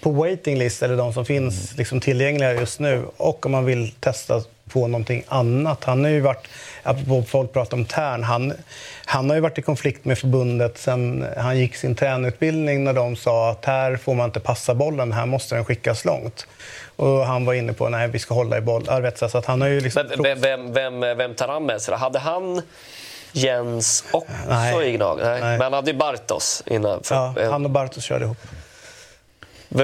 på 0.01 0.11
waiting 0.11 0.59
list, 0.59 0.83
eller 0.83 0.97
de 0.97 1.13
som 1.13 1.25
finns 1.25 1.77
liksom 1.77 2.01
tillgängliga 2.01 2.53
just 2.53 2.81
nu. 2.81 3.05
Och 3.17 3.47
om 3.47 3.53
man 3.53 3.65
vill 3.65 3.91
testa 3.91 4.43
på 4.69 4.87
någonting 4.87 5.25
annat. 5.29 5.85
Han 5.85 6.05
har 6.05 6.11
ju 6.11 6.21
varit, 6.21 6.49
apropå 6.83 7.23
folk 7.29 7.53
pratar 7.53 7.77
om 7.77 7.85
Tern, 7.85 8.23
han, 8.23 8.53
han 9.05 9.29
har 9.29 9.37
ju 9.37 9.41
varit 9.43 9.59
i 9.59 9.63
konflikt 9.63 10.05
med 10.05 10.19
förbundet 10.19 10.79
sen 10.79 11.27
han 11.37 11.59
gick 11.59 11.77
sin 11.77 11.95
tränarutbildning 11.95 12.85
när 12.85 12.93
de 12.93 13.17
sa 13.17 13.51
att 13.51 13.65
här 13.65 13.97
får 13.97 14.15
man 14.15 14.25
inte 14.25 14.41
passa 14.41 14.75
bollen, 14.75 15.13
här 15.13 15.27
måste 15.27 15.55
den 15.55 15.65
skickas 15.65 16.05
långt. 16.05 16.47
Och 16.97 17.27
han 17.27 17.45
var 17.45 17.55
inne 17.55 17.73
på 17.73 17.89
nej 17.89 18.09
vi 18.09 18.19
ska 18.19 18.35
hålla 18.35 18.59
i 18.59 18.61
boll. 18.61 18.89
Arvidsjaur, 18.89 19.29
Så 19.29 19.39
att 19.39 19.47
han 19.47 19.61
har 19.61 19.69
ju 19.69 19.81
liksom 19.81 20.03
vem, 20.23 20.41
vem, 20.41 20.73
vem, 20.73 21.01
vem 21.01 21.35
tar 21.35 21.49
han 21.49 21.67
med 21.67 21.83
sig? 21.83 21.97
Hade 21.97 22.19
han 22.19 22.63
Jens 23.33 24.05
också 24.11 24.33
Nej. 24.49 24.89
i 24.89 24.97
Gnag? 24.97 25.19
Nej. 25.23 25.41
Nej. 25.41 25.59
Men 25.59 25.61
han 25.61 25.73
hade 25.73 25.91
ju 25.91 25.97
Bartos 25.97 26.63
innan. 26.67 27.03
För, 27.03 27.15
Ja, 27.15 27.51
han 27.51 27.65
och 27.65 27.71
Bartos 27.71 28.05
körde 28.05 28.25
ihop. 28.25 28.39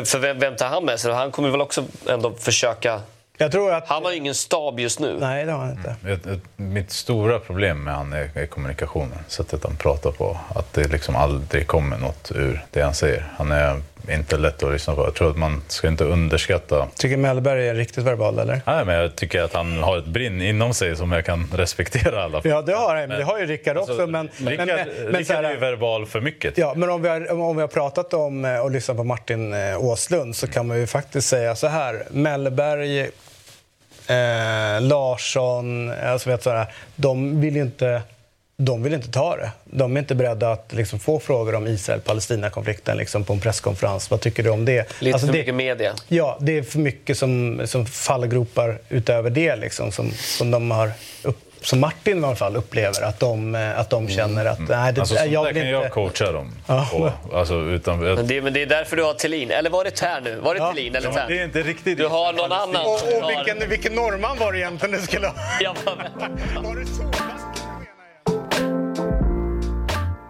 För 0.04 0.18
vem, 0.18 0.38
vem 0.38 0.56
tar 0.56 0.68
han 0.68 0.84
med 0.84 1.00
sig? 1.00 1.12
Han 1.12 1.30
kommer 1.30 1.50
väl 1.50 1.60
också 1.60 1.84
ändå 2.08 2.34
försöka... 2.34 3.00
Jag 3.38 3.52
tror 3.52 3.72
att... 3.72 3.88
Han 3.88 4.04
har 4.04 4.10
ju 4.10 4.16
ingen 4.16 4.34
stab 4.34 4.80
just 4.80 5.00
nu. 5.00 5.16
Nej, 5.20 5.44
det 5.44 5.52
har 5.52 5.58
han 5.58 5.70
inte. 5.70 5.96
Ett, 6.08 6.26
ett, 6.26 6.42
mitt 6.56 6.90
stora 6.90 7.38
problem 7.38 7.84
med 7.84 7.94
han 7.94 8.12
är, 8.12 8.30
är 8.34 8.46
kommunikationen. 8.46 9.18
Sättet 9.28 9.64
han 9.64 9.76
pratar 9.76 10.10
på. 10.10 10.38
Att 10.54 10.72
det 10.72 10.88
liksom 10.88 11.16
aldrig 11.16 11.66
kommer 11.66 11.98
något 11.98 12.32
ur 12.34 12.64
det 12.70 12.80
han 12.82 12.94
säger. 12.94 13.32
Han 13.36 13.52
är 13.52 13.82
inte 14.08 14.36
lätt 14.36 14.62
att 14.62 14.72
lyssna 14.72 14.94
på. 14.94 15.04
Jag 15.04 15.14
tror 15.14 15.30
att 15.30 15.36
man 15.36 15.62
ska 15.68 15.88
inte 15.88 16.04
underskatta... 16.04 16.88
Tycker 16.96 17.16
Mellberg 17.16 17.68
är 17.68 17.74
riktigt 17.74 18.04
verbal, 18.04 18.38
eller? 18.38 18.60
Nej, 18.66 18.84
men 18.84 18.94
jag 18.94 19.16
tycker 19.16 19.42
att 19.42 19.54
han 19.54 19.82
har 19.82 19.98
ett 19.98 20.06
brinn 20.06 20.42
inom 20.42 20.74
sig 20.74 20.96
som 20.96 21.12
jag 21.12 21.24
kan 21.24 21.48
respektera 21.54 22.16
i 22.20 22.22
alla 22.22 22.42
fall. 22.42 22.50
Ja, 22.50 22.62
det 22.62 22.72
har 22.74 22.96
han. 22.96 23.08
Men 23.08 23.18
det 23.18 23.24
har 23.24 23.38
ju 23.38 23.46
Rickard 23.46 23.76
också. 23.76 23.92
Men, 24.06 24.10
men, 24.10 24.20
Alltså, 24.28 24.44
Rickard, 24.50 24.66
men, 24.66 25.04
men, 25.04 25.14
Rickard 25.14 25.36
här- 25.36 25.44
är 25.44 25.50
ju 25.50 25.56
verbal 25.56 26.06
för 26.06 26.20
mycket. 26.20 26.58
Ja, 26.58 26.72
men 26.76 26.90
om 26.90 27.02
vi, 27.02 27.08
har, 27.08 27.32
om 27.40 27.56
vi 27.56 27.60
har 27.62 27.68
pratat 27.68 28.14
om 28.14 28.44
eh, 28.44 28.58
och 28.58 28.70
lyssnat 28.70 28.96
på 28.96 29.04
Martin 29.04 29.52
eh, 29.54 29.84
Åslund 29.84 30.36
så 30.36 30.46
kan 30.46 30.66
man 30.66 30.78
ju 30.78 30.86
faktiskt 30.86 31.28
säga 31.28 31.56
så 31.56 31.66
här. 31.66 32.02
Mellberg, 32.10 33.00
eh, 33.00 34.80
Larsson, 34.80 35.92
alltså 36.04 36.30
vet 36.30 36.42
sådär, 36.42 36.66
de 36.96 37.40
vill 37.40 37.56
ju 37.56 37.62
inte 37.62 38.02
de 38.64 38.82
vill 38.82 38.94
inte 38.94 39.10
ta 39.10 39.36
det. 39.36 39.50
De 39.64 39.96
är 39.96 40.00
inte 40.00 40.14
beredda 40.14 40.52
att 40.52 40.72
liksom 40.72 40.98
få 40.98 41.20
frågor 41.20 41.54
om 41.54 41.66
Israel-Palestina-konflikten 41.66 42.96
liksom 42.96 43.24
på 43.24 43.32
en 43.32 43.40
presskonferens. 43.40 44.10
Vad 44.10 44.20
tycker 44.20 44.42
du 44.42 44.50
om 44.50 44.64
det? 44.64 44.86
Lite 45.00 45.14
Alltså 45.14 45.26
för 45.26 45.32
det, 45.32 45.38
mycket 45.38 45.54
media. 45.54 45.92
Ja, 46.08 46.38
det 46.40 46.58
är 46.58 46.62
för 46.62 46.78
mycket 46.78 47.18
som, 47.18 47.60
som 47.64 47.86
fallgropar 47.86 48.78
utöver 48.88 49.30
det 49.30 49.56
liksom, 49.56 49.92
som, 49.92 50.10
som 50.12 50.50
de 50.50 50.70
har 50.70 50.92
upp, 51.22 51.38
som 51.62 51.80
Martin 51.80 52.20
i 52.22 52.26
alla 52.26 52.36
fall 52.36 52.56
upplever 52.56 53.02
att 53.02 53.20
de, 53.20 53.54
eh, 53.54 53.78
att 53.78 53.90
de 53.90 54.08
känner 54.08 54.44
att 54.44 54.58
nej, 54.68 54.92
det, 54.92 55.00
Alltså, 55.00 55.14
jag 55.14 55.44
där 55.44 55.52
kan 55.52 55.62
inte... 55.62 55.68
jag 55.70 55.90
coacha 55.92 56.32
dem 56.32 56.52
Ja. 56.66 56.88
på. 56.92 57.12
Alltså, 57.36 57.54
utan, 57.54 57.98
Men 58.00 58.26
det, 58.26 58.42
men 58.42 58.52
det 58.52 58.62
är 58.62 58.66
därför 58.66 58.96
du 58.96 59.02
har 59.02 59.14
Thelin. 59.14 59.50
Eller 59.50 59.70
var 59.70 59.84
det 59.84 59.90
Tern 59.90 60.24
nu? 60.24 60.36
Var 60.42 60.54
det 60.54 60.60
Thelin 60.60 60.94
eller 60.96 61.08
Ja, 61.16 61.22
det 61.28 61.38
är 61.40 61.44
inte 61.44 61.62
riktigt... 61.62 61.98
Du 61.98 62.06
har 62.06 62.32
någon 62.32 62.52
annan. 62.52 62.86
Och, 62.86 62.92
och 62.92 63.30
vilken, 63.30 63.68
vilken 63.68 63.92
norrman 63.92 64.38
var 64.38 64.52
det 64.52 64.58
egentligen 64.58 64.96
du 65.00 65.02
skulle 65.06 65.26
ha? 65.26 65.34
Ja, 65.60 65.74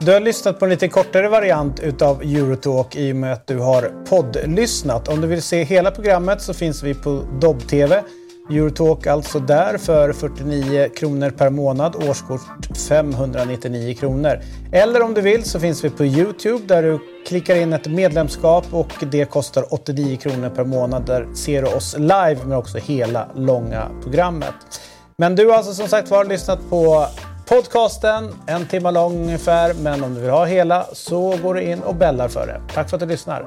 du 0.02 0.12
har 0.12 0.20
lyssnat 0.20 0.58
på 0.58 0.64
en 0.64 0.70
lite 0.70 0.88
kortare 0.88 1.28
variant 1.28 1.80
utav 1.80 2.22
Eurotalk 2.22 2.96
i 2.96 3.12
och 3.12 3.16
med 3.16 3.32
att 3.32 3.46
du 3.46 3.58
har 3.58 4.04
poddlyssnat. 4.08 5.08
Om 5.08 5.20
du 5.20 5.26
vill 5.26 5.42
se 5.42 5.62
hela 5.64 5.90
programmet 5.90 6.42
så 6.42 6.54
finns 6.54 6.82
vi 6.82 6.94
på 6.94 7.22
Dobb-TV. 7.40 8.02
Eurotalk 8.50 9.06
alltså 9.06 9.38
där 9.38 9.78
för 9.78 10.12
49 10.12 10.88
kronor 10.88 11.30
per 11.30 11.50
månad, 11.50 11.96
årskort 11.96 12.40
599 12.88 13.94
kronor. 13.94 14.40
Eller 14.72 15.02
om 15.02 15.14
du 15.14 15.20
vill 15.20 15.44
så 15.44 15.60
finns 15.60 15.84
vi 15.84 15.90
på 15.90 16.04
Youtube 16.04 16.66
där 16.66 16.82
du 16.82 16.98
klickar 17.26 17.56
in 17.56 17.72
ett 17.72 17.86
medlemskap 17.86 18.64
och 18.70 19.04
det 19.10 19.24
kostar 19.24 19.74
89 19.74 20.16
kronor 20.16 20.50
per 20.50 20.64
månad. 20.64 21.06
Där 21.06 21.34
ser 21.34 21.62
du 21.62 21.68
oss 21.68 21.96
live 21.98 22.38
men 22.44 22.52
också 22.52 22.78
hela 22.78 23.28
långa 23.34 23.86
programmet. 24.02 24.54
Men 25.16 25.36
du 25.36 25.46
har 25.46 25.56
alltså 25.56 25.74
som 25.74 25.88
sagt 25.88 26.10
var 26.10 26.24
lyssnat 26.24 26.58
på 26.70 27.06
podcasten, 27.50 28.34
en 28.46 28.66
timme 28.66 28.90
lång 28.90 29.16
ungefär. 29.16 29.74
Men 29.74 30.04
om 30.04 30.14
du 30.14 30.20
vill 30.20 30.30
ha 30.30 30.44
hela 30.44 30.86
så 30.92 31.36
går 31.42 31.54
du 31.54 31.62
in 31.62 31.82
och 31.82 31.94
bällar 31.94 32.28
för 32.28 32.46
det. 32.46 32.74
Tack 32.74 32.90
för 32.90 32.96
att 32.96 33.00
du 33.00 33.06
lyssnar. 33.06 33.46